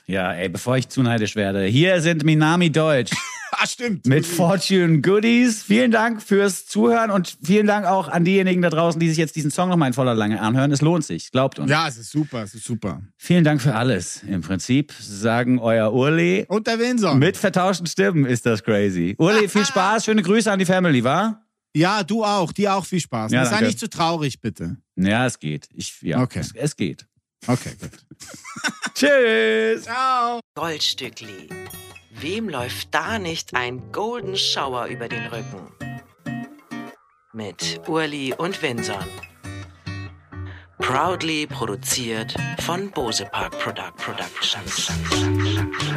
Ja, 0.05 0.33
ey, 0.33 0.49
bevor 0.49 0.77
ich 0.77 0.89
zu 0.89 1.01
neidisch 1.03 1.35
werde. 1.35 1.63
Hier 1.65 2.01
sind 2.01 2.23
Minami 2.23 2.71
Deutsch 2.71 3.11
Ah, 3.59 3.65
stimmt. 3.65 4.05
mit 4.05 4.25
Fortune 4.25 5.01
Goodies. 5.01 5.63
Vielen 5.63 5.89
Dank 5.89 6.21
fürs 6.21 6.67
Zuhören 6.67 7.09
und 7.09 7.37
vielen 7.41 7.65
Dank 7.65 7.87
auch 7.87 8.07
an 8.07 8.23
diejenigen 8.23 8.61
da 8.61 8.69
draußen, 8.69 8.99
die 8.99 9.09
sich 9.09 9.17
jetzt 9.17 9.35
diesen 9.35 9.49
Song 9.49 9.69
nochmal 9.69 9.87
in 9.87 9.93
voller 9.93 10.13
Lange 10.13 10.39
anhören. 10.41 10.71
Es 10.71 10.81
lohnt 10.81 11.03
sich, 11.05 11.31
glaubt 11.31 11.57
uns. 11.57 11.71
Ja, 11.71 11.87
es 11.87 11.97
ist 11.97 12.11
super, 12.11 12.43
es 12.43 12.53
ist 12.53 12.65
super. 12.65 13.01
Vielen 13.17 13.43
Dank 13.43 13.61
für 13.61 13.73
alles. 13.73 14.21
Im 14.27 14.41
Prinzip 14.41 14.93
sagen 14.99 15.57
euer 15.59 15.91
Urli. 15.91 16.45
Und 16.49 16.67
der 16.67 16.77
Windsor. 16.77 17.15
Mit 17.15 17.35
vertauschten 17.35 17.87
Stimmen 17.87 18.25
ist 18.25 18.45
das 18.45 18.63
crazy. 18.63 19.15
Urli, 19.17 19.47
viel 19.49 19.65
Spaß, 19.65 20.05
schöne 20.05 20.21
Grüße 20.21 20.51
an 20.51 20.59
die 20.59 20.65
Family, 20.65 21.03
wa? 21.03 21.41
Ja, 21.75 22.03
du 22.03 22.23
auch. 22.23 22.51
Dir 22.51 22.75
auch 22.75 22.85
viel 22.85 22.99
Spaß. 22.99 23.31
Ja, 23.31 23.45
Sei 23.45 23.51
danke. 23.51 23.65
nicht 23.67 23.79
zu 23.79 23.89
traurig, 23.89 24.39
bitte. 24.41 24.77
Ja, 24.97 25.25
es 25.25 25.39
geht. 25.39 25.67
Ich, 25.73 25.99
ja, 26.01 26.21
Okay. 26.21 26.39
es, 26.39 26.51
es 26.53 26.75
geht. 26.75 27.07
Okay, 27.47 27.71
gut. 27.79 27.91
Tschüss. 28.97 29.83
Ciao. 29.83 30.39
Goldstückli. 30.55 31.49
Wem 32.19 32.49
läuft 32.49 32.95
da 32.95 33.19
nicht 33.19 33.53
ein 33.53 33.91
Golden 33.91 34.35
Shower 34.35 34.87
über 34.87 35.07
den 35.07 35.23
Rücken? 35.27 35.71
Mit 37.31 37.79
Urli 37.87 38.33
und 38.35 38.59
Vinson. 38.59 39.05
Proudly 40.79 41.45
produziert 41.45 42.33
von 42.65 42.89
Bose 42.89 43.25
Park 43.25 43.59
Product 43.59 43.93
Productions. 43.97 44.91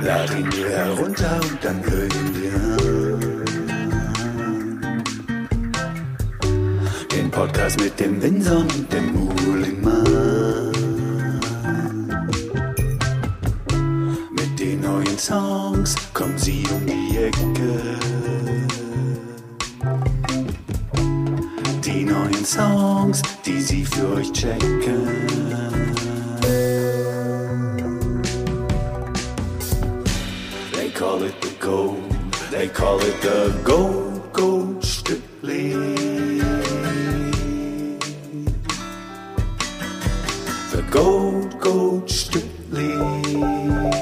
Lad 0.02 0.30
ihn 0.38 0.50
dir 0.50 0.68
herunter 0.68 1.40
und 1.40 1.64
dann 1.64 1.82
hör 1.82 2.04
ihn 2.04 2.34
dir 2.34 2.54
an. 2.54 3.44
Den 7.10 7.30
Podcast 7.30 7.80
mit 7.80 7.98
dem 7.98 8.20
Winson 8.20 8.68
und 8.68 8.92
dem 8.92 9.14
Muhlingmann. 9.14 10.04
Mit 10.04 10.69
neuen 14.90 15.18
Songs 15.18 15.94
kommen 16.12 16.36
sie 16.36 16.64
um 16.72 16.84
die 16.84 17.16
Ecke. 17.16 17.98
Die 21.84 22.04
neuen 22.04 22.44
Songs, 22.44 23.22
die 23.44 23.60
sie 23.60 23.84
für 23.84 24.14
euch 24.14 24.32
checken. 24.32 25.06
They 30.72 30.90
call 30.90 31.22
it 31.22 31.34
the 31.40 31.54
gold, 31.60 31.98
they 32.50 32.68
call 32.68 32.98
it 33.00 33.20
the 33.22 33.52
gold, 33.64 34.32
gold 34.32 34.84
Stückling. 34.84 36.40
The 40.72 40.82
gold, 40.90 41.60
gold 41.60 42.10
Stückling. 42.10 43.99